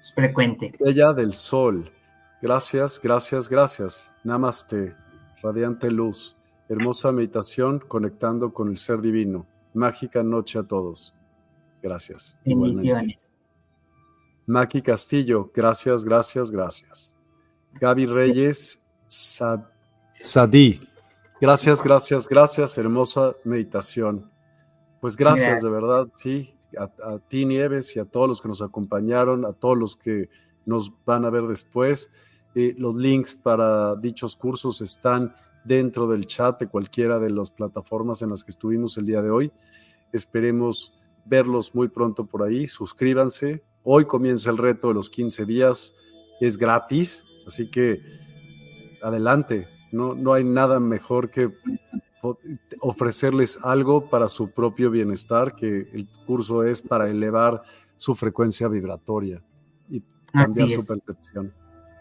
Es 0.00 0.12
frecuente. 0.14 0.74
Ella 0.80 1.12
del 1.12 1.34
sol. 1.34 1.90
Gracias, 2.44 3.00
gracias, 3.02 3.48
gracias. 3.48 4.12
Namaste. 4.22 4.94
Radiante 5.42 5.90
luz. 5.90 6.36
Hermosa 6.68 7.10
meditación 7.10 7.78
conectando 7.78 8.52
con 8.52 8.68
el 8.68 8.76
ser 8.76 9.00
divino. 9.00 9.46
Mágica 9.72 10.22
noche 10.22 10.58
a 10.58 10.62
todos. 10.62 11.16
Gracias. 11.82 12.36
Bendiciones. 12.44 13.30
Maki 14.44 14.82
Castillo, 14.82 15.50
gracias, 15.54 16.04
gracias, 16.04 16.50
gracias. 16.50 17.18
Gaby 17.80 18.04
Reyes 18.04 18.78
Sadí, 19.08 20.86
gracias, 21.40 21.82
gracias, 21.82 22.28
gracias, 22.28 22.76
hermosa 22.76 23.34
meditación. 23.44 24.30
Pues 25.00 25.16
gracias, 25.16 25.62
de 25.62 25.70
verdad, 25.70 26.08
sí, 26.16 26.54
a, 26.78 26.90
a, 27.12 27.18
ti 27.20 27.46
Nieves 27.46 27.96
y 27.96 28.00
a 28.00 28.04
todos 28.04 28.28
los 28.28 28.42
que 28.42 28.48
nos 28.48 28.60
acompañaron, 28.60 29.46
a 29.46 29.54
todos 29.54 29.78
los 29.78 29.96
que 29.96 30.28
nos 30.66 30.92
van 31.06 31.24
a 31.24 31.30
ver 31.30 31.44
después. 31.44 32.10
Eh, 32.54 32.74
los 32.78 32.94
links 32.94 33.34
para 33.34 33.96
dichos 33.96 34.36
cursos 34.36 34.80
están 34.80 35.34
dentro 35.64 36.06
del 36.06 36.26
chat 36.26 36.60
de 36.60 36.68
cualquiera 36.68 37.18
de 37.18 37.30
las 37.30 37.50
plataformas 37.50 38.22
en 38.22 38.30
las 38.30 38.44
que 38.44 38.50
estuvimos 38.50 38.96
el 38.98 39.06
día 39.06 39.22
de 39.22 39.30
hoy. 39.30 39.52
Esperemos 40.12 40.92
verlos 41.24 41.74
muy 41.74 41.88
pronto 41.88 42.26
por 42.26 42.42
ahí. 42.42 42.66
Suscríbanse. 42.66 43.62
Hoy 43.82 44.04
comienza 44.04 44.50
el 44.50 44.58
reto 44.58 44.88
de 44.88 44.94
los 44.94 45.10
15 45.10 45.44
días. 45.46 45.94
Es 46.40 46.56
gratis, 46.56 47.24
así 47.46 47.70
que 47.70 48.00
adelante. 49.02 49.66
No, 49.92 50.14
no 50.14 50.32
hay 50.32 50.44
nada 50.44 50.80
mejor 50.80 51.30
que 51.30 51.50
ofrecerles 52.80 53.58
algo 53.62 54.08
para 54.08 54.28
su 54.28 54.52
propio 54.52 54.90
bienestar, 54.90 55.54
que 55.54 55.86
el 55.92 56.08
curso 56.26 56.64
es 56.64 56.80
para 56.82 57.08
elevar 57.08 57.62
su 57.96 58.14
frecuencia 58.14 58.68
vibratoria 58.68 59.42
y 59.88 60.02
cambiar 60.32 60.70
su 60.70 60.86
percepción. 60.86 61.52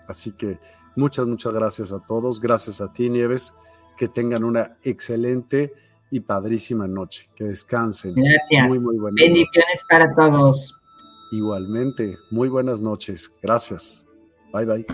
Así 0.07 0.31
que 0.31 0.59
muchas, 0.95 1.27
muchas 1.27 1.53
gracias 1.53 1.91
a 1.91 1.99
todos. 2.05 2.39
Gracias 2.39 2.81
a 2.81 2.91
ti, 2.91 3.09
Nieves. 3.09 3.53
Que 3.97 4.07
tengan 4.07 4.43
una 4.43 4.77
excelente 4.83 5.73
y 6.11 6.19
padrísima 6.19 6.87
noche. 6.87 7.29
Que 7.35 7.45
descansen. 7.45 8.13
Gracias. 8.15 8.67
Muy, 8.67 8.79
muy 8.79 8.97
buenas 8.97 9.23
Bendiciones 9.23 9.85
para 9.89 10.13
todos. 10.15 10.79
Igualmente, 11.31 12.15
muy 12.29 12.47
buenas 12.49 12.81
noches. 12.81 13.33
Gracias. 13.41 14.05
Bye, 14.53 14.65
bye. 14.65 14.85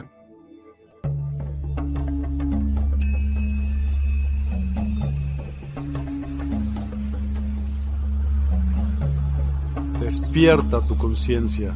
Despierta 10.00 10.82
tu 10.88 10.98
conciencia. 10.98 11.76